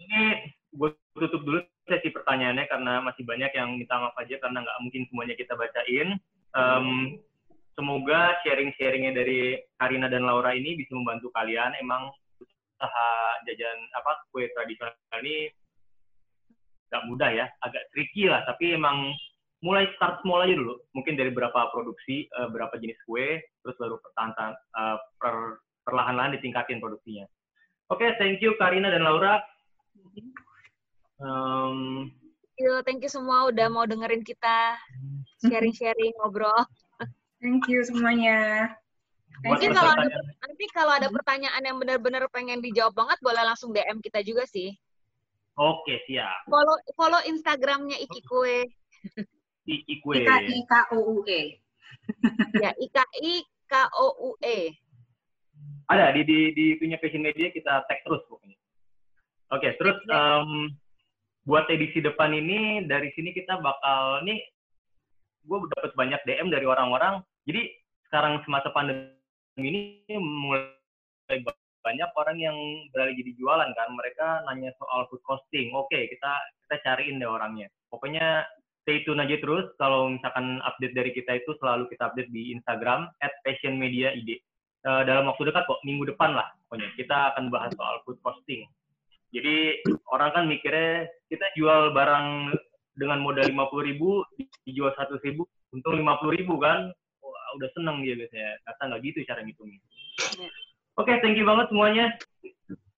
ini 0.00 0.52
gue 0.76 0.90
tutup 1.16 1.42
dulu 1.42 1.60
sesi 1.86 2.10
pertanyaannya 2.10 2.66
karena 2.68 3.00
masih 3.00 3.22
banyak 3.22 3.52
yang 3.54 3.78
minta 3.78 3.96
maaf 3.96 4.16
aja 4.18 4.36
karena 4.42 4.66
nggak 4.66 4.80
mungkin 4.82 5.02
semuanya 5.08 5.34
kita 5.38 5.54
bacain. 5.54 6.18
Em, 6.56 6.88
semoga 7.78 8.36
sharing-sharingnya 8.42 9.12
dari 9.14 9.60
Karina 9.78 10.10
dan 10.10 10.26
Laura 10.26 10.52
ini 10.52 10.74
bisa 10.76 10.92
membantu 10.92 11.30
kalian. 11.32 11.78
Emang 11.78 12.10
usaha 12.42 13.10
jajan 13.48 13.78
apa 13.96 14.12
kue 14.34 14.50
tradisional 14.52 14.92
ini 15.24 15.48
nggak 16.92 17.06
mudah 17.08 17.30
ya, 17.32 17.46
agak 17.64 17.86
tricky 17.94 18.28
lah. 18.28 18.42
Tapi 18.44 18.76
emang 18.76 19.14
mulai 19.64 19.88
start 19.96 20.20
small 20.20 20.44
aja 20.44 20.54
dulu. 20.58 20.76
Mungkin 20.92 21.16
dari 21.16 21.32
berapa 21.32 21.72
produksi, 21.72 22.26
eh, 22.28 22.48
berapa 22.50 22.76
jenis 22.76 22.98
kue, 23.08 23.40
terus 23.62 23.76
baru 23.80 23.96
pertahan 24.02 24.52
eh, 24.52 24.98
per, 25.16 25.62
perlahan-lahan 25.86 26.34
ditingkatin 26.36 26.82
produksinya. 26.82 27.24
Oke, 27.86 28.18
thank 28.18 28.42
you 28.42 28.58
Karina 28.58 28.90
dan 28.90 29.06
Laura. 29.06 29.38
Um, 31.20 32.10
Yo, 32.56 32.80
thank 32.84 33.04
you 33.04 33.12
semua 33.12 33.52
udah 33.52 33.68
mau 33.68 33.84
dengerin 33.84 34.24
kita 34.24 34.80
sharing-sharing 35.44 36.12
ngobrol. 36.20 36.56
Thank 37.40 37.68
you 37.68 37.84
semuanya. 37.84 38.72
Mungkin 39.44 39.76
kalau 39.76 39.92
ada 39.92 40.08
nanti 40.16 40.64
kalau 40.72 40.92
ada 40.96 41.08
pertanyaan 41.12 41.60
yang 41.60 41.76
benar-benar 41.76 42.24
pengen 42.32 42.64
dijawab 42.64 42.96
banget 42.96 43.20
boleh 43.20 43.44
langsung 43.44 43.76
DM 43.76 44.00
kita 44.00 44.24
juga 44.24 44.48
sih. 44.48 44.72
Oke, 45.56 46.00
siap. 46.08 46.48
Follow 46.48 46.76
follow 46.96 47.20
Instagramnya 47.28 48.00
Iki 48.00 48.20
Kue 48.24 48.64
Iki 49.66 49.94
kue. 50.02 50.22
Ika 50.22 50.36
I 50.46 50.58
K 50.62 50.72
O 50.94 50.98
U 51.02 51.16
E. 51.26 51.58
ya 52.62 52.70
I 52.70 52.86
K 52.86 52.98
I 53.02 53.34
K 53.66 53.74
O 53.98 54.06
U 54.14 54.30
E. 54.38 54.70
Ada 55.90 56.14
di 56.14 56.22
di 56.22 56.38
di 56.54 56.66
punya 56.78 56.98
Passion 57.02 57.22
Media 57.22 57.50
kita 57.50 57.82
tag 57.86 57.98
terus 58.06 58.22
pokoknya. 58.30 58.54
Oke, 59.54 59.78
terus 59.78 59.98
em, 60.10 60.74
buat 61.46 61.70
edisi 61.70 62.02
depan 62.02 62.34
ini 62.34 62.82
dari 62.90 63.14
sini 63.14 63.30
kita 63.30 63.62
bakal 63.62 64.26
nih 64.26 64.42
gue 65.46 65.58
dapat 65.78 65.94
banyak 65.94 66.20
DM 66.26 66.50
dari 66.50 66.66
orang-orang. 66.66 67.22
Jadi 67.46 67.70
sekarang 68.10 68.42
semasa 68.42 68.74
pandemi 68.74 69.14
ini 69.62 70.02
mulai 70.18 71.38
banyak 71.86 72.10
orang 72.18 72.36
yang 72.42 72.58
beralih 72.90 73.14
jadi 73.14 73.32
jualan 73.38 73.70
kan. 73.70 73.88
Mereka 73.94 74.26
nanya 74.50 74.74
soal 74.82 75.06
food 75.06 75.22
costing. 75.22 75.70
Oke, 75.78 76.10
kita 76.10 76.32
kita 76.66 76.76
cariin 76.82 77.22
deh 77.22 77.30
orangnya. 77.30 77.70
Pokoknya 77.86 78.42
stay 78.82 79.06
tune 79.06 79.22
aja 79.22 79.38
terus. 79.38 79.70
Kalau 79.78 80.10
misalkan 80.10 80.58
update 80.66 80.94
dari 80.98 81.14
kita 81.14 81.38
itu 81.38 81.54
selalu 81.62 81.86
kita 81.94 82.10
update 82.10 82.34
di 82.34 82.50
Instagram 82.50 83.06
@passionmediaid. 83.46 84.26
Eh, 84.86 85.02
dalam 85.06 85.30
waktu 85.30 85.50
dekat 85.50 85.66
kok, 85.66 85.82
minggu 85.86 86.10
depan 86.10 86.34
lah 86.34 86.50
pokoknya. 86.66 86.90
Kita 86.98 87.34
akan 87.34 87.54
bahas 87.54 87.70
soal 87.78 88.02
food 88.02 88.18
costing. 88.26 88.66
Jadi 89.36 89.84
orang 90.08 90.30
kan 90.32 90.44
mikirnya 90.48 91.04
kita 91.28 91.44
jual 91.60 91.92
barang 91.92 92.56
dengan 92.96 93.20
modal 93.20 93.44
50.000 93.52 93.88
ribu, 93.92 94.24
dijual 94.64 94.96
100 94.96 95.20
ribu, 95.28 95.44
untung 95.76 96.00
50.000 96.00 96.36
ribu 96.40 96.56
kan. 96.56 96.88
Wah, 97.20 97.46
udah 97.60 97.68
seneng 97.76 98.00
dia 98.00 98.16
biasanya. 98.16 98.56
Kata 98.64 98.82
nggak 98.88 99.02
gitu 99.04 99.18
cara 99.28 99.44
ngitungnya. 99.44 99.80
Oke, 100.96 101.12
thank 101.20 101.36
you 101.36 101.44
banget 101.44 101.68
semuanya. 101.68 102.16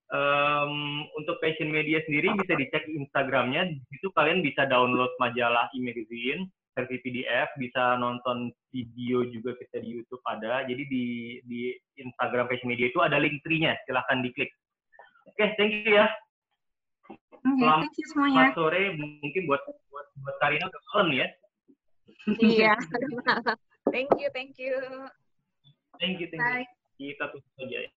Em, 0.09 0.73
untuk 1.19 1.37
Passion 1.43 1.69
Media 1.69 1.99
sendiri 2.07 2.31
bisa 2.39 2.55
dicek 2.55 2.87
Instagramnya. 2.87 3.67
Di 3.75 3.85
situ 3.99 4.07
kalian 4.15 4.39
bisa 4.39 4.63
download 4.71 5.11
majalah 5.19 5.67
e-magazine 5.75 6.47
versi 6.79 6.95
PDF, 7.03 7.51
bisa 7.59 7.99
nonton 7.99 8.55
video 8.71 9.27
juga 9.27 9.51
kita 9.59 9.83
di 9.83 9.99
YouTube 9.99 10.23
ada. 10.23 10.63
Jadi 10.63 10.83
di 10.87 11.05
di 11.43 11.75
Instagram 11.99 12.47
Passion 12.47 12.71
Media 12.71 12.87
itu 12.87 13.03
ada 13.03 13.19
link 13.19 13.43
tree-nya, 13.43 13.75
silahkan 13.83 14.23
diklik. 14.23 14.49
Oke, 15.27 15.53
thank 15.59 15.83
you 15.83 15.99
ya. 15.99 16.07
Selamat 17.43 17.87
thank 17.87 17.95
you 17.97 18.07
semuanya. 18.11 18.51
sore, 18.55 18.81
mungkin 18.99 19.41
buat 19.47 19.61
buat, 19.89 20.07
buat 20.23 20.35
Karina 20.43 20.65
udah 20.67 20.81
malam 20.93 21.09
ya. 21.15 21.27
Iya. 22.39 22.73
thank 23.93 24.11
you, 24.19 24.27
thank 24.35 24.55
you. 24.59 24.75
Thank 25.99 26.19
you, 26.19 26.27
thank 26.31 26.43
you. 26.43 26.63
Bye. 26.63 26.67
Kita 26.99 27.31
tutup 27.31 27.51
saja 27.55 27.87
ya. 27.87 27.91